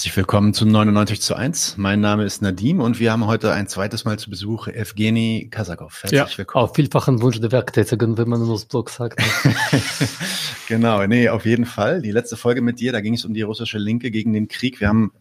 Herzlich 0.00 0.16
willkommen 0.16 0.54
zu 0.54 0.64
99 0.64 1.20
zu 1.20 1.34
1. 1.34 1.76
Mein 1.76 2.00
Name 2.00 2.24
ist 2.24 2.40
Nadim 2.40 2.80
und 2.80 2.98
wir 2.98 3.12
haben 3.12 3.26
heute 3.26 3.52
ein 3.52 3.68
zweites 3.68 4.06
Mal 4.06 4.18
zu 4.18 4.30
Besuch 4.30 4.66
Evgeny 4.66 5.48
Kasakov. 5.50 6.04
Herzlich 6.04 6.18
ja, 6.18 6.38
willkommen. 6.38 6.64
Auf 6.64 6.74
vielfachen 6.74 7.20
Wunsch 7.20 7.38
der 7.38 7.52
Werktätigen, 7.52 8.16
wenn 8.16 8.26
man 8.26 8.48
das 8.48 8.64
Blog 8.64 8.88
sagt. 8.88 9.22
genau, 10.68 11.06
nee, 11.06 11.28
auf 11.28 11.44
jeden 11.44 11.66
Fall. 11.66 12.00
Die 12.00 12.12
letzte 12.12 12.38
Folge 12.38 12.62
mit 12.62 12.80
dir, 12.80 12.92
da 12.92 13.02
ging 13.02 13.12
es 13.12 13.26
um 13.26 13.34
die 13.34 13.42
russische 13.42 13.76
Linke 13.76 14.10
gegen 14.10 14.32
den 14.32 14.48
Krieg. 14.48 14.80
Wir 14.80 14.88
haben 14.88 15.12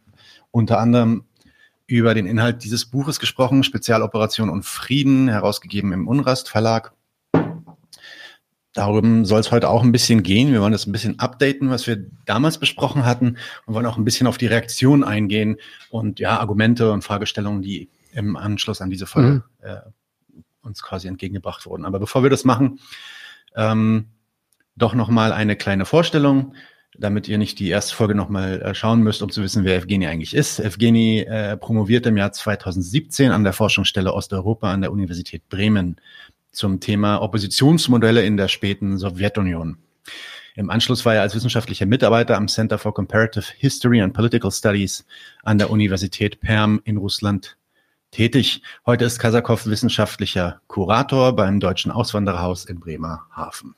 unter 0.50 0.80
anderem 0.80 1.26
über 1.86 2.14
den 2.14 2.26
Inhalt 2.26 2.64
dieses 2.64 2.86
Buches 2.86 3.20
gesprochen, 3.20 3.66
Spezialoperation 3.66 4.50
und 4.50 4.64
Frieden, 4.64 5.28
herausgegeben 5.28 5.92
im 5.92 6.08
Unrast 6.08 6.48
Verlag. 6.48 6.94
Darum 8.80 9.26
soll 9.26 9.42
es 9.42 9.52
heute 9.52 9.68
auch 9.68 9.84
ein 9.84 9.92
bisschen 9.92 10.24
gehen. 10.24 10.54
Wir 10.54 10.62
wollen 10.62 10.72
das 10.72 10.88
ein 10.88 10.94
bisschen 10.94 11.20
updaten, 11.20 11.70
was 11.70 11.86
wir 11.86 11.98
damals 12.26 12.60
besprochen 12.60 13.06
hatten 13.06 13.36
und 13.66 13.74
wollen 13.74 13.86
auch 13.86 13.98
ein 13.98 14.06
bisschen 14.06 14.26
auf 14.26 14.38
die 14.38 14.48
Reaktion 14.48 15.04
eingehen 15.04 15.58
und 15.90 16.22
ja, 16.22 16.40
Argumente 16.40 16.94
und 16.94 17.04
Fragestellungen, 17.04 17.62
die 17.62 17.90
im 18.14 18.38
Anschluss 18.38 18.80
an 18.80 18.90
diese 18.90 19.06
Folge 19.06 19.44
mhm. 19.62 19.68
äh, 19.68 19.82
uns 20.62 20.82
quasi 20.82 21.10
entgegengebracht 21.10 21.66
wurden. 21.66 21.84
Aber 21.84 22.00
bevor 22.00 22.24
wir 22.24 22.30
das 22.30 22.46
machen, 22.46 22.80
ähm, 23.54 24.06
doch 24.78 24.94
nochmal 24.94 25.34
eine 25.34 25.58
kleine 25.58 25.84
Vorstellung, 25.84 26.54
damit 26.98 27.28
ihr 27.28 27.38
nicht 27.38 27.60
die 27.60 27.68
erste 27.68 27.94
Folge 27.94 28.16
nochmal 28.16 28.62
äh, 28.62 28.74
schauen 28.74 29.04
müsst, 29.04 29.22
um 29.22 29.30
zu 29.30 29.44
wissen, 29.44 29.66
wer 29.66 29.76
Evgeny 29.76 30.08
eigentlich 30.08 30.34
ist. 30.34 30.58
Evgeny 30.62 31.20
äh, 31.28 31.58
promoviert 31.58 32.06
im 32.06 32.16
Jahr 32.16 32.32
2017 32.32 33.32
an 33.32 33.44
der 33.44 33.52
Forschungsstelle 33.52 34.14
Osteuropa 34.14 34.72
an 34.72 34.80
der 34.80 34.94
Universität 34.94 35.50
Bremen 35.50 35.98
zum 36.52 36.80
Thema 36.80 37.22
Oppositionsmodelle 37.22 38.24
in 38.24 38.38
der 38.38 38.48
späten 38.48 38.98
Sowjetunion. 38.98 39.78
Im 40.56 40.70
Anschluss 40.70 41.06
war 41.06 41.16
er 41.16 41.22
als 41.22 41.36
wissenschaftlicher 41.36 41.86
Mitarbeiter 41.86 42.36
am 42.36 42.48
Center 42.48 42.78
for 42.78 42.94
Comparative 42.94 43.46
History 43.58 44.02
and 44.02 44.14
Political 44.14 44.52
Studies 44.52 45.06
an 45.44 45.58
der 45.58 45.70
Universität 45.70 46.42
Perm 46.42 46.82
in 46.84 46.98
Russland 46.98 47.58
tätig. 48.12 48.62
Heute 48.86 49.06
ist 49.06 49.20
Kasakow 49.20 49.66
wissenschaftlicher 49.66 50.62
Kurator 50.68 51.36
beim 51.36 51.60
Deutschen 51.60 51.92
Auswandererhaus 51.92 52.66
in 52.66 52.80
Bremerhaven. 52.80 53.76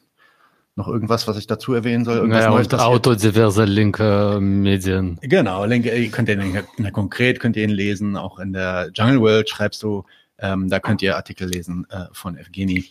Noch 0.76 0.88
irgendwas, 0.88 1.28
was 1.28 1.38
ich 1.38 1.48
dazu 1.48 1.74
erwähnen 1.74 2.06
soll? 2.06 2.18
Irgendwas 2.18 2.46
naja, 2.46 2.58
und 2.58 2.74
Autor 2.74 3.18
diverser 3.18 3.66
linker 3.66 4.40
Medien. 4.40 5.20
Genau, 5.22 5.66
linke, 5.66 6.10
könnt 6.10 6.30
ihr 6.30 6.38
der 6.38 6.92
Konkret 6.92 7.42
könnt 7.42 7.58
ihr 7.58 7.64
ihn 7.66 7.70
lesen, 7.70 8.16
auch 8.16 8.40
in 8.40 8.54
der 8.54 8.90
Jungle 8.94 9.20
World 9.20 9.50
schreibst 9.50 9.84
du 9.84 10.06
ähm, 10.42 10.70
da 10.70 10.80
könnt 10.80 11.02
ihr 11.04 11.16
Artikel 11.16 11.48
lesen 11.48 11.88
äh, 11.90 12.06
von 12.12 12.36
Evgeny. 12.36 12.90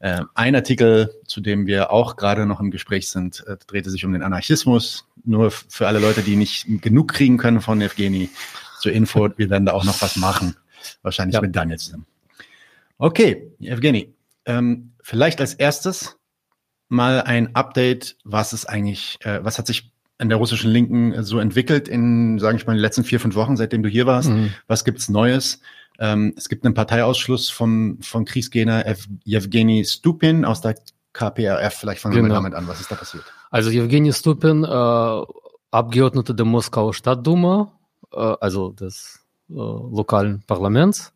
Äh, 0.00 0.22
ein 0.34 0.54
Artikel, 0.54 1.10
zu 1.26 1.40
dem 1.40 1.66
wir 1.66 1.90
auch 1.90 2.16
gerade 2.16 2.44
noch 2.44 2.60
im 2.60 2.70
Gespräch 2.70 3.08
sind, 3.08 3.42
äh, 3.46 3.56
drehte 3.66 3.90
sich 3.90 4.04
um 4.04 4.12
den 4.12 4.22
Anarchismus. 4.22 5.06
Nur 5.24 5.50
für 5.50 5.88
alle 5.88 5.98
Leute, 5.98 6.22
die 6.22 6.36
nicht 6.36 6.66
genug 6.82 7.12
kriegen 7.12 7.38
können 7.38 7.62
von 7.62 7.80
Evgeny 7.80 8.28
zur 8.80 8.92
Info, 8.92 9.28
wir 9.36 9.50
werden 9.50 9.64
da 9.64 9.72
auch 9.72 9.84
noch 9.84 10.00
was 10.02 10.16
machen. 10.16 10.56
Wahrscheinlich 11.02 11.34
ja. 11.34 11.40
mit 11.40 11.56
Daniel 11.56 11.78
zusammen. 11.78 12.06
Okay, 12.98 13.50
Evgeny, 13.60 14.14
ähm, 14.44 14.92
vielleicht 15.02 15.40
als 15.40 15.54
erstes 15.54 16.16
mal 16.90 17.22
ein 17.22 17.54
Update, 17.54 18.16
was 18.24 18.52
ist 18.52 18.66
eigentlich, 18.66 19.16
äh, 19.20 19.42
was 19.42 19.58
hat 19.58 19.66
sich 19.66 19.90
an 20.18 20.28
der 20.28 20.36
russischen 20.36 20.70
Linken 20.70 21.22
so 21.22 21.38
entwickelt 21.38 21.88
in, 21.88 22.38
sage 22.38 22.58
ich 22.58 22.66
mal, 22.66 22.74
den 22.74 22.80
letzten 22.80 23.04
vier, 23.04 23.20
fünf 23.20 23.36
Wochen, 23.36 23.56
seitdem 23.56 23.82
du 23.82 23.88
hier 23.88 24.04
warst? 24.04 24.28
Mhm. 24.28 24.52
Was 24.66 24.84
gibt's 24.84 25.08
Neues? 25.08 25.60
Ähm, 26.00 26.32
es 26.36 26.48
gibt 26.48 26.64
einen 26.64 26.74
Parteiausschluss 26.74 27.50
vom, 27.50 27.98
von 28.00 28.24
Kriegsgegner 28.24 28.86
Evgeny 29.26 29.84
Stupin 29.84 30.46
aus 30.46 30.62
der 30.62 30.74
KPRF. 31.12 31.74
Vielleicht 31.74 32.00
fangen 32.00 32.14
genau. 32.14 32.28
wir 32.28 32.34
damit 32.34 32.54
an. 32.54 32.66
Was 32.66 32.80
ist 32.80 32.90
da 32.90 32.96
passiert? 32.96 33.24
Also 33.50 33.70
Evgeny 33.70 34.12
Stupin, 34.12 34.64
äh, 34.64 35.22
Abgeordneter 35.70 36.34
der 36.34 36.46
Moskauer 36.46 36.94
Stadtduma, 36.94 37.72
äh, 38.12 38.16
also 38.40 38.70
des 38.70 39.20
äh, 39.50 39.54
lokalen 39.54 40.42
Parlaments. 40.46 41.12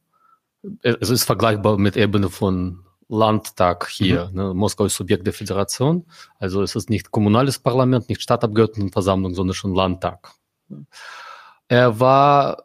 Es 0.82 1.10
ist 1.10 1.24
vergleichbar 1.24 1.78
mit 1.78 1.96
Ebene 1.96 2.28
von 2.28 2.84
Landtag 3.08 3.88
hier. 3.88 4.28
Mhm. 4.32 4.36
Ne? 4.36 4.54
Moskau 4.54 4.84
ist 4.84 4.96
Subjekt 4.96 5.26
der 5.26 5.32
Föderation. 5.32 6.04
Also 6.38 6.62
es 6.62 6.74
ist 6.76 6.90
nicht 6.90 7.10
kommunales 7.10 7.58
Parlament, 7.58 8.08
nicht 8.08 8.22
Stadtabgeordnetenversammlung, 8.22 9.34
sondern 9.34 9.54
schon 9.54 9.74
Landtag. 9.74 10.32
Er 11.68 12.00
war 12.00 12.64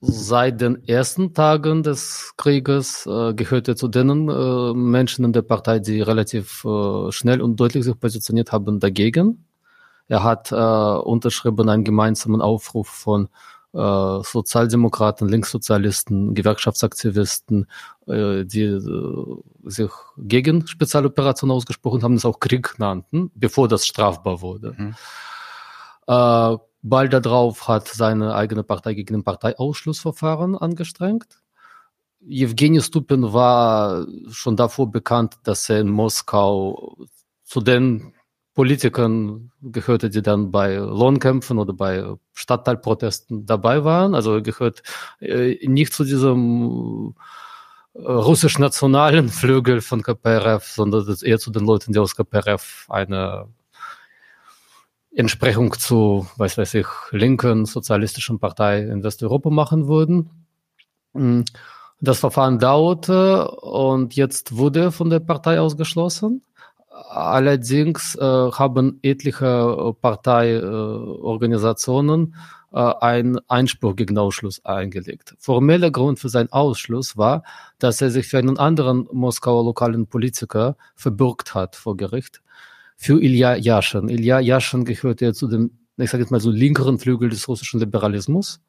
Seit 0.00 0.60
den 0.60 0.86
ersten 0.86 1.34
Tagen 1.34 1.82
des 1.82 2.32
Krieges 2.36 3.04
äh, 3.06 3.34
gehörte 3.34 3.74
zu 3.74 3.88
den 3.88 4.28
äh, 4.28 4.72
Menschen 4.72 5.24
in 5.24 5.32
der 5.32 5.42
Partei, 5.42 5.80
die 5.80 6.00
relativ 6.02 6.64
äh, 6.64 7.10
schnell 7.10 7.40
und 7.40 7.56
deutlich 7.58 7.84
sich 7.84 7.98
positioniert 7.98 8.52
haben 8.52 8.78
dagegen. 8.78 9.44
Er 10.06 10.22
hat 10.22 10.52
äh, 10.52 10.54
unterschrieben 10.54 11.68
einen 11.68 11.82
gemeinsamen 11.82 12.40
Aufruf 12.40 12.86
von 12.86 13.28
äh, 13.74 14.22
Sozialdemokraten, 14.22 15.28
Linkssozialisten, 15.28 16.32
Gewerkschaftsaktivisten, 16.34 17.66
äh, 18.06 18.44
die 18.44 18.62
äh, 18.62 19.36
sich 19.64 19.90
gegen 20.16 20.64
Spezialoperationen 20.66 21.56
ausgesprochen 21.56 22.02
haben, 22.04 22.14
das 22.14 22.24
auch 22.24 22.38
Krieg 22.38 22.78
nannten, 22.78 23.32
bevor 23.34 23.66
das 23.66 23.84
strafbar 23.84 24.42
wurde. 24.42 24.74
Mhm. 24.78 24.94
Äh, 26.06 26.56
Bald 26.82 27.12
darauf 27.12 27.66
hat 27.68 27.88
seine 27.88 28.34
eigene 28.34 28.62
Partei 28.62 28.94
gegen 28.94 29.16
ein 29.16 29.24
Parteiausschlussverfahren 29.24 30.56
angestrengt. 30.56 31.40
Evgeny 32.20 32.80
Stupin 32.80 33.32
war 33.32 34.06
schon 34.30 34.56
davor 34.56 34.90
bekannt, 34.90 35.38
dass 35.44 35.68
er 35.68 35.80
in 35.80 35.88
Moskau 35.88 36.96
zu 37.44 37.60
den 37.60 38.12
Politikern 38.54 39.52
gehörte, 39.62 40.10
die 40.10 40.20
dann 40.20 40.50
bei 40.50 40.74
Lohnkämpfen 40.74 41.58
oder 41.58 41.72
bei 41.72 42.04
Stadtteilprotesten 42.32 43.46
dabei 43.46 43.84
waren. 43.84 44.16
Also 44.16 44.34
er 44.34 44.42
gehört 44.42 44.82
äh, 45.20 45.64
nicht 45.68 45.92
zu 45.92 46.02
diesem 46.02 47.14
äh, 47.94 48.00
russisch-nationalen 48.00 49.28
Flügel 49.28 49.80
von 49.80 50.02
KPRF, 50.02 50.64
sondern 50.64 51.06
eher 51.22 51.38
zu 51.38 51.52
den 51.52 51.66
Leuten, 51.66 51.92
die 51.92 52.00
aus 52.00 52.16
KPRF 52.16 52.86
eine 52.88 53.46
Entsprechung 55.18 55.72
zu, 55.72 56.28
was 56.36 56.56
weiß 56.56 56.74
ich, 56.74 56.86
linken 57.10 57.66
sozialistischen 57.66 58.38
Partei 58.38 58.84
in 58.84 59.02
Westeuropa 59.02 59.50
machen 59.50 59.88
würden. 59.88 60.30
Mm, 61.12 61.40
das 62.00 62.20
Verfahren 62.20 62.60
dauerte 62.60 63.50
und 63.50 64.14
jetzt 64.14 64.56
wurde 64.56 64.92
von 64.92 65.10
der 65.10 65.18
Partei 65.18 65.60
ausgeschlossen. 65.60 66.44
Allerdings 66.88 68.14
äh, 68.14 68.22
haben 68.22 69.00
etliche 69.02 69.92
Parteiorganisationen 70.00 72.36
äh, 72.72 72.78
äh, 72.78 72.94
einen 73.00 73.40
Einspruch 73.48 73.96
gegen 73.96 74.16
Ausschluss 74.18 74.64
eingelegt. 74.64 75.34
Formeller 75.38 75.90
Grund 75.90 76.20
für 76.20 76.28
seinen 76.28 76.52
Ausschluss 76.52 77.16
war, 77.16 77.42
dass 77.80 78.00
er 78.00 78.10
sich 78.10 78.28
für 78.28 78.38
einen 78.38 78.56
anderen 78.56 79.08
Moskauer 79.10 79.64
lokalen 79.64 80.06
Politiker 80.06 80.76
verbürgt 80.94 81.54
hat 81.54 81.74
vor 81.74 81.96
Gericht 81.96 82.40
für 82.98 83.22
Ilya 83.22 83.56
Yashin. 83.56 84.08
Ilya 84.08 84.40
Yashin 84.40 84.84
gehört 84.84 85.20
ja 85.20 85.32
zu 85.32 85.46
dem, 85.46 85.70
ich 85.96 86.10
sage 86.10 86.24
jetzt 86.24 86.30
mal 86.30 86.40
so 86.40 86.50
linkeren 86.50 86.98
Flügel 86.98 87.30
des 87.30 87.48
russischen 87.48 87.78
Liberalismus, 87.78 88.60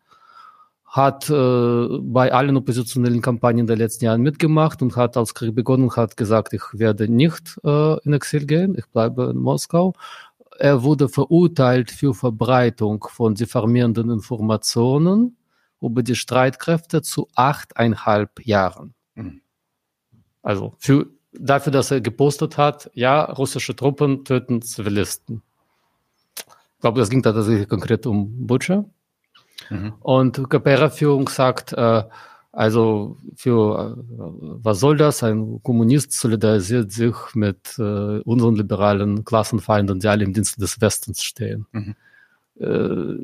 hat 0.86 1.30
äh, 1.30 1.88
bei 2.02 2.32
allen 2.32 2.56
oppositionellen 2.56 3.22
Kampagnen 3.22 3.68
der 3.68 3.76
letzten 3.76 4.06
Jahre 4.06 4.20
mitgemacht 4.20 4.82
und 4.82 4.96
hat 4.96 5.18
als 5.18 5.34
Krieg 5.34 5.54
begonnen 5.54 5.86
und 5.86 5.96
hat 5.98 6.16
gesagt, 6.16 6.54
ich 6.54 6.62
werde 6.74 7.08
nicht 7.12 7.60
äh, 7.64 8.00
in 8.04 8.14
Exil 8.14 8.46
gehen, 8.46 8.76
ich 8.78 8.86
bleibe 8.88 9.32
in 9.32 9.38
Moskau. 9.38 9.94
Er 10.60 10.84
wurde 10.84 11.10
verurteilt 11.10 11.90
für 11.90 12.14
Verbreitung 12.14 13.06
von 13.10 13.34
diffamierenden 13.34 14.12
Informationen 14.12 15.38
über 15.82 16.04
die 16.04 16.16
Streitkräfte 16.16 17.02
zu 17.02 17.28
achteinhalb 17.36 18.46
Jahren. 18.46 18.94
Mhm. 19.16 19.42
Also 20.42 20.76
für 20.78 21.08
dafür, 21.34 21.72
dass 21.72 21.92
er 21.92 22.02
gepostet 22.02 22.58
hat, 22.58 22.90
ja, 22.94 23.24
russische 23.24 23.76
Truppen 23.76 24.26
töten 24.26 24.62
Zivilisten. 24.62 25.42
Ich 26.36 26.82
glaube, 26.82 27.00
das 27.00 27.10
ging 27.10 27.22
da 27.22 27.34
tatsächlich 27.34 27.68
konkret 27.68 28.06
um 28.06 28.48
Butcher. 28.48 28.86
Mhm. 29.70 29.94
Und 30.00 30.50
KPR-Führung 30.50 31.28
sagt, 31.28 31.74
äh, 31.74 32.04
also 32.52 33.18
für 33.36 33.98
äh, 33.98 34.02
was 34.64 34.80
soll 34.80 34.98
das? 34.98 35.22
Ein 35.24 35.62
Kommunist 35.62 36.14
solidarisiert 36.14 36.92
sich 36.92 37.14
mit 37.34 37.78
äh, 37.78 38.20
unseren 38.22 38.56
liberalen 38.56 39.24
Klassenfeinden, 39.24 40.00
die 40.00 40.08
alle 40.08 40.24
im 40.24 40.34
Dienst 40.34 40.60
des 40.62 40.82
Westens 40.82 41.22
stehen. 41.22 41.68
Mhm. 41.72 41.96
Äh, 42.60 43.16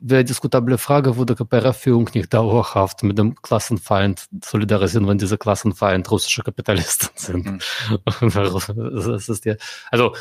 wäre 0.00 0.24
diskutable 0.24 0.78
Frage, 0.78 1.16
wurde 1.16 1.34
KPRF-Führung 1.34 2.10
nicht 2.14 2.32
dauerhaft 2.32 3.02
mit 3.02 3.18
dem 3.18 3.34
Klassenfeind 3.34 4.26
solidarisieren, 4.44 5.08
wenn 5.08 5.18
diese 5.18 5.38
Klassenfeind 5.38 6.10
russische 6.10 6.42
Kapitalisten 6.42 7.10
sind. 7.14 7.46
Mhm. 7.46 7.58
ja, 9.44 9.54
also 9.90 10.14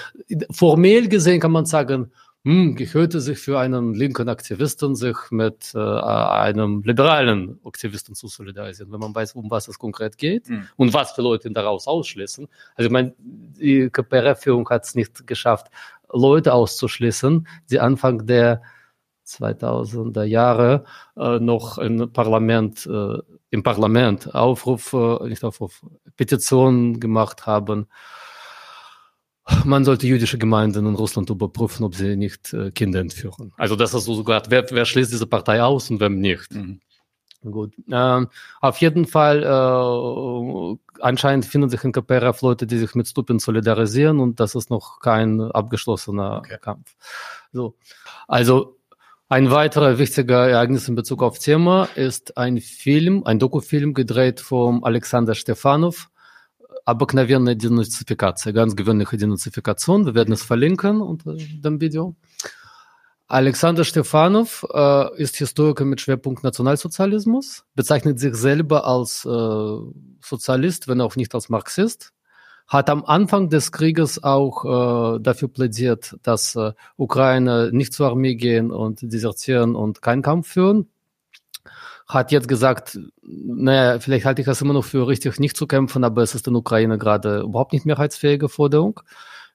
formell 0.51 1.07
gesehen 1.07 1.39
kann 1.39 1.51
man 1.51 1.65
sagen, 1.65 2.11
hm, 2.47 2.75
gehörte 2.75 3.19
sich 3.19 3.39
für 3.39 3.59
einen 3.59 3.93
linken 3.93 4.29
Aktivisten, 4.29 4.95
sich 4.95 5.17
mit 5.31 5.73
äh, 5.75 5.79
einem 5.79 6.81
liberalen 6.83 7.59
Aktivisten 7.65 8.15
zu 8.15 8.27
solidarisieren, 8.29 8.91
wenn 8.93 9.01
man 9.01 9.13
weiß, 9.13 9.33
um 9.33 9.51
was 9.51 9.67
es 9.67 9.77
konkret 9.77 10.17
geht 10.17 10.49
mhm. 10.49 10.67
und 10.77 10.93
was 10.93 11.11
für 11.11 11.23
Leute 11.23 11.51
daraus 11.51 11.87
ausschließen. 11.87 12.47
Also 12.75 12.87
ich 12.87 12.91
meine, 12.91 13.13
die 13.19 13.89
KPRF-Führung 13.89 14.69
hat 14.69 14.85
es 14.85 14.95
nicht 14.95 15.27
geschafft, 15.27 15.67
Leute 16.11 16.53
auszuschließen, 16.53 17.47
die 17.69 17.79
Anfang 17.79 18.25
der 18.25 18.61
2000er 19.27 20.23
Jahre 20.23 20.85
äh, 21.17 21.39
noch 21.39 21.77
im 21.77 22.11
Parlament, 22.11 22.85
äh, 22.85 23.17
im 23.49 23.63
Parlament 23.63 24.33
Aufruf, 24.33 24.93
äh, 24.93 25.27
nicht 25.27 25.43
Aufruf, 25.43 25.81
Petitionen 26.15 26.99
gemacht 26.99 27.45
haben. 27.45 27.87
Man 29.63 29.85
sollte 29.85 30.07
jüdische 30.07 30.37
Gemeinden 30.37 30.85
in 30.85 30.95
Russland 30.95 31.29
überprüfen, 31.29 31.85
ob 31.85 31.95
sie 31.95 32.15
nicht 32.15 32.53
äh, 32.53 32.71
Kinder 32.71 32.99
entführen. 32.99 33.53
Also 33.57 33.75
das 33.75 33.93
ist 33.93 34.05
so 34.05 34.13
sogar, 34.13 34.43
wer, 34.49 34.65
wer 34.71 34.85
schließt 34.85 35.11
diese 35.11 35.27
Partei 35.27 35.61
aus 35.61 35.89
und 35.89 35.99
wer 35.99 36.09
nicht. 36.09 36.53
Mhm. 36.53 36.79
Gut. 37.44 37.74
Ähm, 37.90 38.28
auf 38.60 38.78
jeden 38.78 39.04
Fall, 39.04 39.42
äh, 39.42 41.00
anscheinend 41.00 41.44
finden 41.44 41.68
sich 41.68 41.82
in 41.82 41.90
KPRF 41.90 42.40
Leute, 42.42 42.66
die 42.68 42.78
sich 42.78 42.94
mit 42.94 43.08
Stupin 43.08 43.40
solidarisieren 43.40 44.20
und 44.20 44.38
das 44.38 44.54
ist 44.54 44.70
noch 44.70 45.00
kein 45.00 45.40
abgeschlossener 45.40 46.38
okay. 46.38 46.58
Kampf. 46.60 46.94
So. 47.52 47.74
Also, 48.28 48.78
ein 49.28 49.50
weiterer 49.50 49.98
wichtiger 49.98 50.46
Ereignis 50.48 50.88
in 50.88 50.94
Bezug 50.94 51.22
auf 51.22 51.38
Thema 51.38 51.88
ist 51.94 52.36
ein 52.36 52.60
Film, 52.60 53.24
ein 53.24 53.38
Dokufilm 53.38 53.94
gedreht 53.94 54.40
vom 54.40 54.84
Alexander 54.84 55.34
Stefanov. 55.34 56.10
Обыкновенная 56.84 57.54
Denunzifikation, 57.54 58.54
ganz 58.54 58.76
gewöhnliche 58.76 59.16
Denunzifikation. 59.16 60.04
Wir 60.04 60.14
werden 60.14 60.32
es 60.32 60.42
verlinken 60.42 61.00
unter 61.00 61.34
dem 61.34 61.80
Video. 61.80 62.14
Alexander 63.29 63.83
Stefanov 63.83 64.65
äh, 64.73 65.21
ist 65.21 65.35
Historiker 65.35 65.83
mit 65.83 65.99
Schwerpunkt 65.99 66.43
Nationalsozialismus, 66.43 67.65
bezeichnet 67.75 68.19
sich 68.19 68.35
selber 68.35 68.87
als 68.87 69.25
äh, 69.25 69.77
Sozialist, 70.21 70.87
wenn 70.87 71.01
auch 71.01 71.17
nicht 71.17 71.35
als 71.35 71.49
Marxist, 71.49 72.13
hat 72.67 72.89
am 72.89 73.03
Anfang 73.03 73.49
des 73.49 73.73
Krieges 73.73 74.23
auch 74.23 74.63
äh, 75.15 75.19
dafür 75.19 75.49
plädiert, 75.49 76.15
dass 76.23 76.55
äh, 76.55 76.71
Ukraine 76.95 77.69
nicht 77.73 77.93
zur 77.93 78.07
Armee 78.07 78.35
gehen 78.35 78.71
und 78.71 79.01
desertieren 79.01 79.75
und 79.75 80.01
keinen 80.01 80.21
Kampf 80.21 80.47
führen. 80.47 80.87
Hat 82.07 82.31
jetzt 82.31 82.47
gesagt, 82.47 82.97
naja, 83.21 83.99
vielleicht 83.99 84.25
halte 84.25 84.41
ich 84.41 84.45
das 84.45 84.61
immer 84.61 84.73
noch 84.73 84.85
für 84.85 85.05
richtig, 85.05 85.37
nicht 85.37 85.57
zu 85.57 85.67
kämpfen, 85.67 86.05
aber 86.05 86.23
es 86.23 86.33
ist 86.33 86.47
in 86.47 86.55
Ukraine 86.55 86.97
gerade 86.97 87.41
überhaupt 87.41 87.73
nicht 87.73 87.85
mehrheitsfähige 87.85 88.47
Forderung. 88.47 89.01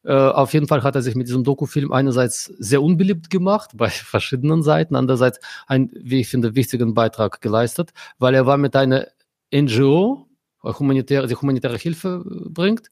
Äh, 0.05 0.13
auf 0.13 0.53
jeden 0.53 0.67
Fall 0.67 0.83
hat 0.83 0.95
er 0.95 1.03
sich 1.03 1.15
mit 1.15 1.29
diesem 1.29 1.45
Dokufilm 1.45 1.93
einerseits 1.93 2.47
sehr 2.59 2.83
unbeliebt 2.83 3.31
gemacht 3.31 3.71
bei 3.75 3.89
verschiedenen 3.89 4.63
Seiten, 4.63 4.97
andererseits 4.97 5.39
einen, 5.67 5.91
wie 5.95 6.21
ich 6.21 6.29
finde, 6.29 6.55
wichtigen 6.55 6.95
Beitrag 6.95 7.41
geleistet, 7.41 7.93
weil 8.19 8.35
er 8.35 8.47
war 8.47 8.57
mit 8.57 8.75
einer 8.75 9.07
NGO, 9.55 10.27
humanitäre, 10.63 11.27
die 11.27 11.35
humanitäre 11.35 11.77
Hilfe 11.77 12.25
äh, 12.27 12.49
bringt, 12.49 12.91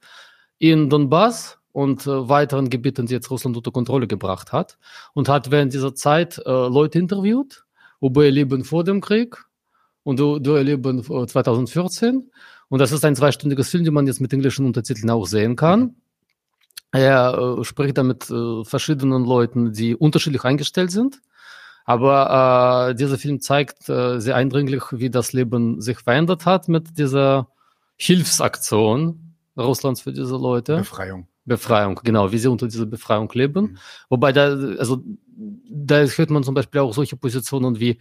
in 0.58 0.90
Donbass 0.90 1.58
und 1.72 2.06
äh, 2.06 2.28
weiteren 2.28 2.70
Gebieten, 2.70 3.06
die 3.06 3.14
jetzt 3.14 3.30
Russland 3.30 3.56
unter 3.56 3.70
Kontrolle 3.70 4.06
gebracht 4.06 4.52
hat 4.52 4.78
und 5.14 5.28
hat 5.28 5.50
während 5.50 5.72
dieser 5.72 5.94
Zeit 5.94 6.38
äh, 6.38 6.50
Leute 6.50 6.98
interviewt 6.98 7.64
über 8.00 8.24
ihr 8.24 8.30
Leben 8.30 8.64
vor 8.64 8.84
dem 8.84 9.00
Krieg 9.00 9.36
und 10.02 10.20
über 10.20 10.58
ihr 10.58 10.64
Leben 10.64 11.02
2014 11.02 12.30
und 12.68 12.78
das 12.78 12.92
ist 12.92 13.04
ein 13.04 13.16
zweistündiges 13.16 13.68
Film, 13.68 13.84
den 13.84 13.94
man 13.94 14.06
jetzt 14.06 14.20
mit 14.20 14.32
englischen 14.32 14.64
Untertiteln 14.64 15.10
auch 15.10 15.26
sehen 15.26 15.56
kann. 15.56 15.96
Er 16.92 17.56
äh, 17.60 17.64
spricht 17.64 17.98
da 17.98 18.02
mit 18.02 18.30
äh, 18.30 18.64
verschiedenen 18.64 19.24
Leuten, 19.24 19.72
die 19.72 19.94
unterschiedlich 19.94 20.44
eingestellt 20.44 20.90
sind. 20.90 21.20
Aber 21.84 22.90
äh, 22.90 22.94
dieser 22.94 23.18
Film 23.18 23.40
zeigt 23.40 23.88
äh, 23.88 24.20
sehr 24.20 24.36
eindringlich, 24.36 24.82
wie 24.90 25.10
das 25.10 25.32
Leben 25.32 25.80
sich 25.80 25.98
verändert 25.98 26.46
hat 26.46 26.68
mit 26.68 26.98
dieser 26.98 27.48
Hilfsaktion 27.96 29.34
Russlands 29.56 30.00
für 30.00 30.12
diese 30.12 30.36
Leute. 30.36 30.76
Befreiung. 30.76 31.26
Befreiung, 31.44 32.00
genau, 32.04 32.32
wie 32.32 32.38
sie 32.38 32.48
unter 32.48 32.66
dieser 32.68 32.86
Befreiung 32.86 33.30
leben. 33.34 33.62
Mhm. 33.62 33.78
Wobei 34.08 34.32
da, 34.32 34.50
also 34.78 35.02
da 35.68 35.96
hört 36.02 36.30
man 36.30 36.44
zum 36.44 36.54
Beispiel 36.54 36.80
auch 36.80 36.94
solche 36.94 37.16
Positionen 37.16 37.80
wie 37.80 37.98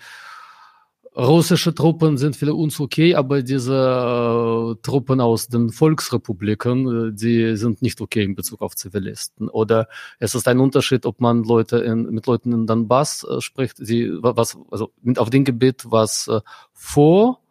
russische 1.19 1.73
Truppen 1.73 2.17
sind 2.17 2.35
für 2.35 2.53
uns 2.53 2.79
okay, 2.79 3.13
aber 3.13 3.41
diese 3.43 3.73
äh, 3.75 4.81
Truppen 4.81 5.19
aus 5.19 5.49
den 5.49 5.69
Volksrepubliken, 5.69 7.09
äh, 7.09 7.13
die 7.13 7.57
sind 7.57 7.81
nicht 7.81 7.99
okay 7.99 8.23
in 8.23 8.35
Bezug 8.35 8.61
auf 8.61 8.75
Zivilisten. 8.75 9.49
Oder 9.49 9.87
es 10.19 10.33
ist 10.33 10.47
ein 10.47 10.59
Unterschied, 10.59 11.05
ob 11.05 11.19
man 11.19 11.43
Leute 11.43 11.79
in, 11.79 12.03
mit 12.03 12.25
Leuten 12.25 12.53
in 12.53 12.67
Donbass 12.67 13.25
äh, 13.29 13.41
spricht, 13.41 13.79
die 13.79 14.11
was 14.21 14.57
also 14.71 14.91
auf 15.17 15.29
dem 15.29 15.43
Gebiet, 15.43 15.85
was 15.89 16.27
äh, 16.29 16.39
vor 16.73 17.41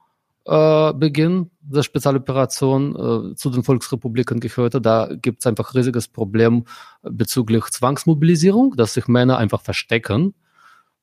äh, 0.47 0.95
Beginn 0.95 1.51
der 1.61 1.83
Spezialoperation 1.83 3.33
äh, 3.33 3.35
zu 3.35 3.51
den 3.51 3.63
Volksrepubliken 3.63 4.41
gehörte. 4.41 4.81
Da 4.81 5.11
gibt 5.21 5.41
es 5.41 5.47
einfach 5.47 5.75
riesiges 5.75 6.09
Problem 6.09 6.65
bezüglich 7.03 7.65
Zwangsmobilisierung, 7.67 8.77
dass 8.77 8.95
sich 8.95 9.09
Männer 9.09 9.37
einfach 9.37 9.61
verstecken 9.61 10.35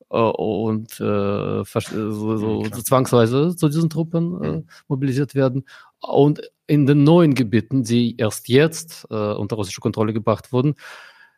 und 0.08 1.00
äh, 1.00 1.64
so, 1.64 2.36
so, 2.36 2.64
so 2.64 2.82
zwangsweise 2.82 3.56
zu 3.56 3.68
diesen 3.68 3.90
Truppen 3.90 4.42
äh, 4.42 4.52
mhm. 4.52 4.66
mobilisiert 4.88 5.34
werden. 5.34 5.64
Und 6.00 6.40
in 6.66 6.86
den 6.86 7.04
neuen 7.04 7.34
Gebieten, 7.34 7.82
die 7.82 8.16
erst 8.16 8.48
jetzt 8.48 9.06
äh, 9.10 9.14
unter 9.14 9.56
russische 9.56 9.80
Kontrolle 9.80 10.12
gebracht 10.12 10.52
wurden, 10.52 10.74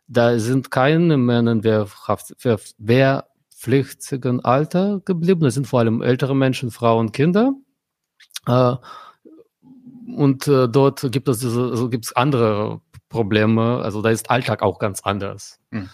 da 0.06 0.38
sind 0.38 0.70
keine 0.70 1.17
Männer 1.17 1.53
in 1.53 1.65
wehrpflichtigen 1.65 4.44
Alter 4.44 5.00
geblieben. 5.05 5.41
Das 5.41 5.55
sind 5.55 5.67
vor 5.67 5.81
allem 5.81 6.03
ältere 6.03 6.37
Menschen, 6.37 6.71
Frauen, 6.71 7.12
Kinder. 7.12 7.53
Äh, 8.47 8.76
und 10.17 10.49
äh, 10.49 10.69
dort 10.69 11.12
gibt 11.12 11.29
es 11.29 11.41
diese, 11.41 11.69
also 11.71 11.91
gibt 11.91 12.06
es 12.06 12.17
andere 12.17 12.81
Probleme. 13.09 13.82
Also 13.82 14.03
da 14.03 14.11
ist 14.11 14.31
Alltag 14.31 14.62
auch 14.62 14.79
ganz 14.79 15.00
anders. 15.03 15.59
Mhm. 15.71 15.88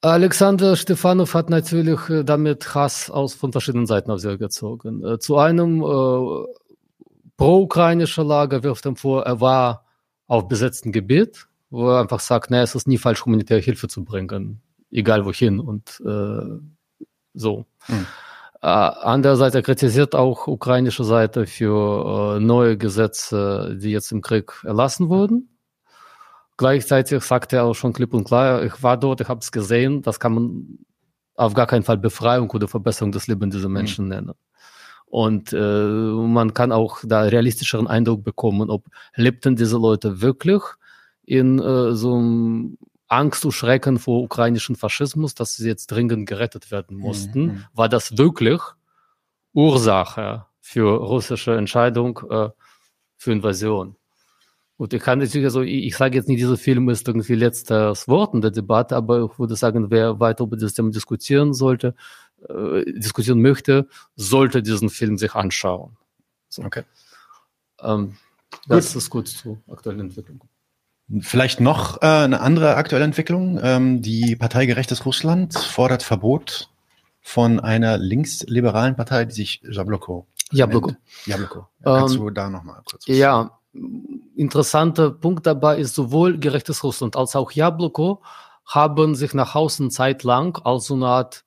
Alexander 0.00 0.76
Stefanov 0.76 1.34
hat 1.34 1.50
natürlich 1.50 2.08
äh, 2.08 2.22
damit 2.22 2.74
Hass 2.74 3.10
aus 3.10 3.34
von 3.34 3.50
verschiedenen 3.50 3.86
Seiten 3.86 4.10
auf 4.12 4.20
sich 4.20 4.38
gezogen. 4.38 5.04
Äh, 5.04 5.18
zu 5.18 5.38
einem 5.38 5.82
äh, 5.82 6.46
pro-ukrainischer 7.36 8.22
Lager 8.22 8.62
wirft 8.62 8.86
er 8.86 8.94
vor, 8.94 9.24
er 9.24 9.40
war 9.40 9.84
auf 10.28 10.46
besetztem 10.46 10.92
Gebiet, 10.92 11.48
wo 11.70 11.90
er 11.90 12.00
einfach 12.00 12.20
sagt, 12.20 12.50
naja, 12.50 12.62
es 12.62 12.76
ist 12.76 12.86
nie 12.86 12.98
falsch, 12.98 13.24
humanitäre 13.24 13.60
Hilfe 13.60 13.88
zu 13.88 14.04
bringen, 14.04 14.60
egal 14.92 15.24
wohin 15.24 15.58
und 15.58 16.00
äh, 16.06 16.60
so. 17.34 17.64
Hm. 17.86 18.06
Äh, 18.60 18.66
andererseits 18.66 19.56
er 19.56 19.62
kritisiert 19.62 20.14
auch 20.14 20.46
ukrainische 20.46 21.02
Seite 21.02 21.46
für 21.46 22.36
äh, 22.36 22.40
neue 22.40 22.76
Gesetze, 22.76 23.76
die 23.80 23.90
jetzt 23.90 24.12
im 24.12 24.20
Krieg 24.20 24.52
erlassen 24.64 25.08
wurden 25.08 25.48
Gleichzeitig 26.58 27.22
sagt 27.22 27.52
er 27.52 27.64
auch 27.64 27.74
schon 27.74 27.92
klipp 27.92 28.12
und 28.12 28.24
klar, 28.24 28.64
ich 28.64 28.82
war 28.82 28.96
dort, 28.96 29.20
ich 29.20 29.28
habe 29.28 29.40
es 29.40 29.52
gesehen, 29.52 30.02
das 30.02 30.18
kann 30.18 30.34
man 30.34 30.78
auf 31.36 31.54
gar 31.54 31.68
keinen 31.68 31.84
Fall 31.84 31.96
Befreiung 31.96 32.50
oder 32.50 32.66
Verbesserung 32.66 33.12
des 33.12 33.28
Lebens 33.28 33.54
dieser 33.54 33.68
Menschen 33.68 34.06
mhm. 34.06 34.10
nennen. 34.10 34.34
Und 35.06 35.52
äh, 35.52 35.56
man 35.56 36.52
kann 36.52 36.72
auch 36.72 36.98
da 37.04 37.22
realistischeren 37.22 37.86
Eindruck 37.86 38.24
bekommen, 38.24 38.70
ob 38.70 38.86
lebten 39.14 39.54
diese 39.54 39.78
Leute 39.78 40.20
wirklich 40.20 40.62
in 41.24 41.60
äh, 41.60 41.94
so 41.94 42.16
einem 42.16 42.76
Angst 43.06 43.44
und 43.44 43.52
Schrecken 43.52 43.98
vor 43.98 44.22
ukrainischen 44.24 44.74
Faschismus, 44.74 45.36
dass 45.36 45.56
sie 45.56 45.68
jetzt 45.68 45.86
dringend 45.86 46.28
gerettet 46.28 46.72
werden 46.72 46.96
mhm, 46.96 47.02
mussten. 47.02 47.42
Mhm. 47.42 47.64
War 47.72 47.88
das 47.88 48.18
wirklich 48.18 48.60
Ursache 49.54 50.46
für 50.60 50.98
russische 50.98 51.56
Entscheidung 51.56 52.20
äh, 52.28 52.48
für 53.16 53.32
Invasion? 53.32 53.94
Gut, 54.78 54.92
ich 54.92 55.02
kann 55.02 55.18
natürlich, 55.18 55.44
also 55.44 55.62
ich, 55.62 55.86
ich 55.86 55.96
sage 55.96 56.16
jetzt 56.16 56.28
nicht, 56.28 56.38
dieser 56.38 56.56
Film 56.56 56.88
ist 56.88 57.08
irgendwie 57.08 57.34
letztes 57.34 58.06
Wort 58.06 58.32
in 58.32 58.40
der 58.40 58.52
Debatte, 58.52 58.94
aber 58.94 59.24
ich 59.24 59.38
würde 59.38 59.56
sagen, 59.56 59.90
wer 59.90 60.20
weiter 60.20 60.44
über 60.44 60.56
das 60.56 60.72
Thema 60.72 60.92
diskutieren 60.92 61.52
sollte, 61.52 61.96
äh, 62.48 62.84
diskutieren 62.92 63.42
möchte, 63.42 63.88
sollte 64.14 64.62
diesen 64.62 64.88
Film 64.88 65.18
sich 65.18 65.34
anschauen. 65.34 65.96
So. 66.48 66.62
Okay. 66.62 66.84
Ähm, 67.82 68.16
das 68.68 68.92
gut. 68.92 69.02
ist 69.02 69.10
gut 69.10 69.28
zur 69.28 69.58
aktuellen 69.68 69.98
Entwicklung. 69.98 70.44
Vielleicht 71.20 71.58
noch 71.58 72.00
äh, 72.00 72.06
eine 72.06 72.40
andere 72.40 72.76
aktuelle 72.76 73.04
Entwicklung. 73.04 73.58
Ähm, 73.60 74.00
die 74.00 74.36
Partei 74.36 74.66
Gerechtes 74.66 75.04
Russland 75.04 75.54
fordert 75.54 76.04
Verbot 76.04 76.70
von 77.20 77.58
einer 77.58 77.98
linksliberalen 77.98 78.94
Partei, 78.94 79.24
die 79.24 79.34
sich 79.34 79.60
Jabloko 79.68 80.28
Jabloko. 80.52 80.94
Jabloko. 81.26 81.68
Ja, 81.84 81.98
kannst 81.98 82.14
ähm, 82.14 82.20
du 82.20 82.30
da 82.30 82.48
nochmal 82.48 82.80
kurz 82.88 83.06
was 83.08 83.16
Ja, 83.16 83.57
interessanter 84.36 85.10
Punkt 85.10 85.46
dabei 85.46 85.78
ist, 85.78 85.94
sowohl 85.94 86.38
Gerechtes 86.38 86.84
Russland 86.84 87.16
als 87.16 87.34
auch 87.36 87.50
Jabloko 87.50 88.22
haben 88.64 89.14
sich 89.14 89.34
nach 89.34 89.54
außen 89.54 89.90
zeitlang 89.90 90.56
als 90.58 90.86
so 90.86 90.94
eine 90.94 91.06
Art, 91.06 91.44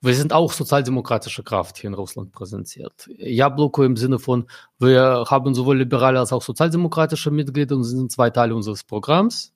wir 0.00 0.14
sind 0.14 0.32
auch 0.32 0.52
sozialdemokratische 0.52 1.44
Kraft 1.44 1.78
hier 1.78 1.88
in 1.88 1.94
Russland 1.94 2.32
präsentiert. 2.32 3.08
Jabloko 3.18 3.84
im 3.84 3.96
Sinne 3.96 4.18
von, 4.18 4.46
wir 4.78 5.24
haben 5.28 5.54
sowohl 5.54 5.78
liberale 5.78 6.18
als 6.18 6.32
auch 6.32 6.42
sozialdemokratische 6.42 7.30
Mitglieder 7.30 7.76
und 7.76 7.84
sind 7.84 8.10
zwei 8.10 8.30
Teile 8.30 8.54
unseres 8.54 8.82
Programms. 8.82 9.52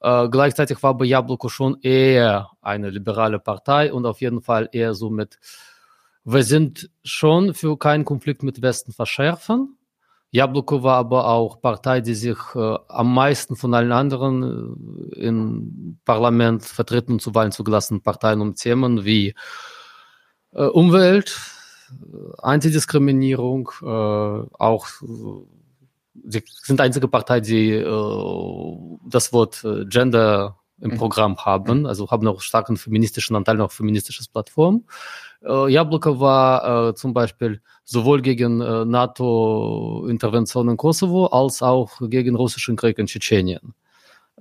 Äh, 0.00 0.28
gleichzeitig 0.30 0.82
war 0.82 0.90
aber 0.90 1.04
Jabloko 1.04 1.48
schon 1.48 1.78
eher 1.82 2.50
eine 2.62 2.90
liberale 2.90 3.38
Partei 3.38 3.92
und 3.92 4.06
auf 4.06 4.20
jeden 4.20 4.40
Fall 4.40 4.68
eher 4.72 4.94
so 4.94 5.10
mit, 5.10 5.38
wir 6.24 6.42
sind 6.42 6.90
schon 7.04 7.54
für 7.54 7.78
keinen 7.78 8.04
Konflikt 8.04 8.42
mit 8.42 8.62
Westen 8.62 8.92
verschärfen, 8.92 9.76
Jabloko 10.32 10.82
war 10.82 10.96
aber 10.96 11.26
auch 11.28 11.60
Partei, 11.60 12.00
die 12.00 12.14
sich 12.14 12.38
äh, 12.54 12.76
am 12.88 13.12
meisten 13.12 13.56
von 13.56 13.74
allen 13.74 13.90
anderen 13.90 15.12
äh, 15.12 15.20
im 15.26 15.98
Parlament 16.04 16.64
vertreten 16.64 17.12
und 17.12 17.22
zu 17.22 17.34
Wahlen 17.34 17.50
zugelassenen 17.50 18.02
Parteien 18.02 18.40
um 18.40 18.54
Themen 18.54 19.04
wie 19.04 19.34
äh, 20.52 20.64
Umwelt, 20.64 21.36
Antidiskriminierung, 22.38 23.68
auch 23.82 24.86
sie 26.22 26.44
sind 26.62 26.78
die 26.78 26.82
einzige 26.84 27.08
Partei, 27.08 27.40
die 27.40 27.82
das 27.82 29.32
Wort 29.32 29.66
Gender 29.88 30.60
im. 30.80 30.96
Programm 30.96 31.36
haben, 31.44 31.86
also 31.86 32.08
haben 32.10 32.28
auch 32.28 32.42
starken 32.42 32.76
feministischen 32.76 33.34
Anteil, 33.34 33.56
noch 33.56 33.72
feministisches 33.72 34.28
Plattform. 34.28 34.84
Äh, 35.42 35.72
Jabloko 35.72 36.20
war 36.20 36.88
äh, 36.90 36.94
zum 36.94 37.14
Beispiel 37.14 37.60
sowohl 37.84 38.22
gegen 38.22 38.60
äh, 38.60 38.84
NATO-Intervention 38.84 40.68
in 40.68 40.76
Kosovo 40.76 41.26
als 41.26 41.62
auch 41.62 41.98
gegen 42.02 42.36
russischen 42.36 42.76
Krieg 42.76 42.98
in 42.98 43.06
Tschetschenien 43.06 43.74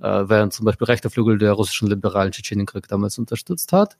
äh, 0.02 0.30
während 0.30 0.54
zum 0.54 0.66
Beispiel 0.66 0.86
rechter 0.86 1.10
Flügel 1.10 1.38
der 1.38 1.54
russischen 1.54 1.88
liberalen 1.88 2.32
Tschetschenienkrieg 2.32 2.88
damals 2.88 3.18
unterstützt 3.18 3.74
hat. 3.74 3.98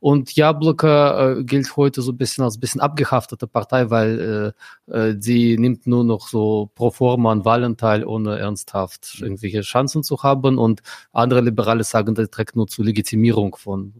Und 0.00 0.34
Jabloko 0.34 0.86
äh, 0.86 1.44
gilt 1.44 1.76
heute 1.76 2.02
so 2.02 2.12
ein 2.12 2.16
bisschen 2.16 2.44
als 2.44 2.56
ein 2.56 2.60
bisschen 2.60 2.80
abgehaftete 2.80 3.46
Partei, 3.46 3.90
weil 3.90 4.54
äh, 4.88 4.92
äh, 4.92 5.16
die 5.16 5.58
nimmt 5.58 5.86
nur 5.86 6.04
noch 6.04 6.28
so 6.28 6.70
pro 6.74 6.90
forma 6.90 7.32
an 7.32 7.44
Wahlen 7.44 7.76
teil, 7.76 8.04
ohne 8.04 8.38
ernsthaft 8.38 9.18
irgendwelche 9.20 9.62
Chancen 9.62 10.02
zu 10.02 10.22
haben. 10.22 10.58
Und 10.58 10.82
andere 11.12 11.40
Liberale 11.40 11.84
sagen, 11.84 12.14
das 12.14 12.30
trägt 12.30 12.56
nur 12.56 12.66
zur 12.68 12.84
Legitimierung 12.84 13.56
von 13.56 13.94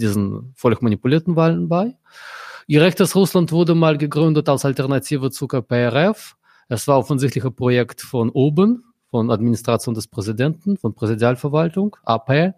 diesen 0.00 0.52
völlig 0.56 0.82
manipulierten 0.82 1.36
Wahlen 1.36 1.68
bei. 1.68 1.96
Ihr 2.66 2.82
rechtes 2.82 3.14
Russland 3.16 3.52
wurde 3.52 3.74
mal 3.74 3.98
gegründet 3.98 4.48
als 4.48 4.64
Alternative 4.64 5.30
zu 5.30 5.46
KPRF. 5.46 6.36
Es 6.68 6.86
war 6.86 6.98
offensichtlich 6.98 7.44
ein 7.44 7.54
Projekt 7.54 8.00
von 8.00 8.30
oben, 8.30 8.84
von 9.10 9.30
Administration 9.30 9.94
des 9.94 10.06
Präsidenten, 10.06 10.76
von 10.76 10.94
Präsidialverwaltung, 10.94 11.96
AP, 12.04 12.54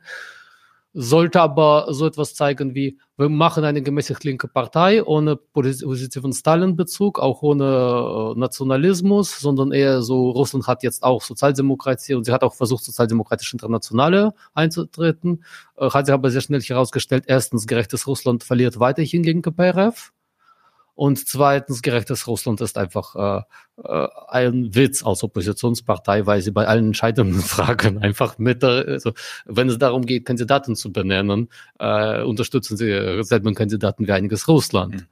sollte 0.94 1.40
aber 1.40 1.86
so 1.90 2.06
etwas 2.06 2.34
zeigen 2.34 2.74
wie, 2.74 2.98
wir 3.16 3.28
machen 3.28 3.64
eine 3.64 3.82
gemäßigt 3.82 4.24
linke 4.24 4.48
Partei 4.48 5.02
ohne 5.02 5.36
positiven 5.36 6.32
Stalin-Bezug, 6.32 7.18
auch 7.18 7.42
ohne 7.42 8.34
äh, 8.34 8.38
Nationalismus, 8.38 9.38
sondern 9.40 9.72
eher 9.72 10.02
so, 10.02 10.30
Russland 10.30 10.66
hat 10.66 10.82
jetzt 10.82 11.02
auch 11.02 11.22
Sozialdemokratie 11.22 12.14
und 12.14 12.24
sie 12.24 12.32
hat 12.32 12.42
auch 12.42 12.54
versucht, 12.54 12.84
sozialdemokratische 12.84 13.56
Internationale 13.56 14.34
einzutreten, 14.54 15.44
äh, 15.76 15.90
hat 15.90 16.06
sich 16.06 16.12
aber 16.12 16.30
sehr 16.30 16.40
schnell 16.42 16.60
herausgestellt, 16.60 17.24
erstens, 17.26 17.66
gerechtes 17.66 18.06
Russland 18.06 18.44
verliert 18.44 18.78
weiterhin 18.78 19.22
gegen 19.22 19.42
KPRF 19.42 20.12
und 20.94 21.26
zweitens, 21.26 21.80
gerechtes 21.80 22.26
Russland 22.26 22.60
ist 22.60 22.76
einfach 22.76 23.16
äh, 23.16 23.42
äh, 23.82 24.08
ein 24.28 24.74
Witz 24.74 25.04
als 25.04 25.22
Oppositionspartei, 25.22 26.26
weil 26.26 26.42
sie 26.42 26.50
bei 26.50 26.66
allen 26.66 26.86
entscheidenden 26.86 27.40
Fragen 27.40 27.98
einfach 27.98 28.38
mit, 28.38 28.62
also 28.62 29.12
wenn 29.46 29.68
es 29.68 29.78
darum 29.78 30.04
geht, 30.04 30.26
Kandidaten 30.26 30.76
zu 30.76 30.92
benennen, 30.92 31.48
äh, 31.78 32.22
unterstützen 32.22 32.76
sie 32.76 33.22
selben 33.22 33.54
Kandidaten 33.54 34.06
wie 34.06 34.12
einiges 34.12 34.48
Russland. 34.48 34.94
Mhm. 34.94 35.06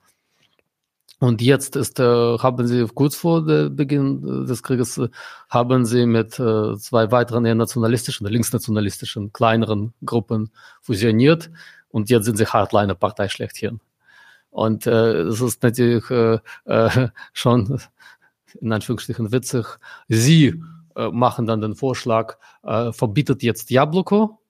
Und 1.21 1.43
jetzt 1.43 1.77
ist, 1.77 2.01
äh, 2.01 2.03
haben 2.03 2.67
sie 2.67 2.87
kurz 2.95 3.15
vor 3.15 3.45
Beginn 3.45 4.47
des 4.47 4.63
Krieges, 4.63 4.97
äh, 4.97 5.09
haben 5.51 5.85
sie 5.85 6.07
mit 6.07 6.39
äh, 6.41 6.77
zwei 6.79 7.11
weiteren 7.11 7.45
eher 7.45 7.55
nationalistischen, 7.55 8.27
linksnationalistischen, 8.27 9.31
kleineren 9.33 9.93
Gruppen 10.05 10.51
fusioniert. 10.81 11.51
Und 11.91 12.09
jetzt 12.09 12.25
sind 12.25 12.39
sie 12.39 12.47
Hardliner-Partei 12.47 13.29
schlechthin. 13.29 13.81
Und 14.51 14.87
äh, 14.87 15.23
es 15.23 15.41
ist 15.41 15.63
natürlich 15.63 16.11
äh, 16.11 16.39
äh, 16.65 17.09
schon 17.33 17.81
in 18.61 18.73
Anführungsstrichen 18.73 19.33
witzig. 19.33 19.65
Sie 20.09 20.61
äh, 20.97 21.09
machen 21.11 21.47
dann 21.47 21.61
den 21.61 21.75
Vorschlag, 21.75 22.37
äh, 22.65 22.93
verbietet 22.93 23.43
jetzt 23.43 23.71
Jabloko, 23.71 24.41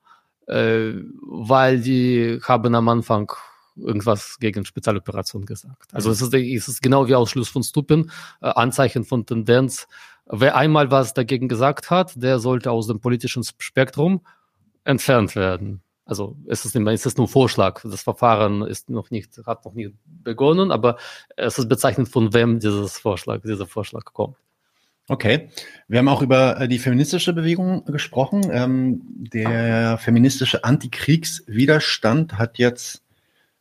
äh, 0.47 0.93
weil 1.23 1.81
die 1.81 2.41
haben 2.43 2.75
am 2.75 2.89
Anfang 2.89 3.31
irgendwas 3.77 4.39
gegen 4.41 4.65
Spezialoperationen 4.65 5.47
gesagt. 5.47 5.95
Also 5.95 6.11
es 6.11 6.21
ist, 6.21 6.35
es 6.35 6.69
ist 6.69 6.83
genau 6.83 7.07
wie 7.09 7.15
Ausschluss 7.15 7.49
von 7.49 7.63
Stupin, 7.63 8.11
äh, 8.41 8.49
Anzeichen 8.49 9.05
von 9.05 9.27
Tendenz. 9.27 9.87
Wer 10.27 10.57
einmal 10.57 10.91
was 10.91 11.15
dagegen 11.15 11.49
gesagt 11.49 11.91
hat, 11.91 12.13
der 12.23 12.39
sollte 12.39 12.71
aus 12.71 12.87
dem 12.87 13.01
politischen 13.01 13.43
Spektrum 13.59 14.21
entfernt 14.85 15.35
werden. 15.35 15.83
Also 16.11 16.37
es 16.49 16.65
ist, 16.65 16.75
es 16.75 17.07
ist 17.07 17.19
nur 17.19 17.29
Vorschlag. 17.29 17.83
Das 17.85 18.03
Verfahren 18.03 18.63
ist 18.63 18.91
noch 18.91 19.13
nicht, 19.13 19.41
hat 19.47 19.65
noch 19.65 19.75
nicht 19.75 19.95
begonnen, 20.05 20.73
aber 20.73 20.97
es 21.37 21.57
ist 21.57 21.69
bezeichnend, 21.69 22.09
von 22.09 22.35
wem 22.35 22.59
dieses 22.59 22.99
Vorschlag, 22.99 23.43
dieser 23.43 23.69
Vorschlag 23.69 24.03
kommt. 24.07 24.37
Okay, 25.07 25.51
wir 25.87 26.01
haben 26.01 26.09
auch 26.09 26.21
über 26.21 26.61
äh, 26.61 26.67
die 26.67 26.81
feministische 26.81 27.33
Bewegung 27.33 27.85
gesprochen. 27.85 28.43
Ähm, 28.51 29.03
der 29.33 29.99
feministische 29.99 30.65
Antikriegswiderstand 30.65 32.39
hat 32.39 32.59
jetzt, 32.59 33.05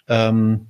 ähm, 0.07 0.65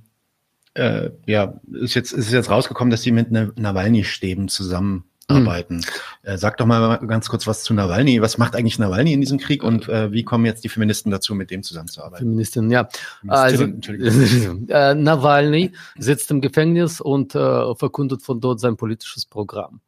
äh, 0.74 1.08
ja, 1.24 1.58
ist 1.72 1.94
jetzt, 1.94 2.12
ist 2.12 2.30
jetzt 2.30 2.50
rausgekommen, 2.50 2.90
dass 2.90 3.00
sie 3.00 3.12
mit 3.12 3.30
Nawalny-Stäben 3.30 4.48
zusammen 4.48 5.04
hm. 5.30 5.48
arbeiten. 5.48 5.80
Äh, 6.22 6.36
sag 6.36 6.56
doch 6.58 6.66
mal 6.66 6.98
ganz 7.06 7.28
kurz 7.28 7.46
was 7.46 7.62
zu 7.62 7.72
Nawalny. 7.72 8.20
Was 8.20 8.38
macht 8.38 8.54
eigentlich 8.54 8.78
Nawalny 8.78 9.12
in 9.12 9.20
diesem 9.20 9.38
Krieg 9.38 9.62
und 9.62 9.88
äh, 9.88 10.12
wie 10.12 10.24
kommen 10.24 10.44
jetzt 10.44 10.64
die 10.64 10.68
Feministen 10.68 11.10
dazu, 11.10 11.34
mit 11.34 11.50
dem 11.50 11.62
zusammenzuarbeiten? 11.62 12.26
Feministin, 12.26 12.70
ja. 12.70 12.88
Also, 13.28 13.64
äh, 14.68 14.94
Nawalny 14.94 15.72
sitzt 15.98 16.30
im 16.30 16.40
Gefängnis 16.40 17.00
und 17.00 17.34
äh, 17.34 17.74
verkündet 17.74 18.22
von 18.22 18.40
dort 18.40 18.60
sein 18.60 18.76
politisches 18.76 19.24
Programm. 19.24 19.80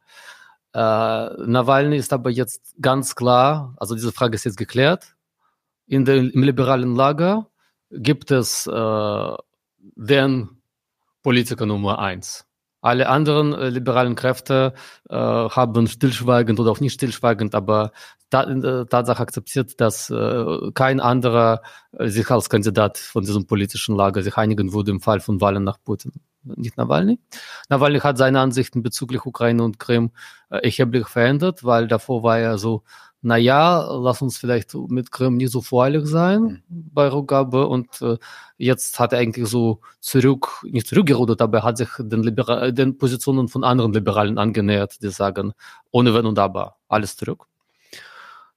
Äh, 0.73 0.79
Nawalny 0.79 1.97
ist 1.97 2.13
aber 2.13 2.29
jetzt 2.29 2.75
ganz 2.81 3.15
klar, 3.15 3.75
also 3.77 3.93
diese 3.93 4.11
Frage 4.11 4.35
ist 4.35 4.45
jetzt 4.45 4.57
geklärt. 4.57 5.15
In 5.85 6.05
der, 6.05 6.15
Im 6.15 6.43
liberalen 6.43 6.95
Lager 6.95 7.47
gibt 7.91 8.31
es 8.31 8.63
den 8.63 10.49
Politiker 11.21 11.65
Nummer 11.65 11.99
eins. 11.99 12.45
Alle 12.83 13.07
anderen 13.07 13.53
äh, 13.53 13.69
liberalen 13.69 14.15
Kräfte 14.15 14.73
äh, 15.09 15.15
haben 15.15 15.87
stillschweigend 15.87 16.59
oder 16.59 16.69
auch 16.69 16.81
nicht 16.81 16.93
stillschweigend, 16.93 17.55
aber 17.55 17.93
ta 18.29 18.43
äh, 18.43 18.85
Tatsache 18.85 19.21
akzeptiert, 19.21 19.79
dass 19.79 20.09
äh, 20.09 20.71
kein 20.73 20.99
anderer 20.99 21.61
äh, 21.93 22.09
sich 22.09 22.29
als 22.29 22.49
Kandidat 22.49 22.97
von 22.97 23.23
diesem 23.23 23.47
politischen 23.47 23.95
Lager 23.95 24.21
sich 24.21 24.35
einigen 24.35 24.73
würde 24.73 24.91
im 24.91 24.99
Fall 24.99 25.21
von 25.21 25.39
Wahlen 25.39 25.63
nach 25.63 25.77
Putin. 25.81 26.11
Nicht 26.43 26.75
Nawalny. 26.75 27.19
Nawalny 27.69 27.99
hat 28.01 28.17
seine 28.17 28.41
Ansichten 28.41 28.83
bezüglich 28.83 29.25
Ukraine 29.25 29.63
und 29.63 29.79
Krim 29.79 30.11
äh, 30.49 30.57
erheblich 30.57 31.07
verändert, 31.07 31.63
weil 31.63 31.87
davor 31.87 32.21
war 32.21 32.37
er 32.37 32.57
so 32.57 32.83
naja, 33.23 33.89
lass 33.89 34.21
uns 34.21 34.37
vielleicht 34.37 34.73
mit 34.75 35.11
Krim 35.11 35.37
nicht 35.37 35.51
so 35.51 35.61
voreilig 35.61 36.05
sein 36.05 36.61
bei 36.67 37.07
Rückgabe. 37.07 37.67
Und 37.67 38.01
äh, 38.01 38.17
jetzt 38.57 38.99
hat 38.99 39.13
er 39.13 39.19
eigentlich 39.19 39.47
so 39.47 39.79
zurück, 40.01 40.61
nicht 40.63 40.87
zurückgerudert, 40.87 41.41
aber 41.41 41.59
er 41.59 41.63
hat 41.63 41.77
sich 41.77 41.89
den, 41.99 42.21
Libera 42.21 42.71
den 42.71 42.97
Positionen 42.97 43.47
von 43.47 43.63
anderen 43.63 43.93
Liberalen 43.93 44.37
angenähert, 44.37 45.01
die 45.01 45.09
sagen, 45.09 45.53
ohne 45.91 46.13
Wenn 46.13 46.25
und 46.25 46.37
Aber, 46.37 46.75
alles 46.89 47.15
zurück. 47.15 47.45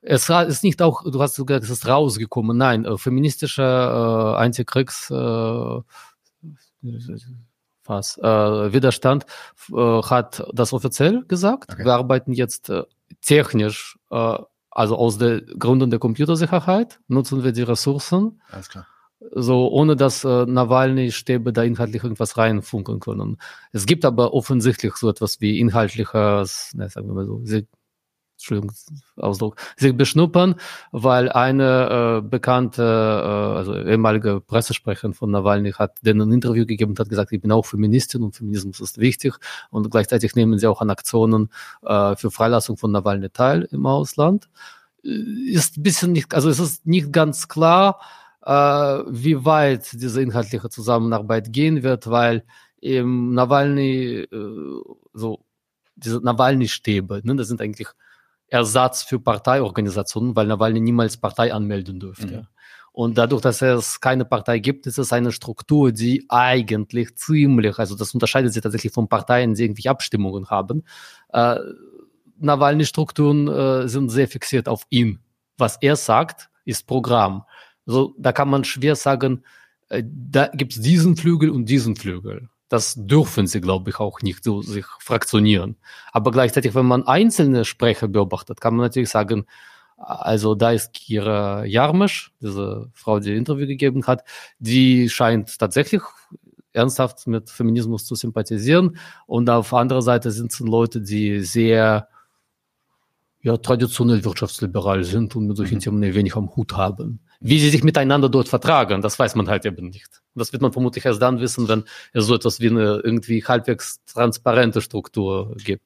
Es 0.03 0.29
ist 0.29 0.65
nicht 0.65 0.83
auch, 0.83 1.03
du 1.09 1.21
hast 1.23 1.37
gesagt, 1.37 1.65
es 1.65 1.71
ist 1.71 1.87
rausgekommen. 1.87 2.57
Nein, 2.57 2.85
äh, 2.85 2.99
feministischer 2.99 4.35
äh, 4.37 4.43
Antikriegs 4.43 5.11
äh, 5.11 5.81
was, 7.85 8.19
äh, 8.19 8.73
Widerstand 8.73 9.27
äh, 9.73 10.03
hat 10.03 10.45
das 10.53 10.73
offiziell 10.73 11.25
gesagt. 11.25 11.73
Okay. 11.73 11.85
Wir 11.85 11.95
arbeiten 11.95 12.33
jetzt 12.33 12.69
äh, 12.69 12.83
technisch 13.21 13.97
also 14.77 14.97
aus 14.97 15.17
den 15.17 15.47
Gründen 15.59 15.89
der 15.89 15.99
Computersicherheit 15.99 17.01
nutzen 17.09 17.43
wir 17.43 17.53
die 17.53 17.63
Ressourcen. 17.63 18.43
Alles 18.51 18.69
klar. 18.69 18.87
So, 19.33 19.71
ohne 19.71 19.97
dass 19.97 20.23
äh, 20.25 20.45
Nawalny-Stäbe 20.45 21.55
da 21.55 21.63
inhaltlich 21.63 22.03
irgendwas 22.03 22.37
reinfunken 22.37 23.01
können. 23.01 23.39
Es 23.73 23.87
gibt 23.87 24.05
aber 24.05 24.35
offensichtlich 24.35 24.95
so 24.97 25.09
etwas 25.09 25.41
wie 25.41 25.59
inhaltliches, 25.59 26.73
ne, 26.75 26.91
sagen 26.91 27.09
wir 27.09 27.15
mal 27.15 27.25
so, 27.25 27.41
sie, 27.45 27.67
Entschuldigung, 28.47 28.73
Ausdruck, 29.17 29.57
sich 29.77 29.97
beschnuppern, 29.97 30.55
weil 30.93 31.31
eine 31.31 32.21
äh, 32.23 32.29
bekannte, 32.29 32.83
äh, 32.83 33.57
also 33.59 33.77
ehemalige 33.77 34.41
Pressesprecherin 34.41 35.15
von 35.15 35.31
Nawalny 35.31 35.73
hat 35.73 35.99
denen 36.03 36.23
ein 36.23 36.33
Interview 36.33 36.65
gegeben 36.65 36.93
und 36.93 37.01
hat 37.01 37.09
gesagt, 37.09 37.33
ich 37.33 37.41
bin 37.41 37.51
auch 37.51 37.67
Feministin 37.67 38.23
und 38.23 38.37
Feminismus 38.37 38.81
ist 38.81 38.99
wichtig 38.99 39.35
und 39.71 39.91
gleichzeitig 39.91 40.37
nehmen 40.37 40.59
sie 40.59 40.69
auch 40.69 40.81
an 40.81 40.91
Aktionen 40.91 41.51
äh, 41.83 42.15
für 42.15 42.31
Freilassung 42.31 42.77
von 42.77 42.93
Nawalny 42.93 43.31
teil 43.31 43.69
im 43.73 43.85
Ausland. 43.87 44.49
Äh, 45.05 45.09
ist 45.51 45.79
ein 45.79 45.83
bisschen 45.83 46.13
nicht, 46.13 46.33
also 46.33 46.49
es 46.49 46.61
ist 46.61 46.87
nicht 46.87 47.13
ganz 47.13 47.49
klar, 47.49 48.01
äh, 48.45 48.53
wie 48.53 49.45
weit 49.45 49.93
diese 49.93 50.23
inhaltliche 50.23 50.69
Zusammenarbeit 50.69 51.53
gehen 51.53 51.83
wird, 51.83 52.09
weil 52.09 52.45
im 52.81 53.35
Nawalny, 53.35 54.27
äh, 54.31 54.81
so 55.15 55.41
diese 55.97 56.21
Nawalny-Stäbe, 56.21 57.23
ne, 57.25 57.35
das 57.35 57.49
sind 57.49 57.61
eigentlich 57.61 57.89
Ersatz 58.49 59.03
für 59.03 59.19
Parteiorganisationen, 59.19 60.37
weil 60.37 60.47
Nawalny 60.47 60.81
niemals 60.81 61.17
Partei 61.17 61.53
anmelden 61.53 62.01
dürfte. 62.01 62.27
Mhm. 62.27 62.47
Und 62.93 63.19
dadurch, 63.19 63.43
dass 63.43 63.61
es 63.61 64.01
keine 64.01 64.25
Partei 64.25 64.59
gibt, 64.59 64.87
ist 64.87 64.99
es 64.99 65.13
eine 65.13 65.31
Struktur, 65.31 65.93
die 65.93 66.25
eigentlich 66.31 67.15
ziemlich, 67.17 67.79
also 67.79 67.95
das 67.95 68.15
unterscheidet 68.15 68.55
sich 68.55 68.63
tatsächlich 68.63 68.93
von 68.93 69.07
Parteien, 69.07 69.55
die 69.55 69.65
irgendwie 69.65 69.89
Abstimmungen 69.89 70.49
haben. 70.49 70.83
Äh, 71.31 71.57
Nawalny-Strukturen 72.39 73.49
äh, 73.49 73.89
sind 73.89 74.09
sehr 74.09 74.29
fixiert 74.29 74.67
auf 74.67 74.87
ihn. 74.89 75.19
Was 75.59 75.77
er 75.83 75.97
sagt, 75.97 76.49
ist 76.65 76.87
Programm. 76.87 77.45
Also 77.87 78.15
da 78.19 78.33
kann 78.33 78.49
man 78.49 78.65
schwer 78.65 78.97
sagen, 78.97 79.45
äh, 79.91 80.03
da 80.07 80.49
gibt's 80.49 80.81
diesen 80.81 81.17
Flügel 81.17 81.51
und 81.51 81.67
diesen 81.67 81.97
Flügel. 81.97 82.49
Das 82.69 82.95
dürfen 82.97 83.47
sie, 83.47 83.61
glaube 83.61 83.91
ich, 83.91 84.01
auch 84.01 84.21
nicht 84.23 84.43
so 84.43 84.61
sich 84.61 84.87
fraktionieren. 84.99 85.77
Aber 86.13 86.33
gleichzeitig, 86.33 86.75
wenn 86.75 86.87
man 86.87 87.07
einzelne 87.07 87.65
Sprecher 87.65 88.09
beobachtet, 88.09 88.61
kann 88.61 88.75
man 88.75 88.87
natürlich 88.87 89.11
sagen, 89.11 89.47
also 89.97 90.55
da 90.55 90.73
ist 90.73 90.93
Kira 90.93 91.65
Jarmisch, 91.65 92.33
diese 92.41 92.91
Frau, 92.93 93.19
die 93.21 93.35
Interview 93.35 93.67
gegeben 93.67 94.07
hat, 94.07 94.25
die 94.59 95.09
scheint 95.09 95.59
tatsächlich 95.59 96.03
ernsthaft 96.73 97.27
mit 97.27 97.51
Feminismus 97.51 98.05
zu 98.05 98.15
sympathisieren. 98.15 98.99
Und 99.27 99.49
auf 99.49 99.73
anderer 99.73 100.03
Seite 100.03 100.31
sind 100.31 100.53
es 100.53 100.61
Leute, 100.61 101.01
die 101.01 101.41
sehr 101.41 102.09
ja, 103.41 103.57
traditionell 103.57 104.25
wirtschaftsliberal 104.25 105.05
sind 105.05 105.35
und 105.37 105.47
mit 105.47 105.57
solchen 105.57 105.77
mhm. 105.77 105.81
Themen 105.81 106.15
wenig 106.15 106.37
am 106.37 106.55
Hut 106.55 106.77
haben. 106.77 107.21
Wie 107.41 107.59
sie 107.59 107.71
sich 107.71 107.85
miteinander 107.85 108.29
dort 108.29 108.49
vertragen, 108.49 109.03
das 109.03 109.19
weiß 109.19 109.35
man 109.35 109.49
halt 109.49 109.67
eben 109.67 109.89
nicht. 109.89 110.23
Das 110.35 110.53
wird 110.53 110.63
man 110.63 110.73
vermutlich 110.73 111.05
erst 111.05 111.21
dann 111.23 111.41
wissen, 111.41 111.69
wenn 111.69 111.85
es 112.13 112.27
so 112.27 112.35
etwas 112.35 112.61
wie 112.61 112.69
eine 112.69 113.01
irgendwie 113.05 113.45
halbwegs 113.45 114.01
transparente 114.07 114.81
Struktur 114.81 115.55
gibt. 115.57 115.83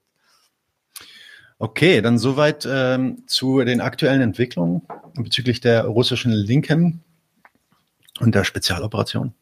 Okay, 1.58 2.00
dann 2.00 2.18
soweit 2.18 2.66
ähm, 2.70 3.24
zu 3.26 3.62
den 3.64 3.80
aktuellen 3.80 4.22
Entwicklungen 4.22 4.82
bezüglich 5.14 5.60
der 5.60 5.84
russischen 5.84 6.32
Linken 6.32 7.04
und 8.18 8.34
der 8.34 8.44
Spezialoperation. 8.44 9.34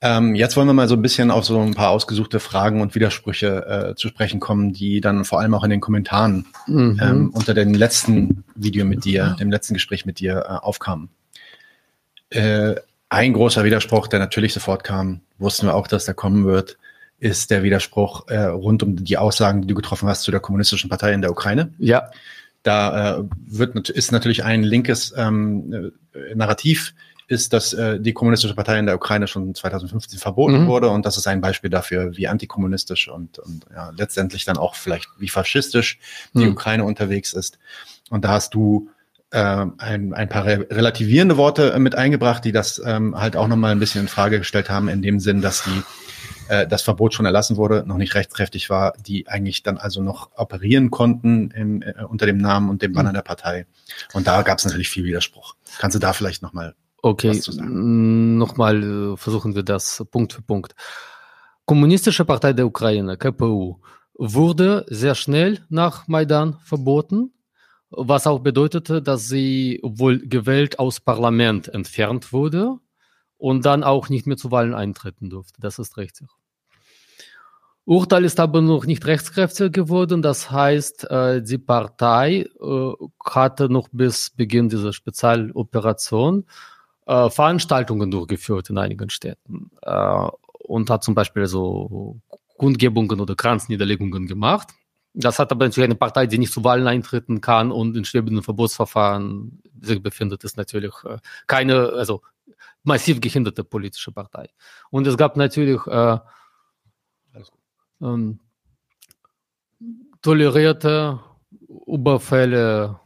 Ähm, 0.00 0.36
jetzt 0.36 0.56
wollen 0.56 0.68
wir 0.68 0.74
mal 0.74 0.86
so 0.86 0.94
ein 0.94 1.02
bisschen 1.02 1.30
auf 1.32 1.44
so 1.44 1.60
ein 1.60 1.74
paar 1.74 1.90
ausgesuchte 1.90 2.38
Fragen 2.38 2.80
und 2.80 2.94
Widersprüche 2.94 3.66
äh, 3.66 3.94
zu 3.96 4.08
sprechen 4.08 4.38
kommen, 4.38 4.72
die 4.72 5.00
dann 5.00 5.24
vor 5.24 5.40
allem 5.40 5.54
auch 5.54 5.64
in 5.64 5.70
den 5.70 5.80
Kommentaren 5.80 6.46
mhm. 6.68 7.00
ähm, 7.02 7.30
unter 7.30 7.52
dem 7.52 7.74
letzten 7.74 8.44
Video 8.54 8.84
mit 8.84 9.04
dir, 9.04 9.36
dem 9.40 9.50
letzten 9.50 9.74
Gespräch 9.74 10.06
mit 10.06 10.20
dir 10.20 10.44
äh, 10.48 10.64
aufkamen. 10.64 11.08
Äh, 12.30 12.76
ein 13.08 13.32
großer 13.32 13.64
Widerspruch, 13.64 14.06
der 14.06 14.20
natürlich 14.20 14.52
sofort 14.52 14.84
kam, 14.84 15.22
wussten 15.38 15.66
wir 15.66 15.74
auch, 15.74 15.88
dass 15.88 16.04
der 16.04 16.14
kommen 16.14 16.44
wird, 16.44 16.78
ist 17.18 17.50
der 17.50 17.64
Widerspruch 17.64 18.28
äh, 18.28 18.44
rund 18.44 18.82
um 18.84 19.02
die 19.02 19.16
Aussagen, 19.16 19.62
die 19.62 19.68
du 19.68 19.74
getroffen 19.74 20.08
hast 20.08 20.22
zu 20.22 20.30
der 20.30 20.40
kommunistischen 20.40 20.90
Partei 20.90 21.12
in 21.12 21.22
der 21.22 21.32
Ukraine. 21.32 21.72
Ja. 21.78 22.10
Da 22.62 23.18
äh, 23.18 23.24
wird, 23.46 23.88
ist 23.88 24.12
natürlich 24.12 24.44
ein 24.44 24.62
linkes 24.62 25.14
ähm, 25.16 25.92
äh, 26.12 26.34
Narrativ, 26.34 26.94
ist, 27.28 27.52
dass 27.52 27.74
äh, 27.74 28.00
die 28.00 28.14
kommunistische 28.14 28.54
Partei 28.54 28.78
in 28.78 28.86
der 28.86 28.96
Ukraine 28.96 29.28
schon 29.28 29.54
2015 29.54 30.18
verboten 30.18 30.64
mhm. 30.64 30.66
wurde 30.66 30.88
und 30.88 31.04
das 31.04 31.18
ist 31.18 31.26
ein 31.28 31.42
Beispiel 31.42 31.70
dafür, 31.70 32.16
wie 32.16 32.26
antikommunistisch 32.26 33.08
und, 33.08 33.38
und 33.38 33.66
ja, 33.70 33.92
letztendlich 33.96 34.46
dann 34.46 34.56
auch 34.56 34.74
vielleicht 34.74 35.08
wie 35.18 35.28
faschistisch 35.28 36.00
die 36.32 36.46
mhm. 36.46 36.52
Ukraine 36.52 36.84
unterwegs 36.84 37.34
ist. 37.34 37.58
Und 38.08 38.24
da 38.24 38.30
hast 38.30 38.54
du 38.54 38.88
äh, 39.30 39.66
ein, 39.76 40.14
ein 40.14 40.28
paar 40.30 40.46
re 40.46 40.66
relativierende 40.70 41.36
Worte 41.36 41.78
mit 41.78 41.94
eingebracht, 41.94 42.46
die 42.46 42.52
das 42.52 42.80
ähm, 42.82 43.14
halt 43.14 43.36
auch 43.36 43.46
nochmal 43.46 43.72
ein 43.72 43.78
bisschen 43.78 44.00
in 44.00 44.08
Frage 44.08 44.38
gestellt 44.38 44.70
haben, 44.70 44.88
in 44.88 45.02
dem 45.02 45.20
Sinn, 45.20 45.42
dass 45.42 45.64
die 45.64 45.82
äh, 46.48 46.66
das 46.66 46.80
Verbot 46.80 47.12
schon 47.12 47.26
erlassen 47.26 47.58
wurde, 47.58 47.84
noch 47.86 47.98
nicht 47.98 48.14
rechtskräftig 48.14 48.70
war, 48.70 48.94
die 49.06 49.28
eigentlich 49.28 49.62
dann 49.62 49.76
also 49.76 50.02
noch 50.02 50.30
operieren 50.34 50.90
konnten 50.90 51.50
im, 51.50 51.82
äh, 51.82 51.92
unter 52.08 52.24
dem 52.24 52.38
Namen 52.38 52.70
und 52.70 52.80
dem 52.80 52.94
Banner 52.94 53.10
mhm. 53.10 53.16
der 53.16 53.22
Partei. 53.22 53.66
Und 54.14 54.26
da 54.26 54.40
gab 54.40 54.58
es 54.58 54.64
natürlich 54.64 54.88
viel 54.88 55.04
Widerspruch. 55.04 55.56
Kannst 55.78 55.94
du 55.94 55.98
da 55.98 56.14
vielleicht 56.14 56.40
nochmal 56.40 56.74
okay. 57.02 57.32
sagen? 57.32 58.38
Nochmal 58.38 58.82
äh, 58.82 59.16
versuchen 59.16 59.54
wir 59.54 59.62
das 59.62 60.04
Punkt 60.10 60.32
für 60.32 60.42
Punkt. 60.42 60.74
Kommunistische 61.64 62.24
Partei 62.24 62.52
der 62.52 62.66
Ukraine, 62.66 63.16
KPU, 63.16 63.76
wurde 64.14 64.84
sehr 64.88 65.14
schnell 65.14 65.64
nach 65.68 66.08
Maidan 66.08 66.58
verboten, 66.64 67.32
was 67.90 68.26
auch 68.26 68.40
bedeutete, 68.40 69.00
dass 69.00 69.28
sie 69.28 69.80
wohl 69.82 70.18
gewählt 70.26 70.78
aus 70.78 71.00
Parlament 71.00 71.68
entfernt 71.68 72.32
wurde 72.32 72.78
und 73.36 73.64
dann 73.64 73.84
auch 73.84 74.08
nicht 74.08 74.26
mehr 74.26 74.36
zu 74.36 74.50
Wahlen 74.50 74.74
eintreten 74.74 75.30
durfte. 75.30 75.60
Das 75.60 75.78
ist 75.78 75.96
richtig. 75.96 76.28
Urteil 77.84 78.24
ist 78.24 78.38
aber 78.38 78.60
noch 78.60 78.84
nicht 78.84 79.06
rechtskräftig 79.06 79.72
geworden. 79.72 80.20
Das 80.20 80.50
heißt, 80.50 81.10
äh, 81.10 81.42
die 81.42 81.56
Partei 81.56 82.46
äh, 82.60 82.92
hatte 83.24 83.70
noch 83.70 83.88
bis 83.90 84.28
Beginn 84.28 84.68
dieser 84.68 84.92
Spezialoperation 84.92 86.44
äh, 87.08 87.30
Veranstaltungen 87.30 88.10
durchgeführt 88.10 88.70
in 88.70 88.78
einigen 88.78 89.10
Städten 89.10 89.70
und 90.68 90.90
hat 90.90 91.02
zum 91.02 91.14
Beispiel 91.14 91.46
so 91.46 92.20
Kundgebungen 92.58 93.20
oder 93.20 93.34
Kranzniederlegungen 93.34 94.26
gemacht. 94.26 94.68
Das 95.14 95.38
hat 95.38 95.50
aber 95.50 95.64
natürlich 95.64 95.86
eine 95.86 95.94
Partei, 95.94 96.26
die 96.26 96.38
nicht 96.38 96.52
zu 96.52 96.62
Wahlen 96.62 96.86
eintreten 96.86 97.40
kann 97.40 97.72
und 97.72 97.96
in 97.96 98.04
schwebenden 98.04 98.42
Verbotsverfahren 98.42 99.62
sich 99.80 100.02
befindet, 100.02 100.44
ist 100.44 100.58
natürlich 100.58 100.92
keine, 101.46 101.92
also 101.94 102.20
massiv 102.84 103.20
gehinderte 103.20 103.64
politische 103.64 104.12
Partei. 104.12 104.50
Und 104.90 105.06
es 105.06 105.16
gab 105.16 105.36
natürlich 105.36 105.84
äh, 105.86 106.18
ähm, 108.02 108.38
tolerierte 110.20 111.20
Überfälle 111.86 113.00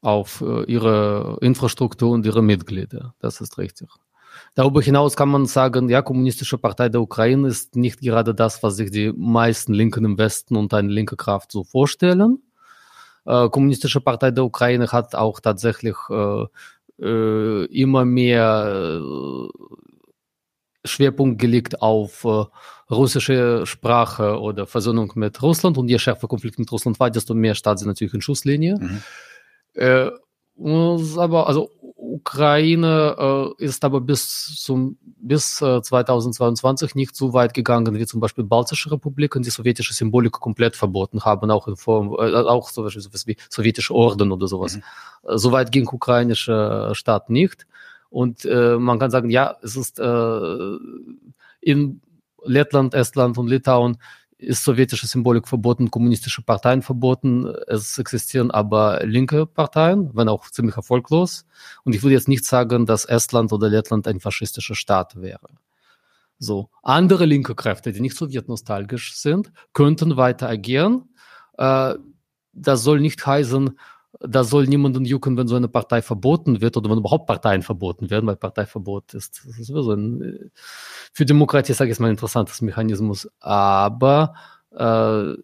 auf 0.00 0.40
äh, 0.40 0.64
ihre 0.64 1.38
Infrastruktur 1.40 2.10
und 2.10 2.26
ihre 2.26 2.42
Mitglieder. 2.42 3.14
Das 3.20 3.40
ist 3.40 3.58
richtig. 3.58 3.88
Darüber 4.54 4.80
hinaus 4.80 5.16
kann 5.16 5.28
man 5.28 5.46
sagen, 5.46 5.88
ja, 5.88 6.02
Kommunistische 6.02 6.58
Partei 6.58 6.88
der 6.88 7.00
Ukraine 7.00 7.48
ist 7.48 7.76
nicht 7.76 8.00
gerade 8.00 8.34
das, 8.34 8.62
was 8.62 8.76
sich 8.76 8.90
die 8.90 9.12
meisten 9.12 9.72
Linken 9.72 10.04
im 10.04 10.18
Westen 10.18 10.56
und 10.56 10.72
eine 10.74 10.88
linke 10.88 11.16
Kraft 11.16 11.52
so 11.52 11.64
vorstellen. 11.64 12.42
Äh, 13.24 13.48
Kommunistische 13.48 14.00
Partei 14.00 14.30
der 14.30 14.44
Ukraine 14.44 14.88
hat 14.88 15.14
auch 15.14 15.40
tatsächlich 15.40 15.96
äh, 16.10 16.44
äh, 17.00 17.64
immer 17.66 18.04
mehr 18.04 19.00
äh, 19.00 19.48
Schwerpunkt 20.84 21.40
gelegt 21.40 21.82
auf 21.82 22.24
äh, 22.24 22.44
russische 22.90 23.66
Sprache 23.66 24.40
oder 24.40 24.66
Versöhnung 24.66 25.12
mit 25.14 25.40
Russland 25.42 25.76
und 25.76 25.88
je 25.88 25.98
schärfer 25.98 26.28
Konflikt 26.28 26.58
mit 26.58 26.70
Russland 26.72 26.98
war, 26.98 27.10
desto 27.10 27.34
mehr 27.34 27.54
steht 27.54 27.78
sie 27.78 27.86
natürlich 27.86 28.14
in 28.14 28.22
Schusslinie. 28.22 28.76
Mhm. 28.80 29.02
Äh, 29.78 30.10
aber 31.16 31.46
also 31.46 31.70
Ukraine 31.96 33.54
äh, 33.58 33.64
ist 33.64 33.84
aber 33.84 34.00
bis 34.00 34.56
zum 34.56 34.98
bis 35.04 35.62
äh, 35.62 35.80
2022 35.82 36.96
nicht 36.96 37.14
so 37.14 37.32
weit 37.32 37.54
gegangen 37.54 37.96
wie 37.96 38.06
zum 38.06 38.20
Beispiel 38.20 38.44
baltische 38.44 38.90
Republiken, 38.90 39.42
die 39.42 39.50
sowjetische 39.50 39.94
Symbolik 39.94 40.32
komplett 40.32 40.74
verboten 40.74 41.24
haben, 41.24 41.50
auch 41.50 41.68
in 41.68 41.76
Form 41.76 42.14
äh, 42.18 42.34
auch 42.34 42.70
so 42.70 42.88
sowas 42.88 43.26
wie 43.26 43.36
sowjetische 43.48 43.94
Orden 43.94 44.32
oder 44.32 44.48
sowas. 44.48 44.76
Mhm. 44.76 44.82
Äh, 45.28 45.38
so 45.38 45.52
weit 45.52 45.70
ging 45.70 45.86
ukrainische 45.86 46.90
Staat 46.92 47.30
nicht. 47.30 47.66
Und 48.10 48.44
äh, 48.44 48.76
man 48.78 48.98
kann 48.98 49.10
sagen, 49.10 49.30
ja, 49.30 49.56
es 49.62 49.76
ist 49.76 50.00
äh, 50.00 50.76
in 51.60 52.00
Lettland, 52.42 52.94
Estland 52.94 53.38
und 53.38 53.48
Litauen 53.48 53.98
ist 54.38 54.62
sowjetische 54.62 55.06
Symbolik 55.06 55.48
verboten, 55.48 55.90
kommunistische 55.90 56.42
Parteien 56.42 56.82
verboten. 56.82 57.46
Es 57.66 57.98
existieren 57.98 58.50
aber 58.50 59.04
linke 59.04 59.46
Parteien, 59.46 60.10
wenn 60.14 60.28
auch 60.28 60.48
ziemlich 60.48 60.76
erfolglos. 60.76 61.44
Und 61.84 61.94
ich 61.94 62.02
würde 62.02 62.14
jetzt 62.14 62.28
nicht 62.28 62.44
sagen, 62.44 62.86
dass 62.86 63.04
Estland 63.04 63.52
oder 63.52 63.68
Lettland 63.68 64.06
ein 64.06 64.20
faschistischer 64.20 64.76
Staat 64.76 65.20
wäre. 65.20 65.48
So. 66.38 66.70
Andere 66.82 67.24
linke 67.26 67.56
Kräfte, 67.56 67.92
die 67.92 68.00
nicht 68.00 68.16
sowjetnostalgisch 68.16 69.16
sind, 69.16 69.52
könnten 69.72 70.16
weiter 70.16 70.48
agieren. 70.48 71.08
Äh, 71.56 71.94
das 72.52 72.82
soll 72.82 73.00
nicht 73.00 73.26
heißen, 73.26 73.78
da 74.20 74.44
soll 74.44 74.66
niemanden 74.66 75.04
jucken, 75.04 75.36
wenn 75.36 75.46
so 75.46 75.56
eine 75.56 75.68
Partei 75.68 76.02
verboten 76.02 76.60
wird 76.60 76.76
oder 76.76 76.90
wenn 76.90 76.98
überhaupt 76.98 77.26
Parteien 77.26 77.62
verboten 77.62 78.10
werden, 78.10 78.26
weil 78.26 78.36
Parteiverbot 78.36 79.14
ist, 79.14 79.44
ist 79.46 79.66
sowieso 79.66 79.92
ein, 79.92 80.50
für 81.12 81.24
Demokratie, 81.24 81.72
sage 81.72 81.90
ich 81.90 81.98
mal, 82.00 82.08
ein 82.08 82.12
interessantes 82.12 82.60
Mechanismus. 82.60 83.28
Aber 83.38 84.34
äh, 84.72 85.34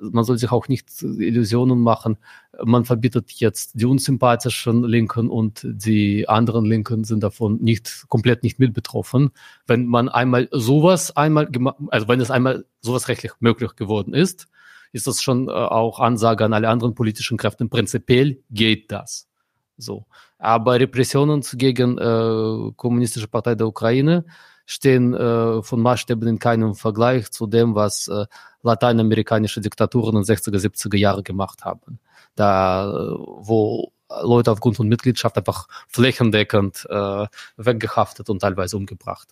man 0.00 0.24
soll 0.24 0.38
sich 0.38 0.50
auch 0.50 0.68
nicht 0.68 1.02
Illusionen 1.02 1.80
machen. 1.80 2.18
Man 2.62 2.84
verbietet 2.84 3.30
jetzt 3.32 3.72
die 3.74 3.84
unsympathischen 3.84 4.84
Linken 4.84 5.28
und 5.28 5.62
die 5.64 6.28
anderen 6.28 6.64
Linken 6.64 7.04
sind 7.04 7.22
davon 7.22 7.58
nicht 7.60 8.06
komplett 8.08 8.42
nicht 8.42 8.58
mit 8.58 8.72
betroffen. 8.72 9.30
Wenn 9.66 9.86
man 9.86 10.08
einmal 10.08 10.48
sowas 10.52 11.16
einmal 11.16 11.46
gemacht, 11.46 11.76
also 11.88 12.08
wenn 12.08 12.20
es 12.20 12.30
einmal 12.30 12.64
sowas 12.80 13.08
rechtlich 13.08 13.32
möglich 13.40 13.76
geworden 13.76 14.14
ist, 14.14 14.48
ist 14.92 15.06
das 15.06 15.22
schon 15.22 15.48
äh, 15.48 15.52
auch 15.52 16.00
Ansage 16.00 16.44
an 16.44 16.52
alle 16.52 16.68
anderen 16.68 16.94
politischen 16.94 17.38
Kräfte. 17.38 17.66
Prinzipiell 17.66 18.42
geht 18.50 18.90
das. 18.90 19.28
So. 19.76 20.06
Aber 20.38 20.78
Repressionen 20.80 21.42
gegen 21.54 21.98
äh, 21.98 22.72
Kommunistische 22.76 23.28
Partei 23.28 23.54
der 23.54 23.66
Ukraine 23.66 24.24
stehen 24.66 25.14
äh, 25.14 25.62
von 25.62 25.80
Maßstäben 25.80 26.28
in 26.28 26.38
keinem 26.38 26.74
Vergleich 26.74 27.30
zu 27.30 27.46
dem, 27.46 27.74
was 27.74 28.08
äh, 28.08 28.26
lateinamerikanische 28.62 29.60
Diktaturen 29.60 30.16
in 30.16 30.22
60er, 30.22 30.58
70er 30.58 30.96
Jahre 30.96 31.22
gemacht 31.22 31.64
haben. 31.64 31.98
Da, 32.36 32.88
äh, 32.88 33.14
wo 33.18 33.92
Leute 34.22 34.50
aufgrund 34.50 34.76
von 34.76 34.88
Mitgliedschaft 34.88 35.36
einfach 35.36 35.66
flächendeckend 35.88 36.86
äh, 36.88 37.26
weggehaftet 37.56 38.28
und 38.30 38.40
teilweise 38.40 38.76
umgebracht. 38.76 39.28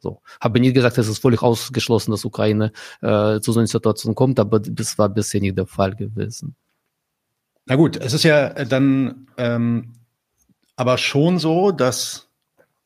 So. 0.00 0.22
Habe 0.40 0.60
nie 0.60 0.72
gesagt, 0.72 0.98
es 0.98 1.08
ist 1.08 1.20
völlig 1.20 1.42
ausgeschlossen, 1.42 2.10
dass 2.10 2.24
Ukraine 2.24 2.72
äh, 3.02 3.40
zu 3.40 3.52
so 3.52 3.60
einer 3.60 3.66
Situation 3.66 4.14
kommt, 4.14 4.40
aber 4.40 4.60
das 4.60 4.98
war 4.98 5.08
bisher 5.08 5.40
nicht 5.40 5.58
der 5.58 5.66
Fall 5.66 5.94
gewesen. 5.94 6.56
Na 7.66 7.76
gut, 7.76 7.96
es 7.96 8.14
ist 8.14 8.24
ja 8.24 8.64
dann 8.64 9.28
ähm, 9.36 9.92
aber 10.76 10.98
schon 10.98 11.38
so, 11.38 11.70
dass 11.70 12.28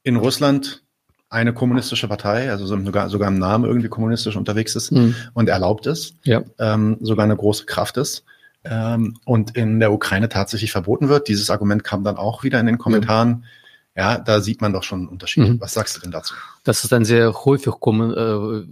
in 0.03 0.16
Russland 0.16 0.83
eine 1.31 1.53
kommunistische 1.53 2.07
Partei, 2.07 2.50
also 2.50 2.66
sogar, 2.66 3.09
sogar 3.09 3.29
im 3.29 3.38
Namen 3.38 3.64
irgendwie 3.64 3.88
kommunistisch 3.88 4.37
unterwegs 4.37 4.77
ist 4.77 4.92
mhm. 4.92 5.14
und 5.33 5.48
erlaubt 5.48 5.87
ist, 5.87 6.14
ja. 6.24 6.42
ähm, 6.59 6.98
sogar 7.00 7.24
eine 7.24 7.37
große 7.37 7.66
Kraft 7.66 7.96
ist 7.96 8.24
ähm, 8.64 9.16
und 9.24 9.57
in 9.57 9.81
der 9.81 9.92
Ukraine 9.92 10.29
tatsächlich 10.29 10.72
verboten 10.72 11.09
wird. 11.09 11.29
Dieses 11.29 11.50
Argument 11.50 11.83
kam 11.85 12.05
dann 12.05 12.16
auch 12.16 12.44
wieder 12.44 12.61
in 12.61 12.66
den 12.66 12.79
Kommentaren. 12.79 13.44
Ja, 13.44 13.48
ja 13.96 14.18
da 14.18 14.40
sieht 14.40 14.61
man 14.61 14.72
doch 14.72 14.83
schon 14.83 15.00
einen 15.00 15.09
Unterschied. 15.09 15.48
Mhm. 15.48 15.61
Was 15.61 15.74
sagst 15.74 15.96
du 15.96 16.00
denn 16.00 16.11
dazu? 16.11 16.35
Das 16.64 16.85
ist 16.85 16.92
ein 16.92 17.04
sehr 17.04 17.33
häufig 17.44 17.74
kommen, 17.80 18.12
äh, 18.12 18.66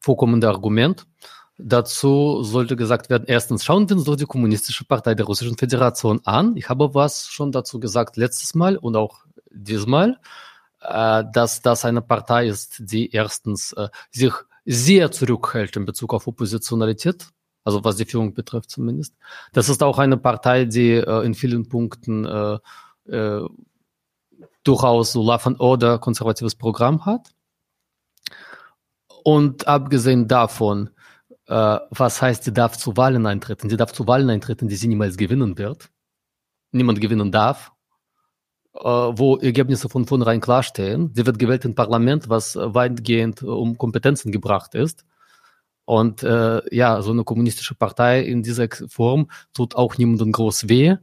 vorkommendes 0.00 0.48
Argument. 0.48 1.06
Dazu 1.58 2.42
sollte 2.42 2.76
gesagt 2.76 3.10
werden, 3.10 3.24
erstens 3.26 3.64
schauen 3.64 3.88
wir 3.88 3.96
uns 3.96 4.04
doch 4.04 4.16
die 4.16 4.24
Kommunistische 4.24 4.84
Partei 4.84 5.14
der 5.14 5.26
Russischen 5.26 5.56
Föderation 5.56 6.20
an. 6.24 6.56
Ich 6.56 6.68
habe 6.68 6.94
was 6.94 7.26
schon 7.26 7.52
dazu 7.52 7.78
gesagt 7.78 8.16
letztes 8.16 8.54
Mal 8.54 8.76
und 8.76 8.96
auch 8.96 9.24
diesmal, 9.50 10.18
äh, 10.80 11.24
dass 11.32 11.60
das 11.60 11.84
eine 11.84 12.02
Partei 12.02 12.46
ist, 12.46 12.76
die 12.80 13.12
erstens 13.12 13.72
äh, 13.74 13.88
sich 14.10 14.32
sehr 14.64 15.10
zurückhält 15.10 15.76
in 15.76 15.84
Bezug 15.84 16.14
auf 16.14 16.26
Oppositionalität, 16.26 17.26
also 17.64 17.84
was 17.84 17.96
die 17.96 18.04
Führung 18.06 18.34
betrifft 18.34 18.70
zumindest. 18.70 19.14
Das 19.52 19.68
ist 19.68 19.82
auch 19.82 19.98
eine 19.98 20.16
Partei, 20.16 20.64
die 20.64 20.92
äh, 20.92 21.24
in 21.24 21.34
vielen 21.34 21.68
Punkten 21.68 22.24
äh, 22.24 22.58
äh, 23.08 23.46
durchaus 24.64 25.12
so 25.12 25.22
Love 25.22 25.46
and 25.46 25.60
Order 25.60 25.98
konservatives 25.98 26.54
Programm 26.54 27.04
hat. 27.06 27.30
Und 29.24 29.68
abgesehen 29.68 30.28
davon, 30.28 30.90
äh, 31.46 31.78
was 31.90 32.22
heißt, 32.22 32.44
sie 32.44 32.52
darf 32.52 32.76
zu 32.76 32.96
Wahlen 32.96 33.26
eintreten? 33.26 33.70
Sie 33.70 33.76
darf 33.76 33.92
zu 33.92 34.06
Wahlen 34.06 34.30
eintreten, 34.30 34.68
die 34.68 34.76
sie 34.76 34.88
niemals 34.88 35.16
gewinnen 35.16 35.58
wird. 35.58 35.90
Niemand 36.72 37.00
gewinnen 37.00 37.30
darf. 37.30 37.72
Äh, 38.74 38.88
wo 38.88 39.36
Ergebnisse 39.36 39.90
von 39.90 40.06
vornherein 40.06 40.40
klarstehen. 40.40 41.12
Sie 41.14 41.26
wird 41.26 41.38
gewählt 41.38 41.66
im 41.66 41.74
Parlament, 41.74 42.30
was 42.30 42.56
weitgehend 42.56 43.42
um 43.42 43.76
Kompetenzen 43.76 44.32
gebracht 44.32 44.74
ist. 44.74 45.04
Und 45.84 46.22
äh, 46.22 46.62
ja, 46.74 47.02
so 47.02 47.10
eine 47.10 47.22
kommunistische 47.24 47.74
Partei 47.74 48.22
in 48.22 48.42
dieser 48.42 48.68
Form 48.88 49.30
tut 49.52 49.74
auch 49.76 49.98
niemandem 49.98 50.32
groß 50.32 50.70
weh. 50.70 50.96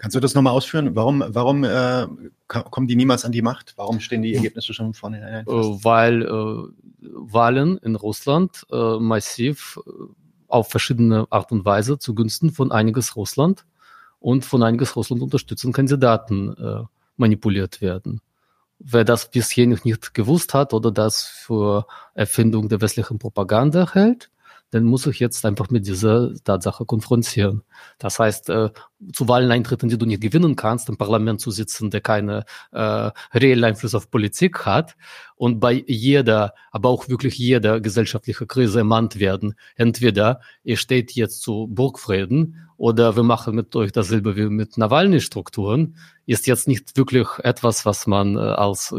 Kannst 0.00 0.16
du 0.16 0.20
das 0.20 0.34
nochmal 0.34 0.54
ausführen? 0.54 0.96
Warum, 0.96 1.22
warum 1.28 1.62
äh, 1.62 2.06
kommen 2.46 2.86
die 2.86 2.96
niemals 2.96 3.26
an 3.26 3.32
die 3.32 3.42
Macht? 3.42 3.74
Warum 3.76 4.00
stehen 4.00 4.22
die 4.22 4.34
Ergebnisse 4.34 4.72
schon 4.72 4.94
fest? 4.94 5.12
Äh, 5.12 5.44
weil 5.46 6.22
äh, 6.22 6.72
Wahlen 7.02 7.76
in 7.76 7.96
Russland 7.96 8.64
äh, 8.72 8.98
massiv 8.98 9.78
äh, 9.86 9.90
auf 10.48 10.70
verschiedene 10.70 11.26
Art 11.28 11.52
und 11.52 11.66
Weise 11.66 11.98
zugunsten 11.98 12.50
von 12.50 12.72
einiges 12.72 13.14
Russland 13.14 13.66
und 14.20 14.46
von 14.46 14.62
einiges 14.62 14.96
Russland 14.96 15.20
unterstützenden 15.20 15.74
Kandidaten 15.74 16.56
äh, 16.56 16.84
manipuliert 17.18 17.82
werden. 17.82 18.22
Wer 18.78 19.04
das 19.04 19.30
bisher 19.30 19.66
noch 19.66 19.84
nicht 19.84 20.14
gewusst 20.14 20.54
hat 20.54 20.72
oder 20.72 20.90
das 20.90 21.24
für 21.24 21.86
Erfindung 22.14 22.70
der 22.70 22.80
westlichen 22.80 23.18
Propaganda 23.18 23.92
hält, 23.92 24.30
dann 24.70 24.84
muss 24.84 25.06
ich 25.06 25.18
jetzt 25.18 25.44
einfach 25.44 25.70
mit 25.70 25.86
dieser 25.86 26.32
Tatsache 26.44 26.84
konfrontieren. 26.84 27.62
Das 27.98 28.18
heißt, 28.18 28.50
äh, 28.50 28.70
zu 29.12 29.28
Wahlen 29.28 29.50
eintreten, 29.50 29.88
die 29.88 29.98
du 29.98 30.06
nicht 30.06 30.20
gewinnen 30.20 30.56
kannst, 30.56 30.88
im 30.88 30.96
Parlament 30.96 31.40
zu 31.40 31.50
sitzen, 31.50 31.90
der 31.90 32.00
keine 32.00 32.44
äh, 32.72 33.10
reellen 33.34 33.64
Einfluss 33.64 33.94
auf 33.94 34.10
Politik 34.10 34.66
hat 34.66 34.96
und 35.36 35.58
bei 35.58 35.84
jeder, 35.86 36.54
aber 36.70 36.88
auch 36.88 37.08
wirklich 37.08 37.36
jeder 37.38 37.80
gesellschaftliche 37.80 38.46
Krise 38.46 38.78
ermahnt 38.78 39.18
werden. 39.18 39.54
Entweder 39.74 40.40
ihr 40.62 40.76
steht 40.76 41.12
jetzt 41.12 41.42
zu 41.42 41.66
Burgfrieden 41.68 42.68
oder 42.76 43.16
wir 43.16 43.24
machen 43.24 43.54
mit 43.54 43.74
euch 43.74 43.92
dasselbe 43.92 44.36
wie 44.36 44.46
mit 44.46 44.78
Nawalny-Strukturen, 44.78 45.96
ist 46.26 46.46
jetzt 46.46 46.68
nicht 46.68 46.96
wirklich 46.96 47.26
etwas, 47.42 47.84
was 47.84 48.06
man 48.06 48.36
äh, 48.36 48.40
als 48.40 48.94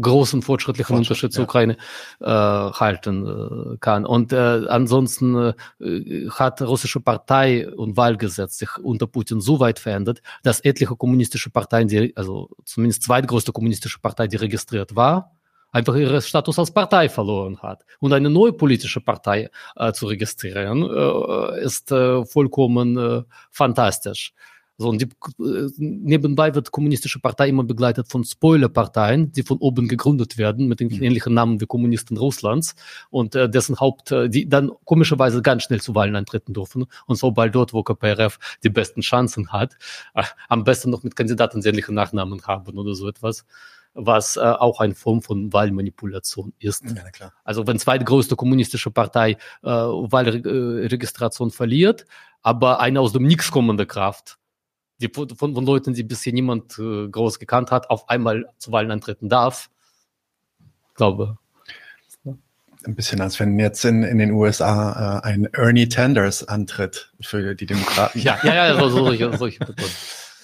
großen 0.00 0.42
fortschrittlichen 0.42 0.96
Fortschritt, 0.96 1.10
Unterschied 1.10 1.32
zur 1.32 1.42
ja. 1.42 1.48
Ukraine 1.48 1.76
äh, 2.20 2.26
halten 2.26 3.74
äh, 3.74 3.76
kann. 3.78 4.06
Und 4.06 4.32
äh, 4.32 4.36
ansonsten 4.68 5.54
äh, 5.80 6.28
hat 6.30 6.62
russische 6.62 7.00
Partei 7.00 7.68
und 7.68 7.96
Wahlgesetz 7.96 8.58
sich 8.58 8.76
unter 8.78 9.06
Putin 9.06 9.40
so 9.40 9.60
weit 9.60 9.78
verändert, 9.78 10.22
dass 10.42 10.60
etliche 10.60 10.96
kommunistische 10.96 11.50
Parteien, 11.50 11.88
die, 11.88 12.16
also 12.16 12.50
zumindest 12.64 13.02
zweitgrößte 13.02 13.52
kommunistische 13.52 13.98
Partei, 14.00 14.26
die 14.28 14.36
registriert 14.36 14.96
war, 14.96 15.32
einfach 15.72 15.94
ihren 15.94 16.20
Status 16.20 16.58
als 16.58 16.70
Partei 16.70 17.08
verloren 17.08 17.58
hat. 17.62 17.84
Und 17.98 18.12
eine 18.12 18.30
neue 18.30 18.52
politische 18.52 19.00
Partei 19.00 19.50
äh, 19.76 19.92
zu 19.92 20.06
registrieren, 20.06 20.82
äh, 20.82 21.64
ist 21.64 21.90
äh, 21.90 22.24
vollkommen 22.24 22.96
äh, 22.96 23.22
fantastisch. 23.50 24.34
So, 24.78 24.88
und 24.88 25.02
die, 25.02 25.06
äh, 25.42 25.70
nebenbei 25.76 26.54
wird 26.54 26.72
kommunistische 26.72 27.20
Partei 27.20 27.48
immer 27.48 27.64
begleitet 27.64 28.08
von 28.08 28.24
Spoilerparteien, 28.24 29.30
die 29.32 29.42
von 29.42 29.58
oben 29.58 29.86
gegründet 29.86 30.38
werden, 30.38 30.66
mit 30.66 30.80
den 30.80 30.88
mhm. 30.88 31.02
ähnlichen 31.02 31.34
Namen 31.34 31.60
wie 31.60 31.66
Kommunisten 31.66 32.16
Russlands 32.16 32.74
und 33.10 33.34
äh, 33.34 33.48
dessen 33.48 33.78
Haupt, 33.80 34.12
äh, 34.12 34.28
die 34.28 34.48
dann 34.48 34.72
komischerweise 34.84 35.42
ganz 35.42 35.64
schnell 35.64 35.80
zu 35.80 35.94
Wahlen 35.94 36.16
eintreten 36.16 36.54
dürfen. 36.54 36.86
Und 37.06 37.16
so 37.16 37.30
bald 37.30 37.54
dort, 37.54 37.72
wo 37.72 37.82
KPRF 37.82 38.38
die 38.64 38.70
besten 38.70 39.02
Chancen 39.02 39.52
hat, 39.52 39.76
äh, 40.14 40.24
am 40.48 40.64
besten 40.64 40.90
noch 40.90 41.02
mit 41.02 41.16
Kandidaten 41.16 41.62
ähnliche 41.64 41.92
Nachnamen 41.92 42.42
haben 42.46 42.78
oder 42.78 42.94
so 42.94 43.08
etwas 43.08 43.44
was 43.94 44.36
äh, 44.36 44.40
auch 44.40 44.80
eine 44.80 44.94
Form 44.94 45.22
von 45.22 45.52
Wahlmanipulation 45.52 46.54
ist. 46.58 46.82
Ja. 47.20 47.32
Also 47.44 47.66
wenn 47.66 47.78
zweitgrößte 47.78 48.36
kommunistische 48.36 48.90
Partei 48.90 49.32
äh, 49.62 49.66
Wahlregistration 49.68 51.50
verliert, 51.50 52.06
aber 52.40 52.80
eine 52.80 53.00
aus 53.00 53.12
dem 53.12 53.24
Nix 53.24 53.50
kommende 53.50 53.86
Kraft 53.86 54.38
die, 55.02 55.10
von, 55.36 55.54
von 55.54 55.66
Leuten, 55.66 55.94
die 55.94 56.02
bisher 56.02 56.32
niemand 56.32 56.78
äh, 56.78 57.08
groß 57.08 57.38
gekannt 57.38 57.70
hat, 57.70 57.90
auf 57.90 58.08
einmal 58.08 58.46
zu 58.58 58.72
Wahlen 58.72 58.90
antreten 58.90 59.28
darf. 59.28 59.70
Ich 60.88 60.94
glaube. 60.94 61.38
Ein 62.84 62.96
bisschen, 62.96 63.20
als 63.20 63.38
wenn 63.38 63.58
jetzt 63.58 63.84
in, 63.84 64.02
in 64.02 64.18
den 64.18 64.32
USA 64.32 65.18
äh, 65.18 65.26
ein 65.26 65.44
Ernie 65.52 65.88
Sanders 65.88 66.48
antritt 66.48 67.12
für 67.20 67.54
die 67.54 67.66
Demokraten. 67.66 68.18
ja, 68.18 68.38
ja, 68.42 68.54
ja, 68.54 68.74
so, 68.74 68.88
so, 68.88 69.04
solche, 69.04 69.36
solche 69.36 69.58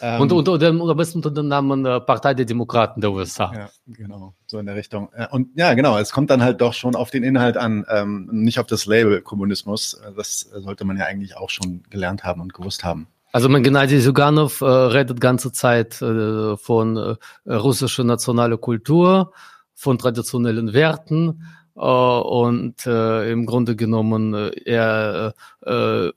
ähm, 0.00 0.20
und, 0.20 0.32
und, 0.32 0.48
und, 0.48 0.62
und 0.62 0.90
am 0.90 0.96
besten 0.96 1.18
unter 1.18 1.30
dem 1.30 1.48
Namen 1.48 1.84
äh, 1.84 2.00
Partei 2.00 2.34
der 2.34 2.44
Demokraten 2.46 3.00
der 3.00 3.10
USA. 3.10 3.52
Ja, 3.52 3.70
genau, 3.86 4.34
so 4.46 4.58
in 4.58 4.66
der 4.66 4.76
Richtung. 4.76 5.10
Äh, 5.12 5.26
und 5.30 5.48
ja, 5.56 5.74
genau, 5.74 5.98
es 5.98 6.12
kommt 6.12 6.30
dann 6.30 6.42
halt 6.42 6.60
doch 6.60 6.74
schon 6.74 6.94
auf 6.94 7.10
den 7.10 7.24
Inhalt 7.24 7.56
an, 7.56 7.84
ähm, 7.88 8.28
nicht 8.30 8.58
auf 8.58 8.66
das 8.66 8.86
Label 8.86 9.20
Kommunismus. 9.20 10.00
Das 10.16 10.40
sollte 10.40 10.84
man 10.84 10.96
ja 10.96 11.06
eigentlich 11.06 11.36
auch 11.36 11.50
schon 11.50 11.82
gelernt 11.90 12.24
haben 12.24 12.40
und 12.40 12.54
gewusst 12.54 12.84
haben. 12.84 13.08
Also 13.38 13.48
mein 13.48 13.62
Gennady 13.62 14.00
Zyganov 14.00 14.62
äh, 14.62 14.64
redet 14.64 15.20
ganze 15.20 15.52
Zeit 15.52 16.02
äh, 16.02 16.56
von 16.56 16.96
äh, 16.96 17.54
russischer 17.54 18.02
nationaler 18.02 18.58
Kultur, 18.58 19.32
von 19.74 19.96
traditionellen 19.96 20.72
Werten 20.72 21.44
äh, 21.76 21.80
und 21.80 22.84
äh, 22.84 23.30
im 23.30 23.46
Grunde 23.46 23.76
genommen 23.76 24.34
äh, 24.34 24.50
er 24.64 25.34
äh, 25.60 26.10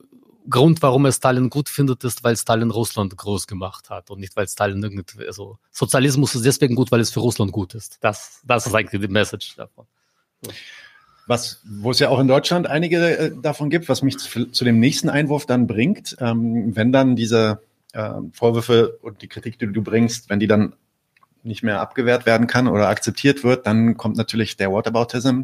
Grund, 0.50 0.82
warum 0.82 1.06
er 1.06 1.12
Stalin 1.12 1.52
gut 1.52 1.70
findet, 1.70 2.04
ist, 2.06 2.24
weil 2.24 2.36
Stalin 2.36 2.72
Russland 2.72 3.16
groß 3.16 3.46
gemacht 3.46 3.92
hat 3.92 4.10
und 4.10 4.20
nicht, 4.20 4.36
weil 4.36 4.48
Stalin 4.48 4.82
irgendwie, 4.82 5.28
also 5.28 5.60
Sozialismus 5.70 6.34
ist 6.34 6.44
deswegen 6.44 6.74
gut, 6.74 6.92
weil 6.92 7.02
es 7.02 7.12
für 7.12 7.20
Russland 7.20 7.52
gut 7.52 7.76
ist. 7.76 8.00
Das, 8.02 8.42
das 8.46 8.66
ist 8.66 8.74
eigentlich 8.74 9.00
die 9.00 9.08
Message 9.08 9.58
davon. 9.58 9.86
So 10.42 10.52
was, 11.28 11.62
wo 11.64 11.92
es 11.92 12.00
ja 12.00 12.10
auch 12.10 12.20
in 12.20 12.28
Deutschland 12.28 12.68
einige 12.68 13.18
äh, 13.18 13.32
davon 13.42 13.70
gibt, 13.70 13.90
was 13.90 14.02
mich 14.02 14.18
zu, 14.18 14.46
zu, 14.52 14.66
dem 14.66 14.80
nächsten 14.80 15.10
Einwurf 15.10 15.46
dann 15.46 15.68
bringt, 15.68 16.16
ähm, 16.20 16.76
wenn 16.76 16.92
dann 16.92 17.16
diese 17.16 17.62
äh, 17.94 18.12
Vorwürfe 18.34 18.98
und 19.02 19.22
die 19.22 19.28
Kritik, 19.28 19.60
die 19.60 19.68
du 19.68 19.82
bringst, 19.82 20.30
wenn 20.30 20.40
die 20.40 20.48
dann 20.48 20.74
nicht 21.44 21.64
mehr 21.64 21.82
abgewehrt 21.82 22.26
werden 22.26 22.48
kann 22.48 22.68
oder 22.68 22.90
akzeptiert 22.90 23.44
wird, 23.44 23.66
dann 23.66 23.98
kommt 23.98 24.18
natürlich 24.18 24.58
der 24.58 24.72
Whataboutism 24.72 25.44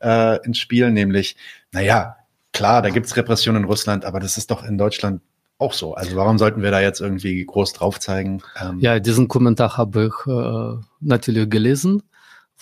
äh, 0.00 0.44
ins 0.44 0.58
Spiel, 0.58 0.90
nämlich, 0.90 1.36
naja, 1.72 2.16
klar, 2.52 2.82
da 2.82 2.90
gibt's 2.90 3.16
Repression 3.16 3.56
in 3.56 3.64
Russland, 3.64 4.04
aber 4.04 4.20
das 4.20 4.36
ist 4.36 4.50
doch 4.50 4.62
in 4.64 4.76
Deutschland 4.76 5.22
auch 5.58 5.72
so. 5.72 5.94
Also 5.94 6.16
warum 6.16 6.38
sollten 6.38 6.62
wir 6.62 6.70
da 6.70 6.80
jetzt 6.80 7.00
irgendwie 7.00 7.44
groß 7.44 7.72
drauf 7.72 8.00
zeigen? 8.00 8.42
Ähm 8.60 8.80
ja, 8.80 8.98
diesen 8.98 9.28
Kommentar 9.28 9.76
habe 9.76 10.10
ich 10.10 10.26
äh, 10.30 10.84
natürlich 11.00 11.48
gelesen 11.48 12.02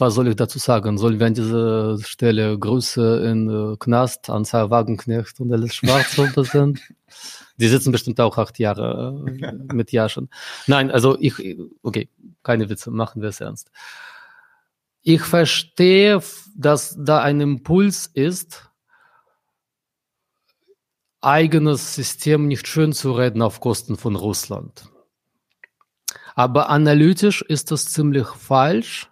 was 0.00 0.14
soll 0.14 0.28
ich 0.28 0.36
dazu 0.36 0.58
sagen? 0.58 0.98
Sollen 0.98 1.18
wir 1.18 1.26
an 1.26 1.34
dieser 1.34 1.98
Stelle 1.98 2.58
Grüße 2.58 3.24
in 3.26 3.48
äh, 3.48 3.76
Knast, 3.78 4.30
Anzahl 4.30 4.70
Wagenknecht 4.70 5.40
und 5.40 5.52
alles 5.52 5.74
Schwarz 5.74 6.16
sind? 6.50 6.80
Die 7.58 7.68
sitzen 7.68 7.92
bestimmt 7.92 8.20
auch 8.20 8.38
acht 8.38 8.58
Jahre 8.58 9.22
äh, 9.26 9.74
mit 9.74 9.92
Jaschen. 9.92 10.30
Nein, 10.66 10.90
also 10.90 11.18
ich, 11.20 11.34
okay, 11.82 12.08
keine 12.42 12.68
Witze, 12.70 12.90
machen 12.90 13.20
wir 13.20 13.28
es 13.28 13.40
ernst. 13.40 13.70
Ich 15.02 15.22
verstehe, 15.22 16.22
dass 16.56 16.96
da 16.98 17.20
ein 17.20 17.40
Impuls 17.40 18.06
ist, 18.06 18.70
eigenes 21.20 21.94
System 21.94 22.48
nicht 22.48 22.66
schön 22.66 22.92
zu 22.92 23.12
reden 23.12 23.42
auf 23.42 23.60
Kosten 23.60 23.96
von 23.96 24.16
Russland. 24.16 24.84
Aber 26.34 26.70
analytisch 26.70 27.42
ist 27.42 27.70
es 27.72 27.92
ziemlich 27.92 28.28
falsch, 28.28 29.10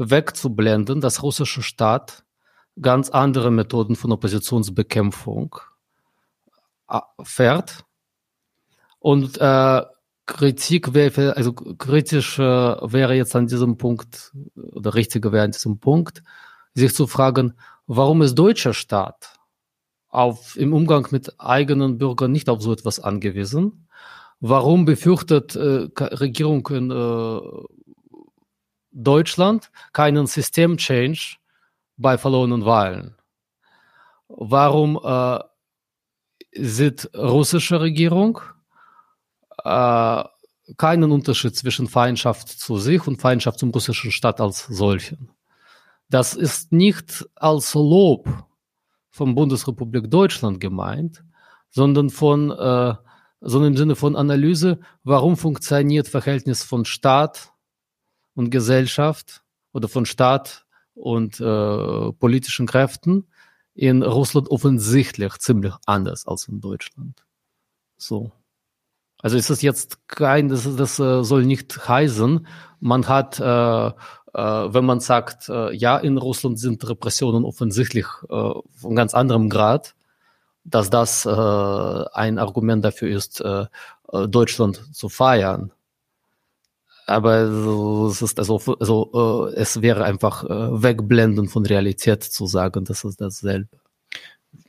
wegzublenden, 0.00 1.00
dass 1.00 1.22
russische 1.22 1.62
Staat 1.62 2.24
ganz 2.80 3.10
andere 3.10 3.50
Methoden 3.50 3.96
von 3.96 4.12
Oppositionsbekämpfung 4.12 5.56
äh, 6.88 7.00
fährt. 7.22 7.84
Und 8.98 9.38
äh, 9.38 9.82
Kritik 10.26 10.94
wäre, 10.94 11.36
also 11.36 11.52
kritisch 11.52 12.38
wäre 12.38 13.14
jetzt 13.14 13.34
an 13.34 13.48
diesem 13.48 13.76
Punkt, 13.76 14.32
oder 14.54 14.94
richtiger 14.94 15.32
wäre 15.32 15.44
an 15.44 15.50
diesem 15.50 15.80
Punkt, 15.80 16.22
sich 16.74 16.94
zu 16.94 17.06
fragen, 17.08 17.54
warum 17.86 18.22
ist 18.22 18.36
deutscher 18.36 18.72
Staat 18.72 19.34
auf, 20.08 20.56
im 20.56 20.72
Umgang 20.72 21.08
mit 21.10 21.40
eigenen 21.40 21.98
Bürgern 21.98 22.30
nicht 22.30 22.48
auf 22.48 22.62
so 22.62 22.72
etwas 22.72 23.00
angewiesen? 23.00 23.88
Warum 24.38 24.84
befürchtet 24.84 25.56
äh, 25.56 25.88
Regierung 25.98 26.66
in 26.68 26.90
äh, 26.90 27.40
Deutschland 28.92 29.70
keinen 29.92 30.26
Systemchange 30.26 31.36
bei 31.96 32.18
verlorenen 32.18 32.64
Wahlen? 32.64 33.16
Warum 34.28 34.98
äh, 35.02 35.38
sieht 36.52 37.10
russische 37.14 37.80
Regierung 37.80 38.40
äh, 39.64 40.24
keinen 40.76 41.10
Unterschied 41.10 41.56
zwischen 41.56 41.88
Feindschaft 41.88 42.48
zu 42.48 42.78
sich 42.78 43.06
und 43.06 43.20
Feindschaft 43.20 43.58
zum 43.58 43.70
russischen 43.70 44.12
Staat 44.12 44.40
als 44.40 44.66
solchen? 44.66 45.30
Das 46.08 46.34
ist 46.34 46.72
nicht 46.72 47.28
als 47.36 47.74
Lob 47.74 48.28
von 49.10 49.34
Bundesrepublik 49.34 50.10
Deutschland 50.10 50.60
gemeint, 50.60 51.24
sondern 51.70 52.10
von 52.10 52.50
äh, 52.50 52.94
sondern 53.40 53.72
im 53.72 53.76
Sinne 53.76 53.96
von 53.96 54.16
Analyse, 54.16 54.80
warum 55.02 55.36
funktioniert 55.36 56.08
Verhältnis 56.08 56.62
von 56.62 56.84
Staat 56.84 57.52
und 58.34 58.50
Gesellschaft 58.50 59.42
oder 59.72 59.88
von 59.88 60.06
Staat 60.06 60.66
und 60.94 61.40
äh, 61.40 62.12
politischen 62.12 62.66
Kräften 62.66 63.26
in 63.74 64.02
Russland 64.02 64.50
offensichtlich 64.50 65.38
ziemlich 65.38 65.74
anders 65.86 66.26
als 66.26 66.48
in 66.48 66.60
Deutschland. 66.60 67.24
So. 67.96 68.32
Also 69.22 69.36
ist 69.36 69.50
es 69.50 69.62
jetzt 69.62 70.08
kein, 70.08 70.48
das, 70.48 70.76
das 70.76 70.98
äh, 70.98 71.22
soll 71.22 71.44
nicht 71.44 71.88
heißen, 71.88 72.46
man 72.80 73.06
hat, 73.06 73.38
äh, 73.38 73.44
äh, 73.86 73.92
wenn 74.32 74.84
man 74.84 75.00
sagt, 75.00 75.48
äh, 75.48 75.74
ja, 75.74 75.98
in 75.98 76.16
Russland 76.16 76.58
sind 76.58 76.88
Repressionen 76.88 77.44
offensichtlich 77.44 78.06
äh, 78.28 78.52
von 78.74 78.96
ganz 78.96 79.14
anderem 79.14 79.50
Grad, 79.50 79.94
dass 80.64 80.90
das 80.90 81.26
ein 81.26 82.38
Argument 82.38 82.84
dafür 82.84 83.08
ist, 83.08 83.42
Deutschland 84.12 84.94
zu 84.94 85.08
feiern. 85.08 85.72
Aber 87.10 87.40
es 88.08 88.22
ist 88.22 88.38
also, 88.38 88.60
also 88.78 89.50
äh, 89.52 89.56
es 89.56 89.82
wäre 89.82 90.04
einfach 90.04 90.44
äh, 90.44 90.82
wegblenden 90.82 91.48
von 91.48 91.66
Realität 91.66 92.22
zu 92.22 92.46
sagen, 92.46 92.84
das 92.84 93.02
ist 93.02 93.20
dasselbe. 93.20 93.66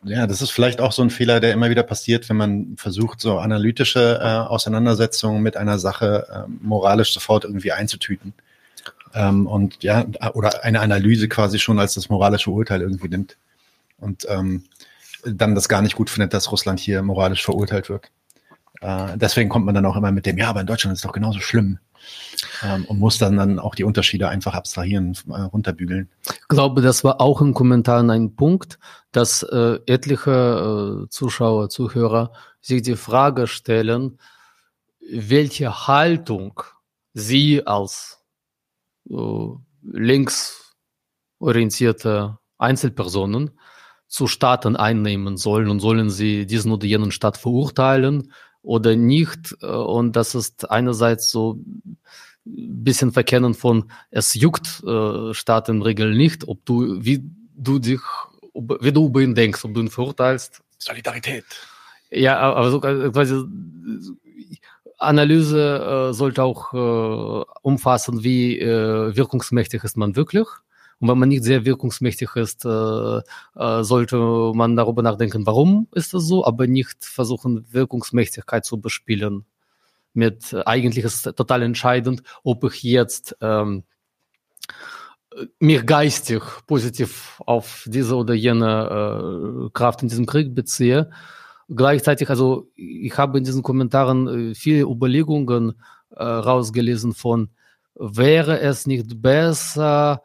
Ja, 0.03 0.25
das 0.25 0.41
ist 0.41 0.49
vielleicht 0.49 0.81
auch 0.81 0.91
so 0.91 1.03
ein 1.03 1.11
Fehler, 1.11 1.39
der 1.39 1.53
immer 1.53 1.69
wieder 1.69 1.83
passiert, 1.83 2.27
wenn 2.29 2.37
man 2.37 2.73
versucht, 2.77 3.19
so 3.19 3.37
analytische 3.37 4.19
äh, 4.19 4.25
Auseinandersetzungen 4.25 5.43
mit 5.43 5.55
einer 5.55 5.77
Sache 5.77 6.27
äh, 6.31 6.51
moralisch 6.63 7.13
sofort 7.13 7.45
irgendwie 7.45 7.73
einzutüten. 7.73 8.33
Ähm, 9.13 9.45
und 9.45 9.83
ja, 9.83 10.07
oder 10.33 10.63
eine 10.63 10.79
Analyse 10.79 11.29
quasi 11.29 11.59
schon 11.59 11.77
als 11.77 11.93
das 11.93 12.09
moralische 12.09 12.49
Urteil 12.49 12.81
irgendwie 12.81 13.09
nimmt. 13.09 13.37
Und 13.99 14.25
ähm, 14.27 14.63
dann 15.23 15.53
das 15.53 15.69
gar 15.69 15.83
nicht 15.83 15.95
gut 15.95 16.09
findet, 16.09 16.33
dass 16.33 16.51
Russland 16.51 16.79
hier 16.79 17.03
moralisch 17.03 17.45
verurteilt 17.45 17.87
wird. 17.89 18.09
Äh, 18.81 19.15
deswegen 19.17 19.49
kommt 19.49 19.67
man 19.67 19.75
dann 19.75 19.85
auch 19.85 19.95
immer 19.95 20.11
mit 20.11 20.25
dem, 20.25 20.39
ja, 20.39 20.49
aber 20.49 20.61
in 20.61 20.67
Deutschland 20.67 20.93
ist 20.93 21.01
es 21.01 21.07
doch 21.07 21.13
genauso 21.13 21.39
schlimm. 21.39 21.77
Ähm, 22.63 22.85
und 22.85 22.99
muss 22.99 23.17
dann, 23.17 23.37
dann 23.37 23.59
auch 23.59 23.75
die 23.75 23.83
Unterschiede 23.83 24.29
einfach 24.29 24.53
abstrahieren, 24.53 25.17
äh, 25.29 25.41
runterbügeln. 25.41 26.09
Ich 26.23 26.47
glaube, 26.47 26.81
das 26.81 27.03
war 27.03 27.21
auch 27.21 27.41
im 27.41 27.53
Kommentar 27.53 28.07
ein 28.09 28.35
Punkt, 28.35 28.79
dass 29.11 29.43
äh, 29.43 29.79
etliche 29.85 31.05
äh, 31.05 31.09
Zuschauer, 31.09 31.69
Zuhörer 31.69 32.31
sich 32.61 32.81
die 32.81 32.95
Frage 32.95 33.47
stellen, 33.47 34.17
welche 35.11 35.87
Haltung 35.87 36.63
sie 37.13 37.65
als 37.65 38.23
äh, 39.09 39.15
linksorientierte 39.83 42.37
Einzelpersonen 42.57 43.51
zu 44.07 44.27
Staaten 44.27 44.75
einnehmen 44.75 45.37
sollen 45.37 45.69
und 45.69 45.79
sollen 45.79 46.09
sie 46.09 46.45
diesen 46.45 46.71
oder 46.71 46.85
jenen 46.85 47.11
Staat 47.11 47.37
verurteilen 47.37 48.31
oder 48.63 48.95
nicht. 48.95 49.55
Äh, 49.61 49.67
und 49.67 50.15
das 50.15 50.35
ist 50.35 50.69
einerseits 50.69 51.29
so 51.31 51.53
ein 52.45 52.83
bisschen 52.83 53.11
Verkennen 53.11 53.53
von, 53.53 53.91
es 54.09 54.33
juckt 54.33 54.83
äh, 54.83 55.33
Staat 55.33 55.69
in 55.69 55.81
Regel 55.81 56.15
nicht, 56.15 56.47
ob 56.47 56.65
du, 56.65 57.03
wie 57.03 57.23
du 57.55 57.79
dich, 57.79 58.01
wie 58.53 58.91
du 58.91 59.07
über 59.07 59.21
ihn 59.21 59.35
denkst, 59.35 59.63
ob 59.63 59.73
du 59.73 59.81
ihn 59.81 59.89
verurteilst. 59.89 60.61
Solidarität. 60.77 61.45
Ja, 62.09 62.39
aber 62.39 62.71
so 62.71 62.81
quasi 62.81 63.43
Analyse 64.97 66.09
äh, 66.09 66.13
sollte 66.13 66.43
auch 66.43 66.73
äh, 66.73 67.45
umfassen, 67.61 68.23
wie 68.23 68.59
äh, 68.59 69.15
wirkungsmächtig 69.15 69.83
ist 69.83 69.97
man 69.97 70.15
wirklich 70.15 70.47
und 71.01 71.07
wenn 71.07 71.17
man 71.17 71.29
nicht 71.29 71.43
sehr 71.43 71.65
wirkungsmächtig 71.65 72.35
ist, 72.35 72.63
äh, 72.63 72.69
äh, 72.69 73.83
sollte 73.83 74.17
man 74.53 74.75
darüber 74.75 75.01
nachdenken, 75.01 75.47
warum 75.47 75.87
ist 75.93 76.13
das 76.13 76.25
so, 76.25 76.45
aber 76.45 76.67
nicht 76.67 77.03
versuchen, 77.03 77.65
Wirkungsmächtigkeit 77.71 78.65
zu 78.65 78.79
bespielen. 78.79 79.45
Mit 80.13 80.53
äh, 80.53 80.61
eigentlich 80.63 81.03
ist 81.03 81.23
total 81.35 81.63
entscheidend, 81.63 82.21
ob 82.43 82.63
ich 82.65 82.83
jetzt 82.83 83.35
ähm, 83.41 83.83
mich 85.57 85.87
geistig 85.87 86.43
positiv 86.67 87.41
auf 87.47 87.85
diese 87.87 88.15
oder 88.15 88.35
jene 88.35 89.65
äh, 89.65 89.69
Kraft 89.73 90.03
in 90.03 90.07
diesem 90.07 90.27
Krieg 90.27 90.53
beziehe. 90.53 91.09
Gleichzeitig, 91.67 92.29
also 92.29 92.67
ich 92.75 93.17
habe 93.17 93.39
in 93.39 93.43
diesen 93.43 93.63
Kommentaren 93.63 94.51
äh, 94.51 94.53
viele 94.53 94.83
Überlegungen 94.83 95.81
äh, 96.11 96.23
rausgelesen 96.23 97.13
von, 97.15 97.49
wäre 97.95 98.59
es 98.59 98.85
nicht 98.85 99.19
besser, 99.19 100.21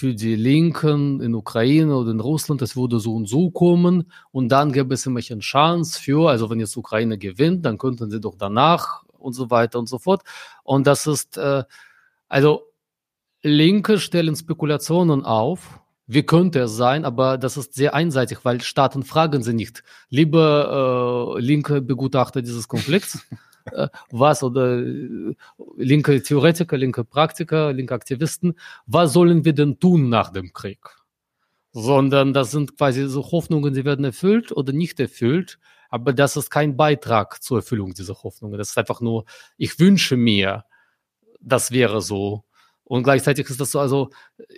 für 0.00 0.14
die 0.14 0.34
Linken 0.34 1.20
in 1.20 1.34
Ukraine 1.34 1.94
oder 1.94 2.10
in 2.10 2.20
Russland, 2.20 2.62
es 2.62 2.74
würde 2.74 2.98
so 3.00 3.14
und 3.14 3.28
so 3.28 3.50
kommen 3.50 4.10
und 4.32 4.48
dann 4.48 4.72
gäbe 4.72 4.94
es 4.94 5.04
immer 5.04 5.20
eine 5.30 5.40
Chance 5.40 6.00
für, 6.00 6.30
also 6.30 6.48
wenn 6.48 6.58
jetzt 6.58 6.74
Ukraine 6.74 7.18
gewinnt, 7.18 7.66
dann 7.66 7.76
könnten 7.76 8.10
sie 8.10 8.18
doch 8.18 8.34
danach 8.34 9.02
und 9.18 9.34
so 9.34 9.50
weiter 9.50 9.78
und 9.78 9.90
so 9.90 9.98
fort. 9.98 10.22
Und 10.62 10.86
das 10.86 11.06
ist, 11.06 11.36
äh, 11.36 11.64
also 12.30 12.62
Linke 13.42 13.98
stellen 13.98 14.36
Spekulationen 14.36 15.22
auf, 15.26 15.80
wie 16.06 16.22
könnte 16.22 16.60
es 16.60 16.76
sein, 16.76 17.04
aber 17.04 17.36
das 17.36 17.58
ist 17.58 17.74
sehr 17.74 17.92
einseitig, 17.92 18.38
weil 18.42 18.62
Staaten 18.62 19.02
fragen 19.02 19.42
sie 19.42 19.52
nicht. 19.52 19.84
Liebe 20.08 21.36
äh, 21.36 21.40
linke 21.42 21.82
Begutachter 21.82 22.40
dieses 22.40 22.68
Konflikts, 22.68 23.26
äh, 23.72 23.88
was 24.10 24.42
oder 24.42 24.78
äh, 24.78 25.34
linke 25.76 26.22
Theoretiker, 26.22 26.76
linke 26.76 27.04
Praktiker, 27.04 27.72
linke 27.72 27.94
Aktivisten, 27.94 28.54
was 28.86 29.12
sollen 29.12 29.44
wir 29.44 29.52
denn 29.52 29.78
tun 29.78 30.08
nach 30.08 30.30
dem 30.30 30.52
Krieg? 30.52 30.80
Sondern 31.72 32.32
das 32.32 32.50
sind 32.50 32.76
quasi 32.76 33.06
so 33.08 33.30
Hoffnungen, 33.30 33.74
die 33.74 33.84
werden 33.84 34.04
erfüllt 34.04 34.52
oder 34.52 34.72
nicht 34.72 34.98
erfüllt, 34.98 35.58
aber 35.88 36.12
das 36.12 36.36
ist 36.36 36.50
kein 36.50 36.76
Beitrag 36.76 37.42
zur 37.42 37.58
Erfüllung 37.58 37.94
dieser 37.94 38.14
Hoffnungen. 38.22 38.58
Das 38.58 38.70
ist 38.70 38.78
einfach 38.78 39.00
nur, 39.00 39.24
ich 39.56 39.78
wünsche 39.78 40.16
mir, 40.16 40.64
das 41.40 41.70
wäre 41.70 42.00
so. 42.00 42.44
Und 42.84 43.04
gleichzeitig 43.04 43.48
ist 43.50 43.60
das 43.60 43.70
so 43.70 43.80
also 43.80 44.10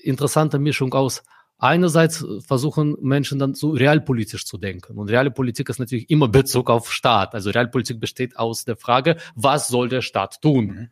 interessante 0.03 0.59
Mischung 0.59 0.95
aus 0.95 1.23
Einerseits 1.63 2.27
versuchen 2.45 2.97
Menschen 3.01 3.39
dann 3.39 3.55
so 3.55 3.71
realpolitisch 3.71 4.47
zu 4.47 4.59
denken. 4.59 4.99
Und 4.99 5.09
reale 5.09 5.31
Politik 5.31 5.69
ist 5.69 5.79
natürlich 5.79 6.11
immer 6.11 6.27
Bezug 6.27 6.69
auf 6.69 6.93
Staat. 6.93 7.37
Also 7.37 7.51
Realpolitik 7.51 8.01
besteht 8.01 8.37
aus 8.37 8.65
der 8.65 8.75
Frage, 8.75 9.17
was 9.37 9.69
soll 9.69 9.89
der 9.89 10.03
Staat 10.03 10.43
tun? 10.43 10.67
Mhm. 10.67 10.89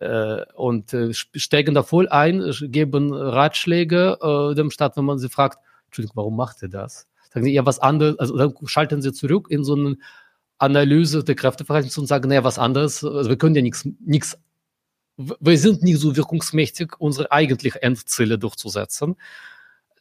Äh, 0.00 0.46
und 0.54 0.94
äh, 0.94 1.12
steigen 1.12 1.74
da 1.74 1.82
voll 1.82 2.08
ein, 2.08 2.50
geben 2.70 3.12
Ratschläge 3.12 4.16
äh, 4.22 4.54
dem 4.54 4.70
Staat, 4.70 4.96
wenn 4.96 5.04
man 5.04 5.18
sie 5.18 5.28
fragt, 5.28 5.58
Entschuldigung, 5.84 6.16
warum 6.16 6.36
macht 6.36 6.62
ihr 6.62 6.70
das? 6.70 7.06
Sagen 7.34 7.44
sie, 7.44 7.52
ja, 7.52 7.66
was 7.66 7.78
anderes, 7.78 8.18
also 8.18 8.34
dann 8.38 8.54
schalten 8.64 9.02
sie 9.02 9.12
zurück 9.12 9.48
in 9.50 9.62
so 9.62 9.74
eine 9.74 9.98
Analyse 10.56 11.22
der 11.22 11.34
Kräfteverhältnisse 11.34 12.00
und 12.00 12.06
sagen, 12.06 12.30
naja, 12.30 12.44
was 12.44 12.58
anderes, 12.58 13.04
also 13.04 13.28
wir 13.28 13.36
können 13.36 13.54
ja 13.54 13.60
nichts, 13.60 13.86
nichts, 14.00 14.38
wir 15.18 15.58
sind 15.58 15.82
nicht 15.82 16.00
so 16.00 16.16
wirkungsmächtig, 16.16 16.98
unsere 16.98 17.30
eigentlichen 17.30 17.82
Endziele 17.82 18.38
durchzusetzen. 18.38 19.16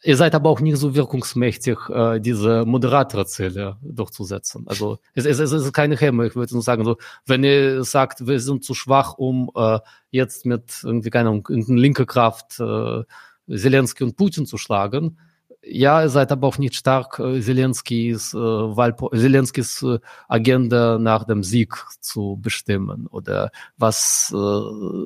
Ihr 0.06 0.18
seid 0.18 0.36
aber 0.36 0.52
auch 0.52 0.60
nicht 0.60 0.78
so 0.78 0.94
wirkungsmächtig, 0.94 1.80
äh, 1.90 2.20
diese 2.20 2.64
Moderatorziele 2.64 3.78
durchzusetzen. 3.82 4.68
Also 4.68 5.00
es, 5.16 5.26
es, 5.26 5.40
es 5.40 5.52
ist 5.52 5.74
keine 5.74 5.98
Hemme. 5.98 6.28
Ich 6.28 6.36
würde 6.36 6.54
nur 6.54 6.62
sagen, 6.62 6.86
so, 6.86 6.98
wenn 7.26 7.44
ihr 7.44 7.84
sagt, 7.84 8.28
wir 8.28 8.40
sind 8.40 8.64
zu 8.64 8.76
schwach, 8.76 9.16
um 9.18 9.50
äh, 9.56 9.80
jetzt 10.12 10.46
mit 10.46 10.82
irgendwie 10.84 11.10
keine 11.10 11.30
Ahnung, 11.30 11.48
linke 11.50 12.06
Kraft 12.06 12.60
äh, 12.60 13.02
Zelensky 13.48 14.04
und 14.04 14.16
Putin 14.16 14.46
zu 14.46 14.60
schlagen, 14.60 15.18
ja, 15.64 16.04
ihr 16.04 16.10
seid 16.10 16.32
aber 16.32 16.48
auch 16.50 16.60
nicht 16.60 16.76
stark, 16.76 17.18
äh, 17.18 17.42
Zelenskis, 17.42 18.36
äh, 18.36 18.38
Wahlpo 18.38 19.10
Zelenskis 19.10 19.82
äh, 19.82 19.98
Agenda 20.28 21.00
nach 21.00 21.24
dem 21.24 21.42
Sieg 21.42 21.74
zu 22.00 22.38
bestimmen 22.40 23.08
oder 23.08 23.50
was 23.76 24.32
äh, 24.36 25.06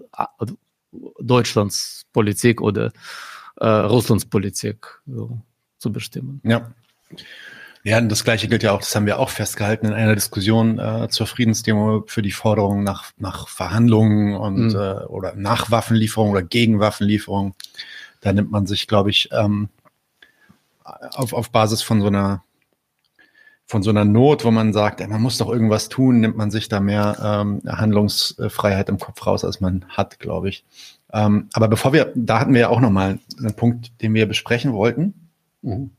Deutschlands 1.22 2.04
Politik 2.12 2.60
oder 2.60 2.92
äh, 3.60 3.68
Russlands 3.68 4.26
Politik 4.26 4.88
so, 5.06 5.40
zu 5.78 5.92
bestimmen. 5.92 6.42
Ja. 6.44 6.72
Ja, 7.84 7.98
und 7.98 8.10
das 8.10 8.26
Gleiche 8.26 8.50
gilt 8.50 8.62
ja 8.62 8.74
auch, 8.74 8.80
das 8.80 8.94
haben 8.94 9.06
wir 9.06 9.20
auch 9.20 9.30
festgehalten 9.30 9.88
in 9.88 9.94
einer 9.94 10.14
Diskussion 10.14 10.80
äh, 10.80 11.08
zur 11.10 11.28
Friedensdemo 11.28 12.04
für 12.08 12.22
die 12.22 12.32
Forderung 12.32 12.84
nach, 12.84 13.12
nach 13.18 13.48
Verhandlungen 13.48 14.36
und 14.36 14.74
mhm. 14.74 14.76
äh, 14.76 15.06
oder 15.06 15.36
nach 15.36 15.72
Waffenlieferung 15.72 16.32
oder 16.32 16.44
gegen 16.44 16.80
Waffenlieferung. 16.80 17.56
Da 18.20 18.34
nimmt 18.34 18.52
man 18.52 18.66
sich, 18.66 18.88
glaube 18.88 19.12
ich, 19.12 19.30
ähm, 19.32 19.70
auf, 20.84 21.32
auf 21.32 21.52
Basis 21.52 21.82
von 21.82 22.02
so 22.02 22.08
einer 22.08 22.44
von 23.66 23.84
so 23.84 23.92
einer 23.92 24.04
Not, 24.04 24.46
wo 24.46 24.50
man 24.50 24.74
sagt, 24.74 25.00
ey, 25.00 25.08
man 25.08 25.22
muss 25.22 25.38
doch 25.38 25.48
irgendwas 25.48 25.90
tun, 25.90 26.22
nimmt 26.22 26.36
man 26.36 26.50
sich 26.50 26.70
da 26.70 26.80
mehr 26.80 27.18
ähm, 27.24 27.62
Handlungsfreiheit 27.68 28.90
im 28.90 28.98
Kopf 28.98 29.28
raus, 29.28 29.46
als 29.46 29.62
man 29.62 29.86
hat, 29.90 30.20
glaube 30.20 30.50
ich. 30.50 30.66
Ähm, 31.12 31.50
aber 31.54 31.68
bevor 31.68 31.94
wir, 31.94 32.12
da 32.16 32.40
hatten 32.40 32.54
wir 32.54 32.62
ja 32.62 32.70
auch 32.70 32.82
nochmal 32.82 33.20
einen 33.38 33.56
Punkt, 33.56 34.02
den 34.02 34.14
wir 34.14 34.28
besprechen 34.28 34.74
wollten. 34.74 35.30
Mhm. 35.62 35.92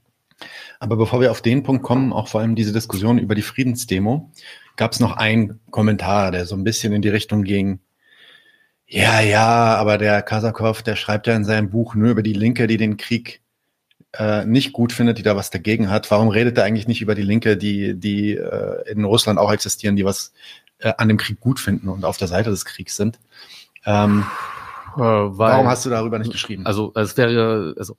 Aber 0.78 0.96
bevor 0.96 1.20
wir 1.20 1.30
auf 1.30 1.42
den 1.42 1.62
Punkt 1.62 1.82
kommen, 1.82 2.12
auch 2.12 2.28
vor 2.28 2.40
allem 2.40 2.54
diese 2.54 2.72
Diskussion 2.72 3.18
über 3.18 3.34
die 3.34 3.42
Friedensdemo, 3.42 4.30
gab 4.76 4.92
es 4.92 5.00
noch 5.00 5.16
einen 5.16 5.60
Kommentar, 5.70 6.30
der 6.30 6.46
so 6.46 6.54
ein 6.54 6.64
bisschen 6.64 6.92
in 6.92 7.02
die 7.02 7.10
Richtung 7.10 7.42
ging, 7.42 7.80
ja, 8.92 9.20
ja, 9.20 9.76
aber 9.76 9.98
der 9.98 10.20
Kasakov, 10.20 10.82
der 10.82 10.96
schreibt 10.96 11.28
ja 11.28 11.36
in 11.36 11.44
seinem 11.44 11.70
Buch 11.70 11.94
nur 11.94 12.10
über 12.10 12.24
die 12.24 12.32
Linke, 12.32 12.66
die 12.66 12.76
den 12.76 12.96
Krieg 12.96 13.40
äh, 14.14 14.44
nicht 14.44 14.72
gut 14.72 14.92
findet, 14.92 15.18
die 15.18 15.22
da 15.22 15.36
was 15.36 15.50
dagegen 15.50 15.90
hat. 15.90 16.10
Warum 16.10 16.28
redet 16.28 16.58
er 16.58 16.64
eigentlich 16.64 16.88
nicht 16.88 17.00
über 17.00 17.14
die 17.14 17.22
Linke, 17.22 17.56
die, 17.56 17.94
die 17.94 18.32
äh, 18.32 18.90
in 18.90 19.04
Russland 19.04 19.38
auch 19.38 19.52
existieren, 19.52 19.94
die 19.94 20.04
was 20.04 20.32
äh, 20.78 20.92
an 20.98 21.06
dem 21.06 21.18
Krieg 21.18 21.38
gut 21.38 21.60
finden 21.60 21.88
und 21.88 22.04
auf 22.04 22.16
der 22.16 22.26
Seite 22.26 22.50
des 22.50 22.64
Kriegs 22.64 22.96
sind? 22.96 23.20
Ähm, 23.86 24.26
äh, 24.26 24.59
weil, 25.00 25.52
warum 25.52 25.66
hast 25.66 25.86
du 25.86 25.90
darüber 25.90 26.18
nicht 26.18 26.32
geschrieben? 26.32 26.66
Also 26.66 26.92
es 26.94 27.16
wäre 27.16 27.74
also 27.76 27.96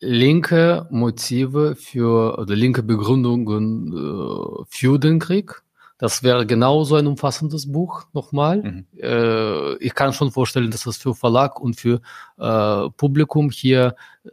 linke 0.00 0.86
Motive 0.90 1.74
für 1.76 2.38
oder 2.38 2.54
linke 2.54 2.82
Begründungen 2.82 3.92
äh, 3.92 4.64
für 4.68 4.98
den 4.98 5.18
Krieg 5.18 5.62
das 5.98 6.22
wäre 6.22 6.44
genauso 6.44 6.96
ein 6.96 7.06
umfassendes 7.06 7.72
Buch 7.72 8.04
nochmal. 8.12 8.62
Mhm. 8.62 8.86
Äh, 9.00 9.76
ich 9.76 9.94
kann 9.94 10.12
schon 10.12 10.30
vorstellen, 10.30 10.70
dass 10.70 10.84
es 10.84 10.98
für 10.98 11.14
Verlag 11.14 11.58
und 11.58 11.80
für 11.80 12.00
äh, 12.38 12.90
Publikum 12.96 13.50
hier 13.50 13.96
äh, 14.24 14.28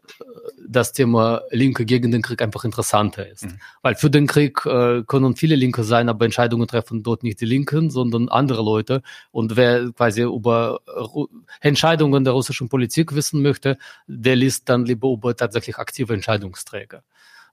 das 0.67 0.91
Thema 0.91 1.41
Linke 1.51 1.85
gegen 1.85 2.11
den 2.11 2.21
Krieg 2.21 2.41
einfach 2.41 2.65
interessanter 2.65 3.29
ist. 3.29 3.45
Mhm. 3.45 3.59
Weil 3.81 3.95
für 3.95 4.09
den 4.09 4.27
Krieg 4.27 4.65
äh, 4.65 5.03
können 5.03 5.37
viele 5.37 5.55
Linke 5.55 5.85
sein, 5.85 6.09
aber 6.09 6.25
Entscheidungen 6.25 6.67
treffen 6.67 7.01
dort 7.01 7.23
nicht 7.23 7.39
die 7.39 7.45
Linken, 7.45 7.89
sondern 7.89 8.27
andere 8.27 8.61
Leute. 8.61 9.01
Und 9.31 9.55
wer 9.55 9.89
quasi 9.91 10.23
über 10.23 10.81
Ru 10.87 11.27
Entscheidungen 11.61 12.25
der 12.25 12.33
russischen 12.33 12.67
Politik 12.67 13.15
wissen 13.15 13.41
möchte, 13.41 13.77
der 14.07 14.35
liest 14.35 14.67
dann 14.67 14.85
lieber 14.85 15.09
über 15.09 15.33
tatsächlich 15.35 15.77
aktive 15.77 16.13
Entscheidungsträger. 16.13 17.03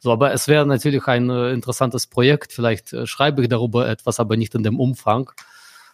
So, 0.01 0.11
aber 0.13 0.33
es 0.33 0.49
wäre 0.49 0.67
natürlich 0.67 1.07
ein 1.07 1.29
äh, 1.29 1.53
interessantes 1.53 2.07
Projekt. 2.07 2.53
Vielleicht 2.53 2.93
äh, 2.93 3.07
schreibe 3.07 3.43
ich 3.43 3.49
darüber 3.49 3.87
etwas, 3.87 4.19
aber 4.19 4.37
nicht 4.37 4.55
in 4.55 4.63
dem 4.63 4.81
Umfang. 4.81 5.31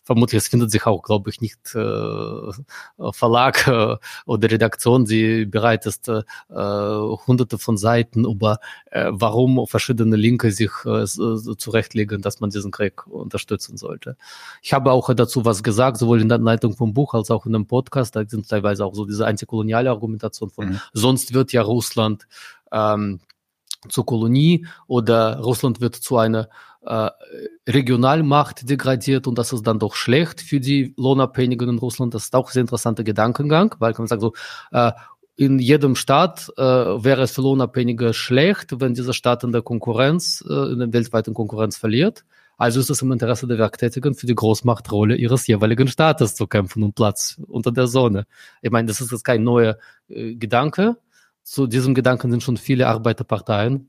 Vermutlich, 0.04 0.38
es 0.38 0.46
findet 0.46 0.70
sich 0.70 0.86
auch, 0.86 1.02
glaube 1.02 1.30
ich, 1.30 1.40
nicht 1.40 1.74
äh, 1.74 3.10
Verlag 3.10 3.66
äh, 3.66 3.96
oder 4.24 4.50
Redaktion, 4.52 5.04
die 5.04 5.46
bereit 5.46 5.84
ist, 5.86 6.08
äh, 6.08 6.22
hunderte 6.48 7.58
von 7.58 7.76
Seiten 7.76 8.24
über, 8.24 8.60
äh, 8.92 9.08
warum 9.10 9.66
verschiedene 9.66 10.14
Linke 10.14 10.52
sich 10.52 10.70
äh, 10.84 11.04
zurechtlegen, 11.06 12.22
dass 12.22 12.38
man 12.38 12.50
diesen 12.50 12.70
Krieg 12.70 13.04
unterstützen 13.08 13.76
sollte. 13.76 14.16
Ich 14.62 14.72
habe 14.72 14.92
auch 14.92 15.12
dazu 15.12 15.44
was 15.44 15.64
gesagt, 15.64 15.96
sowohl 15.96 16.20
in 16.20 16.28
der 16.28 16.38
Leitung 16.38 16.76
vom 16.76 16.94
Buch 16.94 17.14
als 17.14 17.32
auch 17.32 17.44
in 17.44 17.52
dem 17.52 17.66
Podcast. 17.66 18.14
Da 18.14 18.22
sind 18.24 18.48
teilweise 18.48 18.84
auch 18.84 18.94
so 18.94 19.06
diese 19.06 19.26
antikoloniale 19.26 19.90
Argumentation 19.90 20.50
von, 20.50 20.68
mhm. 20.68 20.80
sonst 20.92 21.34
wird 21.34 21.50
ja 21.50 21.62
Russland 21.62 22.28
ähm, 22.70 23.18
zur 23.88 24.06
Kolonie 24.06 24.66
oder 24.86 25.38
Russland 25.38 25.80
wird 25.80 25.94
zu 25.94 26.16
einer 26.16 26.48
äh, 26.86 27.10
Regionalmacht 27.68 28.68
degradiert 28.68 29.26
und 29.26 29.38
das 29.38 29.52
ist 29.52 29.66
dann 29.66 29.78
doch 29.78 29.94
schlecht 29.94 30.40
für 30.40 30.60
die 30.60 30.94
Lohnabhängigen 30.96 31.68
in 31.68 31.78
Russland. 31.78 32.14
Das 32.14 32.24
ist 32.24 32.34
auch 32.34 32.48
ein 32.48 32.52
sehr 32.52 32.60
interessanter 32.62 33.04
Gedankengang, 33.04 33.74
weil 33.78 33.94
man 33.98 34.06
sagt 34.06 34.22
so, 34.22 34.34
äh, 34.72 34.92
in 35.36 35.58
jedem 35.58 35.96
Staat 35.96 36.50
äh, 36.56 36.62
wäre 36.62 37.22
es 37.22 37.32
für 37.32 37.42
Lohnabhängige 37.42 38.14
schlecht, 38.14 38.80
wenn 38.80 38.94
dieser 38.94 39.12
Staat 39.12 39.44
in 39.44 39.52
der 39.52 39.62
Konkurrenz, 39.62 40.42
äh, 40.48 40.72
in 40.72 40.78
der 40.78 40.92
weltweiten 40.92 41.34
Konkurrenz 41.34 41.76
verliert. 41.76 42.24
Also 42.56 42.80
ist 42.80 42.88
es 42.88 43.02
im 43.02 43.12
Interesse 43.12 43.46
der 43.46 43.58
Werktätigen 43.58 44.14
für 44.14 44.26
die 44.26 44.34
Großmachtrolle 44.34 45.16
ihres 45.16 45.46
jeweiligen 45.46 45.88
Staates 45.88 46.34
zu 46.34 46.46
kämpfen 46.46 46.82
und 46.82 46.94
Platz 46.94 47.38
unter 47.48 47.70
der 47.70 47.86
Sonne. 47.86 48.26
Ich 48.62 48.70
meine, 48.70 48.88
das 48.88 49.02
ist 49.02 49.12
jetzt 49.12 49.24
kein 49.24 49.42
neuer 49.42 49.76
äh, 50.08 50.34
Gedanke, 50.36 50.96
zu 51.46 51.68
diesem 51.68 51.94
Gedanken 51.94 52.32
sind 52.32 52.42
schon 52.42 52.56
viele 52.56 52.88
Arbeiterparteien, 52.88 53.88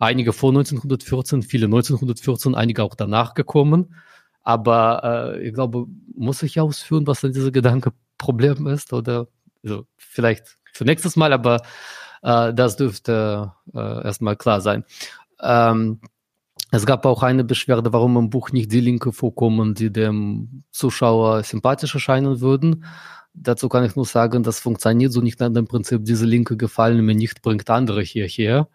einige 0.00 0.32
vor 0.32 0.50
1914, 0.50 1.42
viele 1.42 1.66
1914, 1.66 2.56
einige 2.56 2.82
auch 2.82 2.96
danach 2.96 3.34
gekommen. 3.34 3.94
Aber 4.42 5.36
äh, 5.36 5.46
ich 5.46 5.54
glaube, 5.54 5.86
muss 6.16 6.42
ich 6.42 6.58
ausführen, 6.58 7.06
was 7.06 7.20
denn 7.20 7.32
dieser 7.32 7.52
Gedanke 7.52 7.92
Problem 8.18 8.66
ist? 8.66 8.92
Oder 8.92 9.28
also 9.62 9.86
vielleicht 9.96 10.58
für 10.72 10.84
nächstes 10.84 11.14
Mal, 11.14 11.32
aber 11.32 11.62
äh, 12.22 12.52
das 12.52 12.76
dürfte 12.76 13.52
äh, 13.72 14.04
erstmal 14.04 14.34
klar 14.34 14.60
sein. 14.60 14.84
Ähm, 15.40 16.00
es 16.72 16.86
gab 16.86 17.06
auch 17.06 17.22
eine 17.22 17.44
Beschwerde, 17.44 17.92
warum 17.92 18.16
im 18.16 18.30
Buch 18.30 18.50
nicht 18.50 18.72
die 18.72 18.80
Linke 18.80 19.12
vorkommen, 19.12 19.74
die 19.74 19.92
dem 19.92 20.64
Zuschauer 20.72 21.44
sympathisch 21.44 21.94
erscheinen 21.94 22.40
würden. 22.40 22.84
Dazu 23.38 23.68
kann 23.68 23.84
ich 23.84 23.96
nur 23.96 24.06
sagen, 24.06 24.42
das 24.42 24.60
funktioniert 24.60 25.12
so 25.12 25.20
nicht 25.20 25.40
nach 25.40 25.52
dem 25.52 25.66
Prinzip, 25.66 26.04
diese 26.04 26.24
Linke 26.24 26.56
gefallen 26.56 27.04
mir 27.04 27.14
nicht, 27.14 27.42
bringt 27.42 27.68
andere 27.70 28.02
hierher. 28.02 28.68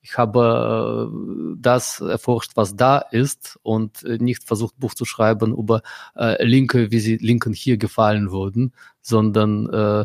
Ich 0.00 0.16
habe 0.18 1.10
äh, 1.10 1.56
das 1.60 2.00
erforscht, 2.00 2.52
was 2.54 2.76
da 2.76 2.98
ist 2.98 3.58
und 3.62 4.02
äh, 4.04 4.18
nicht 4.18 4.44
versucht, 4.44 4.78
Buch 4.78 4.94
zu 4.94 5.04
schreiben 5.04 5.56
über 5.56 5.82
äh, 6.16 6.44
Linke, 6.44 6.90
wie 6.90 7.00
sie 7.00 7.16
Linken 7.16 7.52
hier 7.52 7.76
gefallen 7.78 8.30
würden, 8.30 8.72
sondern 9.02 9.68
äh, 9.72 10.04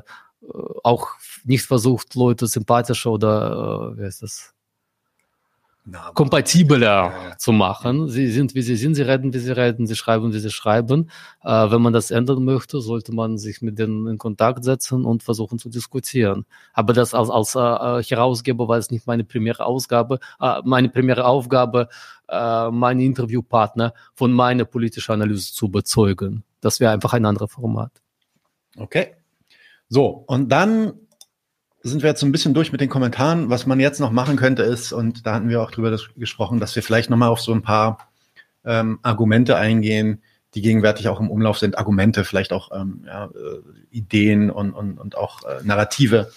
auch 0.83 1.09
nicht 1.45 1.65
versucht, 1.65 2.15
Leute 2.15 2.47
sympathischer 2.47 3.11
oder, 3.11 3.93
äh, 3.93 3.97
wie 3.97 4.05
heißt 4.05 4.23
das, 4.23 4.52
na, 5.85 6.11
kompatibler 6.13 6.79
ja. 6.79 7.37
zu 7.37 7.51
machen. 7.51 8.07
Sie 8.07 8.27
sind, 8.29 8.55
wie 8.55 8.61
sie 8.61 8.75
sind, 8.75 8.95
sie 8.95 9.01
reden, 9.01 9.33
wie 9.33 9.39
sie 9.39 9.51
reden, 9.51 9.85
sie 9.85 9.95
schreiben, 9.95 10.33
wie 10.33 10.39
sie 10.39 10.49
schreiben. 10.49 11.09
Äh, 11.43 11.71
wenn 11.71 11.81
man 11.81 11.91
das 11.91 12.09
ändern 12.09 12.45
möchte, 12.45 12.79
sollte 12.79 13.13
man 13.13 13.37
sich 13.37 13.61
mit 13.61 13.77
denen 13.79 14.07
in 14.07 14.17
Kontakt 14.17 14.63
setzen 14.63 15.03
und 15.03 15.23
versuchen 15.23 15.59
zu 15.59 15.69
diskutieren. 15.69 16.45
Aber 16.73 16.93
das 16.93 17.13
als, 17.13 17.29
als 17.29 17.55
äh, 17.55 18.03
Herausgeber 18.03 18.67
war 18.67 18.77
es 18.77 18.91
nicht 18.91 19.07
meine 19.07 19.25
primäre 19.25 19.65
Ausgabe, 19.65 20.19
äh, 20.39 20.61
meine 20.63 20.89
primäre 20.89 21.25
Aufgabe, 21.25 21.89
äh, 22.29 22.71
meinen 22.71 23.01
Interviewpartner 23.01 23.93
von 24.13 24.31
meiner 24.31 24.65
politischen 24.65 25.11
Analyse 25.11 25.53
zu 25.53 25.65
überzeugen. 25.65 26.43
Das 26.61 26.79
wäre 26.79 26.93
einfach 26.93 27.13
ein 27.13 27.25
anderes 27.25 27.51
Format. 27.51 27.91
Okay. 28.77 29.15
So, 29.89 30.23
und 30.27 30.49
dann 30.49 30.93
sind 31.83 32.01
wir 32.01 32.09
jetzt 32.09 32.21
so 32.21 32.25
ein 32.25 32.31
bisschen 32.31 32.53
durch 32.53 32.71
mit 32.71 32.81
den 32.81 32.89
Kommentaren. 32.89 33.49
Was 33.49 33.65
man 33.65 33.79
jetzt 33.79 33.99
noch 33.99 34.11
machen 34.11 34.37
könnte 34.37 34.63
ist, 34.63 34.93
und 34.93 35.25
da 35.25 35.35
hatten 35.35 35.49
wir 35.49 35.61
auch 35.61 35.71
drüber 35.71 35.97
gesprochen, 36.15 36.59
dass 36.59 36.75
wir 36.75 36.83
vielleicht 36.83 37.09
nochmal 37.09 37.29
auf 37.29 37.41
so 37.41 37.53
ein 37.53 37.61
paar 37.61 38.09
ähm, 38.65 38.99
Argumente 39.03 39.57
eingehen, 39.57 40.21
die 40.55 40.61
gegenwärtig 40.61 41.09
auch 41.09 41.19
im 41.19 41.29
Umlauf 41.29 41.57
sind. 41.57 41.77
Argumente, 41.77 42.23
vielleicht 42.23 42.53
auch 42.53 42.71
ähm, 42.73 43.03
ja, 43.05 43.25
äh, 43.25 43.27
Ideen 43.91 44.49
und, 44.49 44.71
und, 44.71 44.97
und 44.97 45.17
auch 45.17 45.43
äh, 45.43 45.63
Narrative, 45.63 46.31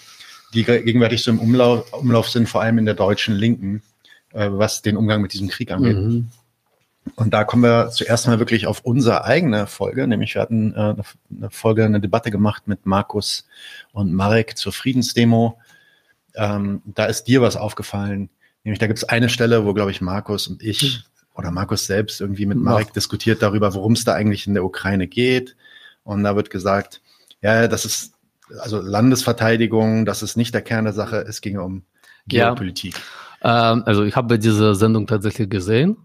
die 0.53 0.63
gegenwärtig 0.63 1.23
so 1.23 1.31
im 1.31 1.39
Umlauf, 1.39 1.93
Umlauf 1.93 2.29
sind, 2.29 2.49
vor 2.49 2.61
allem 2.61 2.77
in 2.77 2.85
der 2.85 2.95
deutschen 2.95 3.35
Linken, 3.35 3.83
äh, 4.33 4.49
was 4.51 4.81
den 4.81 4.97
Umgang 4.97 5.21
mit 5.21 5.33
diesem 5.33 5.47
Krieg 5.47 5.71
angeht. 5.71 5.97
Mhm. 5.97 6.29
Und 7.15 7.33
da 7.33 7.43
kommen 7.43 7.63
wir 7.63 7.89
zuerst 7.89 8.27
mal 8.27 8.39
wirklich 8.39 8.67
auf 8.67 8.81
unsere 8.81 9.23
eigene 9.23 9.67
Folge, 9.67 10.07
nämlich 10.07 10.35
wir 10.35 10.41
hatten 10.41 10.73
äh, 10.73 10.95
eine 11.35 11.49
Folge, 11.49 11.85
eine 11.85 11.99
Debatte 11.99 12.31
gemacht 12.31 12.67
mit 12.67 12.85
Markus 12.85 13.47
und 13.93 14.13
Marek 14.13 14.57
zur 14.57 14.71
Friedensdemo. 14.71 15.59
Ähm, 16.35 16.81
da 16.85 17.05
ist 17.05 17.25
dir 17.25 17.41
was 17.41 17.55
aufgefallen, 17.55 18.29
nämlich 18.63 18.79
da 18.79 18.87
gibt 18.87 18.99
es 18.99 19.09
eine 19.09 19.29
Stelle, 19.29 19.65
wo, 19.65 19.73
glaube 19.73 19.91
ich, 19.91 20.01
Markus 20.01 20.47
und 20.47 20.61
ich 20.61 20.81
hm. 20.81 21.03
oder 21.35 21.51
Markus 21.51 21.85
selbst 21.85 22.21
irgendwie 22.21 22.45
mit 22.45 22.57
Marek 22.57 22.87
ja. 22.87 22.93
diskutiert 22.93 23.41
darüber, 23.41 23.73
worum 23.73 23.93
es 23.93 24.03
da 24.03 24.13
eigentlich 24.13 24.47
in 24.47 24.53
der 24.53 24.63
Ukraine 24.63 25.07
geht. 25.07 25.55
Und 26.03 26.23
da 26.23 26.35
wird 26.35 26.49
gesagt, 26.49 27.01
ja, 27.41 27.67
das 27.67 27.85
ist 27.85 28.13
also 28.59 28.79
Landesverteidigung, 28.79 30.05
das 30.05 30.23
ist 30.23 30.37
nicht 30.37 30.53
der 30.53 30.61
Kern 30.61 30.85
der 30.85 30.93
Sache, 30.93 31.17
es 31.27 31.41
ginge 31.41 31.61
um 31.61 31.83
Geopolitik. 32.27 32.95
Ja. 33.43 33.73
Ähm, 33.73 33.83
also 33.85 34.03
ich 34.03 34.15
habe 34.15 34.39
diese 34.39 34.73
Sendung 34.75 35.07
tatsächlich 35.07 35.49
gesehen 35.49 35.97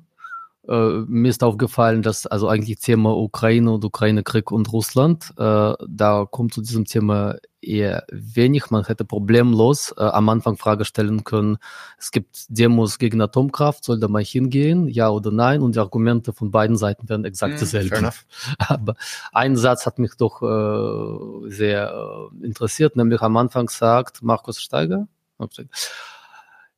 äh, 0.68 1.04
mir 1.06 1.28
ist 1.28 1.42
aufgefallen, 1.42 2.02
dass 2.02 2.26
also 2.26 2.48
eigentlich 2.48 2.78
Thema 2.78 3.16
Ukraine 3.16 3.72
und 3.72 3.84
Ukraine-Krieg 3.84 4.52
und 4.52 4.72
Russland, 4.72 5.32
äh, 5.36 5.72
da 5.86 6.26
kommt 6.30 6.54
zu 6.54 6.60
diesem 6.60 6.84
Thema 6.84 7.36
eher 7.60 8.04
wenig. 8.10 8.70
Man 8.70 8.84
hätte 8.84 9.04
problemlos 9.04 9.92
äh, 9.96 10.02
am 10.02 10.28
Anfang 10.28 10.56
Frage 10.56 10.84
stellen 10.84 11.24
können, 11.24 11.58
es 11.98 12.10
gibt 12.12 12.46
Demos 12.48 12.98
gegen 12.98 13.20
Atomkraft, 13.20 13.84
soll 13.84 13.98
da 13.98 14.08
mal 14.08 14.22
hingehen, 14.22 14.88
ja 14.88 15.08
oder 15.10 15.30
nein? 15.32 15.62
Und 15.62 15.74
die 15.74 15.80
Argumente 15.80 16.32
von 16.32 16.50
beiden 16.50 16.76
Seiten 16.76 17.08
werden 17.08 17.24
exakt 17.24 17.54
hm, 17.54 17.60
dieselben. 17.60 18.10
Aber 18.58 18.94
ein 19.32 19.56
Satz 19.56 19.84
hat 19.86 19.98
mich 19.98 20.14
doch 20.16 20.42
äh, 20.42 21.50
sehr 21.50 21.92
äh, 21.92 22.46
interessiert, 22.46 22.96
nämlich 22.96 23.20
am 23.20 23.36
Anfang 23.36 23.68
sagt 23.68 24.22
Markus 24.22 24.60
Steiger, 24.60 25.08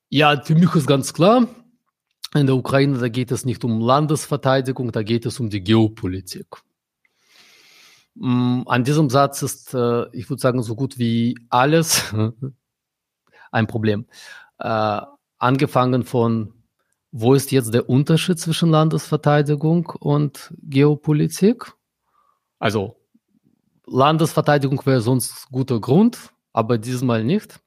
ja, 0.08 0.40
für 0.40 0.54
mich 0.54 0.74
ist 0.74 0.86
ganz 0.86 1.12
klar, 1.12 1.48
in 2.34 2.46
der 2.46 2.56
Ukraine, 2.56 2.98
da 2.98 3.08
geht 3.08 3.30
es 3.30 3.44
nicht 3.44 3.64
um 3.64 3.80
Landesverteidigung, 3.80 4.92
da 4.92 5.02
geht 5.02 5.26
es 5.26 5.38
um 5.40 5.50
die 5.50 5.62
Geopolitik. 5.62 6.46
Mm, 8.14 8.62
an 8.66 8.84
diesem 8.84 9.10
Satz 9.10 9.42
ist, 9.42 9.74
äh, 9.74 10.06
ich 10.12 10.28
würde 10.30 10.40
sagen, 10.40 10.62
so 10.62 10.74
gut 10.74 10.98
wie 10.98 11.36
alles 11.48 12.14
ein 13.52 13.66
Problem. 13.66 14.06
Äh, 14.58 15.00
angefangen 15.38 16.04
von, 16.04 16.54
wo 17.12 17.34
ist 17.34 17.52
jetzt 17.52 17.72
der 17.72 17.88
Unterschied 17.88 18.38
zwischen 18.38 18.70
Landesverteidigung 18.70 19.86
und 20.00 20.52
Geopolitik? 20.62 21.72
Also, 22.58 22.96
Landesverteidigung 23.86 24.84
wäre 24.86 25.00
sonst 25.00 25.48
guter 25.50 25.80
Grund, 25.80 26.32
aber 26.52 26.78
diesmal 26.78 27.22
nicht. 27.22 27.60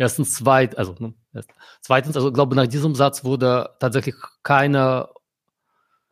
Erstens, 0.00 0.32
zweit, 0.32 0.78
also 0.78 0.94
ne, 0.98 1.12
zweitens, 1.82 2.16
also 2.16 2.32
glaube 2.32 2.56
nach 2.56 2.66
diesem 2.66 2.94
Satz 2.94 3.22
wurde 3.22 3.68
tatsächlich 3.80 4.14
keiner, 4.42 5.10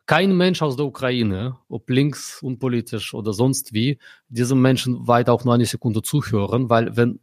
kein 0.05 0.37
Mensch 0.37 0.61
aus 0.61 0.75
der 0.75 0.85
Ukraine, 0.85 1.57
ob 1.69 1.89
links 1.89 2.39
unpolitisch 2.43 3.15
oder 3.15 3.33
sonst 3.33 3.73
wie, 3.73 3.97
diesem 4.27 4.61
Menschen 4.61 5.07
weiter 5.07 5.33
auch 5.33 5.43
nur 5.43 5.55
eine 5.55 5.65
Sekunde 5.65 6.03
zuhören, 6.03 6.69
weil 6.69 6.95
wenn 6.97 7.19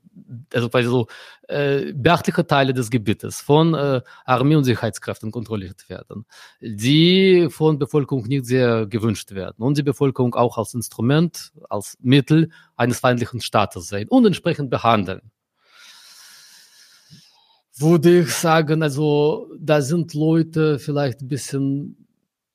also 0.52 0.72
weil 0.72 0.82
so 0.82 1.06
äh, 1.46 1.92
beachtliche 1.92 2.44
Teile 2.44 2.74
des 2.74 2.90
Gebietes 2.90 3.40
von 3.40 3.74
äh, 3.74 4.00
Armee 4.24 4.56
und 4.56 4.64
Sicherheitskräften 4.64 5.30
kontrolliert 5.30 5.88
werden, 5.88 6.26
die 6.60 7.46
von 7.48 7.78
Bevölkerung 7.78 8.26
nicht 8.26 8.44
sehr 8.44 8.86
gewünscht 8.86 9.30
werden 9.30 9.62
und 9.62 9.78
die 9.78 9.84
Bevölkerung 9.84 10.34
auch 10.34 10.58
als 10.58 10.74
Instrument, 10.74 11.52
als 11.70 11.96
Mittel 12.00 12.50
eines 12.74 12.98
feindlichen 12.98 13.40
Staates 13.40 13.86
sehen 13.86 14.08
und 14.08 14.26
entsprechend 14.26 14.68
behandeln 14.68 15.30
würde 17.78 18.20
ich 18.20 18.32
sagen, 18.32 18.82
also 18.82 19.50
da 19.58 19.82
sind 19.82 20.14
Leute 20.14 20.78
vielleicht 20.78 21.20
ein 21.20 21.28
bisschen 21.28 22.06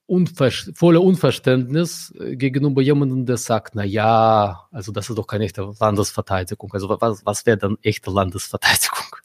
unver 0.08 0.52
voller 0.74 1.02
Unverständnis 1.02 2.14
äh, 2.20 2.36
gegenüber 2.36 2.82
jemandem, 2.82 3.26
der 3.26 3.38
sagt, 3.38 3.76
na 3.76 3.84
ja, 3.84 4.68
also 4.72 4.92
das 4.92 5.10
ist 5.10 5.18
doch 5.18 5.28
keine 5.28 5.46
echte 5.46 5.74
Landesverteidigung. 5.80 6.74
Also 6.74 6.90
was, 6.90 7.26
was 7.26 7.46
wäre 7.46 7.58
dann 7.58 7.78
echte 7.82 8.12
Landesverteidigung? 8.12 8.98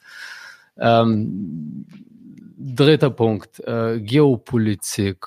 Ähm, 0.79 1.87
dritter 2.55 3.09
Punkt, 3.09 3.59
äh, 3.61 3.99
Geopolitik. 3.99 5.25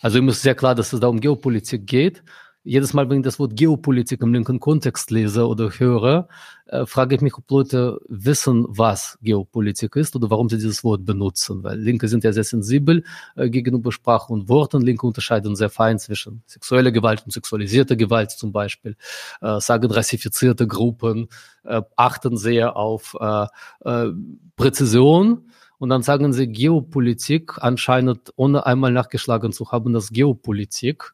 Also 0.00 0.18
ihm 0.18 0.28
ist 0.28 0.42
sehr 0.42 0.54
klar, 0.54 0.76
dass 0.76 0.92
es 0.92 1.00
da 1.00 1.08
um 1.08 1.18
Geopolitik 1.18 1.84
geht 1.84 2.22
jedes 2.64 2.94
Mal, 2.94 3.08
wenn 3.10 3.18
ich 3.18 3.24
das 3.24 3.38
Wort 3.38 3.56
Geopolitik 3.56 4.22
im 4.22 4.32
linken 4.32 4.58
Kontext 4.58 5.10
lese 5.10 5.46
oder 5.46 5.70
höre, 5.70 6.28
äh, 6.66 6.86
frage 6.86 7.14
ich 7.14 7.20
mich, 7.20 7.36
ob 7.36 7.50
Leute 7.50 8.00
wissen, 8.08 8.64
was 8.68 9.18
Geopolitik 9.22 9.94
ist 9.96 10.16
oder 10.16 10.30
warum 10.30 10.48
sie 10.48 10.56
dieses 10.56 10.82
Wort 10.82 11.04
benutzen. 11.04 11.62
Weil 11.62 11.78
Linke 11.78 12.08
sind 12.08 12.24
ja 12.24 12.32
sehr 12.32 12.42
sensibel 12.42 13.04
äh, 13.36 13.50
gegenüber 13.50 13.92
Sprache 13.92 14.32
und 14.32 14.48
Worten. 14.48 14.80
Linke 14.80 15.06
unterscheiden 15.06 15.56
sehr 15.56 15.68
fein 15.68 15.98
zwischen 15.98 16.42
sexueller 16.46 16.90
Gewalt 16.90 17.22
und 17.26 17.32
sexualisierter 17.32 17.96
Gewalt 17.96 18.30
zum 18.30 18.50
Beispiel, 18.50 18.96
äh, 19.42 19.60
sagen 19.60 19.90
rassifizierte 19.90 20.66
Gruppen, 20.66 21.28
äh, 21.64 21.82
achten 21.96 22.38
sehr 22.38 22.76
auf 22.76 23.14
äh, 23.20 23.46
äh, 23.84 24.10
Präzision. 24.56 25.50
Und 25.76 25.90
dann 25.90 26.02
sagen 26.02 26.32
sie 26.32 26.46
Geopolitik, 26.46 27.58
anscheinend 27.58 28.32
ohne 28.36 28.64
einmal 28.64 28.90
nachgeschlagen 28.90 29.52
zu 29.52 29.70
haben, 29.70 29.92
dass 29.92 30.10
Geopolitik 30.10 31.12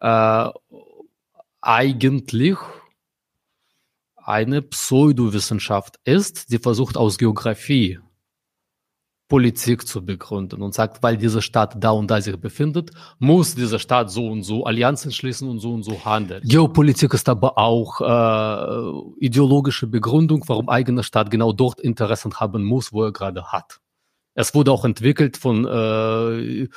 äh, 0.00 0.48
eigentlich 1.60 2.56
eine 4.16 4.62
Pseudowissenschaft 4.62 5.98
ist, 6.04 6.52
die 6.52 6.58
versucht 6.58 6.96
aus 6.96 7.18
Geografie 7.18 7.98
Politik 9.30 9.86
zu 9.86 10.04
begründen 10.04 10.60
und 10.60 10.74
sagt, 10.74 11.02
weil 11.02 11.16
diese 11.16 11.40
Stadt 11.40 11.76
da 11.78 11.90
und 11.92 12.10
da 12.10 12.20
sich 12.20 12.36
befindet, 12.36 12.90
muss 13.20 13.54
diese 13.54 13.78
Stadt 13.78 14.10
so 14.10 14.26
und 14.26 14.42
so 14.42 14.64
Allianzen 14.64 15.12
schließen 15.12 15.48
und 15.48 15.60
so 15.60 15.72
und 15.72 15.84
so 15.84 16.04
handeln. 16.04 16.42
Geopolitik 16.44 17.14
ist 17.14 17.28
aber 17.28 17.56
auch 17.56 18.00
äh, 18.00 19.24
ideologische 19.24 19.86
Begründung, 19.86 20.42
warum 20.48 20.68
eigene 20.68 21.04
Stadt 21.04 21.30
genau 21.30 21.52
dort 21.52 21.80
Interessen 21.80 22.34
haben 22.40 22.64
muss, 22.64 22.92
wo 22.92 23.04
er 23.04 23.12
gerade 23.12 23.44
hat. 23.52 23.80
Es 24.34 24.54
wurde 24.54 24.72
auch 24.72 24.84
entwickelt 24.84 25.36
von 25.36 25.64
äh, 25.64 26.68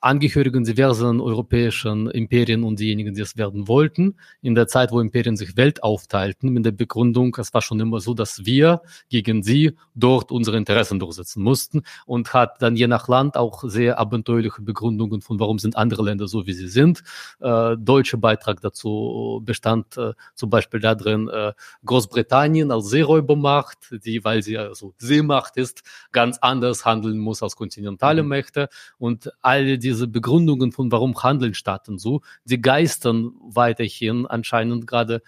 Angehörigen 0.00 0.64
diversen 0.64 1.20
europäischen 1.20 2.08
Imperien 2.10 2.62
und 2.62 2.78
diejenigen, 2.78 3.14
die 3.14 3.20
es 3.20 3.36
werden 3.36 3.66
wollten, 3.66 4.16
in 4.42 4.54
der 4.54 4.68
Zeit, 4.68 4.92
wo 4.92 5.00
Imperien 5.00 5.36
sich 5.36 5.56
Welt 5.56 5.82
aufteilten, 5.82 6.50
mit 6.50 6.64
der 6.64 6.72
Begründung, 6.72 7.36
es 7.38 7.52
war 7.52 7.62
schon 7.62 7.80
immer 7.80 7.98
so, 8.00 8.14
dass 8.14 8.44
wir 8.44 8.82
gegen 9.08 9.42
sie 9.42 9.76
dort 9.94 10.30
unsere 10.30 10.56
Interessen 10.56 11.00
durchsetzen 11.00 11.42
mussten 11.42 11.82
und 12.06 12.32
hat 12.32 12.62
dann 12.62 12.76
je 12.76 12.86
nach 12.86 13.08
Land 13.08 13.36
auch 13.36 13.64
sehr 13.64 13.98
abenteuerliche 13.98 14.62
Begründungen 14.62 15.20
von, 15.20 15.40
warum 15.40 15.58
sind 15.58 15.76
andere 15.76 16.02
Länder 16.02 16.28
so, 16.28 16.46
wie 16.46 16.52
sie 16.52 16.68
sind. 16.68 17.02
Äh, 17.40 17.76
deutsche 17.76 18.18
Beitrag 18.18 18.60
dazu 18.60 19.42
bestand 19.44 19.96
äh, 19.96 20.12
zum 20.34 20.50
Beispiel 20.50 20.80
darin, 20.80 21.28
äh, 21.28 21.52
Großbritannien 21.84 22.70
als 22.70 22.88
Seeräubermacht, 22.88 24.04
die, 24.04 24.24
weil 24.24 24.42
sie 24.42 24.58
also 24.58 24.94
Seemacht 24.98 25.56
ist, 25.56 25.82
ganz 26.12 26.38
anders 26.38 26.84
handeln 26.84 27.18
muss 27.18 27.42
als 27.42 27.56
kontinentale 27.56 28.22
mhm. 28.22 28.28
Mächte 28.28 28.68
und 28.98 29.32
all 29.42 29.78
die 29.78 29.87
diese 29.88 30.06
Begründungen 30.06 30.72
von 30.72 30.92
warum 30.92 31.14
handeln 31.22 31.54
statt 31.54 31.88
und 31.88 31.98
so, 31.98 32.20
die 32.44 32.60
geistern 32.60 33.32
weiterhin 33.40 34.26
anscheinend 34.26 34.86
gerade 34.86 35.22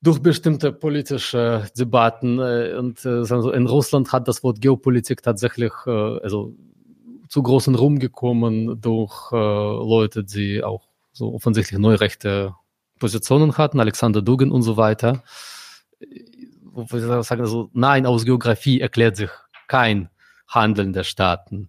durch 0.00 0.20
bestimmte 0.20 0.72
politische 0.72 1.66
Debatten 1.76 2.38
äh, 2.38 2.74
und 2.78 3.04
äh, 3.04 3.22
in 3.56 3.66
Russland 3.66 4.12
hat 4.12 4.28
das 4.28 4.42
Wort 4.44 4.60
Geopolitik 4.60 5.22
tatsächlich 5.22 5.72
äh, 5.86 5.90
also 5.90 6.54
zu 7.28 7.42
großen 7.42 7.74
Ruhm 7.74 7.98
gekommen 7.98 8.80
durch 8.80 9.30
Leute, 9.32 10.24
die 10.24 10.64
auch 10.64 10.88
so 11.12 11.34
offensichtlich 11.34 11.78
neurechte 11.78 12.54
Positionen 12.98 13.58
hatten, 13.58 13.80
Alexander 13.80 14.22
Dugin 14.22 14.50
und 14.50 14.62
so 14.62 14.78
weiter. 14.78 15.22
Wo 16.62 16.84
ich 16.84 17.02
sagen, 17.26 17.42
also, 17.42 17.68
nein, 17.74 18.06
aus 18.06 18.24
Geografie 18.24 18.80
erklärt 18.80 19.16
sich 19.16 19.28
kein 19.66 20.08
Handeln 20.46 20.94
der 20.94 21.04
Staaten 21.04 21.68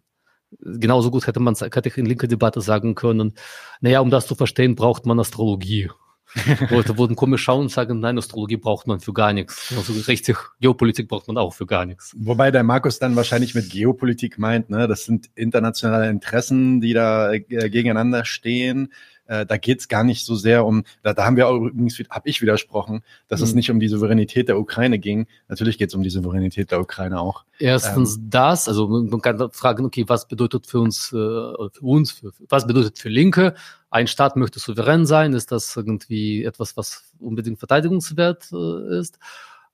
genauso 0.62 1.12
gut 1.12 1.28
hätte 1.28 1.40
man 1.40 1.56
hätte 1.56 1.90
ich 1.90 1.98
in 1.98 2.06
linker 2.06 2.28
Debatte 2.28 2.62
sagen 2.62 2.96
können, 2.96 3.34
naja, 3.82 4.00
um 4.00 4.10
das 4.10 4.28
zu 4.28 4.36
verstehen, 4.36 4.76
braucht 4.76 5.06
man 5.06 5.20
Astrologie. 5.20 5.90
Leute 6.70 6.98
wurden 6.98 7.16
komisch 7.16 7.42
schauen 7.42 7.62
und 7.62 7.72
sagen, 7.72 8.00
nein, 8.00 8.18
Astrologie 8.18 8.58
braucht 8.58 8.86
man 8.86 9.00
für 9.00 9.14
gar 9.14 9.34
nichts. 9.34 9.74
Also 9.76 9.94
richtig, 10.08 10.38
Geopolitik 10.60 11.08
braucht 11.08 11.28
man 11.28 11.38
auch 11.38 11.54
für 11.54 11.66
gar 11.66 11.86
nichts. 11.86 12.16
Wobei 12.20 12.52
der 12.52 12.64
Markus 12.64 13.00
dann 13.00 13.16
wahrscheinlich 13.16 13.56
mit 13.56 13.72
Geopolitik 13.72 14.38
meint, 14.38 14.70
ne, 14.70 14.88
das 14.88 15.06
sind 15.06 15.30
internationale 15.36 16.10
Interessen, 16.10 16.82
die 16.82 16.94
da 16.94 17.34
äh, 17.34 17.40
gegeneinander 17.42 18.26
stehen. 18.26 18.94
Äh, 19.30 19.46
da 19.46 19.58
geht 19.58 19.80
es 19.80 19.88
gar 19.88 20.04
nicht 20.04 20.26
so 20.26 20.34
sehr 20.34 20.66
um, 20.66 20.84
da, 21.04 21.14
da 21.14 21.24
haben 21.24 21.38
wir 21.38 21.48
auch 21.48 21.56
übrigens, 21.56 22.00
habe 22.10 22.28
ich 22.28 22.42
widersprochen, 22.42 23.04
dass 23.28 23.42
mhm. 23.42 23.46
es 23.46 23.54
nicht 23.54 23.70
um 23.70 23.80
die 23.80 23.88
Souveränität 23.88 24.50
der 24.50 24.60
Ukraine 24.60 24.98
ging. 24.98 25.28
Natürlich 25.48 25.78
geht 25.78 25.90
es 25.90 25.96
um 25.96 26.02
die 26.02 26.10
Souveränität 26.10 26.72
der 26.72 26.82
Ukraine 26.82 27.22
auch. 27.22 27.46
Erstens 27.60 28.18
ähm, 28.18 28.30
das, 28.32 28.68
also 28.68 28.88
man 28.88 29.22
kann 29.22 29.52
fragen, 29.52 29.86
okay, 29.86 30.06
was 30.08 30.28
bedeutet 30.28 30.66
für 30.66 30.80
uns, 30.80 31.14
äh, 31.14 31.16
für 31.16 31.82
uns, 31.82 32.12
für, 32.12 32.32
was 32.50 32.66
bedeutet 32.66 32.98
für 32.98 33.10
Linke? 33.10 33.54
Ein 33.92 34.08
Staat 34.08 34.36
möchte 34.36 34.58
souverän 34.58 35.06
sein, 35.06 35.34
ist 35.34 35.52
das 35.52 35.76
irgendwie 35.76 36.44
etwas, 36.44 36.76
was 36.76 37.12
unbedingt 37.20 37.60
verteidigungswert 37.60 38.52
äh, 38.52 39.00
ist? 39.00 39.20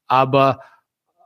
Aber 0.05 0.59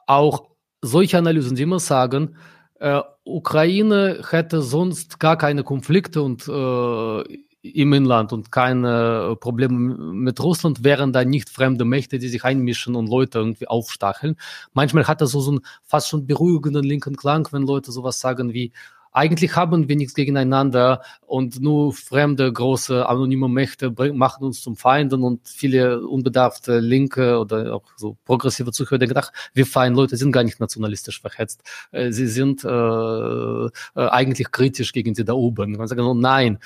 auch 0.05 0.51
solche 0.83 1.17
Analysen, 1.17 1.55
die 1.55 1.63
immer 1.63 1.79
sagen, 1.79 2.35
äh, 2.75 3.01
Ukraine 3.23 4.23
hätte 4.29 4.61
sonst 4.61 5.19
gar 5.19 5.35
keine 5.35 5.63
Konflikte 5.63 6.21
und 6.21 6.47
äh, 6.47 7.39
im 7.61 7.93
Inland 7.93 8.31
und 8.31 8.51
keine 8.51 9.35
Probleme 9.39 9.77
mit 10.13 10.39
Russland, 10.39 10.83
wären 10.83 11.11
da 11.11 11.25
nicht 11.25 11.49
fremde 11.49 11.85
Mächte, 11.85 12.19
die 12.19 12.29
sich 12.29 12.43
einmischen 12.45 12.95
und 12.95 13.09
Leute 13.09 13.39
irgendwie 13.39 13.67
aufstacheln. 13.67 14.37
Manchmal 14.73 15.07
hat 15.07 15.21
das 15.21 15.31
so, 15.31 15.41
so 15.41 15.51
einen 15.51 15.61
fast 15.83 16.07
schon 16.09 16.25
beruhigenden 16.25 16.83
linken 16.83 17.15
Klang, 17.15 17.47
wenn 17.51 17.63
Leute 17.63 17.91
sowas 17.91 18.19
sagen 18.19 18.53
wie, 18.53 18.71
eigentlich 19.11 19.55
haben 19.55 19.89
wir 19.89 19.95
nichts 19.95 20.13
gegeneinander 20.13 21.01
und 21.25 21.59
nur 21.61 21.93
fremde, 21.93 22.51
große, 22.51 23.07
anonyme 23.07 23.47
Mächte 23.49 23.93
machen 24.13 24.43
uns 24.43 24.61
zum 24.61 24.75
Feinden 24.75 25.23
und 25.23 25.47
viele 25.47 26.07
unbedarfte 26.07 26.79
Linke 26.79 27.39
oder 27.39 27.75
auch 27.75 27.83
so 27.95 28.17
progressive 28.25 28.71
Zuhörer 28.71 28.99
denken, 28.99 29.17
ach, 29.17 29.31
wir 29.53 29.65
feinen 29.65 29.95
Leute 29.95 30.17
sind 30.17 30.31
gar 30.31 30.43
nicht 30.43 30.59
nationalistisch 30.59 31.21
verhetzt. 31.21 31.63
Äh, 31.91 32.11
sie 32.11 32.27
sind 32.27 32.63
äh, 32.63 32.67
äh, 32.69 33.69
eigentlich 33.95 34.51
kritisch 34.51 34.93
gegen 34.93 35.13
die 35.13 35.25
da 35.25 35.33
oben. 35.33 35.73
Man 35.73 35.87
sagt, 35.87 36.01
nein, 36.01 36.59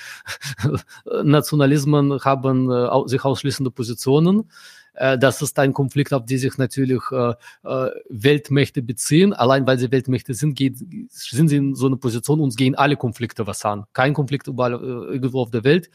Nationalismen 1.24 2.20
haben 2.24 2.72
äh, 2.72 3.08
sich 3.08 3.24
ausschließende 3.24 3.72
Positionen 3.72 4.50
äh, 4.94 5.18
das 5.18 5.42
ist 5.42 5.58
ein 5.60 5.74
Konflikt, 5.74 6.14
auf 6.14 6.26
die 6.26 6.38
sich 6.38 6.58
natürlich 6.58 7.02
äh, 7.12 7.34
äh, 7.64 7.92
Weltmächte 8.10 8.82
beziehen. 8.82 9.34
Allein 9.34 9.66
weil 9.66 9.80
sie 9.80 9.92
Weltmächte 9.92 10.34
sind, 10.34 10.56
geht, 10.56 10.78
sind 11.10 11.48
sie 11.48 11.58
in 11.58 11.76
so 11.76 11.88
einer 11.88 11.98
Position, 11.98 12.40
uns 12.40 12.56
gehen 12.56 12.76
alle 12.76 12.98
Konflikte 12.98 13.48
was 13.48 13.66
an. 13.66 13.86
Kein 13.94 14.14
Konflikt 14.14 14.48
überall 14.48 14.74
äh, 14.74 15.14
irgendwo 15.14 15.42
auf 15.42 15.52
der 15.52 15.64
Welt 15.64 15.90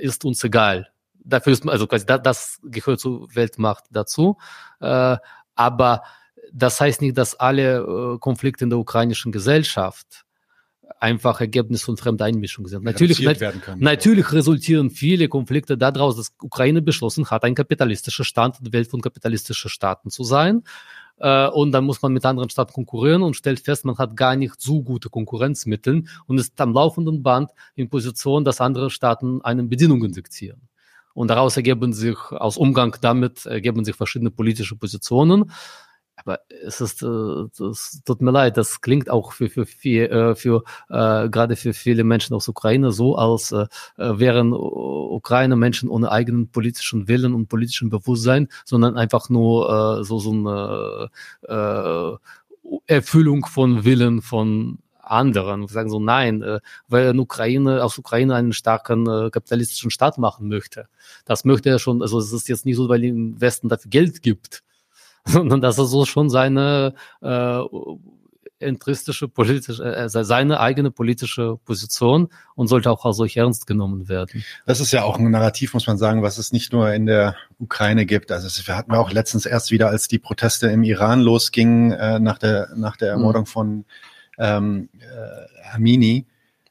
ist 0.00 0.24
uns 0.24 0.42
egal. 0.44 0.88
Dafür 1.24 1.52
ist 1.52 1.68
also 1.68 1.86
quasi 1.86 2.06
das, 2.06 2.22
das 2.22 2.60
gehört 2.64 3.00
zur 3.00 3.34
Weltmacht 3.34 3.84
dazu. 3.90 4.38
Aber 4.80 6.02
das 6.52 6.80
heißt 6.80 7.02
nicht, 7.02 7.16
dass 7.18 7.34
alle 7.34 8.18
Konflikte 8.20 8.64
in 8.64 8.70
der 8.70 8.78
ukrainischen 8.78 9.32
Gesellschaft 9.32 10.24
einfach 11.00 11.40
Ergebnis 11.40 11.82
von 11.82 11.96
fremder 11.96 12.24
Einmischung 12.24 12.66
sind. 12.66 12.84
Natürlich, 12.84 13.20
nat 13.20 13.40
natürlich 13.78 14.32
resultieren 14.32 14.90
viele 14.90 15.28
Konflikte 15.28 15.78
daraus, 15.78 16.16
dass 16.16 16.32
Ukraine 16.42 16.82
beschlossen 16.82 17.30
hat, 17.30 17.44
ein 17.44 17.54
kapitalistischer 17.54 18.24
der 18.34 18.72
Welt 18.72 18.88
von 18.88 19.00
kapitalistischen 19.00 19.70
Staaten 19.70 20.10
zu 20.10 20.24
sein. 20.24 20.62
Äh, 21.18 21.48
und 21.48 21.72
dann 21.72 21.84
muss 21.84 22.00
man 22.02 22.12
mit 22.12 22.24
anderen 22.24 22.50
Staaten 22.50 22.72
konkurrieren 22.72 23.22
und 23.22 23.34
stellt 23.34 23.60
fest, 23.60 23.84
man 23.84 23.98
hat 23.98 24.16
gar 24.16 24.36
nicht 24.36 24.60
so 24.60 24.82
gute 24.82 25.08
Konkurrenzmittel 25.08 26.04
und 26.26 26.38
ist 26.38 26.60
am 26.60 26.72
laufenden 26.72 27.22
Band 27.22 27.50
in 27.74 27.88
Position, 27.88 28.44
dass 28.44 28.60
andere 28.60 28.90
Staaten 28.90 29.42
einen 29.42 29.68
Bedingungen 29.68 30.12
diktieren. 30.12 30.60
Und 31.14 31.28
daraus 31.28 31.56
ergeben 31.56 31.92
sich, 31.92 32.16
aus 32.30 32.56
Umgang 32.56 32.96
damit 33.00 33.44
ergeben 33.44 33.84
sich 33.84 33.96
verschiedene 33.96 34.30
politische 34.30 34.76
Positionen. 34.76 35.50
Aber 36.24 36.40
es 36.48 36.80
ist, 36.80 37.02
es 37.02 38.02
tut 38.04 38.22
mir 38.22 38.30
leid, 38.30 38.56
das 38.56 38.80
klingt 38.80 39.10
auch 39.10 39.32
für, 39.32 39.48
für, 39.48 39.66
für, 39.66 40.10
äh, 40.10 40.34
für 40.34 40.64
äh, 40.88 41.28
gerade 41.28 41.56
für 41.56 41.72
viele 41.72 42.04
Menschen 42.04 42.34
aus 42.34 42.48
Ukraine 42.48 42.92
so, 42.92 43.16
als 43.16 43.52
äh, 43.52 43.66
wären 43.96 44.52
Ukraine 44.52 45.56
Menschen 45.56 45.88
ohne 45.88 46.10
eigenen 46.10 46.50
politischen 46.50 47.08
Willen 47.08 47.34
und 47.34 47.48
politischen 47.48 47.88
Bewusstsein, 47.90 48.48
sondern 48.64 48.96
einfach 48.96 49.28
nur 49.28 50.00
äh, 50.00 50.04
so, 50.04 50.18
so 50.18 50.30
eine 50.32 51.10
äh, 51.48 52.16
Erfüllung 52.86 53.46
von 53.46 53.84
Willen 53.84 54.22
von 54.22 54.78
anderen. 55.10 55.62
Wir 55.62 55.68
sagen 55.68 55.90
so, 55.90 56.00
nein, 56.00 56.42
äh, 56.42 56.60
weil 56.88 57.18
Ukraine 57.18 57.82
aus 57.82 57.98
Ukraine 57.98 58.34
einen 58.34 58.52
starken 58.52 59.06
äh, 59.06 59.30
kapitalistischen 59.30 59.90
Staat 59.90 60.18
machen 60.18 60.48
möchte. 60.48 60.88
Das 61.24 61.44
möchte 61.44 61.70
er 61.70 61.78
schon, 61.78 62.02
also 62.02 62.18
es 62.18 62.32
ist 62.32 62.48
jetzt 62.48 62.66
nicht 62.66 62.76
so, 62.76 62.88
weil 62.88 63.04
im 63.04 63.40
Westen 63.40 63.68
dafür 63.68 63.90
Geld 63.90 64.22
gibt, 64.22 64.62
sondern 65.32 65.60
dass 65.60 65.78
er 65.78 65.84
so 65.84 66.04
schon 66.04 66.30
seine 66.30 66.94
äh, 67.20 67.60
entristische 68.60 69.28
politische, 69.28 69.84
äh, 69.84 70.08
seine 70.08 70.60
eigene 70.60 70.90
politische 70.90 71.58
Position 71.64 72.28
und 72.54 72.68
sollte 72.68 72.90
auch 72.90 73.12
solch 73.12 73.36
ernst 73.36 73.66
genommen 73.66 74.08
werden. 74.08 74.42
Das 74.66 74.80
ist 74.80 74.90
ja 74.92 75.04
auch 75.04 75.18
ein 75.18 75.30
Narrativ, 75.30 75.74
muss 75.74 75.86
man 75.86 75.98
sagen, 75.98 76.22
was 76.22 76.38
es 76.38 76.52
nicht 76.52 76.72
nur 76.72 76.92
in 76.92 77.06
der 77.06 77.36
Ukraine 77.58 78.06
gibt. 78.06 78.32
Also 78.32 78.48
wir 78.66 78.76
hatten 78.76 78.90
wir 78.90 79.00
auch 79.00 79.12
letztens 79.12 79.46
erst 79.46 79.70
wieder, 79.70 79.88
als 79.88 80.08
die 80.08 80.18
Proteste 80.18 80.68
im 80.68 80.82
Iran 80.82 81.20
losgingen 81.20 81.92
äh, 81.92 82.18
nach 82.18 82.38
der 82.38 82.70
nach 82.74 82.96
der. 82.96 83.08
Ermordung 83.08 83.42
mhm. 83.42 83.46
von 83.46 83.84
ähm, 84.38 84.88
äh, 85.00 85.74
Amini, 85.74 86.26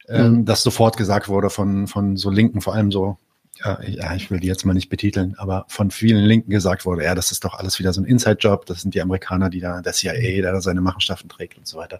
ähm, 0.07 0.31
mhm. 0.31 0.45
dass 0.45 0.63
sofort 0.63 0.97
gesagt 0.97 1.29
wurde 1.29 1.49
von 1.49 1.87
von 1.87 2.17
so 2.17 2.29
Linken, 2.29 2.61
vor 2.61 2.73
allem 2.73 2.91
so 2.91 3.17
ja, 3.63 4.15
ich 4.15 4.29
will 4.29 4.39
die 4.39 4.47
jetzt 4.47 4.65
mal 4.65 4.73
nicht 4.73 4.89
betiteln, 4.89 5.35
aber 5.37 5.65
von 5.67 5.91
vielen 5.91 6.23
Linken 6.23 6.51
gesagt 6.51 6.85
wurde, 6.85 7.03
ja, 7.03 7.15
das 7.15 7.31
ist 7.31 7.43
doch 7.43 7.53
alles 7.53 7.79
wieder 7.79 7.93
so 7.93 8.01
ein 8.01 8.05
Inside-Job, 8.05 8.65
das 8.65 8.81
sind 8.81 8.93
die 8.93 9.01
Amerikaner, 9.01 9.49
die 9.49 9.59
da, 9.59 9.81
der 9.81 9.93
CIA, 9.93 10.41
der 10.41 10.51
da 10.51 10.61
seine 10.61 10.81
Machenschaften 10.81 11.29
trägt 11.29 11.57
und 11.57 11.67
so 11.67 11.77
weiter. 11.77 11.99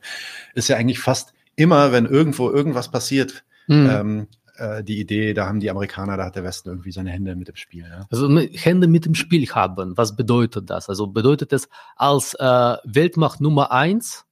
Ist 0.53 0.68
ja 0.68 0.78
eigentlich 0.78 0.99
fast 0.99 1.34
immer, 1.55 1.91
wenn 1.91 2.05
irgendwo 2.05 2.49
irgendwas 2.49 2.89
passiert, 2.89 3.43
mhm. 3.68 3.89
ähm, 3.89 4.28
äh, 4.58 4.84
die 4.84 4.99
Idee, 4.99 5.34
da 5.34 5.47
haben 5.47 5.60
die 5.60 5.70
Amerikaner, 5.70 6.18
da 6.18 6.26
hat 6.26 6.36
der 6.36 6.43
Westen 6.43 6.70
irgendwie 6.70 6.91
seine 6.91 7.12
Hände 7.12 7.36
mit 7.36 7.49
im 7.49 7.55
Spiel. 7.55 7.86
Ja. 7.89 8.08
Also 8.10 8.30
Hände 8.53 8.88
mit 8.88 9.05
im 9.05 9.16
Spiel 9.16 9.47
haben, 9.49 9.97
was 9.97 10.16
bedeutet 10.16 10.70
das? 10.70 10.89
Also 10.89 11.08
bedeutet 11.08 11.53
es, 11.53 11.70
als 11.95 12.34
äh, 12.36 12.78
Weltmacht 12.84 13.41
Nummer 13.41 13.72
eins 13.72 14.26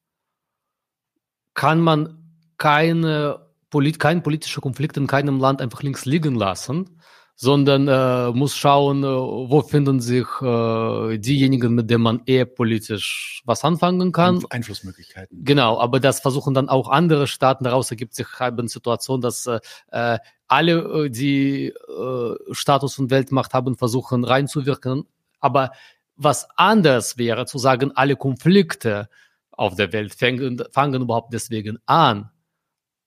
kann 1.53 1.79
man 1.79 2.17
keine 2.57 3.45
polit 3.69 3.99
keinen 3.99 4.23
politischen 4.23 4.61
Konflikt 4.61 4.97
in 4.97 5.07
keinem 5.07 5.39
Land 5.39 5.61
einfach 5.61 5.83
links 5.83 6.05
liegen 6.05 6.35
lassen, 6.35 6.94
sondern 7.35 7.87
äh, 7.87 8.31
muss 8.31 8.55
schauen, 8.55 9.03
äh, 9.03 9.07
wo 9.07 9.61
finden 9.61 9.99
sich 9.99 10.25
äh, 10.41 11.17
diejenigen, 11.17 11.75
mit 11.75 11.89
denen 11.89 12.03
man 12.03 12.21
eher 12.25 12.45
politisch 12.45 13.41
was 13.45 13.63
anfangen 13.63 14.11
kann. 14.11 14.43
Einflussmöglichkeiten. 14.49 15.43
Genau, 15.43 15.79
aber 15.79 15.99
das 15.99 16.21
versuchen 16.21 16.53
dann 16.53 16.69
auch 16.69 16.87
andere 16.87 17.27
Staaten. 17.27 17.65
Daraus 17.65 17.91
ergibt 17.91 18.15
sich 18.15 18.27
halt 18.39 18.57
eine 18.57 18.69
Situation, 18.69 19.21
dass 19.21 19.45
äh, 19.47 19.59
äh 19.91 20.17
alle, 20.47 21.05
äh, 21.05 21.09
die 21.09 21.67
äh, 21.69 22.35
Status 22.51 22.99
und 22.99 23.09
Weltmacht 23.09 23.53
haben, 23.53 23.75
versuchen 23.77 24.23
reinzuwirken. 24.23 25.05
Aber 25.39 25.71
was 26.15 26.47
anders 26.55 27.17
wäre, 27.17 27.45
zu 27.45 27.57
sagen, 27.57 27.91
alle 27.95 28.15
Konflikte 28.15 29.09
auf 29.51 29.75
der 29.75 29.91
Welt 29.91 30.13
fangen, 30.13 30.63
fangen 30.71 31.01
überhaupt 31.01 31.33
deswegen 31.33 31.79
an, 31.85 32.29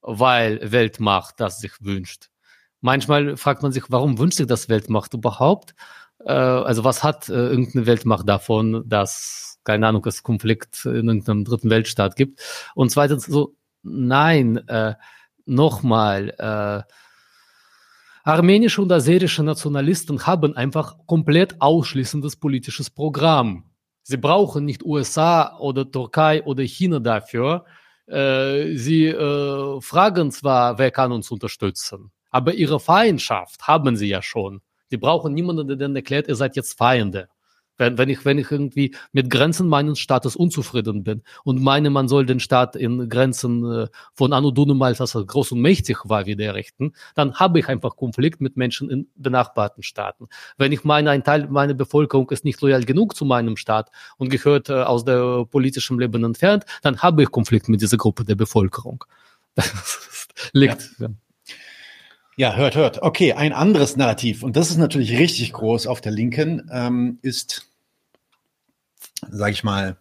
weil 0.00 0.72
Weltmacht 0.72 1.40
das 1.40 1.60
sich 1.60 1.72
wünscht. 1.80 2.28
Manchmal 2.80 3.36
fragt 3.36 3.62
man 3.62 3.72
sich, 3.72 3.84
warum 3.88 4.18
wünscht 4.18 4.38
sich 4.38 4.46
das 4.46 4.68
Weltmacht 4.68 5.14
überhaupt? 5.14 5.74
Äh, 6.24 6.32
also 6.32 6.84
was 6.84 7.02
hat 7.02 7.28
äh, 7.28 7.32
irgendeine 7.32 7.86
Weltmacht 7.86 8.28
davon, 8.28 8.84
dass, 8.86 9.58
keine 9.64 9.86
Ahnung, 9.86 10.04
es 10.06 10.22
Konflikt 10.22 10.84
in 10.84 11.08
irgendeinem 11.08 11.44
dritten 11.44 11.70
Weltstaat 11.70 12.16
gibt? 12.16 12.40
Und 12.74 12.90
zweitens 12.90 13.26
so, 13.26 13.56
nein, 13.82 14.58
äh, 14.68 14.94
nochmal, 15.46 16.34
äh, 16.38 16.82
armenische 18.28 18.82
und 18.82 18.92
aserische 18.92 19.42
Nationalisten 19.42 20.26
haben 20.26 20.54
einfach 20.54 20.96
komplett 21.06 21.60
ausschließendes 21.60 22.36
politisches 22.36 22.90
Programm. 22.90 23.64
Sie 24.02 24.18
brauchen 24.18 24.64
nicht 24.64 24.84
USA 24.84 25.56
oder 25.58 25.90
Türkei 25.90 26.42
oder 26.44 26.62
China 26.62 26.98
dafür. 26.98 27.64
Äh, 28.06 28.76
sie 28.76 29.06
äh, 29.06 29.80
fragen 29.80 30.30
zwar, 30.30 30.78
wer 30.78 30.90
kann 30.90 31.12
uns 31.12 31.30
unterstützen, 31.30 32.10
aber 32.30 32.54
ihre 32.54 32.80
Feindschaft 32.80 33.66
haben 33.66 33.96
sie 33.96 34.08
ja 34.08 34.22
schon. 34.22 34.60
Sie 34.88 34.96
brauchen 34.96 35.34
niemanden, 35.34 35.68
der 35.68 35.76
denen 35.76 35.96
erklärt, 35.96 36.28
ihr 36.28 36.36
seid 36.36 36.56
jetzt 36.56 36.76
Feinde. 36.78 37.28
Wenn, 37.78 37.96
wenn, 37.96 38.08
ich, 38.08 38.24
wenn 38.24 38.38
ich 38.38 38.50
irgendwie 38.50 38.94
mit 39.12 39.30
Grenzen 39.30 39.68
meines 39.68 40.00
Staates 40.00 40.34
unzufrieden 40.34 41.04
bin 41.04 41.22
und 41.44 41.62
meine, 41.62 41.90
man 41.90 42.08
soll 42.08 42.26
den 42.26 42.40
Staat 42.40 42.74
in 42.74 43.08
Grenzen 43.08 43.64
äh, 43.64 43.86
von 44.14 44.32
Anno 44.32 44.50
Dunumals, 44.50 45.00
als 45.00 45.14
er 45.14 45.24
groß 45.24 45.52
und 45.52 45.60
mächtig 45.60 45.98
war, 46.04 46.26
wieder 46.26 46.54
richten, 46.54 46.92
dann 47.14 47.34
habe 47.36 47.60
ich 47.60 47.68
einfach 47.68 47.94
Konflikt 47.94 48.40
mit 48.40 48.56
Menschen 48.56 48.90
in 48.90 49.08
benachbarten 49.14 49.84
Staaten. 49.84 50.26
Wenn 50.56 50.72
ich 50.72 50.82
meine, 50.82 51.10
ein 51.10 51.22
Teil 51.22 51.46
meiner 51.48 51.74
Bevölkerung 51.74 52.28
ist 52.30 52.44
nicht 52.44 52.60
loyal 52.60 52.84
genug 52.84 53.14
zu 53.14 53.24
meinem 53.24 53.56
Staat 53.56 53.90
und 54.16 54.28
gehört 54.28 54.68
äh, 54.70 54.82
aus 54.82 55.04
der 55.04 55.46
politischen 55.46 56.00
Leben 56.00 56.24
entfernt, 56.24 56.64
dann 56.82 56.98
habe 56.98 57.22
ich 57.22 57.30
Konflikt 57.30 57.68
mit 57.68 57.80
dieser 57.80 57.96
Gruppe 57.96 58.24
der 58.24 58.34
Bevölkerung. 58.34 59.04
Das 59.54 60.50
liegt. 60.52 60.90
Ja. 60.98 61.08
Ja, 62.38 62.54
hört, 62.54 62.76
hört. 62.76 63.02
Okay, 63.02 63.32
ein 63.32 63.52
anderes 63.52 63.96
Narrativ, 63.96 64.44
und 64.44 64.54
das 64.54 64.70
ist 64.70 64.76
natürlich 64.76 65.18
richtig 65.18 65.52
groß 65.52 65.88
auf 65.88 66.00
der 66.00 66.12
Linken, 66.12 66.70
ähm, 66.72 67.18
ist, 67.20 67.66
sage 69.28 69.50
ich 69.50 69.64
mal, 69.64 69.96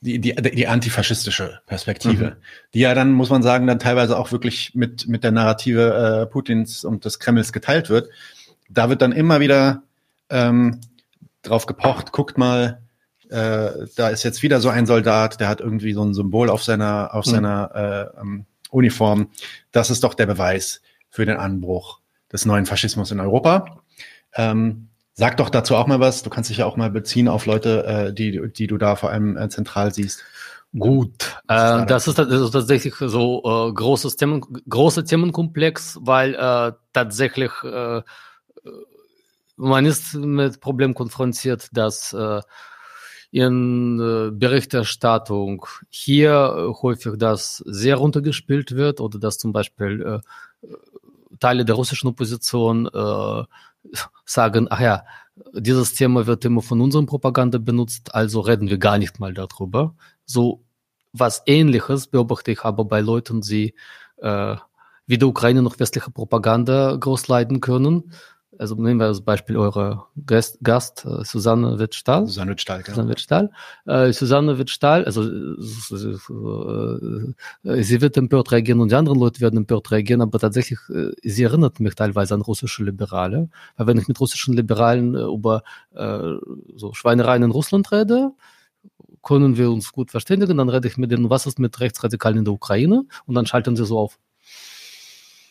die, 0.00 0.18
die, 0.18 0.34
die 0.34 0.66
antifaschistische 0.66 1.60
Perspektive, 1.66 2.24
mhm. 2.24 2.36
die 2.72 2.78
ja 2.78 2.94
dann, 2.94 3.12
muss 3.12 3.28
man 3.28 3.42
sagen, 3.42 3.66
dann 3.66 3.78
teilweise 3.78 4.18
auch 4.18 4.32
wirklich 4.32 4.74
mit, 4.74 5.08
mit 5.08 5.24
der 5.24 5.30
Narrative 5.30 6.22
äh, 6.22 6.26
Putins 6.26 6.86
und 6.86 7.04
des 7.04 7.18
Kremls 7.18 7.52
geteilt 7.52 7.90
wird. 7.90 8.08
Da 8.70 8.88
wird 8.88 9.02
dann 9.02 9.12
immer 9.12 9.40
wieder 9.40 9.82
ähm, 10.30 10.80
drauf 11.42 11.66
gepocht, 11.66 12.12
guckt 12.12 12.38
mal, 12.38 12.80
äh, 13.28 13.72
da 13.94 14.08
ist 14.08 14.22
jetzt 14.22 14.42
wieder 14.42 14.62
so 14.62 14.70
ein 14.70 14.86
Soldat, 14.86 15.38
der 15.38 15.48
hat 15.48 15.60
irgendwie 15.60 15.92
so 15.92 16.02
ein 16.02 16.14
Symbol 16.14 16.48
auf 16.48 16.64
seiner, 16.64 17.12
auf 17.12 17.26
mhm. 17.26 17.30
seiner 17.30 18.14
äh, 18.16 18.20
ähm, 18.22 18.46
Uniform. 18.70 19.28
Das 19.70 19.90
ist 19.90 20.02
doch 20.02 20.14
der 20.14 20.24
Beweis 20.24 20.80
für 21.10 21.26
den 21.26 21.36
Anbruch 21.36 22.00
des 22.32 22.44
neuen 22.44 22.66
Faschismus 22.66 23.10
in 23.10 23.20
Europa. 23.20 23.82
Ähm, 24.34 24.88
sag 25.14 25.36
doch 25.36 25.50
dazu 25.50 25.76
auch 25.76 25.86
mal 25.86 26.00
was. 26.00 26.22
Du 26.22 26.30
kannst 26.30 26.50
dich 26.50 26.58
ja 26.58 26.66
auch 26.66 26.76
mal 26.76 26.90
beziehen 26.90 27.28
auf 27.28 27.46
Leute, 27.46 27.84
äh, 27.84 28.12
die, 28.12 28.52
die 28.52 28.66
du 28.66 28.78
da 28.78 28.96
vor 28.96 29.10
allem 29.10 29.36
äh, 29.36 29.48
zentral 29.48 29.92
siehst. 29.92 30.22
Gut, 30.78 31.40
äh, 31.48 31.86
das, 31.86 32.08
ist, 32.08 32.18
das 32.18 32.28
ist 32.28 32.50
tatsächlich 32.50 32.94
so 32.98 33.42
äh, 33.42 33.72
großes 33.72 34.16
Themen, 34.16 34.42
großer 34.68 35.04
Themenkomplex, 35.04 35.98
weil 36.02 36.34
äh, 36.34 36.72
tatsächlich 36.92 37.50
äh, 37.64 38.02
man 39.56 39.86
ist 39.86 40.14
mit 40.14 40.60
Problem 40.60 40.94
konfrontiert, 40.94 41.68
dass 41.72 42.12
äh, 42.12 42.42
in 43.30 43.98
äh, 43.98 44.30
Berichterstattung 44.30 45.66
hier 45.90 46.30
äh, 46.32 46.82
häufig 46.82 47.14
das 47.16 47.62
sehr 47.66 47.96
runtergespielt 47.96 48.76
wird 48.76 49.00
oder 49.00 49.18
dass 49.18 49.38
zum 49.38 49.52
Beispiel 49.52 50.20
äh, 50.62 50.68
Teile 51.38 51.64
der 51.64 51.74
russischen 51.76 52.08
Opposition 52.08 52.86
äh, 52.86 53.44
sagen, 54.24 54.66
ach 54.70 54.80
ja, 54.80 55.04
dieses 55.54 55.94
Thema 55.94 56.26
wird 56.26 56.44
immer 56.44 56.62
von 56.62 56.80
unserer 56.80 57.06
Propaganda 57.06 57.58
benutzt, 57.58 58.14
also 58.14 58.40
reden 58.40 58.68
wir 58.68 58.78
gar 58.78 58.98
nicht 58.98 59.20
mal 59.20 59.32
darüber. 59.34 59.94
So 60.24 60.64
was 61.12 61.42
Ähnliches 61.46 62.06
beobachte 62.06 62.50
ich 62.50 62.64
aber 62.64 62.84
bei 62.84 63.00
Leuten, 63.00 63.40
die 63.40 63.74
äh, 64.18 64.56
wie 65.06 65.18
der 65.18 65.28
Ukraine 65.28 65.62
noch 65.62 65.78
westliche 65.78 66.10
Propaganda 66.10 66.96
groß 66.96 67.28
leiden 67.28 67.60
können 67.60 68.12
also 68.58 68.74
nehmen 68.74 69.00
wir 69.00 69.06
als 69.06 69.20
Beispiel 69.20 69.56
eure 69.56 70.04
Gast, 70.26 70.58
Gast 70.62 71.04
äh, 71.04 71.24
Susanne 71.24 71.78
Wittstahl. 71.78 72.26
Susanne 72.26 72.50
Wittstahl, 72.50 72.82
genau. 72.82 72.94
Susanne 72.94 73.10
Wittstahl. 73.10 73.50
Äh, 73.86 74.12
Susanne 74.12 74.58
Wittstahl, 74.58 75.04
also 75.04 75.22
äh, 75.22 76.08
äh, 77.64 77.82
sie 77.82 78.00
wird 78.00 78.16
empört 78.16 78.52
reagieren 78.52 78.80
und 78.80 78.90
die 78.90 78.96
anderen 78.96 79.18
Leute 79.18 79.40
werden 79.40 79.56
empört 79.56 79.90
reagieren, 79.90 80.20
aber 80.20 80.38
tatsächlich, 80.38 80.78
äh, 80.90 81.12
sie 81.22 81.44
erinnert 81.44 81.80
mich 81.80 81.94
teilweise 81.94 82.34
an 82.34 82.40
russische 82.40 82.84
Liberale, 82.84 83.48
weil 83.76 83.86
wenn 83.86 83.98
ich 83.98 84.08
mit 84.08 84.20
russischen 84.20 84.54
Liberalen 84.54 85.14
äh, 85.14 85.22
über 85.22 85.62
äh, 85.94 86.34
so 86.76 86.92
Schweinereien 86.92 87.42
in 87.42 87.50
Russland 87.50 87.90
rede, 87.92 88.32
können 89.22 89.56
wir 89.56 89.70
uns 89.70 89.92
gut 89.92 90.10
verständigen, 90.10 90.56
dann 90.56 90.68
rede 90.68 90.88
ich 90.88 90.96
mit 90.96 91.10
denen, 91.10 91.30
was 91.30 91.46
ist 91.46 91.58
mit 91.58 91.78
Rechtsradikalen 91.80 92.38
in 92.38 92.44
der 92.44 92.54
Ukraine 92.54 93.04
und 93.26 93.34
dann 93.34 93.46
schalten 93.46 93.76
sie 93.76 93.84
so 93.84 93.98
auf 93.98 94.18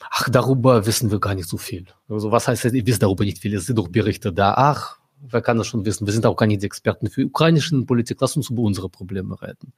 ach, 0.09 0.29
darüber 0.29 0.85
wissen 0.85 1.11
wir 1.11 1.19
gar 1.19 1.35
nicht 1.35 1.49
so 1.49 1.57
viel. 1.57 1.85
Also 2.09 2.31
was 2.31 2.47
heißt, 2.47 2.65
ihr 2.65 2.85
wisst 2.85 3.03
darüber 3.03 3.23
nicht 3.23 3.39
viel, 3.39 3.55
es 3.55 3.65
sind 3.65 3.77
doch 3.77 3.87
Berichte 3.87 4.33
da, 4.33 4.53
ach, 4.55 4.99
wer 5.21 5.41
kann 5.41 5.57
das 5.57 5.67
schon 5.67 5.85
wissen? 5.85 6.05
Wir 6.05 6.13
sind 6.13 6.25
auch 6.25 6.35
gar 6.35 6.45
nicht 6.45 6.61
die 6.61 6.65
Experten 6.65 7.09
für 7.09 7.25
ukrainische 7.25 7.79
Politik, 7.83 8.17
lass 8.21 8.35
uns 8.35 8.49
über 8.49 8.61
unsere 8.61 8.89
Probleme 8.89 9.41
reden. 9.41 9.73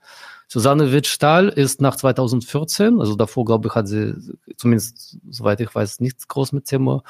Susanne 0.48 0.92
Wittstahl 0.92 1.50
ist 1.50 1.82
nach 1.82 1.96
2014, 1.96 3.00
also 3.00 3.16
davor, 3.16 3.46
glaube 3.46 3.68
ich, 3.68 3.76
hat 3.76 3.88
sie, 3.88 4.16
zumindest 4.58 5.18
soweit 5.30 5.62
ich 5.62 5.74
weiß, 5.74 6.00
nichts 6.00 6.28
groß 6.28 6.52
mit 6.52 6.66
Thema 6.66 7.04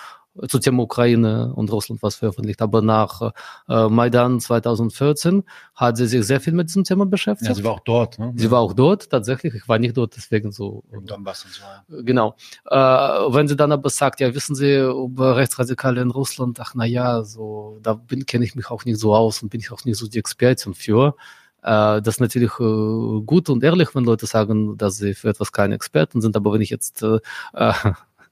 zu 0.48 0.60
Thema 0.60 0.84
Ukraine 0.84 1.54
und 1.54 1.72
Russland 1.72 2.02
was 2.02 2.16
veröffentlicht. 2.16 2.62
Aber 2.62 2.82
nach 2.82 3.34
äh, 3.68 3.88
Maidan 3.90 4.40
2014 4.40 5.44
hat 5.76 5.98
sie 5.98 6.08
sich 6.08 6.26
sehr 6.26 6.40
viel 6.40 6.54
mit 6.54 6.70
diesem 6.70 6.84
Thema 6.84 7.06
beschäftigt. 7.06 7.50
Ja, 7.50 7.56
sie 7.56 7.64
war 7.64 7.74
auch 7.74 7.80
dort. 7.82 8.20
Ne? 8.20 8.34
Sie 8.36 8.50
war 8.52 8.60
auch 8.60 8.74
dort, 8.74 9.10
tatsächlich. 9.10 9.54
Ich 9.56 9.68
war 9.68 9.80
nicht 9.80 9.98
dort, 9.98 10.16
deswegen 10.16 10.52
so. 10.52 10.84
Im 10.92 11.06
Donbass 11.06 11.46
und 11.46 11.54
so. 11.54 11.62
Ja. 11.64 12.02
Genau. 12.04 12.36
Äh, 12.66 12.76
wenn 12.76 13.48
sie 13.48 13.56
dann 13.56 13.72
aber 13.72 13.90
sagt, 13.90 14.20
ja, 14.20 14.34
wissen 14.34 14.56
Sie 14.56 14.80
über 14.80 15.36
Rechtsradikale 15.36 16.02
in 16.02 16.12
Russland, 16.12 16.60
ach 16.60 16.74
na 16.76 16.86
ja, 16.86 17.24
so, 17.24 17.80
da 17.82 18.00
kenne 18.26 18.46
ich 18.46 18.56
mich 18.56 18.70
auch 18.70 18.86
nicht 18.86 19.00
so 19.00 19.16
aus 19.16 19.42
und 19.44 19.50
bin 19.50 19.60
ich 19.60 19.72
auch 19.72 19.84
nicht 19.86 19.98
so 19.98 20.08
die 20.08 20.20
Expertin 20.20 20.74
für. 20.74 21.16
Äh, 21.62 22.02
das 22.02 22.16
ist 22.16 22.22
natürlich 22.22 22.52
äh, 22.60 23.22
gut 23.26 23.50
und 23.50 23.64
ehrlich, 23.64 23.94
wenn 23.94 24.06
Leute 24.06 24.26
sagen, 24.26 24.78
dass 24.78 24.98
sie 24.98 25.14
für 25.14 25.30
etwas 25.30 25.52
keine 25.52 25.76
Experten 25.76 26.22
sind, 26.22 26.36
aber 26.36 26.54
wenn 26.54 26.62
ich 26.62 26.70
jetzt 26.70 27.04
äh, 27.04 27.20
äh 27.54 27.74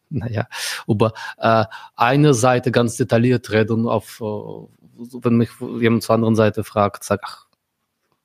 naja, 0.18 0.48
über 0.88 1.14
äh, 1.38 1.66
eine 1.96 2.34
Seite 2.34 2.72
ganz 2.72 2.98
detailliert 2.98 3.52
reden, 3.52 3.88
auf, 3.88 4.22
äh, 4.22 5.14
wenn 5.22 5.38
mich 5.38 5.50
jemand 5.80 6.04
zur 6.04 6.16
anderen 6.16 6.36
Seite 6.36 6.64
fragt, 6.64 7.04
sag, 7.04 7.22
ach, 7.24 7.48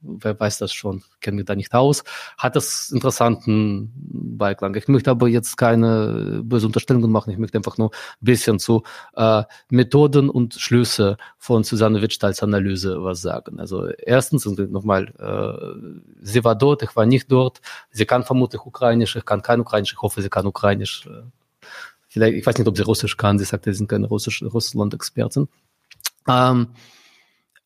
wer 0.03 0.39
weiß 0.39 0.59
das 0.59 0.73
schon, 0.73 1.03
kenne 1.21 1.37
mich 1.37 1.45
da 1.45 1.55
nicht 1.55 1.75
aus, 1.75 2.03
hat 2.37 2.57
das 2.57 2.91
interessanten 2.91 3.93
Beiklang. 3.95 4.75
Ich 4.75 4.89
möchte 4.89 5.11
aber 5.11 5.29
jetzt 5.29 5.57
keine 5.57 6.41
böse 6.45 6.67
Unterstellungen 6.67 7.11
machen, 7.11 7.31
ich 7.31 7.39
möchte 7.39 7.57
einfach 7.59 7.79
nur 7.79 7.91
ein 7.91 8.25
bisschen 8.25 8.59
zu 8.59 8.83
äh, 9.15 9.45
Methoden 9.71 10.29
und 10.29 10.55
Schlüsse 10.55 11.17
von 11.39 11.63
Susanne 11.63 12.03
Wittstahls 12.03 12.43
Analyse 12.43 13.03
was 13.03 13.23
sagen. 13.23 13.61
Also 13.61 13.89
erstens, 13.89 14.45
nochmal, 14.47 15.13
äh, 15.19 16.03
sie 16.21 16.45
war 16.45 16.57
dort, 16.57 16.83
ich 16.83 16.97
war 16.97 17.07
nicht 17.07 17.31
dort, 17.31 17.61
sie 17.91 18.07
kann 18.07 18.25
vermutlich 18.25 18.63
Ukrainisch, 18.63 19.17
ich 19.17 19.25
kann 19.25 19.43
kein 19.43 19.61
Ukrainisch, 19.61 19.93
ich 19.93 20.03
hoffe, 20.03 20.21
sie 20.21 20.31
kann 20.31 20.47
Ukrainisch. 20.47 21.07
Äh, 21.07 21.23
vielleicht, 22.13 22.37
ich 22.37 22.47
weiß 22.47 22.59
nicht, 22.59 22.69
ob 22.69 22.77
sie 22.77 22.83
Russisch 22.83 23.17
kann, 23.17 23.39
sie 23.39 23.45
sagt, 23.45 23.65
sie 23.65 23.73
sind 23.73 23.89
keine 23.89 24.07
Russisch, 24.07 24.43
Russland-Experten. 24.43 25.49
Ähm, 26.29 26.69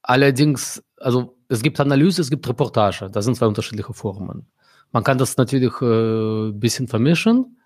allerdings, 0.03 0.83
also 0.99 1.37
es 1.49 1.63
gibt 1.63 1.81
Analyse, 1.81 2.23
es 2.23 2.31
gibt 2.31 2.49
Reportage, 2.49 3.11
das 3.11 3.25
sind 3.25 3.37
zwei 3.37 3.47
unterschiedliche 3.47 3.93
Formen. 3.93 4.47
Man 4.93 5.03
kann 5.03 5.19
das 5.19 5.37
natürlich 5.37 5.73
äh, 5.83 6.49
ein 6.49 6.61
bisschen 6.61 6.87
vermischen, 6.87 7.59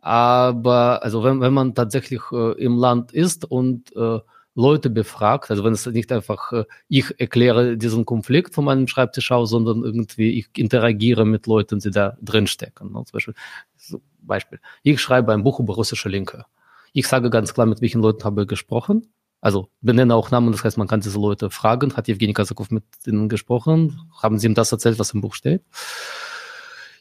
aber 0.00 1.02
also 1.02 1.24
wenn, 1.24 1.40
wenn 1.40 1.54
man 1.54 1.74
tatsächlich 1.74 2.20
äh, 2.30 2.52
im 2.62 2.76
Land 2.76 3.12
ist 3.12 3.46
und 3.46 3.96
äh, 3.96 4.20
Leute 4.58 4.90
befragt, 4.90 5.52
also 5.52 5.62
wenn 5.62 5.72
es 5.72 5.86
nicht 5.86 6.10
einfach, 6.10 6.52
äh, 6.52 6.64
ich 6.88 7.20
erkläre 7.20 7.76
diesen 7.76 8.04
Konflikt 8.04 8.54
von 8.54 8.64
meinem 8.64 8.88
Schreibtisch 8.88 9.30
aus, 9.30 9.50
sondern 9.50 9.84
irgendwie 9.84 10.36
ich 10.36 10.48
interagiere 10.56 11.24
mit 11.24 11.46
Leuten, 11.46 11.78
die 11.78 11.92
da 11.92 12.16
drinstecken. 12.20 12.88
Ne? 12.92 13.04
Zum 13.04 13.12
Beispiel, 13.12 13.34
so 13.76 14.02
Beispiel, 14.20 14.58
ich 14.82 15.00
schreibe 15.00 15.32
ein 15.32 15.44
Buch 15.44 15.60
über 15.60 15.74
russische 15.74 16.08
Linke. 16.08 16.44
Ich 16.92 17.06
sage 17.06 17.30
ganz 17.30 17.54
klar, 17.54 17.66
mit 17.66 17.80
welchen 17.80 18.02
Leuten 18.02 18.24
habe 18.24 18.42
ich 18.42 18.48
gesprochen. 18.48 19.06
Also 19.40 19.68
benenne 19.80 20.16
auch 20.16 20.32
Namen, 20.32 20.50
das 20.50 20.64
heißt, 20.64 20.76
man 20.76 20.88
kann 20.88 21.02
diese 21.02 21.20
Leute 21.20 21.50
fragen. 21.50 21.96
Hat 21.96 22.08
Evgeny 22.08 22.32
Kasakov 22.32 22.72
mit 22.72 22.82
ihnen 23.06 23.28
gesprochen? 23.28 24.00
Haben 24.20 24.38
sie 24.38 24.48
ihm 24.48 24.54
das 24.54 24.72
erzählt, 24.72 24.98
was 24.98 25.14
im 25.14 25.20
Buch 25.20 25.34
steht? 25.34 25.62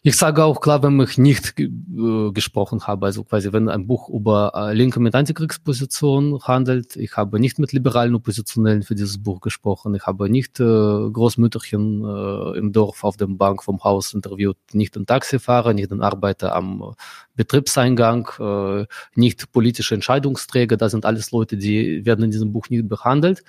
Ich 0.07 0.15
sage 0.15 0.45
auch 0.45 0.61
klar, 0.61 0.81
wenn 0.83 0.97
ich 1.01 1.17
nicht 1.17 1.59
äh, 1.59 2.31
gesprochen 2.31 2.87
habe, 2.87 3.07
also 3.07 3.25
quasi 3.25 3.51
wenn 3.51 3.67
ein 3.67 3.87
Buch 3.87 4.07
über 4.07 4.53
äh, 4.55 4.73
Linke 4.73 5.01
mit 5.01 5.13
Antikriegsposition 5.13 6.39
handelt, 6.43 6.95
ich 6.95 7.17
habe 7.17 7.41
nicht 7.41 7.59
mit 7.59 7.73
liberalen 7.73 8.15
Oppositionellen 8.15 8.83
für 8.83 8.95
dieses 8.95 9.21
Buch 9.21 9.41
gesprochen, 9.41 9.95
ich 9.95 10.05
habe 10.05 10.29
nicht 10.29 10.61
äh, 10.61 10.63
Großmütterchen 10.63 12.05
äh, 12.05 12.57
im 12.57 12.71
Dorf 12.71 13.03
auf 13.03 13.17
dem 13.17 13.37
Bank 13.37 13.61
vom 13.63 13.83
Haus 13.83 14.13
interviewt, 14.13 14.55
nicht 14.71 14.95
den 14.95 15.05
Taxifahrer, 15.05 15.73
nicht 15.73 15.91
den 15.91 15.99
Arbeiter 15.99 16.55
am 16.55 16.95
Betriebseingang, 17.35 18.29
äh, 18.39 18.85
nicht 19.13 19.51
politische 19.51 19.95
Entscheidungsträger, 19.95 20.77
das 20.77 20.93
sind 20.93 21.05
alles 21.05 21.31
Leute, 21.31 21.57
die 21.57 22.05
werden 22.05 22.23
in 22.23 22.31
diesem 22.31 22.53
Buch 22.53 22.69
nicht 22.69 22.87
behandelt. 22.87 23.43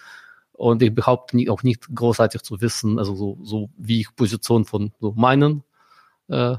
Und 0.55 0.83
ich 0.83 0.93
behaupte 0.93 1.39
auch 1.53 1.63
nicht 1.63 1.87
großartig 1.95 2.43
zu 2.43 2.61
wissen, 2.61 2.99
also 2.99 3.15
so, 3.15 3.39
so 3.45 3.71
wie 3.79 4.01
ich 4.01 4.17
Position 4.17 4.65
von 4.65 4.91
so 4.99 5.13
meinen 5.17 5.63
äh, 6.29 6.57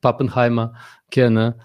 Pappenheimer 0.00 0.74
kenne. 1.10 1.58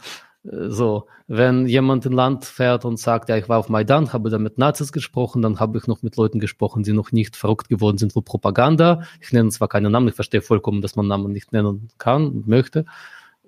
Äh, 0.44 0.70
so, 0.70 1.08
wenn 1.28 1.66
jemand 1.66 2.06
in 2.06 2.12
Land 2.12 2.46
fährt 2.46 2.86
und 2.86 3.00
sagt, 3.00 3.30
ja, 3.30 3.38
ich 3.38 3.50
war 3.50 3.58
auf 3.58 3.70
Maidan, 3.70 4.14
habe 4.14 4.30
da 4.30 4.38
mit 4.38 4.58
Nazis 4.60 4.92
gesprochen, 4.92 5.42
dann 5.42 5.60
habe 5.60 5.78
ich 5.78 5.88
noch 5.88 6.04
mit 6.04 6.18
Leuten 6.18 6.40
gesprochen, 6.40 6.84
die 6.84 6.94
noch 6.94 7.12
nicht 7.12 7.36
verrückt 7.36 7.68
geworden 7.68 7.98
sind 7.98 8.14
vor 8.14 8.24
Propaganda. 8.24 9.04
Ich 9.20 9.32
nenne 9.32 9.50
zwar 9.50 9.68
keine 9.68 9.90
Namen, 9.90 10.08
ich 10.08 10.16
verstehe 10.16 10.42
vollkommen, 10.42 10.82
dass 10.82 10.96
man 10.96 11.08
Namen 11.08 11.32
nicht 11.32 11.52
nennen 11.52 11.90
kann 11.98 12.28
und 12.28 12.48
möchte. 12.48 12.86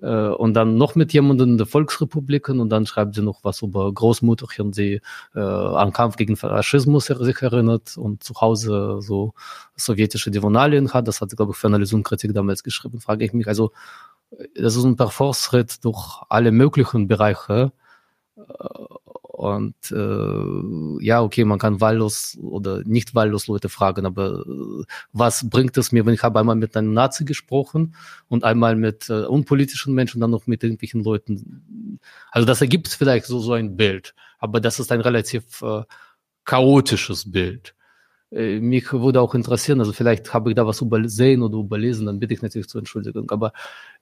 Äh, 0.02 0.28
und 0.28 0.54
dann 0.54 0.76
noch 0.76 0.94
mit 0.94 1.12
jemandem 1.12 1.50
in 1.50 1.58
der 1.58 1.66
Volksrepubliken 1.66 2.60
und 2.60 2.68
dann 2.70 2.86
schreibt 2.86 3.14
sie 3.14 3.22
noch 3.22 3.42
was 3.42 3.62
über 3.62 3.92
Großmutterchen, 3.92 4.72
die 4.72 5.00
äh, 5.34 5.40
an 5.40 5.92
Kampf 5.92 6.16
gegen 6.16 6.36
Faschismus 6.36 7.06
sich 7.06 7.42
erinnert 7.42 7.96
und 7.96 8.22
zu 8.22 8.40
Hause 8.40 8.98
so 9.00 9.34
sowjetische 9.76 10.30
Divinalien 10.30 10.92
hat. 10.92 11.08
Das 11.08 11.20
hat 11.20 11.30
sie, 11.30 11.36
glaube 11.36 11.52
ich, 11.52 11.58
für 11.58 11.66
Analyse 11.66 11.96
und 11.96 12.04
Kritik 12.04 12.34
damals 12.34 12.62
geschrieben, 12.62 13.00
frage 13.00 13.24
ich 13.24 13.32
mich. 13.32 13.48
Also 13.48 13.72
das 14.54 14.76
ist 14.76 14.84
ein 14.84 14.96
Parforce-Ritt 14.96 15.84
durch 15.84 16.22
alle 16.28 16.52
möglichen 16.52 17.08
Bereiche. 17.08 17.72
Und 19.38 19.76
äh, 19.92 21.04
ja, 21.04 21.22
okay, 21.22 21.44
man 21.44 21.60
kann 21.60 21.80
wahllos 21.80 22.36
oder 22.42 22.82
nicht 22.84 23.14
wahllos 23.14 23.46
Leute 23.46 23.68
fragen, 23.68 24.04
aber 24.04 24.40
äh, 24.40 24.84
was 25.12 25.48
bringt 25.48 25.78
es 25.78 25.92
mir, 25.92 26.04
wenn 26.04 26.14
ich 26.14 26.24
habe 26.24 26.40
einmal 26.40 26.56
mit 26.56 26.76
einem 26.76 26.92
Nazi 26.92 27.24
gesprochen 27.24 27.94
und 28.26 28.42
einmal 28.42 28.74
mit 28.74 29.08
äh, 29.08 29.26
unpolitischen 29.26 29.94
Menschen, 29.94 30.20
dann 30.20 30.32
noch 30.32 30.48
mit 30.48 30.64
irgendwelchen 30.64 31.04
Leuten. 31.04 32.00
Also 32.32 32.46
das 32.48 32.60
ergibt 32.62 32.88
vielleicht 32.88 33.26
so, 33.26 33.38
so 33.38 33.52
ein 33.52 33.76
Bild, 33.76 34.12
aber 34.40 34.58
das 34.60 34.80
ist 34.80 34.90
ein 34.90 35.02
relativ 35.02 35.62
äh, 35.62 35.82
chaotisches 36.44 37.30
Bild. 37.30 37.76
Äh, 38.30 38.60
mich 38.60 38.92
würde 38.92 39.20
auch 39.20 39.34
interessieren, 39.34 39.80
also 39.80 39.92
vielleicht 39.92 40.32
habe 40.34 40.50
ich 40.50 40.56
da 40.56 40.66
was 40.66 40.80
übersehen 40.80 41.42
oder 41.42 41.58
überlesen, 41.58 42.06
dann 42.06 42.18
bitte 42.18 42.34
ich 42.34 42.42
natürlich 42.42 42.68
zur 42.68 42.80
Entschuldigung. 42.80 43.30
Aber 43.30 43.52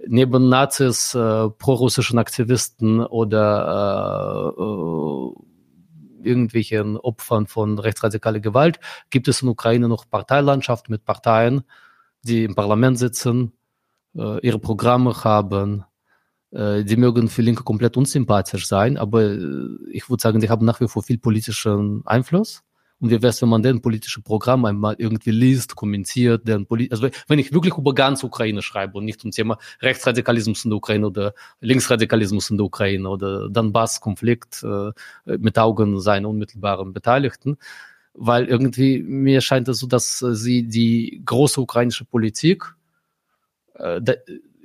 neben 0.06 0.48
Nazis, 0.48 1.14
äh, 1.14 1.48
prorussischen 1.50 2.18
Aktivisten 2.18 3.00
oder 3.00 4.54
äh, 4.56 4.62
äh, 4.62 6.28
irgendwelchen 6.28 6.96
Opfern 6.96 7.46
von 7.46 7.78
rechtsradikaler 7.78 8.40
Gewalt 8.40 8.80
gibt 9.10 9.28
es 9.28 9.42
in 9.42 9.48
Ukraine 9.48 9.88
noch 9.88 10.10
Parteilandschaft 10.10 10.88
mit 10.88 11.04
Parteien, 11.04 11.62
die 12.22 12.44
im 12.44 12.54
Parlament 12.56 12.98
sitzen, 12.98 13.52
äh, 14.16 14.40
ihre 14.44 14.58
Programme 14.58 15.24
haben. 15.24 15.84
Äh, 16.50 16.84
die 16.84 16.96
mögen 16.96 17.28
für 17.28 17.42
Linke 17.42 17.62
komplett 17.62 17.96
unsympathisch 17.96 18.66
sein, 18.66 18.96
aber 18.96 19.22
äh, 19.22 19.38
ich 19.92 20.10
würde 20.10 20.22
sagen, 20.22 20.40
die 20.40 20.50
haben 20.50 20.66
nach 20.66 20.80
wie 20.80 20.88
vor 20.88 21.02
viel 21.04 21.18
politischen 21.18 22.02
Einfluss 22.06 22.65
und 22.98 23.10
wie 23.10 23.22
wäre 23.22 23.28
es, 23.28 23.42
wenn 23.42 23.50
man 23.50 23.62
den 23.62 23.82
politische 23.82 24.22
Programm 24.22 24.64
einmal 24.64 24.94
irgendwie 24.98 25.30
liest, 25.30 25.76
kommentiert, 25.76 26.48
deren 26.48 26.66
Poli 26.66 26.88
also 26.90 27.08
wenn 27.28 27.38
ich 27.38 27.52
wirklich 27.52 27.76
über 27.76 27.94
ganz 27.94 28.24
Ukraine 28.24 28.62
schreibe 28.62 28.96
und 28.96 29.04
nicht 29.04 29.20
zum 29.20 29.32
Thema 29.32 29.58
Rechtsradikalismus 29.80 30.64
in 30.64 30.70
der 30.70 30.78
Ukraine 30.78 31.06
oder 31.06 31.34
Linksradikalismus 31.60 32.48
in 32.48 32.56
der 32.56 32.66
Ukraine 32.66 33.08
oder 33.08 33.50
Donbass-Konflikt 33.50 34.62
äh, 34.62 34.92
mit 35.26 35.58
Augen 35.58 36.00
seiner 36.00 36.30
unmittelbaren 36.30 36.94
Beteiligten, 36.94 37.58
weil 38.14 38.46
irgendwie 38.46 39.02
mir 39.02 39.42
scheint 39.42 39.68
es 39.68 39.78
so, 39.78 39.86
dass 39.86 40.18
sie 40.18 40.66
die 40.66 41.20
große 41.24 41.60
ukrainische 41.60 42.06
Politik 42.06 42.64
äh, 43.74 44.00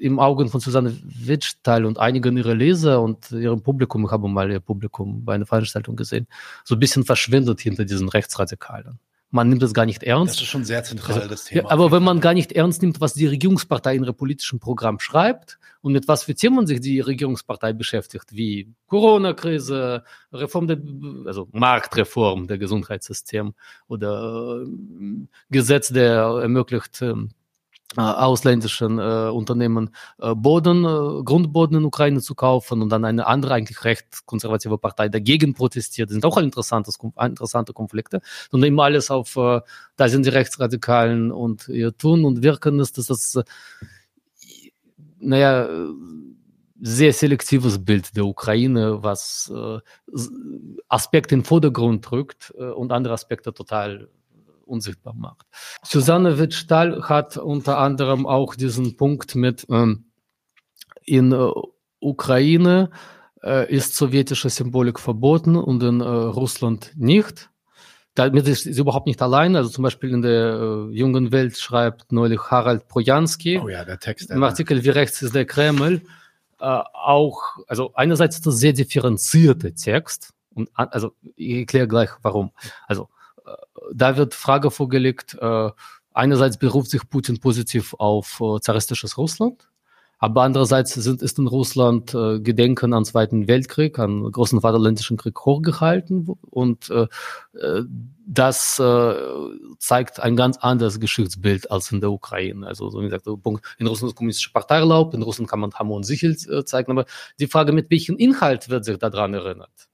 im 0.02 0.20
Augen 0.20 0.50
von 0.50 0.60
Susanne 0.60 0.98
Wittsteil 1.04 1.86
und 1.86 2.00
einigen 2.00 2.36
ihrer 2.36 2.56
Leser 2.56 3.02
und 3.02 3.32
ihrem 3.32 3.62
Publikum, 3.62 4.06
ich 4.06 4.12
habe 4.12 4.28
mal 4.28 4.52
ihr 4.52 4.60
Publikum 4.60 5.24
bei 5.24 5.36
einer 5.36 5.46
Veranstaltung 5.46 5.96
gesehen, 5.96 6.28
so 6.64 6.76
ein 6.76 6.80
bisschen 6.80 7.06
verschwindet 7.06 7.62
hinter 7.62 7.86
diesen 7.86 8.10
Rechtsradikalen. 8.10 9.00
Man 9.30 9.48
nimmt 9.48 9.64
es 9.64 9.74
gar 9.74 9.86
nicht 9.86 10.04
ernst. 10.04 10.36
Das 10.36 10.42
ist 10.42 10.50
schon 10.50 10.66
sehr 10.66 10.84
zentral, 10.84 11.16
also, 11.16 11.30
das 11.30 11.46
Thema. 11.46 11.64
Ja, 11.64 11.70
aber 11.70 11.92
wenn 11.92 12.04
man 12.04 12.20
gar 12.20 12.34
nicht 12.34 12.52
ernst 12.52 12.82
nimmt, 12.82 13.00
was 13.00 13.14
die 13.14 13.28
Regierungspartei 13.28 13.96
in 13.96 14.04
ihrem 14.04 14.16
politischen 14.16 14.60
Programm 14.60 15.00
schreibt 15.00 15.58
und 15.82 15.94
mit 15.94 16.08
was 16.10 16.24
für 16.24 16.36
Themen 16.36 16.68
sich 16.68 16.82
die 16.82 17.00
Regierungspartei 17.00 17.72
beschäftigt, 17.72 18.34
wie 18.34 18.74
Corona-Krise, 18.88 20.04
Reform 20.34 20.68
der, 20.68 20.82
also 21.28 21.48
Marktreform 21.54 22.48
der 22.48 22.58
Gesundheitssystem 22.58 23.54
oder 23.88 24.64
äh, 24.66 25.28
Gesetz, 25.50 25.90
der 25.90 26.40
ermöglicht, 26.42 27.02
äh, 27.02 27.14
ausländischen 27.98 29.00
äh, 29.00 29.30
Unternehmen 29.30 29.92
äh, 30.20 30.34
Boden, 30.34 30.86
äh, 30.86 31.24
Grundboden 31.24 31.78
in 31.78 31.86
Ukraine 31.86 32.22
zu 32.22 32.36
kaufen 32.36 32.82
und 32.82 32.90
dann 32.90 33.06
eine 33.06 33.28
andere, 33.28 33.54
eigentlich 33.54 33.84
recht 33.84 34.26
konservative 34.26 34.78
Partei 34.78 35.10
dagegen 35.10 35.54
protestiert. 35.54 36.10
Das 36.10 36.14
sind 36.14 36.26
auch 36.26 36.38
interessantes, 36.38 36.98
interessante 37.20 37.74
Konflikte. 37.74 38.22
Und 38.52 38.64
immer 38.64 38.84
alles 38.84 39.12
auf, 39.12 39.36
äh, 39.36 39.62
da 39.98 40.10
sind 40.10 40.26
die 40.26 40.30
Rechtsradikalen 40.30 41.32
und 41.32 41.68
ihr 41.68 41.96
Tun 41.96 42.24
und 42.26 42.44
Wirken 42.44 42.80
ist, 42.80 42.98
dass 42.98 43.08
das, 43.08 43.36
äh, 43.36 43.44
naja, 45.20 45.68
sehr 46.82 47.14
selektives 47.14 47.84
Bild 47.86 48.16
der 48.16 48.26
Ukraine, 48.26 49.04
was 49.04 49.54
äh, 49.56 49.80
Aspekte 50.90 51.36
in 51.36 51.42
den 51.42 51.46
Vordergrund 51.46 52.10
drückt 52.10 52.54
äh, 52.58 52.64
und 52.64 52.92
andere 52.92 53.14
Aspekte 53.14 53.54
total 53.54 54.10
unsichtbar 54.72 55.14
macht. 55.14 55.46
Susanne 55.84 56.40
Wittstahl 56.40 57.04
hat 57.04 57.38
unter 57.38 57.78
anderem 57.78 58.26
auch 58.26 58.56
diesen 58.56 58.98
Punkt 58.98 59.36
mit 59.36 59.68
ähm, 59.70 60.06
in 61.06 61.32
äh, 61.32 61.52
Ukraine 62.00 62.90
äh, 63.44 63.72
ist 63.74 63.96
sowjetische 63.96 64.50
Symbolik 64.50 65.00
verboten 65.00 65.56
und 65.56 65.84
in 65.84 66.02
äh, 66.02 66.06
Russland 66.06 66.92
nicht. 66.96 67.50
Damit 68.14 68.48
ist 68.48 68.64
sie 68.64 68.80
überhaupt 68.82 69.08
nicht 69.08 69.22
allein. 69.22 69.56
Also 69.56 69.70
zum 69.70 69.84
Beispiel 69.84 70.12
in 70.12 70.22
der 70.22 70.60
äh, 70.60 70.96
jungen 70.96 71.32
Welt 71.32 71.58
schreibt 71.58 72.12
neulich 72.12 72.40
Harald 72.50 72.88
Projanski 72.88 73.60
oh 73.60 73.70
ja, 73.70 73.86
der 73.86 74.00
Text, 74.00 74.32
im 74.32 74.44
Artikel 74.44 74.84
Wie 74.84 74.90
rechts 74.90 75.22
ist 75.22 75.34
der 75.34 75.46
Kreml 75.46 76.02
äh, 76.60 76.66
auch, 76.66 77.42
also 77.68 77.94
einerseits 77.96 78.36
ist 78.36 78.46
das 78.46 78.58
sehr 78.58 78.74
differenzierte 78.74 79.74
Text 79.74 80.34
und 80.54 80.70
also 80.76 81.14
ich 81.36 81.60
erkläre 81.60 81.88
gleich 81.88 82.10
warum. 82.22 82.52
Also 82.88 83.10
da 83.94 84.18
wird 84.18 84.34
Frage 84.34 84.72
vorgelegt, 84.72 85.38
äh, 85.40 85.70
einerseits 86.14 86.58
beruft 86.58 86.92
sich 86.92 87.10
Putin 87.10 87.40
positiv 87.40 87.94
auf 87.98 88.42
äh, 88.42 88.60
zaristisches 88.60 89.18
Russland, 89.18 89.70
aber 90.24 90.44
andererseits 90.44 90.94
sind, 90.94 91.24
ist 91.24 91.40
in 91.40 91.48
Russland 91.48 92.14
äh, 92.14 92.40
Gedenken 92.40 92.94
an 92.94 93.06
Zweiten 93.06 93.48
Weltkrieg, 93.48 93.98
an 93.98 94.32
großen 94.32 94.62
Vaterländischen 94.62 95.18
Krieg 95.18 95.40
hochgehalten 95.40 96.30
und 96.52 96.92
äh, 96.92 97.08
äh, 97.58 97.84
das 98.28 98.78
äh, 98.78 99.16
zeigt 99.80 100.20
ein 100.20 100.36
ganz 100.36 100.58
anderes 100.58 101.00
Geschichtsbild 101.00 101.72
als 101.72 101.92
in 101.92 102.02
der 102.02 102.12
Ukraine. 102.12 102.68
Also 102.68 102.90
so 102.92 103.00
wie 103.02 103.06
gesagt, 103.06 103.26
in 103.26 103.88
Russland 103.88 104.12
ist 104.12 104.16
kommunistische 104.16 104.54
Partei 104.54 104.78
erlaubt, 104.78 105.16
in 105.16 105.24
Russland 105.24 105.50
kann 105.50 105.60
man 105.60 105.74
Hammer 105.74 105.96
und 105.96 106.04
Sichel 106.04 106.38
äh, 106.50 106.64
zeigen, 106.66 106.92
aber 106.92 107.06
die 107.40 107.48
Frage, 107.48 107.72
mit 107.72 107.90
welchem 107.90 108.16
Inhalt 108.18 108.70
wird 108.70 108.86
sich 108.86 108.98
daran 108.98 109.34
erinnert? 109.34 109.91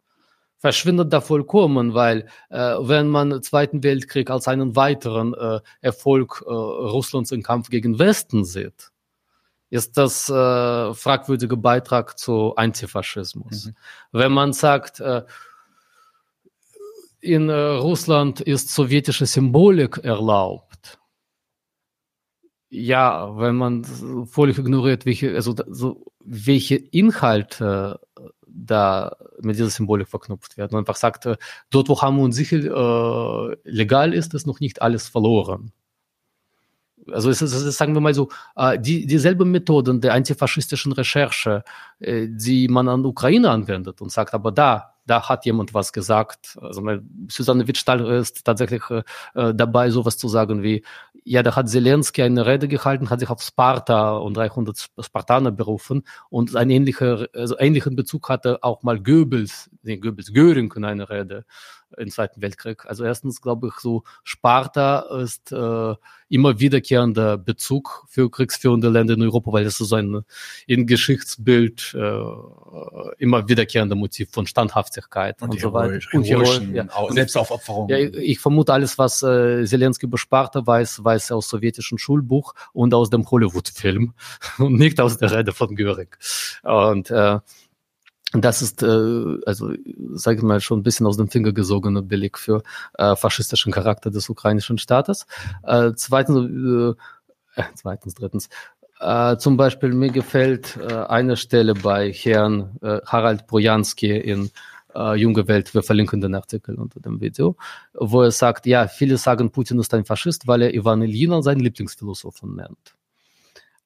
Verschwindet 0.57 1.13
da 1.13 1.21
vollkommen, 1.21 1.93
weil 1.93 2.27
äh, 2.49 2.57
wenn 2.57 3.07
man 3.07 3.41
Zweiten 3.41 3.83
Weltkrieg 3.83 4.29
als 4.29 4.47
einen 4.47 4.75
weiteren 4.75 5.33
äh, 5.33 5.59
Erfolg 5.81 6.43
äh, 6.45 6.49
Russlands 6.49 7.31
im 7.31 7.43
Kampf 7.43 7.69
gegen 7.69 7.99
Westen 7.99 8.43
sieht, 8.43 8.91
ist 9.69 9.97
das 9.97 10.29
äh, 10.29 10.93
fragwürdige 10.93 11.57
Beitrag 11.57 12.17
zu 12.17 12.55
Antifaschismus. 12.55 13.65
Mhm. 13.65 13.75
Wenn 14.11 14.31
man 14.31 14.53
sagt, 14.53 14.99
äh, 14.99 15.23
in 17.19 17.49
äh, 17.49 17.53
Russland 17.53 18.41
ist 18.41 18.69
sowjetische 18.69 19.25
Symbolik 19.25 19.97
erlaubt, 19.97 20.99
ja, 22.69 23.37
wenn 23.37 23.55
man 23.55 23.83
völlig 24.25 24.57
ignoriert, 24.57 25.05
welche, 25.05 25.33
also 25.35 25.55
so, 25.67 26.05
welche 26.19 26.75
Inhalte 26.75 27.99
da 28.45 29.15
mit 29.41 29.55
dieser 29.55 29.69
Symbolik 29.69 30.07
verknüpft 30.07 30.57
werden. 30.57 30.73
Und 30.73 30.79
einfach 30.79 30.95
sagt, 30.95 31.25
äh, 31.25 31.37
dort, 31.69 31.89
wo 31.89 32.01
Hammer 32.01 32.23
und 32.23 32.33
Sichel 32.33 32.67
äh, 32.67 33.69
legal 33.69 34.13
ist, 34.13 34.33
ist 34.33 34.47
noch 34.47 34.59
nicht 34.59 34.81
alles 34.81 35.07
verloren. 35.07 35.71
Also 37.11 37.29
es 37.29 37.41
ist, 37.41 37.53
es 37.53 37.63
ist, 37.63 37.77
sagen 37.77 37.93
wir 37.93 38.01
mal 38.01 38.13
so, 38.13 38.29
äh, 38.55 38.77
die, 38.79 39.05
dieselbe 39.05 39.45
Methoden 39.45 40.01
der 40.01 40.13
antifaschistischen 40.13 40.91
Recherche, 40.91 41.63
äh, 41.99 42.27
die 42.29 42.67
man 42.67 42.89
an 42.89 43.05
Ukraine 43.05 43.49
anwendet 43.49 44.01
und 44.01 44.11
sagt, 44.11 44.33
aber 44.33 44.51
da, 44.51 44.93
da 45.07 45.27
hat 45.27 45.45
jemand 45.45 45.73
was 45.73 45.93
gesagt. 45.93 46.57
Also 46.61 46.83
Susanne 47.29 47.67
Wittstahl 47.67 48.05
ist 48.19 48.45
tatsächlich 48.45 48.83
äh, 48.89 49.03
äh, 49.33 49.55
dabei, 49.55 49.89
sowas 49.89 50.17
zu 50.17 50.27
sagen 50.27 50.61
wie, 50.61 50.83
ja, 51.23 51.43
da 51.43 51.55
hat 51.55 51.69
Zelensky 51.69 52.23
eine 52.23 52.45
Rede 52.45 52.67
gehalten, 52.67 53.09
hat 53.09 53.19
sich 53.19 53.29
auf 53.29 53.41
Sparta 53.41 54.17
und 54.17 54.37
300 54.37 54.89
Spartaner 54.99 55.51
berufen 55.51 56.03
und 56.29 56.55
einen 56.55 56.71
ähnlichen, 56.71 57.27
also 57.33 57.57
ähnlichen 57.57 57.95
Bezug 57.95 58.29
hatte 58.29 58.63
auch 58.63 58.83
mal 58.83 59.01
Goebbels, 59.01 59.69
nee, 59.83 59.97
Goebbels, 59.97 60.31
Göring 60.31 60.71
in 60.75 60.85
einer 60.85 61.09
Rede 61.09 61.45
im 61.97 62.09
Zweiten 62.09 62.41
Weltkrieg. 62.41 62.85
Also 62.85 63.03
erstens 63.03 63.41
glaube 63.41 63.67
ich 63.67 63.75
so, 63.79 64.03
Sparta 64.23 64.99
ist 65.21 65.51
äh, 65.51 65.95
immer 66.29 66.59
wiederkehrender 66.59 67.37
Bezug 67.37 68.05
für 68.09 68.29
kriegsführende 68.29 68.89
Länder 68.89 69.13
in 69.13 69.21
Europa, 69.21 69.51
weil 69.53 69.63
das 69.63 69.79
ist 69.79 69.89
so 69.89 69.95
ein 69.95 70.23
in 70.65 70.85
Geschichtsbild 70.85 71.95
äh, 71.97 72.21
immer 73.17 73.47
wiederkehrender 73.47 73.95
Motiv 73.95 74.29
von 74.31 74.45
Standhaftigkeit 74.45 75.41
und, 75.41 75.51
und 75.51 75.59
so 75.61 75.73
weiter. 75.73 75.99
Und 76.13 76.23
heroischen, 76.23 76.75
ja. 76.75 76.87
Selbstaufopferung. 77.09 77.89
Ja, 77.89 77.97
ich 77.97 78.39
vermute 78.39 78.73
alles, 78.73 78.97
was 78.97 79.23
äh, 79.23 79.65
Zelensky 79.65 80.05
über 80.05 80.17
Sparta 80.17 80.65
weiß, 80.65 81.03
weiß 81.03 81.29
er 81.29 81.37
aus 81.37 81.49
sowjetischen 81.49 81.97
Schulbuch 81.97 82.53
und 82.73 82.93
aus 82.93 83.09
dem 83.09 83.29
Hollywood-Film 83.29 84.13
und 84.57 84.73
nicht 84.73 84.99
aus 84.99 85.17
der 85.17 85.31
Rede 85.31 85.53
von 85.53 85.75
Göring. 85.75 86.09
Und 86.63 87.09
äh, 87.11 87.39
das 88.33 88.61
ist, 88.61 88.83
äh, 88.83 89.37
also 89.45 89.71
sage 90.11 90.37
ich 90.37 90.43
mal, 90.43 90.59
schon 90.59 90.79
ein 90.79 90.83
bisschen 90.83 91.05
aus 91.07 91.17
dem 91.17 91.29
Finger 91.29 91.53
gesogener 91.53 92.01
Beleg 92.01 92.37
für 92.37 92.61
äh, 92.97 93.15
faschistischen 93.15 93.71
Charakter 93.71 94.11
des 94.11 94.29
ukrainischen 94.29 94.77
Staates. 94.77 95.25
Äh, 95.63 95.93
zweitens, 95.95 96.95
äh, 97.55 97.63
zweitens, 97.75 98.15
drittens, 98.15 98.49
äh, 98.99 99.37
zum 99.37 99.57
Beispiel 99.57 99.93
mir 99.93 100.11
gefällt 100.11 100.77
äh, 100.77 100.93
eine 100.93 101.37
Stelle 101.37 101.73
bei 101.73 102.11
Herrn 102.11 102.77
äh, 102.81 102.99
Harald 103.05 103.47
Brojanski 103.47 104.17
in 104.17 104.51
äh, 104.95 105.15
Junge 105.15 105.47
Welt, 105.47 105.73
wir 105.73 105.83
verlinken 105.83 106.19
den 106.19 106.35
Artikel 106.35 106.75
unter 106.75 106.99
dem 106.99 107.21
Video, 107.21 107.55
wo 107.93 108.23
er 108.23 108.31
sagt, 108.31 108.65
ja, 108.65 108.87
viele 108.87 109.17
sagen, 109.17 109.51
Putin 109.51 109.79
ist 109.79 109.93
ein 109.93 110.05
Faschist, 110.05 110.47
weil 110.47 110.63
er 110.63 110.73
Ivan 110.73 111.01
Iljina 111.01 111.41
seinen 111.41 111.59
Lieblingsphilosophen 111.59 112.55
nennt. 112.55 112.95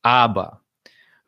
Aber 0.02 0.61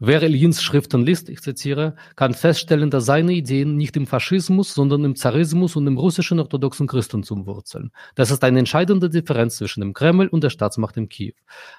Wer 0.06 0.22
Iljins 0.22 0.62
Schriften 0.62 1.06
liest, 1.06 1.30
ich 1.30 1.40
zitiere, 1.40 1.96
kann 2.18 2.34
feststellen, 2.34 2.90
dass 2.90 3.06
seine 3.06 3.32
Ideen 3.32 3.78
nicht 3.78 3.96
im 3.96 4.06
Faschismus, 4.06 4.74
sondern 4.74 5.06
im 5.06 5.16
Zarismus 5.16 5.78
und 5.78 5.88
im 5.88 5.98
russischen 5.98 6.42
orthodoxen 6.42 6.88
Christentum 6.88 7.46
wurzeln. 7.46 7.90
Das 8.14 8.30
ist 8.30 8.44
eine 8.44 8.60
entscheidende 8.60 9.10
Differenz 9.10 9.56
zwischen 9.56 9.80
dem 9.80 9.94
Kreml 9.94 10.28
und 10.28 10.44
der 10.44 10.50
Staatsmacht 10.50 10.98
in 10.98 11.08
Kiew. 11.08 11.32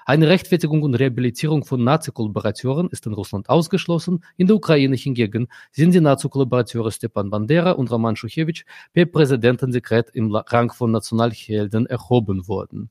Eine 0.07 0.27
Rechtfertigung 0.27 0.81
und 0.81 0.95
Rehabilitierung 0.95 1.65
von 1.65 1.83
Nazi-Kollaborateuren 1.83 2.89
ist 2.89 3.05
in 3.05 3.13
Russland 3.13 3.47
ausgeschlossen, 3.47 4.23
in 4.37 4.47
der 4.47 4.55
Ukraine 4.55 4.95
hingegen 4.95 5.47
sind 5.71 5.93
die 5.93 6.01
Nazi-Kollaborateure 6.01 6.91
Stepan 6.91 7.29
Bandera 7.29 7.73
und 7.73 7.91
Roman 7.91 8.15
Schuchewitsch 8.15 8.65
per 8.91 9.05
Präsidentendekret 9.05 10.09
im 10.13 10.33
Rang 10.33 10.71
von 10.71 10.89
Nationalhelden 10.89 11.85
erhoben 11.85 12.47
worden. 12.47 12.89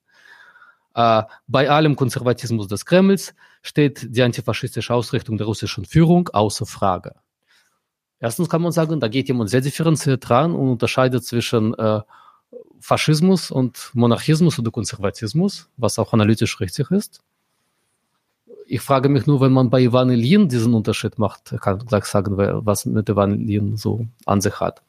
Bei 0.95 1.71
allem 1.71 1.97
Konservatismus 1.97 2.69
des 2.69 2.87
Kremls 2.87 3.35
steht 3.63 4.07
die 4.15 4.23
antifaschistische 4.23 4.95
Ausrichtung 4.95 5.37
der 5.37 5.47
russischen 5.47 5.85
Führung 5.85 6.29
außer 6.29 6.67
Frage. 6.67 7.17
Erstens 8.21 8.49
kann 8.49 8.63
man 8.63 8.71
sagen, 8.71 9.01
da 9.01 9.09
geht 9.09 9.27
jemand 9.29 9.51
sehr 9.51 9.61
differenziert 9.61 10.29
dran 10.29 10.55
und 10.55 10.71
unterscheidet 10.71 11.25
zwischen 11.25 11.75
äh, 11.75 12.01
Faschismus 12.79 13.51
und 13.51 13.91
Monarchismus 13.93 14.59
oder 14.59 14.71
Konservatismus, 14.71 15.69
was 15.77 15.99
auch 15.99 16.13
analytisch 16.13 16.61
richtig 16.61 16.91
ist. 16.93 17.21
Ich 18.67 18.81
frage 18.81 19.09
mich 19.09 19.27
nur, 19.27 19.41
wenn 19.41 19.53
man 19.53 19.71
bei 19.71 19.81
Ivan 19.83 20.11
Ilyin 20.11 20.49
diesen 20.49 20.75
Unterschied 20.75 21.19
macht, 21.19 21.55
kann 21.61 21.79
ich 21.79 21.87
gleich 21.87 22.05
sagen, 22.05 22.37
was 22.39 22.87
mit 22.87 23.09
Ivan 23.09 23.35
Ilyin 23.35 23.77
so 23.77 24.07
an 24.27 24.41
sich 24.41 24.59
hat 24.61 24.81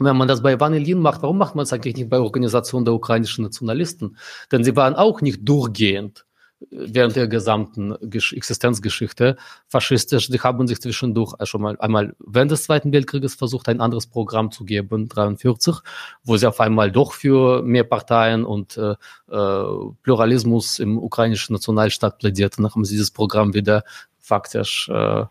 wenn 0.00 0.16
man 0.16 0.28
das 0.28 0.42
bei 0.42 0.58
Vanillin 0.58 1.00
macht, 1.00 1.22
warum 1.22 1.38
macht 1.38 1.54
man 1.54 1.64
es 1.64 1.72
eigentlich 1.72 1.96
nicht 1.96 2.10
bei 2.10 2.18
Organisation 2.18 2.84
der 2.84 2.94
ukrainischen 2.94 3.44
Nationalisten? 3.44 4.16
Denn 4.52 4.64
sie 4.64 4.76
waren 4.76 4.94
auch 4.94 5.20
nicht 5.20 5.40
durchgehend 5.48 6.26
während 6.70 7.16
der 7.16 7.28
gesamten 7.28 7.94
Existenzgeschichte 8.02 9.36
faschistisch. 9.68 10.28
Die 10.28 10.40
haben 10.40 10.66
sich 10.66 10.80
zwischendurch 10.80 11.34
schon 11.44 11.60
mal 11.60 11.76
einmal 11.80 12.14
während 12.18 12.50
des 12.50 12.64
Zweiten 12.64 12.92
Weltkrieges 12.92 13.34
versucht, 13.34 13.68
ein 13.68 13.80
anderes 13.80 14.06
Programm 14.06 14.50
zu 14.50 14.64
geben, 14.64 15.08
43, 15.08 15.76
wo 16.24 16.36
sie 16.36 16.46
auf 16.46 16.60
einmal 16.60 16.90
doch 16.90 17.12
für 17.12 17.62
mehr 17.62 17.84
Parteien 17.84 18.44
und 18.44 18.76
äh, 18.78 18.94
äh 19.30 19.90
Pluralismus 20.02 20.78
im 20.78 20.98
ukrainischen 20.98 21.52
Nationalstaat 21.52 22.18
plädierten. 22.18 22.64
Dann 22.64 22.72
haben 22.72 22.84
sie 22.84 22.94
dieses 22.94 23.10
Programm 23.10 23.52
wieder 23.52 23.84
faktisch 24.18 24.88
äh, 24.88 25.20
äh, 25.20 25.26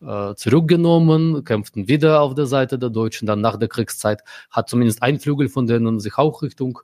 zurückgenommen, 0.00 1.44
kämpften 1.44 1.88
wieder 1.88 2.20
auf 2.20 2.34
der 2.34 2.46
Seite 2.46 2.78
der 2.78 2.90
Deutschen. 2.90 3.26
Dann 3.26 3.40
nach 3.40 3.56
der 3.56 3.68
Kriegszeit 3.68 4.22
hat 4.50 4.68
zumindest 4.68 5.02
ein 5.02 5.18
Flügel 5.18 5.48
von 5.48 5.66
denen 5.66 5.98
sich 6.00 6.18
auch 6.18 6.42
Richtung 6.42 6.80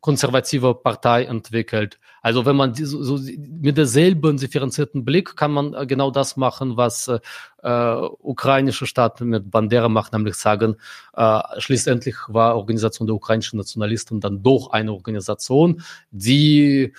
konservative 0.00 0.74
Partei 0.74 1.24
entwickelt. 1.24 1.98
Also 2.22 2.44
wenn 2.44 2.56
man 2.56 2.74
so, 2.74 3.02
so 3.02 3.18
mit 3.38 3.76
derselben 3.76 4.36
differenzierten 4.36 5.04
Blick 5.04 5.36
kann 5.36 5.52
man 5.52 5.74
äh, 5.74 5.86
genau 5.86 6.10
das 6.10 6.36
machen, 6.36 6.76
was 6.76 7.08
äh, 7.08 7.18
äh, 7.62 8.08
ukrainische 8.18 8.86
Staaten 8.86 9.28
mit 9.28 9.50
Bandera 9.50 9.88
macht, 9.88 10.12
nämlich 10.12 10.34
sagen, 10.34 10.76
äh, 11.14 11.40
schließlich 11.58 12.16
war 12.28 12.56
Organisation 12.56 13.06
der 13.06 13.16
ukrainischen 13.16 13.58
Nationalisten 13.58 14.20
dann 14.20 14.42
doch 14.42 14.70
eine 14.70 14.92
Organisation, 14.92 15.82
die 16.10 16.92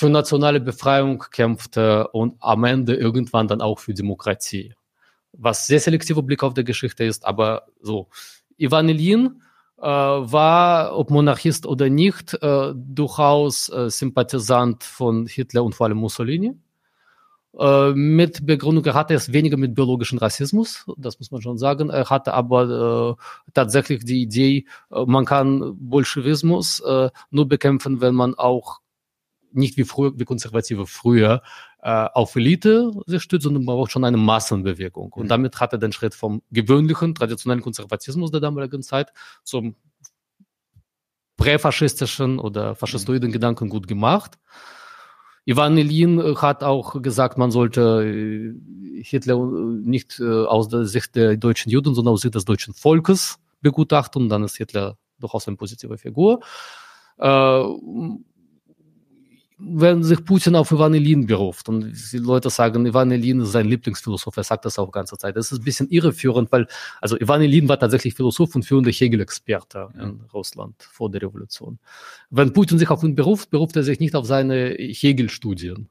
für 0.00 0.08
nationale 0.08 0.60
Befreiung 0.60 1.22
kämpfte 1.30 2.08
und 2.08 2.36
am 2.40 2.64
Ende 2.64 2.94
irgendwann 2.94 3.48
dann 3.48 3.60
auch 3.60 3.78
für 3.80 3.92
Demokratie. 3.92 4.72
Was 5.32 5.66
sehr 5.66 5.78
selektiver 5.78 6.22
Blick 6.22 6.42
auf 6.42 6.54
die 6.54 6.64
Geschichte 6.64 7.04
ist, 7.04 7.26
aber 7.26 7.66
so. 7.82 8.08
Ivan 8.56 8.88
Ilyin 8.88 9.42
äh, 9.76 9.82
war, 9.84 10.96
ob 10.96 11.10
Monarchist 11.10 11.66
oder 11.66 11.90
nicht, 11.90 12.32
äh, 12.40 12.72
durchaus 12.74 13.68
äh, 13.68 13.90
Sympathisant 13.90 14.84
von 14.84 15.26
Hitler 15.26 15.64
und 15.64 15.74
vor 15.74 15.86
allem 15.86 15.98
Mussolini. 15.98 16.56
Äh, 17.58 17.90
mit 17.92 18.46
Begründung, 18.46 18.86
er 18.86 18.94
hatte 18.94 19.12
es 19.12 19.34
weniger 19.34 19.58
mit 19.58 19.74
biologischem 19.74 20.16
Rassismus, 20.16 20.86
das 20.96 21.18
muss 21.18 21.30
man 21.30 21.42
schon 21.42 21.58
sagen. 21.58 21.90
Er 21.90 22.08
hatte 22.08 22.32
aber 22.32 23.18
äh, 23.18 23.52
tatsächlich 23.52 24.06
die 24.06 24.22
Idee, 24.22 24.64
äh, 24.90 25.04
man 25.04 25.26
kann 25.26 25.76
Bolschewismus 25.78 26.82
nur 27.30 27.46
bekämpfen, 27.46 28.00
wenn 28.00 28.14
man 28.14 28.34
auch 28.34 28.80
nicht 29.52 29.76
wie 29.76 29.84
früher, 29.84 30.12
wie 30.18 30.24
Konservative 30.24 30.86
früher 30.86 31.42
äh, 31.82 32.06
auf 32.12 32.36
Elite 32.36 32.92
sich 33.06 33.22
stützt, 33.22 33.44
sondern 33.44 33.64
man 33.64 33.76
braucht 33.76 33.92
schon 33.92 34.04
eine 34.04 34.16
Massenbewegung. 34.16 35.12
Und 35.12 35.24
mhm. 35.24 35.28
damit 35.28 35.60
hat 35.60 35.72
er 35.72 35.78
den 35.78 35.92
Schritt 35.92 36.14
vom 36.14 36.42
gewöhnlichen, 36.50 37.14
traditionellen 37.14 37.62
Konservatismus 37.62 38.30
der 38.30 38.40
damaligen 38.40 38.82
Zeit 38.82 39.12
zum 39.44 39.76
präfaschistischen 41.36 42.38
oder 42.38 42.74
faschistoiden 42.74 43.30
mhm. 43.30 43.32
Gedanken 43.32 43.68
gut 43.68 43.88
gemacht. 43.88 44.38
Ivan 45.46 45.78
Ilyin 45.78 46.36
hat 46.40 46.62
auch 46.62 47.00
gesagt, 47.00 47.38
man 47.38 47.50
sollte 47.50 48.04
äh, 48.04 49.02
Hitler 49.02 49.36
äh, 49.36 49.88
nicht 49.88 50.20
äh, 50.20 50.44
aus 50.44 50.68
der 50.68 50.84
Sicht 50.84 51.16
der 51.16 51.36
deutschen 51.36 51.70
Juden, 51.70 51.94
sondern 51.94 52.12
aus 52.12 52.20
Sicht 52.20 52.34
des 52.34 52.44
deutschen 52.44 52.74
Volkes 52.74 53.38
begutachten. 53.62 54.28
Dann 54.28 54.44
ist 54.44 54.58
Hitler 54.58 54.98
durchaus 55.18 55.48
eine 55.48 55.56
positive 55.56 55.96
Figur 55.98 56.40
wenn 59.62 60.02
sich 60.02 60.24
Putin 60.24 60.54
auf 60.56 60.72
Ivan 60.72 60.94
Ilin 60.94 61.26
beruft 61.26 61.68
und 61.68 61.92
die 62.12 62.18
Leute 62.18 62.50
sagen, 62.50 62.86
Ivan 62.86 63.10
Ilin 63.10 63.40
ist 63.40 63.52
sein 63.52 63.66
Lieblingsphilosoph, 63.66 64.36
er 64.36 64.44
sagt 64.44 64.64
das 64.64 64.78
auch 64.78 64.86
die 64.86 64.92
ganze 64.92 65.18
Zeit. 65.18 65.36
Das 65.36 65.52
ist 65.52 65.58
ein 65.58 65.64
bisschen 65.64 65.88
irreführend, 65.90 66.50
weil, 66.50 66.66
also 67.00 67.18
Ivan 67.18 67.42
Ilin 67.42 67.68
war 67.68 67.78
tatsächlich 67.78 68.14
Philosoph 68.14 68.54
und 68.54 68.64
führender 68.64 68.90
Hegel-Experte 68.90 69.88
ja. 69.94 70.02
in 70.02 70.20
Russland 70.32 70.74
vor 70.82 71.10
der 71.10 71.22
Revolution. 71.22 71.78
Wenn 72.30 72.52
Putin 72.52 72.78
sich 72.78 72.90
auf 72.90 73.02
ihn 73.02 73.14
beruft, 73.14 73.50
beruft 73.50 73.76
er 73.76 73.82
sich 73.82 74.00
nicht 74.00 74.14
auf 74.14 74.26
seine 74.26 74.70
Hegel-Studien. 74.70 75.88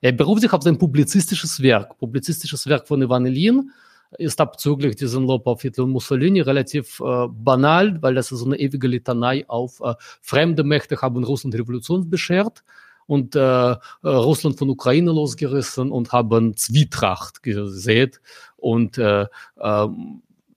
Er 0.00 0.12
beruft 0.12 0.40
sich 0.42 0.52
auf 0.52 0.62
sein 0.62 0.78
publizistisches 0.78 1.60
Werk. 1.60 1.98
Publizistisches 1.98 2.66
Werk 2.66 2.88
von 2.88 3.02
Ivan 3.02 3.26
Ilin 3.26 3.70
ist 4.18 4.40
abzüglich 4.40 4.96
diesen 4.96 5.26
Lob 5.26 5.46
auf 5.46 5.62
Hitler 5.62 5.84
und 5.84 5.90
Mussolini 5.90 6.40
relativ 6.40 7.00
äh, 7.00 7.28
banal, 7.28 8.00
weil 8.02 8.14
das 8.14 8.32
ist 8.32 8.40
so 8.40 8.46
eine 8.46 8.58
ewige 8.58 8.88
Litanei 8.88 9.44
auf 9.48 9.80
äh, 9.80 9.94
fremde 10.20 10.64
Mächte 10.64 11.00
haben 11.00 11.22
Russland 11.24 11.54
Revolution 11.54 12.10
beschert 12.10 12.64
und 13.10 13.34
äh, 13.34 13.72
äh, 13.72 13.76
Russland 14.02 14.56
von 14.56 14.70
Ukraine 14.70 15.10
losgerissen 15.10 15.90
und 15.90 16.12
haben 16.12 16.56
Zwietracht 16.56 17.42
gesät. 17.42 18.20
Und 18.56 18.98
äh, 18.98 19.26
äh, 19.56 19.88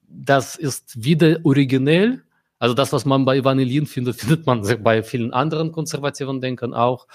das 0.08 0.54
ist 0.54 1.02
wieder 1.02 1.38
originell. 1.42 2.22
Also 2.60 2.74
das, 2.74 2.92
was 2.92 3.04
man 3.04 3.24
bei 3.24 3.38
Ivan 3.38 3.58
Ilyin 3.58 3.86
findet, 3.86 4.16
findet 4.20 4.46
man 4.46 4.62
bei 4.84 5.02
vielen 5.02 5.32
anderen 5.32 5.72
konservativen 5.72 6.40
Denkern 6.40 6.74
auch. 6.74 7.08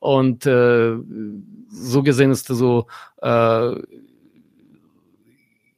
Und 0.00 0.46
äh, 0.46 0.96
so 1.68 2.02
gesehen 2.02 2.32
ist 2.32 2.50
es 2.50 2.58
so, 2.58 2.86
äh, 3.22 3.74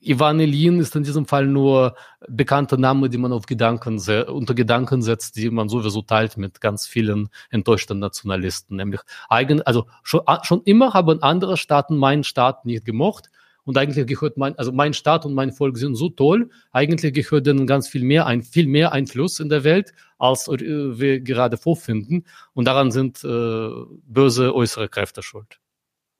Ivan 0.05 0.40
Ilyin 0.40 0.80
ist 0.80 0.96
in 0.96 1.05
diesem 1.05 1.26
Fall 1.26 1.46
nur 1.46 1.94
bekannter 2.28 2.76
Name, 2.76 3.09
die 3.09 3.18
man 3.18 3.32
auf 3.32 3.46
Gedanken 3.46 4.00
unter 4.26 4.55
Gedanken 4.55 5.00
setzt, 5.00 5.36
die 5.36 5.48
man 5.48 5.68
sowieso 5.68 6.03
teilt 6.03 6.36
mit 6.36 6.61
ganz 6.61 6.86
vielen 6.86 7.28
enttäuschten 7.50 7.98
Nationalisten. 7.98 8.76
Nämlich 8.76 9.00
eigen, 9.28 9.62
also 9.62 9.86
schon, 10.03 10.22
schon 10.42 10.62
immer 10.64 10.92
haben 10.92 11.22
andere 11.22 11.57
Staaten 11.57 11.96
meinen 11.96 12.24
Staat 12.24 12.64
nicht 12.64 12.84
gemocht. 12.84 13.30
Und 13.64 13.78
eigentlich 13.78 14.07
gehört 14.09 14.36
mein, 14.36 14.59
also 14.59 14.72
mein 14.72 14.92
Staat 14.92 15.24
und 15.24 15.34
mein 15.34 15.53
Volk 15.53 15.78
sind 15.78 15.94
so 15.94 16.09
toll. 16.09 16.50
Eigentlich 16.72 17.14
gehört 17.14 17.46
ihnen 17.46 17.68
ganz 17.68 17.86
viel 17.86 18.03
mehr 18.03 18.26
ein, 18.26 18.42
viel 18.42 18.66
mehr 18.66 18.90
Einfluss 18.90 19.38
in 19.38 19.48
der 19.48 19.62
Welt, 19.62 19.92
als 20.18 20.48
wir 20.48 21.20
gerade 21.20 21.57
vorfinden. 21.57 22.24
Und 22.55 22.66
daran 22.66 22.90
sind 22.90 23.22
äh, 23.22 23.70
böse 24.05 24.53
äußere 24.53 24.88
Kräfte 24.88 25.22
schuld. 25.22 25.61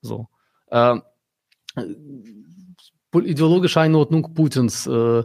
So. 0.01 0.29
Äh, 0.67 0.99
ideologische 3.21 3.79
Einordnung 3.81 4.33
Putins. 4.33 4.87
Äh, 4.87 5.23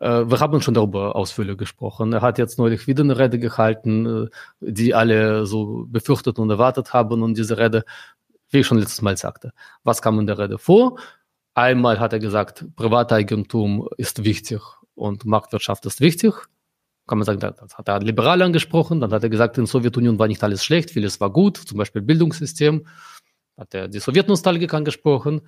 äh, 0.00 0.30
wir 0.30 0.40
haben 0.40 0.60
schon 0.60 0.74
darüber 0.74 1.16
ausführlich 1.16 1.56
gesprochen. 1.56 2.12
Er 2.12 2.22
hat 2.22 2.38
jetzt 2.38 2.58
neulich 2.58 2.86
wieder 2.86 3.02
eine 3.02 3.18
Rede 3.18 3.38
gehalten, 3.38 4.26
äh, 4.26 4.28
die 4.60 4.94
alle 4.94 5.46
so 5.46 5.86
befürchtet 5.88 6.38
und 6.38 6.50
erwartet 6.50 6.92
haben. 6.92 7.22
Und 7.22 7.36
diese 7.36 7.58
Rede, 7.58 7.84
wie 8.50 8.58
ich 8.58 8.66
schon 8.66 8.78
letztes 8.78 9.02
Mal 9.02 9.16
sagte, 9.16 9.52
was 9.84 10.02
kam 10.02 10.18
in 10.20 10.26
der 10.26 10.38
Rede 10.38 10.58
vor? 10.58 10.98
Einmal 11.54 12.00
hat 12.00 12.12
er 12.12 12.18
gesagt, 12.18 12.66
Privateigentum 12.76 13.88
ist 13.96 14.24
wichtig 14.24 14.60
und 14.94 15.24
Marktwirtschaft 15.24 15.86
ist 15.86 16.00
wichtig. 16.00 16.34
Kann 17.06 17.18
man 17.18 17.24
sagen, 17.24 17.40
das 17.40 17.78
hat 17.78 17.88
er 17.88 18.00
liberal 18.00 18.42
angesprochen. 18.42 19.00
Dann 19.00 19.12
hat 19.12 19.22
er 19.22 19.30
gesagt, 19.30 19.56
in 19.56 19.64
der 19.64 19.70
Sowjetunion 19.70 20.18
war 20.18 20.28
nicht 20.28 20.42
alles 20.42 20.64
schlecht, 20.64 20.90
vieles 20.90 21.20
war 21.20 21.30
gut, 21.30 21.56
zum 21.56 21.78
Beispiel 21.78 22.02
Bildungssystem. 22.02 22.86
Hat 23.56 23.74
er 23.74 23.88
die 23.88 24.00
Sowjetnostalgik 24.00 24.74
angesprochen. 24.74 25.42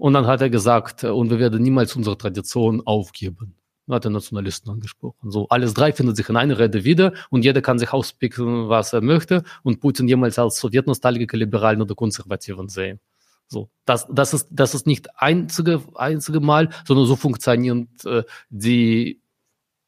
Und 0.00 0.14
dann 0.14 0.26
hat 0.26 0.40
er 0.40 0.48
gesagt, 0.48 1.04
äh, 1.04 1.08
und 1.08 1.28
wir 1.28 1.38
werden 1.38 1.62
niemals 1.62 1.94
unsere 1.94 2.16
Tradition 2.16 2.80
aufgeben. 2.86 3.54
Dann 3.86 3.96
hat 3.96 4.06
er 4.06 4.10
Nationalisten 4.10 4.70
angesprochen. 4.70 5.30
So, 5.30 5.46
alles 5.50 5.74
drei 5.74 5.92
findet 5.92 6.16
sich 6.16 6.26
in 6.30 6.38
einer 6.38 6.58
Rede 6.58 6.84
wieder 6.84 7.12
und 7.28 7.44
jeder 7.44 7.60
kann 7.60 7.78
sich 7.78 7.92
auspicken, 7.92 8.70
was 8.70 8.94
er 8.94 9.02
möchte 9.02 9.42
und 9.62 9.80
Putin 9.80 10.08
jemals 10.08 10.38
als 10.38 10.58
Sowjetnostalgiker, 10.58 11.36
Liberalen 11.36 11.82
oder 11.82 11.94
Konservativen 11.94 12.68
sehen. 12.68 12.98
So, 13.46 13.68
das, 13.84 14.06
das 14.10 14.32
ist, 14.32 14.48
das 14.50 14.74
ist 14.74 14.86
nicht 14.86 15.08
einzige, 15.16 15.82
einzige 15.94 16.40
Mal, 16.40 16.70
sondern 16.86 17.04
so 17.04 17.16
funktioniert 17.16 17.88
äh, 18.06 18.22
die 18.48 19.20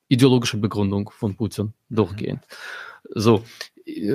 ideologische 0.08 0.58
Begründung 0.58 1.08
von 1.08 1.36
Putin 1.36 1.72
durchgehend. 1.88 2.44
So, 3.14 3.44
äh, 3.86 4.12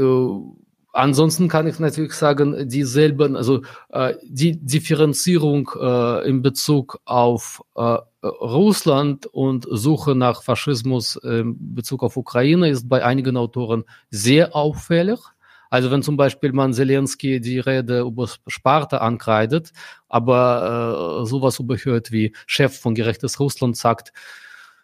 Ansonsten 0.98 1.48
kann 1.48 1.68
ich 1.68 1.78
natürlich 1.78 2.14
sagen, 2.14 2.68
dieselben, 2.68 3.36
also 3.36 3.62
äh, 3.90 4.16
die 4.24 4.58
Differenzierung 4.60 5.70
äh, 5.80 6.28
in 6.28 6.42
Bezug 6.42 7.00
auf 7.06 7.62
äh, 7.76 7.98
Russland 8.24 9.28
und 9.28 9.68
Suche 9.70 10.16
nach 10.16 10.42
Faschismus 10.42 11.16
in 11.18 11.76
Bezug 11.76 12.02
auf 12.02 12.18
Ukraine 12.18 12.70
ist 12.70 12.90
bei 12.90 13.06
einigen 13.06 13.38
Autoren 13.38 13.84
sehr 14.10 14.56
auffällig. 14.56 15.20
Also 15.70 15.92
wenn 15.92 16.02
zum 16.02 16.18
Beispiel 16.18 16.52
man 16.52 16.74
Zelensky 16.74 17.42
die 17.42 17.60
Rede 17.60 18.00
über 18.00 18.28
Sparta 18.48 18.98
ankreidet, 18.98 19.74
aber 20.10 21.22
äh, 21.22 21.26
sowas 21.28 21.60
überhört 21.60 22.12
wie 22.12 22.34
Chef 22.48 22.76
von 22.76 22.96
Gerechtes 22.96 23.40
Russland 23.40 23.78
sagt, 23.78 24.14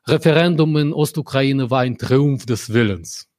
Referendum 0.05 0.77
in 0.77 0.93
Ostukraine 0.93 1.71
war 1.71 1.79
ein 1.79 1.97
Triumph 1.97 2.45
des 2.45 2.71
Willens. 2.71 3.29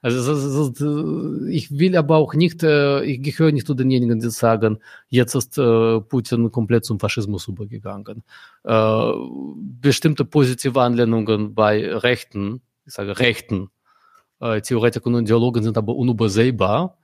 Also 0.00 0.72
ich 1.48 1.76
will 1.76 1.96
aber 1.96 2.16
auch 2.16 2.34
nicht, 2.34 2.62
äh, 2.62 3.02
ich 3.02 3.22
gehöre 3.22 3.52
nicht 3.52 3.66
zu 3.66 3.74
denjenigen, 3.74 4.20
die 4.20 4.30
sagen, 4.30 4.78
jetzt 5.08 5.34
ist 5.34 5.58
äh, 5.58 6.00
Putin 6.00 6.52
komplett 6.52 6.84
zum 6.84 7.00
Faschismus 7.00 7.48
übergegangen. 7.48 8.22
Äh, 8.64 9.12
bestimmte 9.80 10.24
positive 10.24 10.80
Anlehnungen 10.80 11.54
bei 11.54 11.94
Rechten, 11.94 12.60
ich 12.86 12.94
sage 12.94 13.18
Rechten, 13.18 13.70
Theoretikern 14.40 15.16
und 15.16 15.24
Ideologen 15.24 15.64
sind 15.64 15.76
aber 15.76 15.96
unübersehbar. 15.96 16.96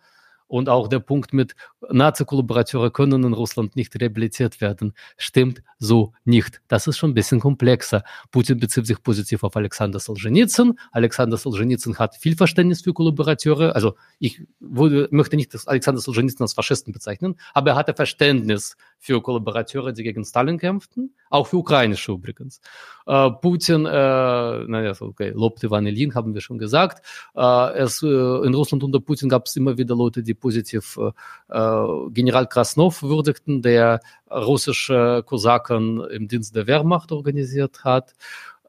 Und 0.47 0.68
auch 0.68 0.88
der 0.88 1.01
Punkt 1.01 1.32
mit 1.32 1.55
Nazi-Kollaborateure 1.90 2.90
können 2.90 3.24
in 3.24 3.32
Russland 3.32 3.76
nicht 3.76 3.99
rehabilitiert 4.01 4.61
werden, 4.61 4.95
stimmt 5.16 5.62
so 5.78 6.12
nicht. 6.24 6.61
Das 6.68 6.86
ist 6.86 6.99
schon 6.99 7.11
ein 7.11 7.14
bisschen 7.14 7.40
komplexer. 7.40 8.05
Putin 8.30 8.59
bezieht 8.59 8.86
sich 8.86 9.03
positiv 9.03 9.42
auf 9.42 9.57
Alexander 9.57 9.99
Solzhenitsyn. 9.99 10.78
Alexander 10.92 11.36
Solzhenitsyn 11.36 11.99
hat 11.99 12.16
viel 12.16 12.36
Verständnis 12.36 12.82
für 12.82 12.92
Kollaborateure. 12.92 13.74
Also 13.74 13.95
ich 14.18 14.42
würde, 14.61 15.09
möchte 15.11 15.36
nicht 15.36 15.55
Alexander 15.66 16.01
Solzhenitsyn 16.01 16.42
als 16.42 16.53
Faschisten 16.53 16.92
bezeichnen, 16.92 17.36
aber 17.53 17.70
er 17.70 17.76
hatte 17.76 17.95
Verständnis 17.95 18.76
für 18.99 19.20
Kollaborateure, 19.20 19.92
die 19.92 20.03
gegen 20.03 20.24
Stalin 20.24 20.59
kämpften, 20.59 21.14
auch 21.30 21.47
für 21.47 21.57
ukrainische 21.57 22.12
übrigens. 22.12 22.61
Äh, 23.07 23.30
Putin, 23.30 23.86
äh, 23.86 23.90
naja, 23.90 24.95
okay, 25.01 25.32
lobte 25.34 25.70
Vanillin, 25.70 26.14
haben 26.14 26.34
wir 26.34 26.40
schon 26.40 26.59
gesagt. 26.59 27.05
Äh, 27.34 27.72
es, 27.78 28.03
äh, 28.03 28.07
in 28.07 28.55
Russland 28.55 28.84
unter 28.84 29.01
Putin 29.01 29.28
gab 29.28 29.47
es 29.47 29.57
immer 29.57 29.76
wieder 29.76 29.95
Leute, 29.95 30.22
die 30.22 30.34
positiv 30.35 30.99
äh, 30.99 31.57
äh, 31.57 32.11
General 32.11 32.49
Krasnov 32.49 33.03
würdigten, 33.03 33.62
der 33.62 34.01
russische 34.30 35.22
Kosaken 35.26 36.01
im 36.11 36.28
Dienst 36.28 36.55
der 36.57 36.66
Wehrmacht 36.66 37.12
organisiert 37.12 37.85
hat. 37.85 38.14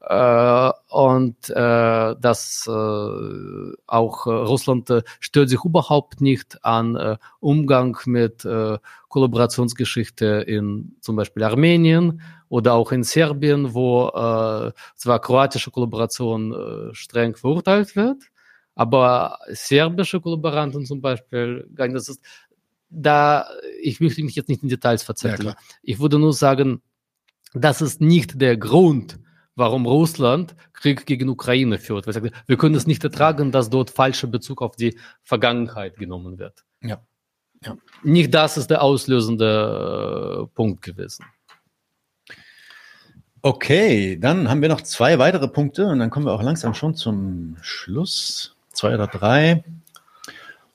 Äh, 0.08 0.70
und 0.88 1.50
äh, 1.50 2.14
dass 2.20 2.64
äh, 2.68 3.72
auch 3.88 4.26
Russland 4.26 4.92
stört 5.18 5.48
sich 5.48 5.64
überhaupt 5.64 6.20
nicht 6.20 6.64
an 6.64 7.18
Umgang 7.40 7.96
mit 8.06 8.46
Kollaborationsgeschichte 9.08 10.26
in 10.46 10.96
zum 11.00 11.16
Beispiel 11.16 11.42
Armenien 11.42 12.20
oder 12.48 12.74
auch 12.74 12.92
in 12.92 13.02
Serbien, 13.02 13.74
wo 13.74 14.08
zwar 14.94 15.20
kroatische 15.20 15.70
Kollaboration 15.70 16.90
streng 16.92 17.34
verurteilt 17.34 17.96
wird, 17.96 18.22
aber 18.76 19.38
serbische 19.48 20.20
Kollaboranten 20.20 20.84
zum 20.84 21.00
Beispiel, 21.00 21.66
das 21.70 22.08
ist 22.08 22.22
da, 22.88 23.48
ich 23.82 24.00
möchte 24.00 24.22
mich 24.22 24.36
jetzt 24.36 24.48
nicht 24.48 24.62
in 24.62 24.68
Details 24.68 25.02
verzetteln. 25.02 25.48
Ja, 25.48 25.56
ich 25.82 25.98
würde 25.98 26.18
nur 26.18 26.32
sagen, 26.32 26.82
das 27.54 27.80
ist 27.80 28.00
nicht 28.00 28.40
der 28.40 28.56
Grund, 28.56 29.18
warum 29.56 29.86
Russland 29.86 30.54
Krieg 30.74 31.06
gegen 31.06 31.28
Ukraine 31.30 31.78
führt. 31.78 32.06
Weil 32.06 32.30
wir 32.46 32.56
können 32.56 32.74
es 32.74 32.86
nicht 32.86 33.02
ertragen, 33.02 33.50
dass 33.50 33.70
dort 33.70 33.90
falscher 33.90 34.28
Bezug 34.28 34.60
auf 34.62 34.76
die 34.76 34.98
Vergangenheit 35.22 35.96
genommen 35.96 36.38
wird. 36.38 36.64
Ja. 36.82 37.00
ja. 37.64 37.76
Nicht 38.02 38.34
das 38.34 38.58
ist 38.58 38.68
der 38.68 38.82
auslösende 38.82 40.44
äh, 40.44 40.54
Punkt 40.54 40.82
gewesen. 40.82 41.24
Okay, 43.40 44.18
dann 44.18 44.50
haben 44.50 44.60
wir 44.60 44.68
noch 44.68 44.80
zwei 44.80 45.18
weitere 45.18 45.48
Punkte 45.48 45.86
und 45.86 45.98
dann 45.98 46.10
kommen 46.10 46.26
wir 46.26 46.32
auch 46.32 46.42
langsam 46.42 46.74
schon 46.74 46.94
zum 46.94 47.56
Schluss. 47.62 48.55
Zwei 48.76 48.94
oder 48.94 49.06
drei. 49.06 49.64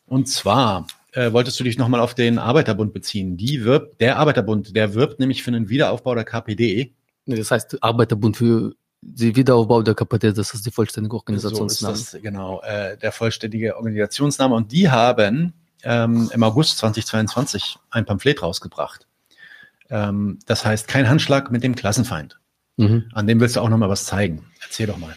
Und 0.08 0.28
zwar 0.28 0.88
äh, 1.14 1.32
wolltest 1.32 1.60
du 1.60 1.64
dich 1.64 1.78
nochmal 1.78 2.00
auf 2.00 2.16
den 2.16 2.40
Arbeiterbund 2.40 2.94
beziehen. 2.94 3.38
Die 3.38 3.64
wirbt, 3.64 4.02
der 4.02 4.18
Arbeiterbund, 4.18 4.76
der 4.76 4.94
wirbt 4.94 5.20
nämlich 5.20 5.44
für 5.44 5.52
einen 5.52 5.70
Wiederaufbau 5.70 6.16
der 6.16 6.24
KPD. 6.24 6.94
Das 7.26 7.52
heißt 7.52 7.84
Arbeiterbund 7.84 8.38
für 8.38 8.74
den 9.02 9.36
Wiederaufbau 9.36 9.82
der 9.82 9.96
KPD, 9.96 10.34
das 10.34 10.54
ist 10.54 10.66
die 10.66 10.72
vollständige 10.72 11.16
Organisationsname. 11.16 11.96
So 11.96 12.02
ist 12.02 12.14
das, 12.14 12.22
genau, 12.22 12.62
äh, 12.62 12.98
der 12.98 13.12
vollständige 13.12 13.76
Organisationsname. 13.76 14.56
Und 14.56 14.72
die 14.72 14.90
haben 14.90 15.54
ähm, 15.84 16.30
im 16.34 16.44
August 16.44 16.78
2022 16.80 17.78
ein 17.90 18.06
Pamphlet 18.06 18.42
rausgebracht. 18.42 19.08
Ähm, 19.90 20.40
das 20.46 20.66
heißt, 20.66 20.88
kein 20.88 21.10
Handschlag 21.10 21.52
mit 21.52 21.64
dem 21.64 21.76
Klassenfeind. 21.76 22.40
Mhm. 22.78 23.06
An 23.14 23.28
dem 23.28 23.40
willst 23.40 23.56
du 23.56 23.60
auch 23.60 23.70
nochmal 23.70 23.90
was 23.90 24.06
zeigen. 24.06 24.46
Erzähl 24.62 24.88
doch 24.88 24.98
mal. 24.98 25.16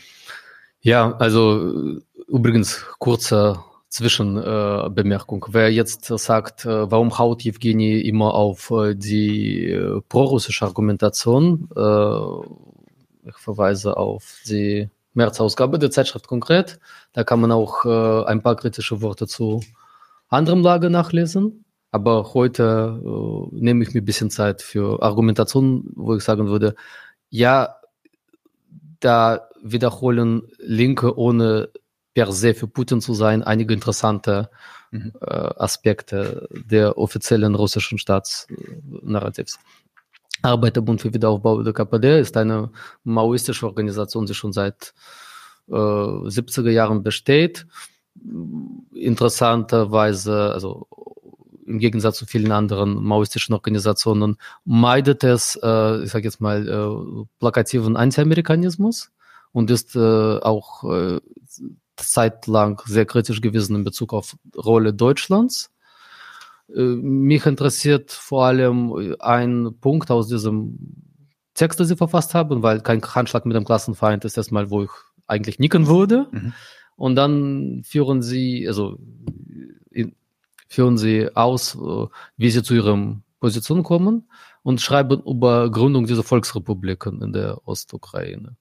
Ja, 0.81 1.17
also 1.17 2.01
übrigens 2.29 2.85
kurzer 2.99 3.65
Zwischenbemerkung. 3.89 5.45
Äh, 5.45 5.55
Wer 5.55 5.73
jetzt 5.73 6.07
sagt, 6.07 6.65
äh, 6.65 6.91
warum 6.91 7.17
haut 7.19 7.43
Jewgeni 7.43 8.01
immer 8.01 8.35
auf 8.35 8.71
äh, 8.73 8.95
die 8.95 9.79
prorussische 10.09 10.65
Argumentation, 10.65 11.69
ich 13.27 13.37
verweise 13.37 13.97
auf 13.97 14.43
die 14.47 14.91
März-Ausgabe 15.15 15.79
der 15.79 15.91
Zeitschrift 15.91 16.27
konkret. 16.27 16.79
Da 17.13 17.25
kann 17.25 17.41
man 17.41 17.53
auch 17.53 17.87
ein 18.27 18.43
paar 18.43 18.57
kritische 18.57 19.01
Worte 19.01 19.27
zu 19.27 19.63
anderem 20.29 20.61
Lager 20.61 20.91
nachlesen. 20.91 21.65
Aber 21.91 22.35
heute 22.35 23.01
nehme 23.53 23.85
ich 23.85 23.95
mir 23.95 24.03
ein 24.03 24.05
bisschen 24.05 24.29
Zeit 24.29 24.61
für 24.61 25.03
Argumentation, 25.03 25.91
wo 25.95 26.17
ich 26.17 26.23
sagen 26.23 26.49
würde, 26.49 26.75
ja, 27.31 27.77
da 29.01 29.49
wiederholen 29.63 30.43
Linke 30.59 31.17
ohne 31.17 31.71
per 32.15 32.33
se 32.33 32.55
für 32.55 32.69
Putin 32.69 33.01
zu 33.01 33.13
sein, 33.13 33.43
einige 33.43 33.75
interessante 33.75 34.51
mhm. 34.91 35.13
äh, 35.21 35.27
Aspekte 35.27 36.49
der 36.53 36.97
offiziellen 36.97 37.55
russischen 37.55 37.99
Staatsnarrativs. 37.99 39.59
Arbeiterbund 40.43 41.01
für 41.01 41.13
Wiederaufbau 41.13 41.63
der 41.63 41.73
KPD 41.73 42.21
ist 42.21 42.37
eine 42.37 42.71
maoistische 43.03 43.67
Organisation, 43.67 44.27
die 44.27 44.35
schon 44.35 44.53
seit 44.53 44.95
äh, 45.69 45.73
70er 45.73 46.71
Jahren 46.71 47.03
besteht. 47.03 47.67
Interessanterweise, 48.93 50.53
also 50.53 50.87
im 51.67 51.79
Gegensatz 51.79 52.19
zu 52.19 52.27
vielen 52.27 52.53
anderen 52.53 53.03
maoistischen 53.03 53.55
Organisationen, 53.55 54.37
meidet 54.65 55.25
es, 55.25 55.59
äh, 55.63 56.05
ich 56.05 56.11
sage 56.11 56.25
jetzt 56.25 56.41
mal, 56.41 56.69
äh, 56.69 57.25
plakativen 57.39 57.97
Anti-Amerikanismus 57.97 59.11
und 59.53 59.71
ist 59.71 59.97
äh, 59.97 59.99
auch 59.99 60.85
äh, 60.85 61.21
zeitlang 61.97 62.81
sehr 62.87 63.07
kritisch 63.07 63.41
gewesen 63.41 63.77
in 63.77 63.85
Bezug 63.85 64.13
auf 64.13 64.37
Rolle 64.57 64.93
Deutschlands. 64.93 65.71
Äh, 66.75 66.81
mich 66.81 67.47
interessiert 67.47 68.13
vor 68.13 68.47
allem 68.47 69.17
ein 69.21 69.75
Punkt 69.81 70.11
aus 70.11 70.29
diesem 70.29 70.79
Text, 71.55 71.79
den 71.79 71.87
Sie 71.87 71.97
verfasst 71.97 72.35
haben, 72.35 72.63
weil 72.63 72.81
kein 72.81 73.03
Handschlag 73.03 73.47
mit 73.47 73.57
dem 73.57 73.65
Klassenfeind 73.65 74.25
ist 74.25 74.37
erstmal, 74.37 74.71
wo 74.71 74.83
ich 74.83 74.91
eigentlich 75.27 75.59
nicken 75.59 75.87
würde. 75.87 76.27
Mhm. 76.31 76.53
Und 76.97 77.17
dann 77.17 77.83
führen 77.85 78.23
Sie, 78.23 78.67
also 78.69 78.99
führen 80.69 80.99
Sie 80.99 81.35
aus, 81.35 81.75
äh, 81.77 82.07
wie 82.37 82.51
Sie 82.51 82.63
zu 82.63 82.75
Ihrem 82.75 83.23
Position 83.41 83.83
kommen 83.83 84.29
und 84.63 84.81
schreiben 84.81 85.23
über 85.27 85.71
Gründung 85.71 86.07
dieser 86.07 86.23
Volksrepubliken 86.23 87.21
in 87.23 87.33
der 87.33 87.67
Ostukraine 87.69 88.57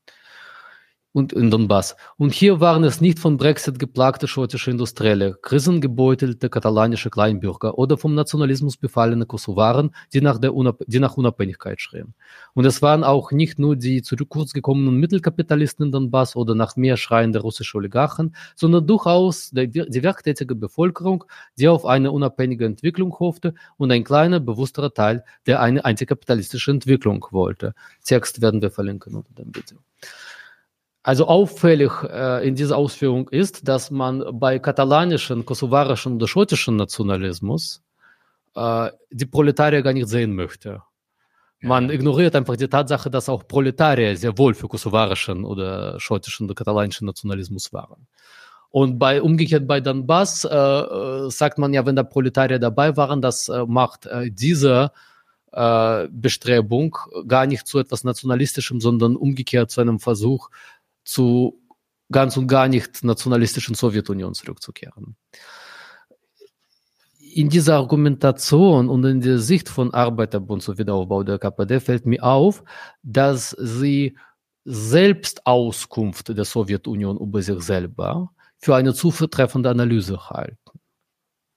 und 1.13 1.31
in 1.31 1.51
Donbass. 1.51 1.95
Und 2.17 2.33
hier 2.33 2.59
waren 2.59 2.83
es 2.83 2.99
nicht 2.99 3.19
von 3.19 3.37
Brexit 3.37 3.79
geplagte 3.79 4.27
schottische 4.27 4.71
Industrielle, 4.71 5.37
krisengebeutelte 5.41 6.49
katalanische 6.49 7.09
Kleinbürger 7.11 7.77
oder 7.77 7.97
vom 7.97 8.15
Nationalismus 8.15 8.77
befallene 8.77 9.25
Kosovaren, 9.25 9.91
die 10.11 10.21
nach, 10.21 10.39
der 10.39 10.55
Unab 10.55 10.81
die 10.87 10.99
nach 10.99 11.15
Unabhängigkeit 11.15 11.79
schrien. 11.79 12.15
Und 12.55 12.65
es 12.65 12.81
waren 12.81 13.03
auch 13.03 13.31
nicht 13.31 13.59
nur 13.59 13.75
die 13.75 14.01
zu 14.01 14.15
kurz 14.27 14.53
gekommenen 14.53 14.97
Mittelkapitalisten 14.99 15.85
in 15.85 15.91
Donbass 15.91 16.35
oder 16.35 16.55
nach 16.55 16.75
mehr 16.75 16.97
schreiende 16.97 17.39
russische 17.39 17.77
Oligarchen, 17.77 18.35
sondern 18.55 18.87
durchaus 18.87 19.51
die, 19.51 19.69
die 19.69 20.03
werktätige 20.03 20.55
Bevölkerung, 20.55 21.25
die 21.57 21.67
auf 21.67 21.85
eine 21.85 22.11
unabhängige 22.11 22.65
Entwicklung 22.65 23.13
hoffte 23.19 23.53
und 23.77 23.91
ein 23.91 24.03
kleiner, 24.03 24.39
bewussterer 24.39 24.93
Teil, 24.93 25.23
der 25.45 25.61
eine 25.61 25.85
antikapitalistische 25.85 26.71
Entwicklung 26.71 27.25
wollte. 27.29 27.75
Text 28.03 28.41
werden 28.41 28.61
wir 28.61 28.71
verlinken 28.71 29.15
unter 29.15 29.33
dem 29.33 29.53
Video. 29.55 29.77
Also 31.03 31.27
auffällig 31.27 31.91
äh, 32.03 32.47
in 32.47 32.55
dieser 32.55 32.77
Ausführung 32.77 33.27
ist, 33.29 33.67
dass 33.67 33.91
man 33.91 34.23
bei 34.39 34.57
katalanischen, 34.57 35.45
kosovarischen 35.45 36.15
oder 36.15 36.27
schottischen 36.29 36.77
Nationalismus 36.77 37.81
äh, 38.55 38.89
die 39.11 39.25
Proletarier 39.25 39.81
gar 39.81 39.91
nicht 39.91 40.07
sehen 40.07 40.33
möchte. 40.33 40.81
Man 41.61 41.89
ignoriert 41.89 42.35
einfach 42.35 42.57
die 42.57 42.67
Tatsache, 42.67 43.09
dass 43.09 43.29
auch 43.29 43.47
Proletarier 43.47 44.17
sehr 44.17 44.37
wohl 44.37 44.53
für 44.53 44.67
kosovarischen 44.67 45.45
oder 45.45 45.97
schottischen 45.99 46.45
oder 46.45 46.55
katalanischen 46.55 47.07
Nationalismus 47.07 47.71
waren. 47.71 48.07
Und 48.69 48.97
bei 48.97 49.21
umgekehrt 49.21 49.67
bei 49.67 49.79
Donbass 49.79 50.45
äh, 50.45 50.49
äh, 50.49 51.29
sagt 51.29 51.57
man 51.57 51.73
ja, 51.73 51.85
wenn 51.85 51.95
da 51.95 52.03
Proletarier 52.03 52.59
dabei 52.59 52.97
waren, 52.97 53.21
das 53.21 53.47
äh, 53.47 53.65
macht 53.65 54.07
äh, 54.07 54.29
diese 54.31 54.91
äh, 55.53 56.07
Bestrebung 56.11 56.97
gar 57.27 57.45
nicht 57.45 57.67
zu 57.67 57.79
etwas 57.79 58.03
Nationalistischem, 58.03 58.81
sondern 58.81 59.15
umgekehrt 59.15 59.71
zu 59.71 59.79
einem 59.79 59.99
Versuch, 59.99 60.49
zu 61.03 61.61
ganz 62.11 62.37
und 62.37 62.47
gar 62.47 62.67
nicht 62.67 63.03
nationalistischen 63.03 63.75
Sowjetunion 63.75 64.33
zurückzukehren. 64.33 65.15
In 67.19 67.49
dieser 67.49 67.77
Argumentation 67.77 68.89
und 68.89 69.03
in 69.05 69.21
der 69.21 69.39
Sicht 69.39 69.67
von 69.67 69.93
Arbeiterbund 69.93 70.61
zum 70.61 70.77
Wiederaufbau 70.77 71.23
der 71.23 71.39
KPD 71.39 71.79
fällt 71.79 72.05
mir 72.05 72.23
auf, 72.23 72.63
dass 73.01 73.49
sie 73.51 74.15
selbst 74.65 75.45
Auskunft 75.45 76.29
der 76.29 76.45
Sowjetunion 76.45 77.17
über 77.17 77.41
sich 77.41 77.61
selber 77.61 78.31
für 78.59 78.75
eine 78.75 78.93
zutreffende 78.93 79.69
Analyse 79.69 80.29
halten. 80.29 80.79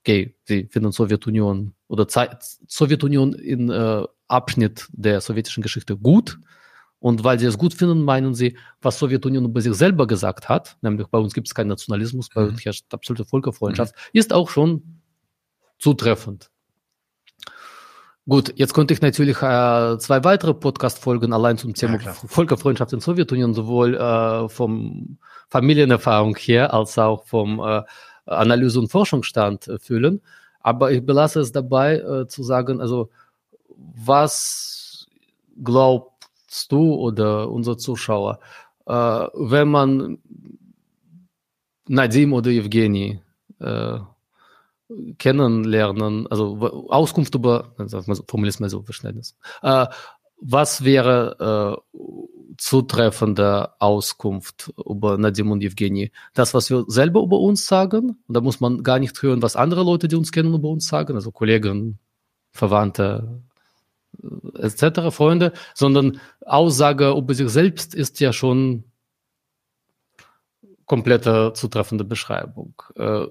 Okay, 0.01 0.35
sie 0.45 0.67
finden 0.71 0.91
Sowjetunion 0.91 1.73
oder 1.87 2.07
Zeit, 2.07 2.43
Sowjetunion 2.67 3.33
in 3.33 3.69
äh, 3.69 4.03
Abschnitt 4.27 4.87
der 4.91 5.21
sowjetischen 5.21 5.63
Geschichte 5.63 5.95
gut, 5.97 6.39
und 6.99 7.23
weil 7.23 7.39
sie 7.39 7.45
es 7.45 7.57
gut 7.57 7.73
finden, 7.73 8.03
meinen 8.03 8.33
sie, 8.33 8.57
was 8.81 8.97
Sowjetunion 8.97 9.45
über 9.45 9.61
sich 9.61 9.73
selber 9.75 10.07
gesagt 10.07 10.49
hat, 10.49 10.77
nämlich 10.81 11.07
bei 11.07 11.19
uns 11.19 11.33
gibt 11.33 11.47
es 11.47 11.53
keinen 11.53 11.67
Nationalismus, 11.67 12.29
bei 12.29 12.43
uns 12.43 12.53
mhm. 12.53 12.63
herrscht 12.63 12.85
absolute 12.91 13.25
Völkerfreundschaft, 13.25 13.95
mhm. 13.95 14.19
ist 14.19 14.33
auch 14.33 14.49
schon 14.49 15.01
zutreffend. 15.77 16.49
Gut, 18.27 18.51
jetzt 18.57 18.73
konnte 18.73 18.93
ich 18.93 19.01
natürlich 19.01 19.37
äh, 19.37 19.97
zwei 19.99 20.23
weitere 20.23 20.53
Podcast-Folgen 20.53 21.31
allein 21.31 21.57
zum 21.57 21.73
Thema 21.73 21.97
ja, 22.01 22.11
Völkerfreundschaft 22.11 22.91
in 22.91 22.99
Sowjetunion, 22.99 23.53
sowohl 23.53 23.95
äh, 23.95 24.49
vom 24.49 25.17
Familienerfahrung 25.47 26.35
her 26.35 26.73
als 26.73 26.97
auch 26.97 27.25
vom 27.25 27.59
äh, 27.59 27.83
Analyse- 28.25 28.79
und 28.79 28.91
Forschungsstand 28.91 29.69
äh, 29.69 29.79
füllen. 29.79 30.21
Aber 30.59 30.91
ich 30.91 31.05
belasse 31.05 31.39
es 31.39 31.53
dabei 31.53 31.99
äh, 31.99 32.27
zu 32.27 32.43
sagen, 32.43 32.81
also 32.81 33.11
was 33.77 35.07
glaubst 35.63 36.16
du 36.71 36.93
oder 36.93 37.49
unsere 37.49 37.77
Zuschauer, 37.77 38.39
äh, 38.85 38.91
wenn 38.91 39.69
man 39.69 40.19
Nadim 41.87 42.33
oder 42.33 42.51
Evgeny 42.51 43.21
äh, 43.59 43.99
kennenlernen, 45.17 46.27
also 46.27 46.57
Auskunft 46.89 47.35
über, 47.35 47.73
formuliere 48.27 48.49
es 48.49 48.59
mal 48.59 48.69
so, 48.69 48.83
Verständnis. 48.83 49.35
Äh, 49.61 49.87
was 50.39 50.83
wäre 50.83 51.81
äh, 51.97 52.01
zutreffende 52.57 53.71
Auskunft 53.79 54.71
über 54.85 55.17
Nadim 55.17 55.51
und 55.51 55.63
Evgeny? 55.63 56.11
Das, 56.33 56.53
was 56.53 56.69
wir 56.69 56.85
selber 56.87 57.21
über 57.21 57.39
uns 57.39 57.65
sagen, 57.65 58.17
da 58.27 58.41
muss 58.41 58.59
man 58.59 58.83
gar 58.83 58.99
nicht 58.99 59.21
hören, 59.21 59.41
was 59.41 59.55
andere 59.55 59.83
Leute, 59.83 60.07
die 60.07 60.15
uns 60.15 60.31
kennen, 60.31 60.53
über 60.53 60.69
uns 60.69 60.87
sagen, 60.87 61.15
also 61.15 61.31
Kollegen, 61.31 61.99
Verwandte, 62.51 63.41
etc., 64.55 65.11
Freunde, 65.11 65.53
sondern 65.73 66.19
Aussage 66.45 67.11
über 67.11 67.33
sich 67.33 67.49
selbst 67.49 67.95
ist 67.95 68.19
ja 68.19 68.33
schon 68.33 68.83
komplette 70.85 71.53
zutreffende 71.53 72.03
Beschreibung. 72.03 72.81
Äh, 72.95 73.25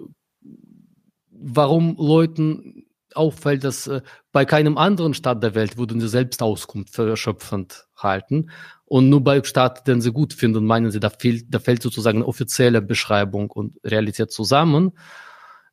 warum 1.31 1.97
Leuten 1.99 2.87
auffällt, 3.15 3.65
dass 3.65 3.87
äh, 3.87 4.03
bei 4.33 4.45
keinem 4.45 4.79
anderen 4.79 5.15
Staat 5.15 5.43
der 5.43 5.55
Welt 5.55 5.77
würden 5.77 6.01
sie 6.01 6.09
selbst 6.09 6.43
Auskunft 6.43 6.95
für 6.95 7.09
erschöpfend 7.09 7.87
halten. 7.97 8.51
Und 8.85 9.09
nur 9.09 9.25
bei 9.25 9.43
Staat, 9.43 9.89
den 9.89 10.01
sie 10.01 10.13
gut 10.13 10.33
finden, 10.33 10.65
meinen 10.65 10.91
sie, 10.91 11.01
da 11.01 11.11
fehlt, 11.11 11.47
da 11.49 11.59
fällt 11.59 11.83
sozusagen 11.83 12.19
eine 12.19 12.27
offizielle 12.27 12.83
Beschreibung 12.83 13.51
und 13.51 13.79
Realität 13.83 14.31
zusammen. 14.31 14.93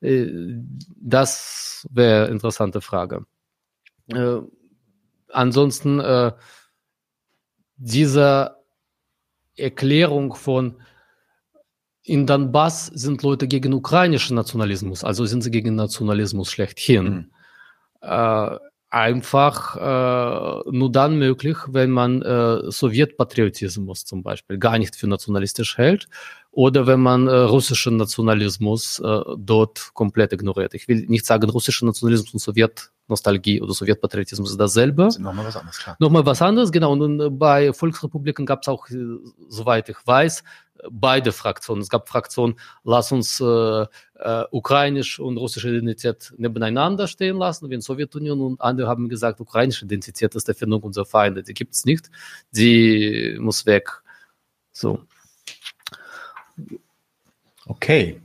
Äh, 0.01 0.27
das 0.95 1.87
wäre 1.91 2.29
interessante 2.29 2.81
Frage. 2.81 3.25
Äh, 4.07 4.39
ansonsten 5.33 5.99
äh, 5.99 6.31
diese 7.75 8.55
Erklärung 9.55 10.33
von 10.35 10.81
in 12.03 12.27
Donbass 12.27 12.87
sind 12.87 13.23
Leute 13.23 13.47
gegen 13.47 13.73
ukrainischen 13.73 14.35
Nationalismus, 14.35 15.03
also 15.03 15.25
sind 15.25 15.41
sie 15.41 15.51
gegen 15.51 15.75
Nationalismus 15.75 16.51
schlechthin. 16.51 17.05
Mhm. 17.05 17.31
Äh, 18.01 18.57
einfach 18.89 19.75
äh, 19.75 20.69
nur 20.69 20.91
dann 20.91 21.17
möglich, 21.17 21.57
wenn 21.67 21.89
man 21.89 22.21
äh, 22.21 22.69
Sowjetpatriotismus 22.69 24.05
zum 24.05 24.21
Beispiel 24.21 24.59
gar 24.59 24.77
nicht 24.77 24.95
für 24.95 25.07
nationalistisch 25.07 25.77
hält 25.77 26.07
oder 26.53 26.85
wenn 26.85 26.99
man 26.99 27.27
äh, 27.27 27.31
russischen 27.31 27.97
Nationalismus 27.97 28.99
äh, 28.99 29.21
dort 29.37 29.89
komplett 29.95 30.33
ignoriert. 30.33 30.75
Ich 30.75 30.87
will 30.87 31.03
nicht 31.07 31.25
sagen, 31.25 31.49
russischer 31.49 31.87
Nationalismus 31.87 32.31
und 32.31 32.39
Sowjetnostalgie 32.41 33.59
oder 33.59 33.73
Sowjetpatriotismus 33.73 34.51
ist 34.51 34.59
dasselbe. 34.59 35.05
Das 35.05 35.15
ist 35.15 35.21
nochmal 35.21 35.47
was 35.47 35.57
anderes, 35.57 35.79
klar. 35.79 35.95
Nochmal 35.97 36.25
was 36.27 36.43
anderes, 36.43 36.71
genau. 36.71 36.91
Und 36.91 37.19
äh, 37.19 37.29
bei 37.31 37.73
Volksrepubliken 37.73 38.45
gab 38.45 38.61
es 38.61 38.67
auch, 38.67 38.87
äh, 38.91 39.17
soweit 39.49 39.89
ich 39.89 39.97
weiß, 40.05 40.43
beide 40.91 41.31
Fraktionen. 41.31 41.81
Es 41.81 41.89
gab 41.89 42.07
Fraktionen, 42.07 42.53
lass 42.83 43.11
uns 43.11 43.41
äh, 43.41 43.85
äh, 44.19 44.43
ukrainisch 44.51 45.19
und 45.19 45.37
russische 45.37 45.69
Identität 45.69 46.35
nebeneinander 46.37 47.07
stehen 47.07 47.37
lassen, 47.37 47.67
wie 47.71 47.73
in 47.73 47.81
Sowjetunion. 47.81 48.39
Und 48.39 48.61
andere 48.61 48.87
haben 48.89 49.09
gesagt, 49.09 49.39
ukrainische 49.39 49.85
Identität 49.85 50.35
ist 50.35 50.47
die 50.47 50.51
Erfindung 50.51 50.83
unserer 50.83 51.05
Feinde. 51.05 51.41
Die 51.41 51.55
gibt 51.55 51.73
es 51.73 51.83
nicht. 51.83 52.11
Die 52.51 53.37
muss 53.39 53.65
weg. 53.65 53.89
So. 54.71 54.99
Okay. 57.65 58.21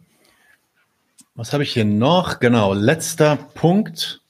Was 1.34 1.52
habe 1.52 1.62
ich 1.62 1.72
hier 1.72 1.84
noch? 1.84 2.40
Genau, 2.40 2.74
letzter 2.74 3.36
Punkt. 3.36 4.22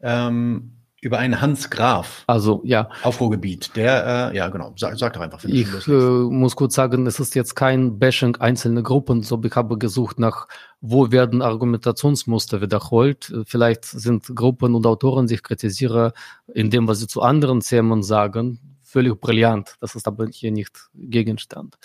Ähm, 0.00 0.72
über 1.02 1.18
einen 1.18 1.40
Hans 1.40 1.68
Graf. 1.68 2.22
Also 2.28 2.62
ja. 2.64 2.88
Aufruhrgebiet. 3.02 3.74
Der, 3.74 4.30
äh, 4.30 4.36
ja 4.36 4.48
genau, 4.48 4.72
sag, 4.76 4.96
sag 4.96 5.12
doch 5.12 5.20
einfach. 5.20 5.42
Ich 5.44 5.88
äh, 5.88 5.90
muss 5.90 6.54
kurz 6.54 6.76
sagen, 6.76 7.06
es 7.06 7.18
ist 7.18 7.34
jetzt 7.34 7.56
kein 7.56 7.98
Bashing 7.98 8.36
einzelne 8.36 8.84
Gruppen, 8.84 9.24
so 9.24 9.42
ich 9.44 9.54
habe 9.56 9.78
gesucht 9.78 10.20
nach, 10.20 10.46
wo 10.80 11.10
werden 11.10 11.42
Argumentationsmuster 11.42 12.60
wiederholt. 12.60 13.34
Vielleicht 13.46 13.84
sind 13.84 14.34
Gruppen 14.34 14.76
und 14.76 14.86
Autoren 14.86 15.26
sich 15.26 15.42
kritisiere 15.42 16.12
in 16.54 16.70
dem, 16.70 16.86
was 16.86 17.00
sie 17.00 17.08
zu 17.08 17.20
anderen 17.20 17.60
Themen 17.60 18.04
sagen, 18.04 18.60
völlig 18.92 19.18
brillant. 19.20 19.76
Das 19.80 19.94
ist 19.94 20.06
aber 20.06 20.26
hier 20.26 20.52
nicht 20.52 20.90
Gegenstand. 20.94 21.78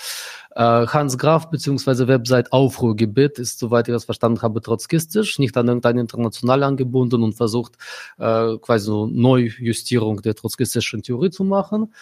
Äh, 0.55 0.85
Hans 0.87 1.17
Graf 1.17 1.49
bzw. 1.49 2.07
Website 2.07 2.51
Aufruhrgebiet 2.51 3.39
ist, 3.39 3.59
soweit 3.59 3.87
ich 3.87 3.93
das 3.93 4.05
verstanden 4.05 4.41
habe, 4.41 4.61
trotzkistisch, 4.61 5.39
nicht 5.39 5.55
an 5.55 5.67
irgendein 5.69 5.97
international 5.97 6.63
angebunden 6.63 7.23
und 7.23 7.33
versucht 7.33 7.77
äh, 8.17 8.57
quasi 8.57 8.85
so 8.85 9.07
Neujustierung 9.07 10.21
der 10.21 10.35
trotzkistischen 10.35 11.01
Theorie 11.01 11.29
zu 11.29 11.45
machen. 11.45 11.93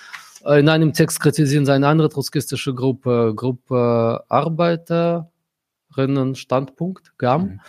Äh, 0.43 0.59
in 0.59 0.69
einem 0.69 0.93
Text 0.93 1.19
kritisieren 1.19 1.65
sie 1.65 1.73
eine 1.73 1.87
andere 1.87 2.09
trotzkistische 2.09 2.73
Gruppe, 2.73 3.33
Gruppe 3.35 4.23
Arbeiterinnen 4.27 5.29
Standpunkt, 6.33 7.13
GAM. 7.17 7.41
Mhm. 7.43 7.59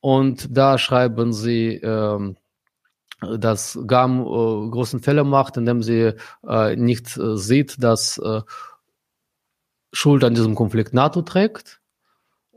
Und 0.00 0.56
da 0.56 0.76
schreiben 0.78 1.32
sie, 1.32 1.80
ähm, 1.82 2.36
dass 3.20 3.78
GAM 3.86 4.20
äh, 4.20 4.70
großen 4.70 5.00
Fehler 5.00 5.24
macht, 5.24 5.56
indem 5.56 5.82
sie 5.82 6.12
äh, 6.46 6.76
nicht 6.76 7.16
äh, 7.16 7.36
sieht, 7.36 7.82
dass 7.82 8.18
äh, 8.18 8.42
Schuld 9.92 10.24
an 10.24 10.34
diesem 10.34 10.54
Konflikt 10.54 10.92
NATO 10.92 11.22
trägt 11.22 11.80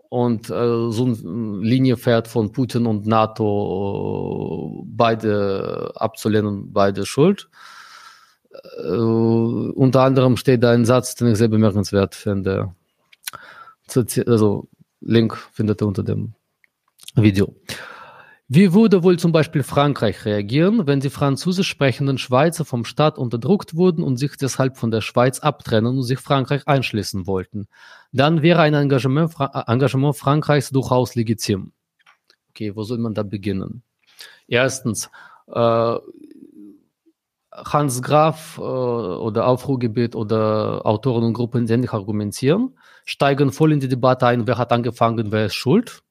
und 0.10 0.50
äh, 0.50 0.92
so 0.92 1.06
eine 1.06 1.62
Linie 1.62 1.96
fährt 1.96 2.28
von 2.28 2.52
Putin 2.52 2.88
und 2.88 3.06
NATO 3.06 4.82
äh, 4.82 4.86
beide 4.86 5.94
abzulehnen, 5.96 6.74
beide 6.74 7.06
Schuld. 7.06 7.50
Unter 8.76 10.02
anderem 10.02 10.36
steht 10.36 10.64
da 10.64 10.72
ein 10.72 10.84
Satz, 10.84 11.14
den 11.14 11.28
ich 11.28 11.38
sehr 11.38 11.50
bemerkenswert 11.50 12.16
finde. 12.16 12.74
Also 14.26 14.68
Link 15.02 15.38
findet 15.52 15.82
ihr 15.82 15.88
unter 15.88 16.04
dem 16.04 16.34
Video. 17.16 17.54
Wie 18.52 18.74
würde 18.74 19.04
wohl 19.04 19.20
zum 19.20 19.32
Beispiel 19.32 19.62
Frankreich 19.62 20.26
reagieren, 20.26 20.88
wenn 20.88 21.02
die 21.02 21.12
französisch 21.12 21.68
sprechenden 21.68 22.18
Schweizer 22.18 22.66
vom 22.66 22.84
Staat 22.84 23.20
unterdrückt 23.20 23.76
wurden 23.76 24.04
und 24.04 24.18
sich 24.18 24.38
deshalb 24.38 24.76
von 24.76 24.90
der 24.90 25.02
Schweiz 25.02 25.38
abtrennen 25.38 25.98
und 25.98 26.02
sich 26.02 26.18
Frankreich 26.18 26.68
einschließen 26.68 27.28
wollten? 27.28 27.68
Dann 28.12 28.42
wäre 28.42 28.62
ein 28.62 28.74
Engagement, 28.74 29.34
Fra 29.34 29.66
Engagement 29.68 30.18
Frankreichs 30.18 30.72
durchaus 30.72 31.14
legitim. 31.14 31.74
Okay, 32.50 32.76
wo 32.76 32.82
soll 32.82 32.98
man 32.98 33.14
da 33.14 33.22
beginnen? 33.22 33.84
Erstens, 34.48 35.12
äh, 35.46 35.96
Hans 37.52 38.02
Graf 38.02 38.58
äh, 38.58 38.62
oder 38.62 39.46
Aufruhrgebiet 39.46 40.16
oder 40.16 40.88
Autoren 40.88 41.24
und 41.24 41.34
Gruppen, 41.34 41.68
die 41.68 41.74
ähnlich 41.74 41.94
argumentieren, 41.94 42.80
steigen 43.06 43.52
voll 43.52 43.74
in 43.74 43.80
die 43.80 43.90
Debatte 43.90 44.26
ein, 44.26 44.48
wer 44.48 44.58
hat 44.58 44.72
angefangen, 44.72 45.32
wer 45.32 45.46
ist 45.46 45.54
schuld 45.54 46.02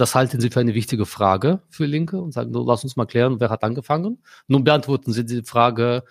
das 0.00 0.14
halten 0.14 0.40
sie 0.40 0.50
für 0.50 0.60
eine 0.60 0.74
wichtige 0.74 1.06
Frage 1.06 1.60
für 1.68 1.86
Linke 1.86 2.20
und 2.20 2.32
sagen, 2.32 2.52
lass 2.52 2.84
uns 2.84 2.96
mal 2.96 3.06
klären, 3.06 3.40
wer 3.40 3.50
hat 3.50 3.64
angefangen. 3.64 4.22
Nun 4.46 4.64
beantworten 4.64 5.12
sie 5.12 5.24
die 5.24 5.42
Frage 5.42 6.04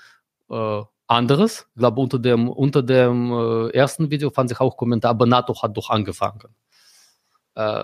äh, 0.49 0.81
anderes. 1.07 1.67
Ich 1.73 1.79
glaube, 1.79 2.01
unter 2.01 2.19
dem, 2.19 2.49
unter 2.49 2.83
dem 2.83 3.31
äh, 3.31 3.69
ersten 3.69 4.11
Video 4.11 4.29
fand 4.29 4.49
sich 4.49 4.59
auch 4.59 4.77
Kommentar, 4.77 5.11
aber 5.11 5.25
NATO 5.25 5.61
hat 5.61 5.75
doch 5.77 5.89
angefangen. 5.89 6.55
Äh, 7.55 7.83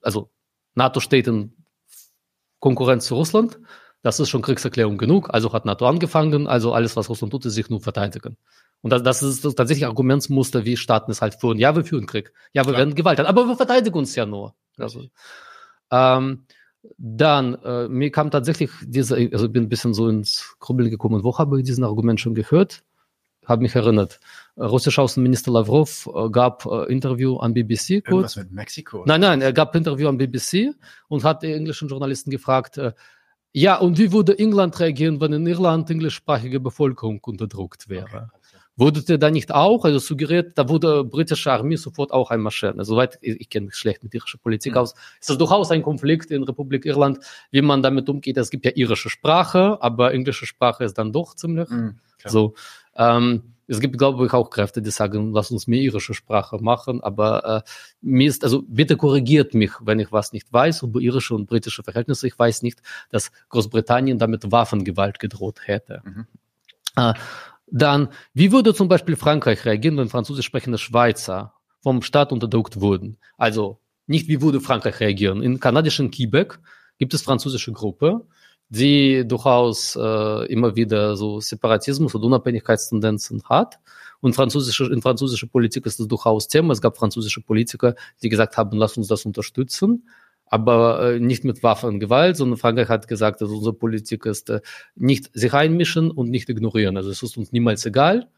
also 0.00 0.30
NATO 0.74 1.00
steht 1.00 1.26
in 1.26 1.52
Konkurrenz 2.58 3.06
zu 3.06 3.14
Russland. 3.14 3.58
Das 4.02 4.18
ist 4.18 4.30
schon 4.30 4.42
Kriegserklärung 4.42 4.96
genug. 4.96 5.28
Also 5.32 5.52
hat 5.52 5.66
NATO 5.66 5.86
angefangen. 5.86 6.46
Also 6.46 6.72
alles, 6.72 6.96
was 6.96 7.10
Russland 7.10 7.32
tut, 7.32 7.44
ist 7.44 7.54
sich 7.54 7.68
nur 7.68 7.80
verteidigen. 7.80 8.36
Und 8.82 8.90
das, 8.90 9.02
das 9.02 9.22
ist 9.22 9.42
tatsächlich 9.42 9.86
Argumentsmuster, 9.86 10.64
wie 10.64 10.76
Staaten 10.76 11.10
es 11.10 11.20
halt 11.20 11.34
führen. 11.34 11.58
Ja, 11.58 11.76
wir 11.76 11.84
führen 11.84 12.06
Krieg. 12.06 12.32
Ja, 12.52 12.62
wir 12.62 12.72
Klar. 12.72 12.78
werden 12.78 12.94
Gewalt 12.94 13.18
haben. 13.18 13.26
Aber 13.26 13.46
wir 13.46 13.56
verteidigen 13.56 13.96
uns 13.96 14.14
ja 14.14 14.24
nur. 14.24 14.54
Also, 14.78 15.04
ähm, 15.90 16.44
dann, 16.96 17.54
äh, 17.62 17.88
mir 17.88 18.10
kam 18.10 18.30
tatsächlich 18.30 18.70
diese, 18.82 19.16
also 19.16 19.46
ich 19.46 19.52
bin 19.52 19.64
ein 19.64 19.68
bisschen 19.68 19.92
so 19.92 20.08
ins 20.08 20.56
Grübeln 20.60 20.90
gekommen, 20.90 21.22
wo 21.24 21.36
habe 21.36 21.58
ich 21.58 21.66
diesen 21.66 21.84
Argument 21.84 22.18
schon 22.20 22.34
gehört? 22.34 22.82
Habe 23.44 23.62
mich 23.62 23.74
erinnert. 23.74 24.20
Äh, 24.56 24.64
russischer 24.64 25.02
Außenminister 25.02 25.50
Lavrov 25.50 26.08
äh, 26.14 26.30
gab 26.30 26.64
äh, 26.64 26.90
Interview 26.90 27.36
an 27.36 27.52
BBC. 27.52 28.02
Kurz. 28.02 28.06
Irgendwas 28.06 28.36
mit 28.36 28.52
Mexiko? 28.52 29.04
Nein, 29.06 29.20
nein, 29.20 29.42
er 29.42 29.52
gab 29.52 29.74
Interview 29.74 30.08
an 30.08 30.16
BBC 30.16 30.74
und 31.08 31.24
hat 31.24 31.42
die 31.42 31.52
englischen 31.52 31.88
Journalisten 31.88 32.30
gefragt, 32.30 32.78
äh, 32.78 32.92
ja, 33.52 33.76
und 33.78 33.98
wie 33.98 34.12
würde 34.12 34.38
England 34.38 34.78
reagieren, 34.78 35.20
wenn 35.20 35.32
in 35.32 35.46
Irland 35.46 35.90
englischsprachige 35.90 36.60
Bevölkerung 36.60 37.20
unterdrückt 37.24 37.88
wäre? 37.88 38.30
Okay. 38.32 38.39
Wurdet 38.80 39.10
ihr 39.10 39.18
da 39.18 39.30
nicht 39.30 39.52
auch, 39.52 39.84
also 39.84 39.98
suggeriert, 39.98 40.56
da 40.56 40.70
wurde 40.70 41.04
britische 41.04 41.52
Armee 41.52 41.76
sofort 41.76 42.12
auch 42.12 42.30
einmarschieren? 42.30 42.78
Also, 42.78 42.94
soweit, 42.94 43.18
ich, 43.20 43.38
ich 43.38 43.50
kenne 43.50 43.66
mich 43.66 43.74
schlecht 43.74 44.02
mit 44.02 44.14
irischer 44.14 44.38
Politik 44.38 44.72
mhm. 44.72 44.78
aus, 44.78 44.94
ist 45.20 45.28
das 45.28 45.36
durchaus 45.36 45.70
ein 45.70 45.82
Konflikt 45.82 46.30
in 46.30 46.44
Republik 46.44 46.86
Irland, 46.86 47.18
wie 47.50 47.60
man 47.60 47.82
damit 47.82 48.08
umgeht. 48.08 48.38
Es 48.38 48.48
gibt 48.48 48.64
ja 48.64 48.72
irische 48.74 49.10
Sprache, 49.10 49.76
aber 49.82 50.14
englische 50.14 50.46
Sprache 50.46 50.84
ist 50.84 50.94
dann 50.96 51.12
doch 51.12 51.34
ziemlich 51.34 51.68
mhm, 51.68 51.98
so. 52.24 52.54
Ähm, 52.96 53.52
es 53.66 53.80
gibt, 53.80 53.98
glaube 53.98 54.24
ich, 54.24 54.32
auch 54.32 54.48
Kräfte, 54.48 54.80
die 54.80 54.90
sagen, 54.90 55.34
lass 55.34 55.50
uns 55.50 55.66
mehr 55.66 55.82
irische 55.82 56.14
Sprache 56.14 56.56
machen, 56.56 57.02
aber 57.02 57.44
äh, 57.44 57.70
mir 58.00 58.28
ist, 58.28 58.44
also 58.44 58.62
bitte 58.66 58.96
korrigiert 58.96 59.52
mich, 59.52 59.72
wenn 59.82 60.00
ich 60.00 60.10
was 60.10 60.32
nicht 60.32 60.50
weiß 60.50 60.84
über 60.84 61.00
irische 61.00 61.34
und 61.34 61.46
britische 61.46 61.82
Verhältnisse. 61.82 62.26
Ich 62.26 62.38
weiß 62.38 62.62
nicht, 62.62 62.80
dass 63.10 63.30
Großbritannien 63.50 64.18
damit 64.18 64.50
Waffengewalt 64.50 65.18
gedroht 65.18 65.60
hätte. 65.64 66.00
Mhm. 66.02 66.26
Äh, 66.96 67.14
dann, 67.72 68.08
wie 68.34 68.52
würde 68.52 68.74
zum 68.74 68.88
Beispiel 68.88 69.16
Frankreich 69.16 69.64
reagieren, 69.64 69.96
wenn 69.96 70.08
französisch 70.08 70.46
sprechende 70.46 70.78
Schweizer 70.78 71.54
vom 71.82 72.02
Staat 72.02 72.32
unterdrückt 72.32 72.80
wurden? 72.80 73.18
Also 73.36 73.80
nicht, 74.06 74.28
wie 74.28 74.42
würde 74.42 74.60
Frankreich 74.60 75.00
reagieren? 75.00 75.42
In 75.42 75.60
kanadischen 75.60 76.10
Quebec 76.10 76.58
gibt 76.98 77.14
es 77.14 77.22
französische 77.22 77.72
Gruppe, 77.72 78.26
die 78.68 79.26
durchaus 79.26 79.96
äh, 79.96 80.46
immer 80.46 80.76
wieder 80.76 81.16
so 81.16 81.40
Separatismus 81.40 82.14
und 82.14 82.22
Unabhängigkeitstendenzen 82.22 83.42
hat. 83.44 83.78
Und 84.20 84.34
französische, 84.34 84.84
in 84.86 85.02
französischer 85.02 85.46
Politik 85.46 85.86
ist 85.86 85.98
das 85.98 86.06
durchaus 86.06 86.46
Thema. 86.48 86.72
Es 86.72 86.80
gab 86.80 86.96
französische 86.96 87.40
Politiker, 87.40 87.94
die 88.22 88.28
gesagt 88.28 88.56
haben, 88.56 88.76
lass 88.76 88.96
uns 88.96 89.08
das 89.08 89.24
unterstützen, 89.24 90.08
aber 90.50 91.14
äh, 91.14 91.20
nicht 91.20 91.44
mit 91.44 91.62
Waffengewalt, 91.62 92.36
sondern 92.36 92.58
Frankreich 92.58 92.88
hat 92.88 93.08
gesagt, 93.08 93.40
dass 93.40 93.48
unsere 93.48 93.72
Politik 93.72 94.26
ist 94.26 94.50
äh, 94.50 94.60
nicht 94.96 95.30
sich 95.32 95.54
einmischen 95.54 96.10
und 96.10 96.28
nicht 96.28 96.48
ignorieren. 96.48 96.96
Also 96.96 97.08
es 97.10 97.22
ist 97.22 97.36
uns 97.36 97.52
niemals 97.52 97.86
egal. 97.86 98.28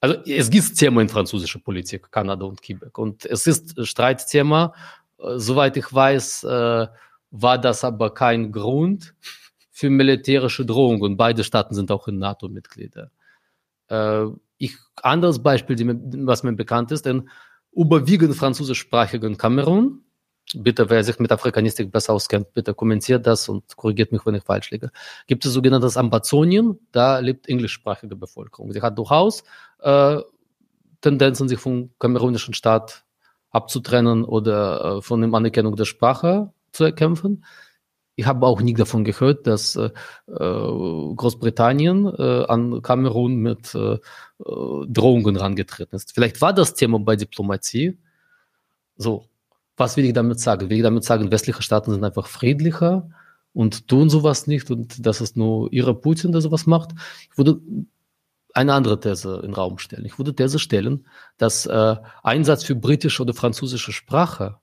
Also 0.00 0.16
es 0.24 0.50
gibt 0.50 0.74
Thema 0.76 1.02
in 1.02 1.10
französischer 1.10 1.58
Politik, 1.58 2.10
Kanada 2.10 2.46
und 2.46 2.62
Quebec. 2.62 2.96
Und 2.96 3.26
es 3.26 3.46
ist 3.46 3.86
Streitthema. 3.86 4.74
Äh, 5.18 5.38
soweit 5.38 5.76
ich 5.76 5.92
weiß, 5.92 6.44
äh, 6.44 6.86
war 7.30 7.58
das 7.58 7.84
aber 7.84 8.14
kein 8.14 8.50
Grund, 8.50 9.14
für 9.70 9.90
militärische 9.90 10.64
Drohungen. 10.64 11.02
Und 11.02 11.16
beide 11.18 11.44
Staaten 11.44 11.74
sind 11.74 11.90
auch 11.90 12.08
in 12.08 12.18
NATO-Mitglieder. 12.18 13.10
Äh, 13.88 14.24
ich, 14.56 14.74
anderes 15.02 15.42
Beispiel, 15.42 15.76
mir, 15.84 16.00
was 16.26 16.44
mir 16.44 16.54
bekannt 16.54 16.92
ist, 16.92 17.06
in 17.06 17.28
überwiegend 17.72 18.34
französischsprachigen 18.34 19.36
Kamerun, 19.36 20.05
bitte, 20.54 20.88
wer 20.90 21.02
sich 21.04 21.18
mit 21.18 21.32
Afrikanistik 21.32 21.90
besser 21.90 22.12
auskennt, 22.12 22.52
bitte 22.52 22.74
kommentiert 22.74 23.26
das 23.26 23.48
und 23.48 23.76
korrigiert 23.76 24.12
mich, 24.12 24.24
wenn 24.26 24.34
ich 24.34 24.44
falsch 24.44 24.70
liege. 24.70 24.90
Gibt 25.26 25.44
es 25.44 25.52
sogenanntes 25.52 25.96
Ambazonien, 25.96 26.78
da 26.92 27.18
lebt 27.18 27.48
englischsprachige 27.48 28.16
Bevölkerung. 28.16 28.72
Sie 28.72 28.82
hat 28.82 28.96
durchaus 28.98 29.44
äh, 29.80 30.20
Tendenzen, 31.00 31.48
sich 31.48 31.58
vom 31.58 31.90
kamerunischen 31.98 32.54
Staat 32.54 33.04
abzutrennen 33.50 34.24
oder 34.24 34.98
äh, 34.98 35.02
von 35.02 35.20
der 35.20 35.32
Anerkennung 35.32 35.76
der 35.76 35.84
Sprache 35.84 36.52
zu 36.72 36.84
erkämpfen. 36.84 37.44
Ich 38.18 38.26
habe 38.26 38.46
auch 38.46 38.62
nie 38.62 38.72
davon 38.72 39.04
gehört, 39.04 39.46
dass 39.46 39.76
äh, 39.76 39.90
Großbritannien 40.26 42.06
äh, 42.06 42.44
an 42.46 42.80
Kamerun 42.80 43.36
mit 43.36 43.74
äh, 43.74 43.94
äh, 43.94 43.98
Drohungen 44.38 45.36
rangetreten 45.36 45.94
ist. 45.96 46.14
Vielleicht 46.14 46.40
war 46.40 46.54
das 46.54 46.72
Thema 46.72 46.98
bei 46.98 47.16
Diplomatie. 47.16 47.98
So, 48.96 49.26
was 49.76 49.96
will 49.96 50.04
ich 50.04 50.12
damit 50.12 50.40
sagen? 50.40 50.70
Will 50.70 50.78
ich 50.78 50.82
damit 50.82 51.04
sagen, 51.04 51.30
westliche 51.30 51.62
Staaten 51.62 51.92
sind 51.92 52.04
einfach 52.04 52.26
friedlicher 52.26 53.08
und 53.52 53.88
tun 53.88 54.10
sowas 54.10 54.46
nicht 54.46 54.70
und 54.70 55.04
das 55.06 55.20
ist 55.20 55.36
nur 55.36 55.72
ihre 55.72 55.94
Putin, 55.94 56.32
der 56.32 56.40
sowas 56.40 56.66
macht? 56.66 56.92
Ich 57.30 57.38
würde 57.38 57.60
eine 58.54 58.72
andere 58.72 58.98
These 58.98 59.36
in 59.36 59.50
den 59.50 59.54
Raum 59.54 59.78
stellen. 59.78 60.06
Ich 60.06 60.18
würde 60.18 60.34
These 60.34 60.58
stellen, 60.58 61.06
dass 61.36 61.66
äh, 61.66 61.96
Einsatz 62.22 62.64
für 62.64 62.74
britische 62.74 63.22
oder 63.22 63.34
französische 63.34 63.92
Sprache 63.92 64.56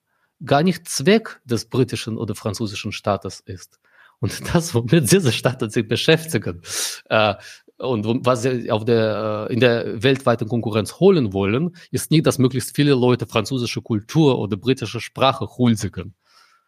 gar 0.43 0.63
nicht 0.63 0.87
Zweck 0.87 1.39
des 1.45 1.65
britischen 1.65 2.17
oder 2.17 2.33
französischen 2.33 2.91
Staates 2.91 3.39
ist. 3.39 3.79
Und 4.19 4.41
das, 4.53 4.73
womit 4.73 5.11
diese 5.11 5.31
Staaten 5.31 5.69
sich 5.69 5.87
beschäftigen 5.87 6.61
äh, 7.09 7.35
und 7.77 8.25
was 8.25 8.43
sie 8.43 8.71
auf 8.71 8.85
der, 8.85 9.47
äh, 9.49 9.53
in 9.53 9.59
der 9.59 10.01
weltweiten 10.03 10.47
Konkurrenz 10.47 10.99
holen 10.99 11.33
wollen, 11.33 11.75
ist 11.91 12.11
nicht, 12.11 12.25
dass 12.25 12.39
möglichst 12.39 12.75
viele 12.75 12.93
Leute 12.93 13.25
französische 13.25 13.81
Kultur 13.81 14.39
oder 14.39 14.57
britische 14.57 14.99
Sprache 14.99 15.47
huldigen. 15.57 16.13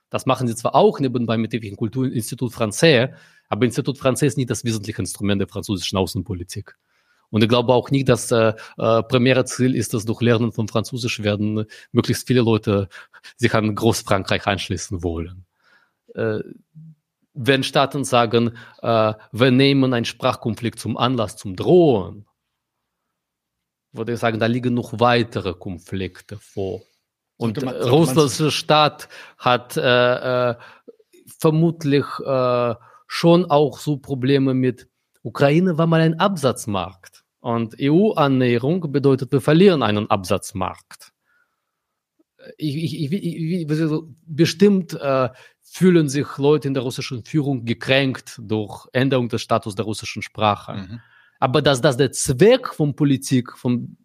Das 0.10 0.26
machen 0.26 0.48
sie 0.48 0.56
zwar 0.56 0.76
auch 0.76 1.00
nebenbei 1.00 1.38
mit 1.38 1.54
dem 1.54 1.76
Kulturinstitut 1.76 2.54
Français, 2.54 3.14
aber 3.50 3.66
Institut 3.66 3.98
Français 3.98 4.28
ist 4.28 4.38
nicht 4.38 4.50
das 4.50 4.64
wesentliche 4.64 5.02
Instrument 5.02 5.42
der 5.42 5.48
französischen 5.48 5.98
Außenpolitik. 5.98 6.76
Und 7.30 7.44
ich 7.44 7.50
glaube 7.50 7.74
auch 7.74 7.92
nicht, 7.92 8.08
dass 8.08 8.32
äh, 8.32 8.54
äh, 8.78 9.04
primäre 9.04 9.46
Ziel 9.46 9.76
ist, 9.76 9.94
dass 9.94 10.06
durch 10.06 10.22
Lernen 10.22 10.52
von 10.52 10.68
Französisch 10.68 11.22
werden 11.24 11.66
möglichst 11.92 12.28
viele 12.28 12.42
Leute 12.42 12.88
sich 13.36 13.54
an 13.54 13.76
Großfrankreich 13.76 14.46
anschließen 14.48 15.04
wollen. 15.04 15.46
Äh, 16.14 16.40
wenn 17.36 17.64
Staaten 17.64 18.04
sagen, 18.04 18.58
äh, 18.82 19.14
wir 19.32 19.52
nehmen 19.52 19.94
einen 19.94 20.06
Sprachkonflikt 20.06 20.80
zum 20.80 20.98
Anlass 20.98 21.38
zum 21.38 21.56
Drohen, 21.56 22.26
würde 23.92 24.14
ich 24.14 24.20
sagen, 24.20 24.40
da 24.40 24.46
liegen 24.46 24.74
noch 24.74 25.00
weitere 25.00 25.54
Konflikte 25.54 26.38
vor. 26.38 26.82
Und 27.38 27.62
man, 27.64 27.76
Russlands 27.76 28.42
Staat 28.54 29.10
hat 29.38 29.78
äh, 29.78 30.52
äh, 30.52 30.56
vermutlich 31.40 32.06
äh, 32.26 32.76
schon 33.08 33.46
auch 33.46 33.80
so 33.80 33.98
Probleme 33.98 34.54
mit 34.54 34.88
Ukraine 35.22 35.78
war 35.78 35.88
mal 35.88 36.02
ein 36.02 36.20
Absatzmarkt. 36.20 37.24
Und 37.40 37.76
EU-Annäherung 37.80 38.92
bedeutet, 38.92 39.32
wir 39.32 39.42
verlieren 39.42 39.84
einen 39.84 40.10
Absatzmarkt. 40.10 41.12
Ich, 42.58 42.76
ich, 42.76 43.12
ich, 43.12 43.68
bestimmt 44.26 44.94
äh, 44.94 45.30
fühlen 45.66 46.08
sich 46.08 46.38
Leute 46.38 46.68
in 46.68 46.74
der 46.74 46.84
russischen 46.84 47.26
Führung 47.26 47.66
gekränkt 47.66 48.40
durch 48.42 48.88
Änderung 48.94 49.28
des 49.30 49.42
Status 49.42 49.76
der 49.76 49.86
russischen 49.86 50.22
Sprache. 50.22 50.74
Mhm. 50.74 51.02
Aber 51.40 51.62
dass 51.62 51.82
das 51.82 51.98
der 51.98 52.12
Zweck 52.12 52.68
von 52.74 52.96
Politik, 52.96 53.58
von 53.58 53.98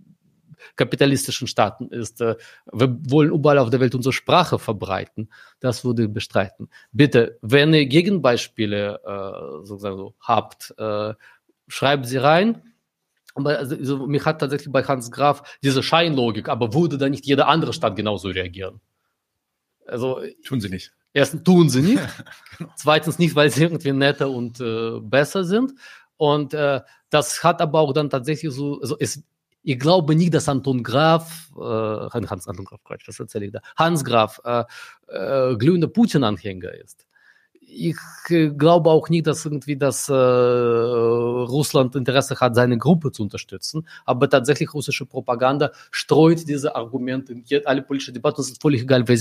kapitalistischen 0.77 1.47
Staaten 1.47 1.89
ist, 1.89 2.21
äh, 2.21 2.37
wir 2.73 2.97
wollen 3.11 3.31
überall 3.31 3.59
auf 3.59 3.71
der 3.71 3.81
Welt 3.81 3.95
unsere 3.95 4.13
Sprache 4.13 4.59
verbreiten, 4.59 5.31
das 5.61 5.85
würde 5.85 6.05
ich 6.05 6.13
bestreiten. 6.13 6.69
Bitte, 6.93 7.39
wenn 7.43 7.73
ihr 7.73 7.87
Gegenbeispiele 7.87 9.01
äh, 9.05 9.65
sozusagen 9.65 9.97
so 9.97 10.15
habt, 10.21 10.75
äh, 10.79 11.15
schreibt 11.69 12.07
sie 12.07 12.19
rein. 12.19 12.63
Aber 13.35 13.59
also, 13.59 14.07
mich 14.07 14.25
hat 14.25 14.41
tatsächlich 14.41 14.73
bei 14.73 14.83
Hans 14.83 15.11
Graf 15.11 15.59
diese 15.63 15.83
Scheinlogik, 15.83 16.49
aber 16.49 16.75
würde 16.75 16.99
da 16.99 17.09
nicht 17.09 17.27
jede 17.27 17.47
andere 17.47 17.73
Stadt 17.73 17.95
genauso 17.95 18.29
reagieren? 18.29 18.81
Also 19.87 20.21
tun 20.45 20.61
sie 20.61 20.69
nicht. 20.69 20.93
Erstens 21.13 21.43
tun 21.43 21.69
sie 21.69 21.83
nicht. 21.83 22.03
genau. 22.59 22.71
Zweitens 22.77 23.19
nicht, 23.19 23.35
weil 23.35 23.51
sie 23.51 23.63
irgendwie 23.65 23.93
netter 23.93 24.31
und 24.31 24.61
äh, 24.61 25.01
besser 25.01 25.45
sind. 25.45 25.73
Und 26.17 26.55
äh, 26.55 26.81
das 27.09 27.43
hat 27.43 27.61
aber 27.61 27.81
auch 27.81 27.93
dann 27.93 28.11
tatsächlich 28.11 28.53
so, 28.53 28.81
also 28.81 28.97
es, 28.99 29.23
ich 29.63 29.79
glaube 29.79 30.15
nicht, 30.15 30.33
dass 30.35 30.49
Anton 30.49 30.83
Graf, 30.83 31.51
äh, 31.57 31.61
Hans 31.61 32.47
Anton 32.47 32.65
Graf, 32.65 32.83
Quatsch, 32.85 33.09
was 33.09 33.19
erzähle 33.19 33.47
ich 33.47 33.53
da? 33.53 33.61
Hans 33.77 34.05
Graf 34.05 34.41
äh, 34.45 34.65
äh, 35.09 35.57
glühender 35.57 35.89
Putin-Anhänger 35.89 36.73
ist. 36.75 37.07
Ich 37.73 37.97
äh, 38.31 38.49
glaube 38.49 38.91
auch 38.91 39.09
nicht, 39.09 39.27
dass 39.27 39.45
irgendwie 39.45 39.77
das 39.77 40.09
äh, 40.09 40.13
Russland 40.13 41.95
Interesse 41.95 42.37
hat, 42.41 42.55
seine 42.55 42.77
Gruppe 42.79 43.13
zu 43.13 43.23
unterstützen. 43.23 43.87
Aber 44.05 44.29
tatsächlich 44.29 44.75
russische 44.75 45.07
Propaganda 45.07 45.71
streut 45.91 46.49
diese 46.49 46.75
Argumente 46.75 47.33
in 47.33 47.67
alle 47.67 47.83
politische 47.83 48.13
Debatten. 48.13 48.41
Es 48.41 48.51
ist 48.51 48.61
völlig 48.61 48.83
egal, 48.83 49.07
wer 49.07 49.17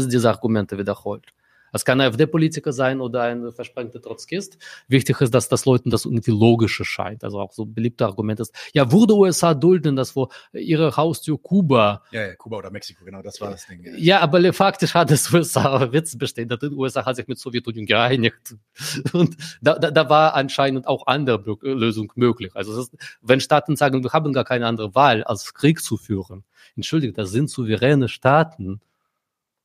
diese, 0.00 0.30
Argumente 0.30 0.78
wiederholt. 0.78 1.26
Es 1.72 1.84
kann 1.84 2.00
ein 2.00 2.08
AfD-Politiker 2.08 2.72
sein 2.72 3.00
oder 3.00 3.22
ein 3.22 3.50
versprengter 3.50 4.00
Trotzkist. 4.00 4.58
Wichtig 4.88 5.20
ist, 5.20 5.34
dass 5.34 5.48
das 5.48 5.64
Leuten 5.64 5.90
das 5.90 6.04
irgendwie 6.04 6.30
logisch 6.30 6.80
scheint. 6.84 7.24
Also 7.24 7.40
auch 7.40 7.52
so 7.52 7.64
beliebte 7.64 8.04
Argument 8.04 8.40
ist, 8.40 8.54
ja, 8.74 8.92
würde 8.92 9.14
USA 9.14 9.54
dulden, 9.54 9.96
dass 9.96 10.12
vor 10.12 10.28
ihre 10.52 10.96
Haustür 10.96 11.40
Kuba. 11.40 12.02
Ja, 12.10 12.26
ja, 12.26 12.34
Kuba 12.36 12.58
oder 12.58 12.70
Mexiko, 12.70 13.04
genau, 13.04 13.22
das 13.22 13.40
war 13.40 13.50
das 13.50 13.66
Ding. 13.66 13.84
Ja, 13.84 13.92
ja 13.96 14.20
aber 14.20 14.52
faktisch 14.52 14.94
hat 14.94 15.10
es 15.10 15.32
USA 15.32 15.90
Witz 15.92 16.16
bestehen. 16.16 16.48
Die 16.48 16.66
USA 16.68 17.04
hat 17.04 17.16
sich 17.16 17.26
mit 17.26 17.38
Sowjetunion 17.38 17.86
geeinigt. 17.86 18.54
Und 19.12 19.36
da, 19.60 19.78
da, 19.78 19.90
da 19.90 20.08
war 20.10 20.34
anscheinend 20.34 20.86
auch 20.86 21.06
andere 21.06 21.56
Lösung 21.62 22.12
möglich. 22.14 22.54
Also 22.54 22.78
ist, 22.78 22.94
wenn 23.22 23.40
Staaten 23.40 23.76
sagen, 23.76 24.02
wir 24.02 24.12
haben 24.12 24.32
gar 24.32 24.44
keine 24.44 24.66
andere 24.66 24.94
Wahl, 24.94 25.24
als 25.24 25.54
Krieg 25.54 25.80
zu 25.82 25.96
führen. 25.96 26.44
Entschuldigt, 26.76 27.18
das 27.18 27.30
sind 27.30 27.50
souveräne 27.50 28.08
Staaten 28.08 28.80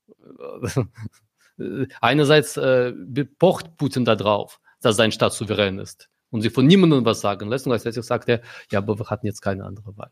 einerseits 2.02 2.58
äh, 2.58 2.94
pocht 3.40 3.78
Putin 3.78 4.06
da 4.06 4.16
drauf, 4.16 4.60
dass 4.82 4.96
sein 4.96 5.12
Staat 5.12 5.34
souverän 5.34 5.80
ist 5.80 6.10
und 6.30 6.42
sich 6.42 6.54
von 6.54 6.66
niemandem 6.66 7.06
was 7.06 7.22
sagen 7.22 7.50
lässt. 7.50 7.66
Und 7.66 7.72
gleichzeitig 7.72 8.04
sagt 8.04 8.30
er, 8.30 8.42
ja, 8.72 8.80
aber 8.80 9.00
wir 9.00 9.10
hatten 9.10 9.26
jetzt 9.26 9.42
keine 9.42 9.66
andere 9.66 9.96
Wahl. 9.98 10.12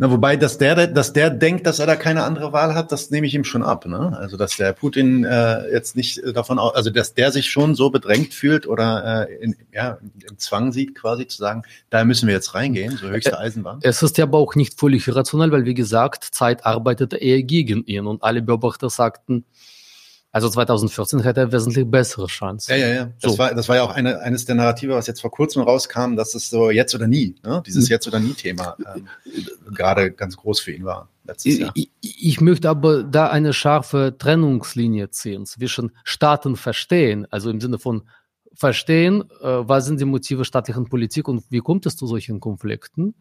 Na, 0.00 0.12
wobei, 0.12 0.36
dass 0.36 0.58
der, 0.58 0.86
dass 0.86 1.12
der 1.12 1.28
denkt, 1.28 1.66
dass 1.66 1.80
er 1.80 1.86
da 1.86 1.96
keine 1.96 2.22
andere 2.22 2.52
Wahl 2.52 2.74
hat, 2.76 2.92
das 2.92 3.10
nehme 3.10 3.26
ich 3.26 3.34
ihm 3.34 3.42
schon 3.42 3.64
ab. 3.64 3.84
Ne? 3.84 4.16
Also, 4.16 4.36
dass 4.36 4.56
der 4.56 4.72
Putin 4.72 5.24
äh, 5.24 5.72
jetzt 5.72 5.96
nicht 5.96 6.22
davon 6.36 6.60
aus, 6.60 6.76
also 6.76 6.90
dass 6.90 7.14
der 7.14 7.32
sich 7.32 7.50
schon 7.50 7.74
so 7.74 7.90
bedrängt 7.90 8.32
fühlt 8.32 8.68
oder 8.68 9.26
äh, 9.28 9.34
in, 9.42 9.56
ja, 9.72 9.98
im 10.30 10.38
Zwang 10.38 10.70
sieht, 10.70 10.94
quasi 10.94 11.26
zu 11.26 11.38
sagen, 11.38 11.64
da 11.90 12.04
müssen 12.04 12.28
wir 12.28 12.34
jetzt 12.34 12.54
reingehen, 12.54 12.96
so 12.96 13.08
höchste 13.08 13.36
Eisenbahn. 13.36 13.80
Es 13.82 14.00
ist 14.04 14.18
ja 14.18 14.24
aber 14.24 14.38
auch 14.38 14.54
nicht 14.54 14.78
völlig 14.78 15.08
irrational, 15.08 15.50
weil 15.50 15.64
wie 15.64 15.74
gesagt, 15.74 16.22
Zeit 16.22 16.64
arbeitete 16.64 17.16
eher 17.16 17.42
gegen 17.42 17.84
ihn 17.84 18.06
und 18.06 18.22
alle 18.22 18.40
Beobachter 18.40 18.90
sagten, 18.90 19.44
also 20.30 20.48
2014 20.48 21.20
hätte 21.20 21.40
er 21.40 21.52
wesentlich 21.52 21.90
bessere 21.90 22.26
Chance. 22.26 22.70
Ja, 22.70 22.76
ja, 22.76 22.94
ja. 22.94 23.12
Das, 23.20 23.32
so. 23.32 23.38
war, 23.38 23.54
das 23.54 23.68
war 23.68 23.76
ja 23.76 23.82
auch 23.82 23.90
eine, 23.90 24.20
eines 24.20 24.44
der 24.44 24.56
Narrative, 24.56 24.94
was 24.94 25.06
jetzt 25.06 25.20
vor 25.20 25.30
kurzem 25.30 25.62
rauskam, 25.62 26.16
dass 26.16 26.34
es 26.34 26.50
so 26.50 26.70
jetzt 26.70 26.94
oder 26.94 27.06
nie, 27.06 27.36
ne? 27.42 27.62
dieses 27.66 27.88
mhm. 27.88 27.92
jetzt 27.92 28.06
oder 28.06 28.20
nie 28.20 28.34
Thema 28.34 28.76
ähm, 28.94 29.08
gerade 29.74 30.12
ganz 30.12 30.36
groß 30.36 30.60
für 30.60 30.72
ihn 30.72 30.84
war. 30.84 31.08
Jahr. 31.44 31.72
Ich, 31.74 31.90
ich 32.00 32.40
möchte 32.40 32.68
aber 32.68 33.02
da 33.02 33.28
eine 33.28 33.52
scharfe 33.52 34.16
Trennungslinie 34.18 35.10
ziehen 35.10 35.44
zwischen 35.46 35.92
Staaten 36.04 36.56
verstehen, 36.56 37.26
also 37.30 37.50
im 37.50 37.60
Sinne 37.60 37.78
von 37.78 38.02
verstehen, 38.54 39.22
äh, 39.40 39.46
was 39.46 39.86
sind 39.86 40.00
die 40.00 40.04
Motive 40.04 40.44
staatlichen 40.44 40.88
Politik 40.88 41.28
und 41.28 41.44
wie 41.50 41.60
kommt 41.60 41.86
es 41.86 41.96
zu 41.96 42.06
solchen 42.06 42.40
Konflikten 42.40 43.14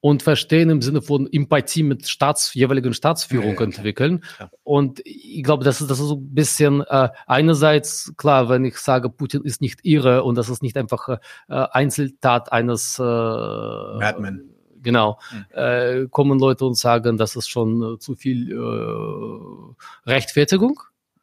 und 0.00 0.22
verstehen 0.22 0.70
im 0.70 0.82
Sinne 0.82 1.02
von 1.02 1.28
Empathie 1.32 1.82
mit 1.82 2.06
Staats, 2.06 2.54
jeweiligen 2.54 2.94
Staatsführung 2.94 3.54
ja, 3.54 3.60
ja, 3.60 3.64
entwickeln. 3.64 4.24
Ja. 4.38 4.50
Und 4.62 5.00
ich 5.04 5.42
glaube, 5.42 5.64
das 5.64 5.80
ist, 5.80 5.90
das 5.90 5.98
ist 5.98 6.06
so 6.06 6.16
ein 6.16 6.34
bisschen 6.34 6.82
äh, 6.82 7.08
einerseits 7.26 8.12
klar, 8.16 8.48
wenn 8.48 8.64
ich 8.64 8.78
sage, 8.78 9.10
Putin 9.10 9.42
ist 9.42 9.60
nicht 9.60 9.80
irre 9.84 10.22
und 10.22 10.36
das 10.36 10.48
ist 10.48 10.62
nicht 10.62 10.76
einfach 10.76 11.08
äh, 11.08 11.18
Einzeltat 11.48 12.52
eines 12.52 12.98
äh, 12.98 13.02
Madman. 13.02 14.50
Genau. 14.80 15.18
Hm. 15.30 15.44
Äh, 15.50 16.06
kommen 16.08 16.38
Leute 16.38 16.64
und 16.64 16.76
sagen, 16.76 17.16
das 17.16 17.34
ist 17.34 17.48
schon 17.48 17.94
äh, 17.94 17.98
zu 17.98 18.14
viel 18.14 18.52
äh, 18.52 20.08
Rechtfertigung. 20.10 20.80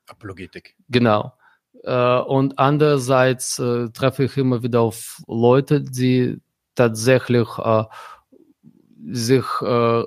Apologetik. 0.08 0.76
Genau. 0.90 1.34
Äh, 1.84 2.20
und 2.20 2.60
andererseits 2.60 3.60
äh, 3.60 3.90
treffe 3.90 4.26
ich 4.26 4.38
immer 4.38 4.64
wieder 4.64 4.82
auf 4.82 5.22
Leute, 5.28 5.82
die 5.82 6.42
tatsächlich 6.76 7.48
äh, 7.58 7.84
sich, 9.07 9.45
äh, 9.61 9.65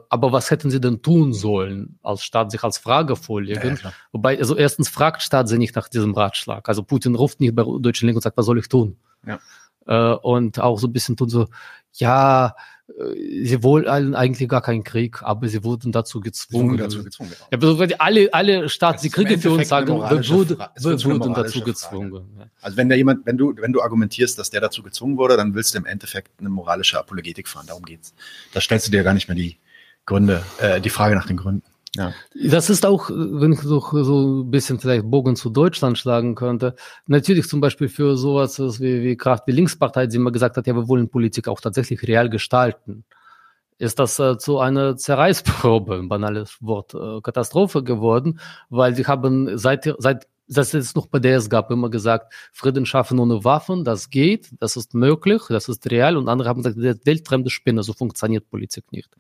aber 0.09 0.33
was 0.33 0.51
hätten 0.51 0.71
sie 0.71 0.81
denn 0.81 1.03
tun 1.03 1.33
sollen, 1.33 1.99
als 2.03 2.23
Staat 2.23 2.51
sich 2.51 2.65
als 2.65 2.79
Frage 2.79 3.17
vorlegen? 3.17 3.79
Ja, 3.83 3.93
Wobei, 4.13 4.39
also 4.39 4.57
erstens 4.57 4.89
fragt 4.89 5.23
Staat 5.23 5.49
sie 5.49 5.59
nicht 5.59 5.77
nach 5.77 5.89
diesem 5.89 6.15
Ratschlag. 6.15 6.69
Also 6.69 6.83
Putin 6.83 7.15
ruft 7.15 7.41
nicht 7.41 7.55
bei 7.55 7.65
deutschen 7.65 8.07
Linken 8.07 8.19
und 8.19 8.23
sagt, 8.23 8.37
was 8.37 8.47
soll 8.47 8.59
ich 8.59 8.69
tun? 8.69 8.97
Ja. 9.27 9.39
Äh, 9.87 10.17
und 10.17 10.59
auch 10.61 10.79
so 10.79 10.89
ein 10.89 10.93
bisschen 10.93 11.17
tun 11.17 11.29
so, 11.29 11.49
ja, 11.93 12.55
sie 12.97 13.63
wollten 13.63 14.15
eigentlich 14.15 14.49
gar 14.49 14.63
keinen 14.63 14.83
Krieg, 14.83 15.23
aber 15.23 15.47
sie 15.49 15.63
wurden 15.63 15.93
dazu 15.93 16.21
gezwungen. 16.21 16.73
Sie 16.73 16.77
dazu 16.79 17.05
gezwungen 17.05 17.33
genau. 17.51 17.83
ja, 17.85 17.97
alle, 17.99 18.33
alle 18.33 18.69
Staaten, 18.69 19.03
die 19.03 19.11
Kriege 19.11 19.39
für 19.39 19.51
uns 19.51 19.69
sagen, 19.69 19.89
wir, 19.89 20.29
wurde, 20.29 20.59
wir 20.59 21.05
wurden 21.05 21.35
dazu 21.35 21.61
gezwungen. 21.61 22.51
Also 22.61 22.77
wenn 22.77 22.89
da 22.89 22.97
jemand, 22.97 23.27
wenn 23.27 23.37
du, 23.37 23.55
wenn 23.57 23.73
du 23.73 23.83
argumentierst, 23.83 24.39
dass 24.39 24.51
der 24.51 24.61
dazu 24.61 24.83
gezwungen 24.83 25.19
wurde, 25.19 25.37
dann 25.37 25.55
willst 25.55 25.75
du 25.75 25.79
im 25.79 25.87
Endeffekt 25.87 26.31
eine 26.41 26.49
moralische 26.49 26.99
Apologetik 26.99 27.47
fahren. 27.47 27.67
Darum 27.67 27.85
geht's. 27.85 28.15
Da 28.53 28.61
stellst 28.61 28.87
du 28.87 28.91
dir 28.91 29.03
gar 29.03 29.15
nicht 29.15 29.29
mehr 29.29 29.37
die 29.37 29.59
Gründe, 30.07 30.43
äh, 30.59 30.81
die 30.81 30.91
Frage 30.91 31.15
nach 31.15 31.27
den 31.27 31.37
Gründen. 31.37 31.63
Ja. 31.99 32.15
Das 32.33 32.71
ist 32.71 32.87
auch, 32.87 33.11
wenn 33.11 33.53
ich 33.53 33.61
so, 33.61 33.81
so 33.81 34.43
ein 34.43 34.51
bisschen 34.51 34.79
vielleicht 34.79 35.11
Bogen 35.11 35.35
zu 35.35 35.51
Deutschland 35.51 35.99
schlagen 35.99 36.37
könnte, 36.37 36.77
natürlich 37.09 37.49
zum 37.49 37.61
Beispiel 37.61 37.89
für 37.89 38.17
sowas 38.17 38.59
wie, 38.81 39.03
wie 39.03 39.17
Kraft, 39.17 39.49
wie 39.49 39.53
Linkspartei, 39.53 40.07
die 40.07 40.17
immer 40.17 40.31
gesagt 40.31 40.57
hat, 40.57 40.67
ja, 40.69 40.75
wir 40.75 40.87
wollen 40.87 41.09
Politik 41.09 41.49
auch 41.49 41.61
tatsächlich 41.61 42.07
real 42.07 42.31
gestalten. 42.31 43.05
Ist 43.79 43.99
das 43.99 44.19
äh, 44.19 44.39
zu 44.39 44.59
einer 44.59 44.97
Zerreißprobe, 44.97 45.97
ein 45.97 46.09
banales 46.09 46.59
Wort, 46.61 46.95
äh, 46.95 47.21
Katastrophe 47.21 47.83
geworden, 47.83 48.39
weil 48.71 48.95
sie 48.95 49.07
haben 49.07 49.59
seit, 49.59 49.93
seit 49.99 50.29
das 50.49 50.73
ist 50.75 50.97
noch 50.97 51.07
bei 51.07 51.19
der 51.19 51.37
es 51.37 51.51
gab 51.51 51.71
immer 51.71 51.91
gesagt, 51.91 52.33
Frieden 52.53 52.87
schaffen 52.87 53.19
ohne 53.19 53.45
Waffen, 53.45 53.85
das 53.85 54.09
geht, 54.09 54.51
das 54.61 54.77
ist 54.77 54.95
möglich, 54.95 55.43
das 55.49 55.69
ist 55.69 55.91
real. 55.91 56.17
Und 56.17 56.29
andere 56.29 56.49
haben 56.49 56.63
gesagt, 56.63 56.79
das 56.79 57.05
weltfremde 57.05 57.51
Spinne, 57.51 57.83
so 57.83 57.93
funktioniert 57.93 58.49
Politik 58.49 58.91
nicht. 58.93 59.11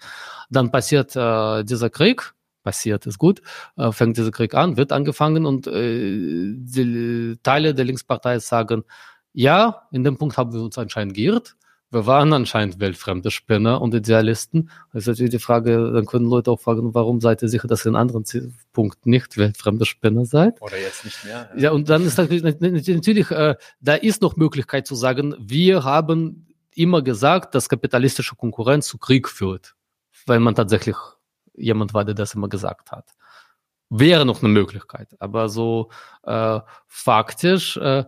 Dann 0.48 0.70
passiert 0.70 1.14
äh, 1.16 1.64
dieser 1.64 1.90
Krieg, 1.90 2.34
passiert 2.62 3.06
ist 3.06 3.18
gut, 3.18 3.42
äh, 3.76 3.92
fängt 3.92 4.16
dieser 4.16 4.30
Krieg 4.30 4.54
an, 4.54 4.76
wird 4.76 4.92
angefangen 4.92 5.46
und 5.46 5.66
äh, 5.66 6.52
die 6.54 7.36
Teile 7.42 7.74
der 7.74 7.84
Linkspartei 7.84 8.38
sagen, 8.38 8.84
ja, 9.32 9.82
in 9.92 10.04
dem 10.04 10.18
Punkt 10.18 10.36
haben 10.36 10.52
wir 10.52 10.60
uns 10.62 10.78
anscheinend 10.78 11.14
geirrt. 11.14 11.56
Wir 11.90 12.04
waren 12.04 12.34
anscheinend 12.34 12.80
weltfremde 12.80 13.30
Spinner 13.30 13.80
und 13.80 13.94
Idealisten. 13.94 14.68
Das 14.92 15.04
ist 15.04 15.06
natürlich 15.06 15.30
die 15.30 15.38
Frage, 15.38 15.90
dann 15.92 16.04
können 16.04 16.26
Leute 16.26 16.50
auch 16.50 16.60
fragen, 16.60 16.92
warum 16.92 17.20
seid 17.20 17.40
ihr 17.40 17.48
sicher, 17.48 17.66
dass 17.66 17.86
ihr 17.86 17.90
in 17.90 17.96
anderen 17.96 18.24
Punkten 18.74 19.08
nicht 19.08 19.38
weltfremde 19.38 19.86
Spinner 19.86 20.26
seid? 20.26 20.60
Oder 20.60 20.78
jetzt 20.78 21.06
nicht 21.06 21.24
mehr. 21.24 21.48
Ja, 21.54 21.60
ja 21.62 21.70
und 21.70 21.88
dann 21.88 22.04
ist 22.04 22.18
natürlich, 22.18 22.42
natürlich 22.42 23.30
äh, 23.30 23.54
da 23.80 23.94
ist 23.94 24.20
noch 24.20 24.36
Möglichkeit 24.36 24.86
zu 24.86 24.94
sagen, 24.94 25.34
wir 25.38 25.84
haben 25.84 26.46
immer 26.74 27.00
gesagt, 27.00 27.54
dass 27.54 27.70
kapitalistische 27.70 28.36
Konkurrenz 28.36 28.86
zu 28.86 28.98
Krieg 28.98 29.26
führt, 29.26 29.74
weil 30.26 30.40
man 30.40 30.54
tatsächlich 30.54 30.96
jemand 31.58 31.94
war, 31.94 32.04
der 32.04 32.14
das 32.14 32.34
immer 32.34 32.48
gesagt 32.48 32.92
hat. 32.92 33.14
Wäre 33.90 34.26
noch 34.26 34.42
eine 34.42 34.52
Möglichkeit, 34.52 35.08
aber 35.18 35.48
so 35.48 35.90
äh, 36.24 36.60
faktisch 36.86 37.76
äh, 37.78 38.04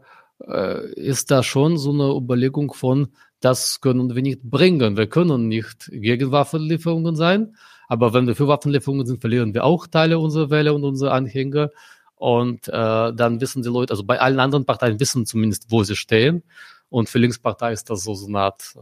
äh, 0.46 0.92
ist 0.94 1.30
da 1.30 1.42
schon 1.42 1.78
so 1.78 1.92
eine 1.92 2.14
Überlegung 2.14 2.72
von, 2.72 3.08
das 3.40 3.80
können 3.80 4.14
wir 4.14 4.22
nicht 4.22 4.42
bringen. 4.42 4.96
Wir 4.96 5.08
können 5.08 5.48
nicht 5.48 5.90
gegen 5.90 6.30
Waffenlieferungen 6.32 7.16
sein, 7.16 7.56
aber 7.88 8.12
wenn 8.12 8.26
wir 8.26 8.36
für 8.36 8.46
Waffenlieferungen 8.48 9.06
sind, 9.06 9.20
verlieren 9.20 9.54
wir 9.54 9.64
auch 9.64 9.86
Teile 9.86 10.18
unserer 10.18 10.50
Wähler 10.50 10.74
und 10.74 10.84
unserer 10.84 11.12
Anhänger. 11.12 11.70
Und 12.14 12.68
äh, 12.68 12.72
dann 13.14 13.40
wissen 13.40 13.62
die 13.62 13.70
Leute, 13.70 13.94
also 13.94 14.04
bei 14.04 14.20
allen 14.20 14.40
anderen 14.40 14.66
Parteien 14.66 15.00
wissen 15.00 15.24
zumindest, 15.24 15.70
wo 15.70 15.82
sie 15.84 15.96
stehen. 15.96 16.42
Und 16.90 17.08
für 17.08 17.18
Linkspartei 17.18 17.72
ist 17.72 17.88
das 17.88 18.04
so, 18.04 18.14
so 18.14 18.26
eine 18.26 18.40
Art 18.40 18.76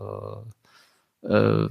äh, 1.22 1.28
äh, 1.28 1.68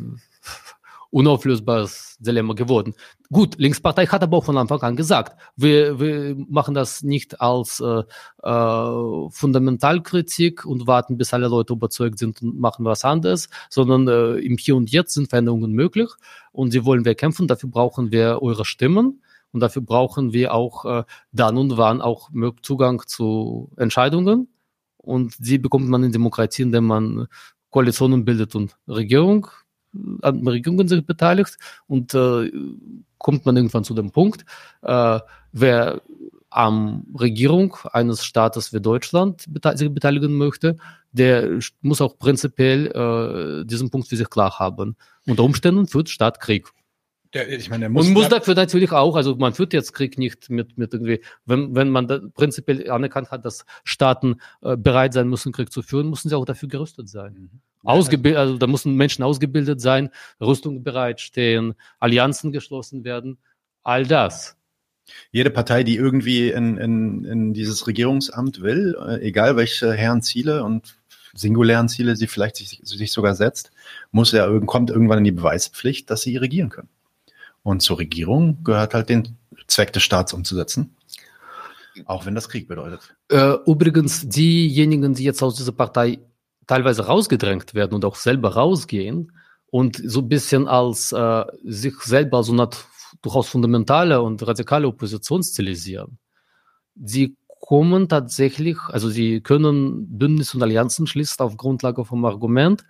unauflösbares 1.09 2.17
Dilemma 2.19 2.53
geworden. 2.53 2.93
Gut, 3.31 3.55
Linkspartei 3.57 4.05
hat 4.07 4.23
aber 4.23 4.37
auch 4.37 4.45
von 4.45 4.57
Anfang 4.57 4.81
an 4.81 4.95
gesagt, 4.95 5.39
wir, 5.55 5.99
wir 5.99 6.35
machen 6.49 6.73
das 6.73 7.03
nicht 7.03 7.41
als 7.41 7.79
äh, 7.79 8.03
äh, 8.43 9.29
Fundamentalkritik 9.29 10.65
und 10.65 10.87
warten, 10.87 11.17
bis 11.17 11.33
alle 11.33 11.47
Leute 11.47 11.73
überzeugt 11.73 12.19
sind 12.19 12.41
und 12.41 12.59
machen 12.59 12.85
was 12.85 13.03
anderes, 13.03 13.49
sondern 13.69 14.07
äh, 14.07 14.39
im 14.39 14.57
Hier 14.57 14.75
und 14.75 14.91
Jetzt 14.91 15.13
sind 15.13 15.29
Veränderungen 15.29 15.71
möglich 15.71 16.09
und 16.51 16.71
sie 16.71 16.85
wollen 16.85 17.05
wir 17.05 17.15
kämpfen. 17.15 17.47
Dafür 17.47 17.69
brauchen 17.69 18.11
wir 18.11 18.41
eure 18.41 18.65
Stimmen. 18.65 19.21
Und 19.53 19.61
dafür 19.61 19.81
brauchen 19.81 20.33
wir 20.33 20.53
auch 20.53 20.85
äh, 20.85 21.03
dann 21.31 21.57
und 21.57 21.77
wann 21.77 22.01
auch 22.01 22.29
Zugang 22.61 23.01
zu 23.07 23.71
Entscheidungen. 23.77 24.49
Und 24.97 25.35
die 25.39 25.57
bekommt 25.57 25.87
man 25.87 26.03
in 26.03 26.11
Demokratien, 26.11 26.67
indem 26.67 26.85
man 26.85 27.27
Koalitionen 27.69 28.25
bildet 28.25 28.55
und 28.55 28.77
Regierung 28.87 29.47
an 30.21 30.47
Regierungen 30.47 30.87
sich 30.87 31.05
beteiligt 31.05 31.57
und 31.87 32.13
äh, 32.13 32.51
kommt 33.17 33.45
man 33.45 33.55
irgendwann 33.55 33.83
zu 33.83 33.93
dem 33.93 34.11
Punkt, 34.11 34.45
äh, 34.81 35.19
wer 35.51 36.01
am 36.49 37.05
Regierung 37.19 37.75
eines 37.91 38.23
Staates 38.23 38.73
wie 38.73 38.81
Deutschland 38.81 39.45
bete 39.49 39.77
sich 39.77 39.93
beteiligen 39.93 40.37
möchte, 40.37 40.77
der 41.11 41.59
muss 41.81 42.01
auch 42.01 42.17
prinzipiell 42.17 42.87
äh, 42.87 43.65
diesen 43.65 43.89
Punkt 43.89 44.07
für 44.07 44.15
sich 44.15 44.29
klar 44.29 44.59
haben. 44.59 44.95
Unter 45.25 45.43
Umständen 45.43 45.87
führt 45.87 46.09
Staat 46.09 46.39
Krieg. 46.39 46.69
Der, 47.33 47.49
ich 47.49 47.69
meine, 47.69 47.81
der 47.81 47.89
muss 47.89 48.07
und 48.07 48.13
muss 48.13 48.29
dafür 48.29 48.55
natürlich 48.55 48.91
auch, 48.91 49.15
also 49.15 49.35
man 49.35 49.53
führt 49.53 49.73
jetzt 49.73 49.93
Krieg 49.93 50.17
nicht 50.17 50.49
mit, 50.49 50.77
mit 50.77 50.93
irgendwie, 50.93 51.21
wenn, 51.45 51.75
wenn 51.75 51.89
man 51.89 52.31
prinzipiell 52.33 52.89
anerkannt 52.89 53.31
hat, 53.31 53.43
dass 53.43 53.65
Staaten 53.83 54.37
äh, 54.61 54.77
bereit 54.77 55.13
sein 55.13 55.27
müssen, 55.27 55.51
Krieg 55.51 55.71
zu 55.71 55.81
führen, 55.81 56.09
müssen 56.09 56.29
sie 56.29 56.35
auch 56.35 56.45
dafür 56.45 56.69
gerüstet 56.69 57.09
sein. 57.09 57.33
Mhm. 57.33 57.61
Ausgebildet, 57.83 58.39
also 58.39 58.57
da 58.57 58.67
müssen 58.67 58.95
Menschen 58.95 59.23
ausgebildet 59.23 59.81
sein, 59.81 60.09
Rüstung 60.41 60.83
bereitstehen, 60.83 61.75
Allianzen 61.99 62.51
geschlossen 62.51 63.03
werden, 63.03 63.37
all 63.83 64.05
das. 64.05 64.57
Jede 65.31 65.49
Partei, 65.49 65.83
die 65.83 65.95
irgendwie 65.95 66.49
in, 66.49 66.77
in, 66.77 67.23
in 67.23 67.53
dieses 67.53 67.87
Regierungsamt 67.87 68.61
will, 68.61 68.97
äh, 69.07 69.21
egal 69.21 69.55
welche 69.55 69.93
Herren 69.93 70.21
Ziele 70.21 70.63
und 70.63 70.97
singulären 71.33 71.87
Ziele 71.87 72.15
sie 72.15 72.27
vielleicht 72.27 72.57
sich, 72.57 72.81
sich 72.83 73.11
sogar 73.11 73.35
setzt, 73.35 73.71
muss 74.11 74.31
ja 74.31 74.47
kommt 74.65 74.89
irgendwann 74.89 75.19
in 75.19 75.23
die 75.23 75.31
Beweispflicht, 75.31 76.09
dass 76.09 76.23
sie 76.23 76.35
regieren 76.37 76.69
können. 76.69 76.89
Und 77.63 77.81
zur 77.81 77.99
Regierung 77.99 78.63
gehört 78.63 78.93
halt 78.93 79.09
den 79.09 79.37
Zweck 79.67 79.93
des 79.93 80.03
Staats 80.03 80.33
umzusetzen. 80.33 80.95
Auch 82.05 82.25
wenn 82.25 82.35
das 82.35 82.47
Krieg 82.47 82.67
bedeutet. 82.67 83.15
Äh, 83.29 83.55
übrigens, 83.65 84.27
diejenigen, 84.29 85.13
die 85.13 85.23
jetzt 85.23 85.41
aus 85.41 85.55
dieser 85.55 85.71
Partei 85.71 86.19
teilweise 86.67 87.05
rausgedrängt 87.05 87.73
werden 87.73 87.95
und 87.95 88.05
auch 88.05 88.15
selber 88.15 88.53
rausgehen 88.53 89.31
und 89.69 90.01
so 90.03 90.21
ein 90.21 90.29
bisschen 90.29 90.67
als 90.67 91.11
äh, 91.11 91.45
sich 91.63 91.95
selber 92.01 92.43
so 92.43 92.53
eine 92.53 92.69
durchaus 93.21 93.49
fundamentale 93.49 94.21
und 94.21 94.45
radikale 94.45 94.87
Opposition 94.87 95.41
stilisieren. 95.41 96.19
Sie 96.95 97.35
kommen 97.59 98.07
tatsächlich, 98.07 98.77
also 98.87 99.09
sie 99.09 99.41
können 99.41 100.17
Bündnis 100.17 100.53
und 100.53 100.61
Allianzen 100.63 101.07
schließen 101.07 101.43
auf 101.43 101.57
Grundlage 101.57 102.05
vom 102.05 102.23
Argument, 102.25 102.85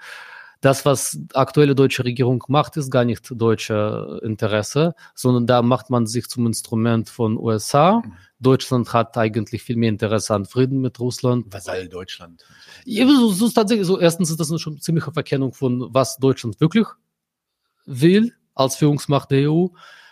das, 0.61 0.85
was 0.85 1.19
aktuelle 1.33 1.75
deutsche 1.75 2.03
Regierung 2.03 2.43
macht, 2.47 2.77
ist 2.77 2.89
gar 2.89 3.05
nicht 3.05 3.31
deutsche 3.31 4.19
Interesse, 4.23 4.95
sondern 5.13 5.45
da 5.45 5.61
macht 5.61 5.89
man 5.89 6.07
sich 6.07 6.27
zum 6.27 6.47
Instrument 6.47 7.09
von 7.09 7.37
USA. 7.37 8.01
Mhm. 8.03 8.13
Deutschland 8.39 8.93
hat 8.93 9.17
eigentlich 9.17 9.63
viel 9.63 9.75
mehr 9.75 9.89
Interesse 9.89 10.33
an 10.33 10.45
Frieden 10.45 10.81
mit 10.81 10.99
Russland. 10.99 11.51
Vasall 11.53 11.89
Deutschland. 11.89 12.43
Ja, 12.85 13.07
so, 13.07 13.29
so 13.29 13.47
ist 13.47 13.53
tatsächlich 13.53 13.87
so. 13.87 13.99
Erstens 13.99 14.29
ist 14.29 14.39
das 14.39 14.49
eine 14.49 14.59
schon 14.59 14.79
ziemliche 14.79 15.11
Verkennung 15.11 15.53
von, 15.53 15.87
was 15.93 16.17
Deutschland 16.17 16.59
wirklich 16.59 16.87
will 17.85 18.33
als 18.55 18.75
Führungsmacht 18.75 19.31
der 19.31 19.51
EU. 19.51 19.67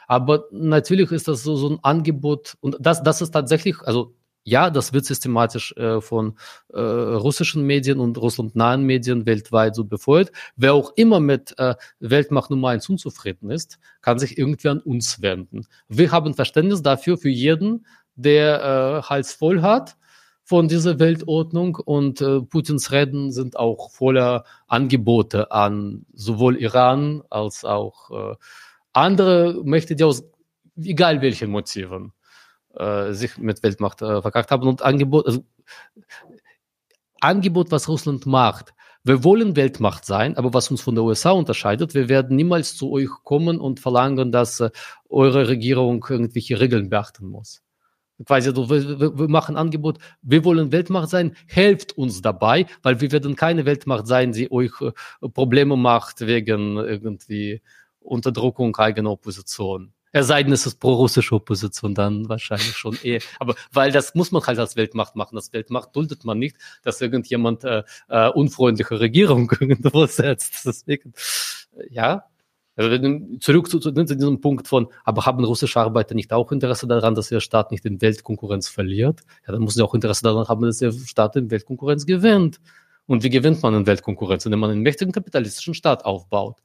Aber 0.07 0.45
natürlich 0.51 1.11
ist 1.11 1.27
das 1.27 1.43
so, 1.43 1.55
so 1.55 1.69
ein 1.69 1.79
Angebot 1.81 2.57
und 2.61 2.77
das, 2.79 3.01
das 3.01 3.21
ist 3.21 3.31
tatsächlich, 3.31 3.81
also 3.81 4.13
ja, 4.47 4.69
das 4.69 4.93
wird 4.93 5.05
systematisch 5.05 5.75
äh, 5.75 5.99
von 6.01 6.37
äh, 6.71 6.79
russischen 6.79 7.63
Medien 7.65 7.99
und 7.99 8.19
russlandnahen 8.19 8.83
Medien 8.83 9.25
weltweit 9.25 9.75
so 9.75 9.83
befeuert. 9.85 10.31
Wer 10.55 10.75
auch 10.75 10.93
immer 10.95 11.19
mit 11.19 11.57
äh, 11.57 11.73
Weltmacht 11.99 12.51
Nummer 12.51 12.69
eins 12.69 12.87
unzufrieden 12.87 13.49
ist, 13.49 13.79
kann 14.01 14.19
sich 14.19 14.37
irgendwie 14.37 14.69
an 14.69 14.81
uns 14.81 15.23
wenden. 15.23 15.65
Wir 15.87 16.11
haben 16.11 16.35
Verständnis 16.35 16.83
dafür 16.83 17.17
für 17.17 17.29
jeden, 17.29 17.87
der 18.15 18.61
äh, 18.61 19.09
Hals 19.09 19.33
voll 19.33 19.63
hat 19.63 19.97
von 20.43 20.67
dieser 20.67 20.99
Weltordnung 20.99 21.77
und 21.77 22.21
äh, 22.21 22.39
Putins 22.41 22.91
Reden 22.91 23.31
sind 23.31 23.57
auch 23.57 23.89
voller 23.89 24.43
Angebote 24.67 25.51
an 25.51 26.05
sowohl 26.13 26.57
Iran 26.57 27.23
als 27.31 27.65
auch 27.65 28.11
äh, 28.11 28.35
andere 28.93 29.63
Mächte, 29.63 29.95
die 29.95 30.03
aus 30.03 30.23
egal 30.77 31.23
welchen 31.23 31.49
Motiven 31.49 32.13
äh, 32.77 33.13
sich 33.13 33.37
mit 33.37 33.63
Weltmacht 33.63 34.01
äh, 34.01 34.21
verkackt 34.21 34.51
haben 34.51 34.67
und 34.67 34.81
Angebot, 34.81 35.25
also, 35.25 35.43
Angebot, 37.21 37.71
was 37.71 37.87
Russland 37.87 38.25
macht. 38.25 38.73
Wir 39.03 39.23
wollen 39.23 39.55
Weltmacht 39.55 40.03
sein, 40.05 40.35
aber 40.35 40.53
was 40.53 40.71
uns 40.71 40.81
von 40.81 40.95
der 40.95 41.03
USA 41.03 41.31
unterscheidet, 41.31 41.93
wir 41.93 42.09
werden 42.09 42.35
niemals 42.35 42.75
zu 42.75 42.91
euch 42.91 43.09
kommen 43.23 43.59
und 43.59 43.79
verlangen, 43.79 44.31
dass 44.31 44.59
äh, 44.59 44.71
eure 45.09 45.47
Regierung 45.47 46.05
irgendwelche 46.09 46.59
Regeln 46.59 46.89
beachten 46.89 47.27
muss. 47.27 47.61
Quasi, 48.25 48.49
also, 48.49 48.69
wir, 48.69 49.17
wir 49.17 49.27
machen 49.27 49.57
Angebot, 49.57 49.99
wir 50.21 50.43
wollen 50.45 50.71
Weltmacht 50.71 51.09
sein, 51.09 51.35
helft 51.47 51.97
uns 51.97 52.21
dabei, 52.21 52.65
weil 52.81 53.01
wir 53.01 53.11
werden 53.11 53.35
keine 53.35 53.65
Weltmacht 53.65 54.07
sein, 54.07 54.31
die 54.31 54.51
euch 54.51 54.71
äh, 54.81 54.91
Probleme 55.29 55.75
macht 55.77 56.21
wegen 56.21 56.77
irgendwie 56.77 57.61
Unterdrückung 57.99 58.75
eigener 58.77 59.11
Opposition. 59.11 59.93
Es 60.17 60.27
sei 60.27 60.43
denn, 60.43 60.53
es 60.53 60.65
ist 60.65 60.79
pro-russische 60.79 61.35
Opposition, 61.35 61.93
dann 61.93 62.29
wahrscheinlich 62.29 62.77
schon 62.77 62.97
eh. 63.03 63.19
Aber 63.37 63.53
weil 63.73 63.91
das 63.91 64.15
muss 64.15 64.31
man 64.31 64.41
halt 64.47 64.57
als 64.59 64.77
Weltmacht 64.77 65.17
machen. 65.17 65.35
Das 65.35 65.51
Weltmacht 65.51 65.93
duldet 65.93 66.23
man 66.23 66.39
nicht, 66.39 66.55
dass 66.83 67.01
irgendjemand 67.01 67.65
äh, 67.65 67.83
äh, 68.07 68.29
unfreundliche 68.29 68.97
Regierung 68.97 69.51
irgendwo 69.59 70.05
setzt. 70.05 70.65
Deswegen, 70.65 71.11
äh, 71.75 71.93
ja. 71.93 72.23
Also 72.77 72.97
zurück 73.41 73.69
zu, 73.69 73.79
zu, 73.79 73.91
diesem 73.91 74.39
Punkt 74.39 74.69
von, 74.69 74.87
aber 75.03 75.25
haben 75.25 75.43
russische 75.43 75.81
Arbeiter 75.81 76.15
nicht 76.15 76.31
auch 76.31 76.49
Interesse 76.53 76.87
daran, 76.87 77.13
dass 77.13 77.29
ihr 77.29 77.41
Staat 77.41 77.71
nicht 77.71 77.83
in 77.83 78.01
Weltkonkurrenz 78.01 78.69
verliert? 78.69 79.19
Ja, 79.45 79.51
dann 79.51 79.63
muss 79.63 79.73
sie 79.73 79.83
auch 79.83 79.93
Interesse 79.95 80.23
daran 80.23 80.47
haben, 80.47 80.61
dass 80.61 80.77
der 80.77 80.93
Staat 80.93 81.35
in 81.35 81.51
Weltkonkurrenz 81.51 82.05
gewinnt. 82.05 82.61
Und 83.05 83.23
wie 83.23 83.29
gewinnt 83.29 83.61
man 83.61 83.75
in 83.75 83.85
Weltkonkurrenz? 83.85 84.45
Indem 84.45 84.61
man 84.61 84.71
einen 84.71 84.81
mächtigen 84.81 85.11
kapitalistischen 85.11 85.73
Staat 85.73 86.05
aufbaut 86.05 86.61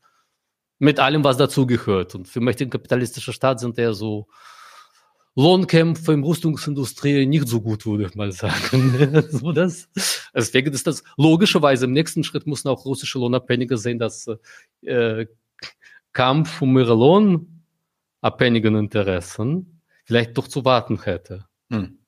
mit 0.81 0.99
allem, 0.99 1.23
was 1.23 1.37
dazugehört. 1.37 2.17
Und 2.17 2.27
für 2.27 2.41
mächtigen 2.41 2.71
kapitalistischen 2.71 3.33
Staat 3.33 3.61
sind 3.61 3.79
eher 3.79 3.93
so 3.93 4.27
Lohnkämpfe 5.37 6.13
im 6.13 6.25
Rüstungsindustrie 6.25 7.27
nicht 7.27 7.47
so 7.47 7.61
gut, 7.61 7.87
würde 7.87 8.07
ich 8.07 8.15
mal 8.17 8.33
sagen. 8.33 9.25
so 9.31 9.53
das, 9.53 9.89
deswegen 10.35 10.73
ist 10.73 10.87
das 10.87 11.05
logischerweise 11.17 11.85
im 11.85 11.93
nächsten 11.93 12.25
Schritt 12.25 12.47
müssen 12.47 12.69
auch 12.69 12.85
russische 12.85 13.19
Lohnabhängige 13.19 13.77
sehen, 13.77 13.99
dass 13.99 14.29
äh, 14.83 15.27
Kampf 16.13 16.61
um 16.63 16.77
ihre 16.77 16.95
lohnabhängigen 16.95 18.75
Interessen 18.75 19.83
vielleicht 20.05 20.37
doch 20.37 20.49
zu 20.49 20.65
warten 20.65 21.01
hätte. 21.03 21.47
Hm. 21.71 21.99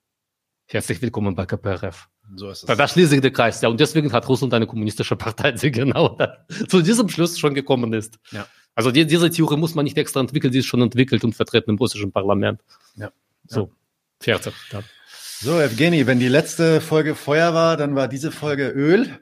Herzlich 0.67 1.01
willkommen 1.03 1.35
bei 1.35 1.45
KPRF. 1.45 2.09
So 2.35 2.49
ist 2.49 2.63
es. 2.63 2.67
Da, 2.67 2.75
da 2.75 2.89
schließt 2.89 3.11
sich 3.11 3.21
der 3.21 3.31
Kreis. 3.31 3.61
Ja, 3.61 3.69
und 3.69 3.79
deswegen 3.79 4.13
hat 4.13 4.27
Russland 4.29 4.55
eine 4.55 4.67
kommunistische 4.67 5.17
Partei, 5.17 5.53
die 5.53 5.71
genau 5.71 6.17
da, 6.17 6.47
zu 6.69 6.81
diesem 6.81 7.09
Schluss 7.11 7.39
schon 7.39 7.55
gekommen 7.55 7.93
ist. 7.93 8.19
Ja. 8.31 8.47
Also 8.75 8.91
die, 8.91 9.07
diese 9.07 9.31
Theorie 9.31 9.57
muss 9.57 9.75
man 9.75 9.85
nicht 9.85 9.99
extra 9.99 10.21
entwickeln, 10.21 10.53
die 10.53 10.61
ist 10.61 10.67
schon 10.67 10.83
entwickelt 10.83 11.25
und 11.25 11.35
vertreten 11.35 11.71
im 11.71 11.77
russischen 11.77 12.13
Parlament. 12.13 12.61
Ja. 12.97 13.11
So, 13.47 13.71
fertig. 14.21 14.55
Ja. 14.71 14.83
So, 15.41 15.61
Evgeny, 15.61 16.07
wenn 16.07 16.21
die 16.21 16.29
letzte 16.29 16.81
Folge 16.81 17.15
Feuer 17.15 17.53
war, 17.53 17.77
dann 17.77 17.95
war 17.95 18.09
diese 18.09 18.31
Folge 18.31 18.69
Öl. 18.69 19.19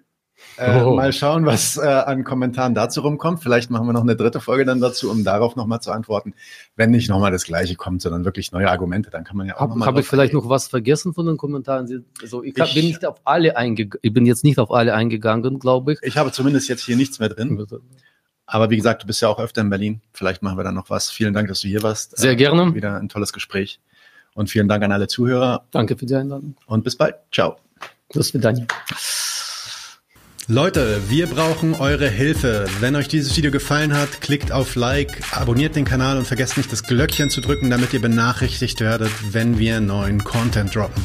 Äh, 0.56 0.82
oh. 0.82 0.94
Mal 0.94 1.12
schauen, 1.12 1.46
was 1.46 1.76
äh, 1.76 1.80
an 1.80 2.24
Kommentaren 2.24 2.74
dazu 2.74 3.00
rumkommt. 3.00 3.42
Vielleicht 3.42 3.70
machen 3.70 3.86
wir 3.86 3.92
noch 3.92 4.02
eine 4.02 4.16
dritte 4.16 4.40
Folge 4.40 4.64
dann 4.64 4.80
dazu, 4.80 5.10
um 5.10 5.24
darauf 5.24 5.56
nochmal 5.56 5.80
zu 5.80 5.90
antworten. 5.90 6.34
Wenn 6.76 6.90
nicht 6.90 7.08
nochmal 7.08 7.30
das 7.30 7.44
Gleiche 7.44 7.74
kommt, 7.76 8.02
sondern 8.02 8.24
wirklich 8.24 8.52
neue 8.52 8.70
Argumente, 8.70 9.10
dann 9.10 9.24
kann 9.24 9.36
man 9.36 9.46
ja 9.46 9.56
auch 9.56 9.60
Habe 9.60 9.80
hab 9.84 9.98
ich 9.98 10.06
vielleicht 10.06 10.32
noch 10.32 10.48
was 10.48 10.68
vergessen 10.68 11.14
von 11.14 11.26
den 11.26 11.36
Kommentaren? 11.36 12.04
Also 12.20 12.42
ich, 12.42 12.56
ich 12.56 12.74
bin 12.74 12.86
nicht 12.86 13.04
auf 13.04 13.20
alle 13.24 13.56
eingegangen. 13.56 14.00
Ich 14.02 14.12
bin 14.12 14.26
jetzt 14.26 14.44
nicht 14.44 14.58
auf 14.58 14.70
alle 14.70 14.94
eingegangen, 14.94 15.58
glaube 15.58 15.94
ich. 15.94 15.98
Ich 16.02 16.16
habe 16.16 16.32
zumindest 16.32 16.68
jetzt 16.68 16.84
hier 16.84 16.96
nichts 16.96 17.18
mehr 17.18 17.28
drin. 17.28 17.66
Aber 18.52 18.68
wie 18.68 18.76
gesagt, 18.76 19.04
du 19.04 19.06
bist 19.06 19.22
ja 19.22 19.28
auch 19.28 19.38
öfter 19.38 19.60
in 19.60 19.70
Berlin. 19.70 20.00
Vielleicht 20.12 20.42
machen 20.42 20.58
wir 20.58 20.64
dann 20.64 20.74
noch 20.74 20.90
was. 20.90 21.08
Vielen 21.08 21.32
Dank, 21.34 21.46
dass 21.46 21.60
du 21.60 21.68
hier 21.68 21.84
warst. 21.84 22.18
Sehr 22.18 22.34
gerne. 22.34 22.62
Äh, 22.62 22.74
wieder 22.74 22.96
ein 22.96 23.08
tolles 23.08 23.32
Gespräch. 23.32 23.78
Und 24.34 24.50
vielen 24.50 24.66
Dank 24.66 24.82
an 24.82 24.90
alle 24.90 25.06
Zuhörer. 25.06 25.66
Danke 25.70 25.96
für 25.96 26.04
die 26.04 26.16
Einladung. 26.16 26.56
Und 26.66 26.82
bis 26.82 26.96
bald. 26.96 27.14
Ciao. 27.30 27.58
Bis 28.12 28.32
dann. 28.32 28.66
Leute, 30.48 31.00
wir 31.08 31.28
brauchen 31.28 31.74
eure 31.74 32.08
Hilfe. 32.08 32.66
Wenn 32.80 32.96
euch 32.96 33.06
dieses 33.06 33.36
Video 33.36 33.52
gefallen 33.52 33.96
hat, 33.96 34.20
klickt 34.20 34.50
auf 34.50 34.74
Like, 34.74 35.22
abonniert 35.30 35.76
den 35.76 35.84
Kanal 35.84 36.18
und 36.18 36.26
vergesst 36.26 36.56
nicht 36.56 36.72
das 36.72 36.82
Glöckchen 36.82 37.30
zu 37.30 37.40
drücken, 37.40 37.70
damit 37.70 37.92
ihr 37.92 38.00
benachrichtigt 38.00 38.80
werdet, 38.80 39.12
wenn 39.32 39.60
wir 39.60 39.80
neuen 39.80 40.24
Content 40.24 40.74
droppen. 40.74 41.04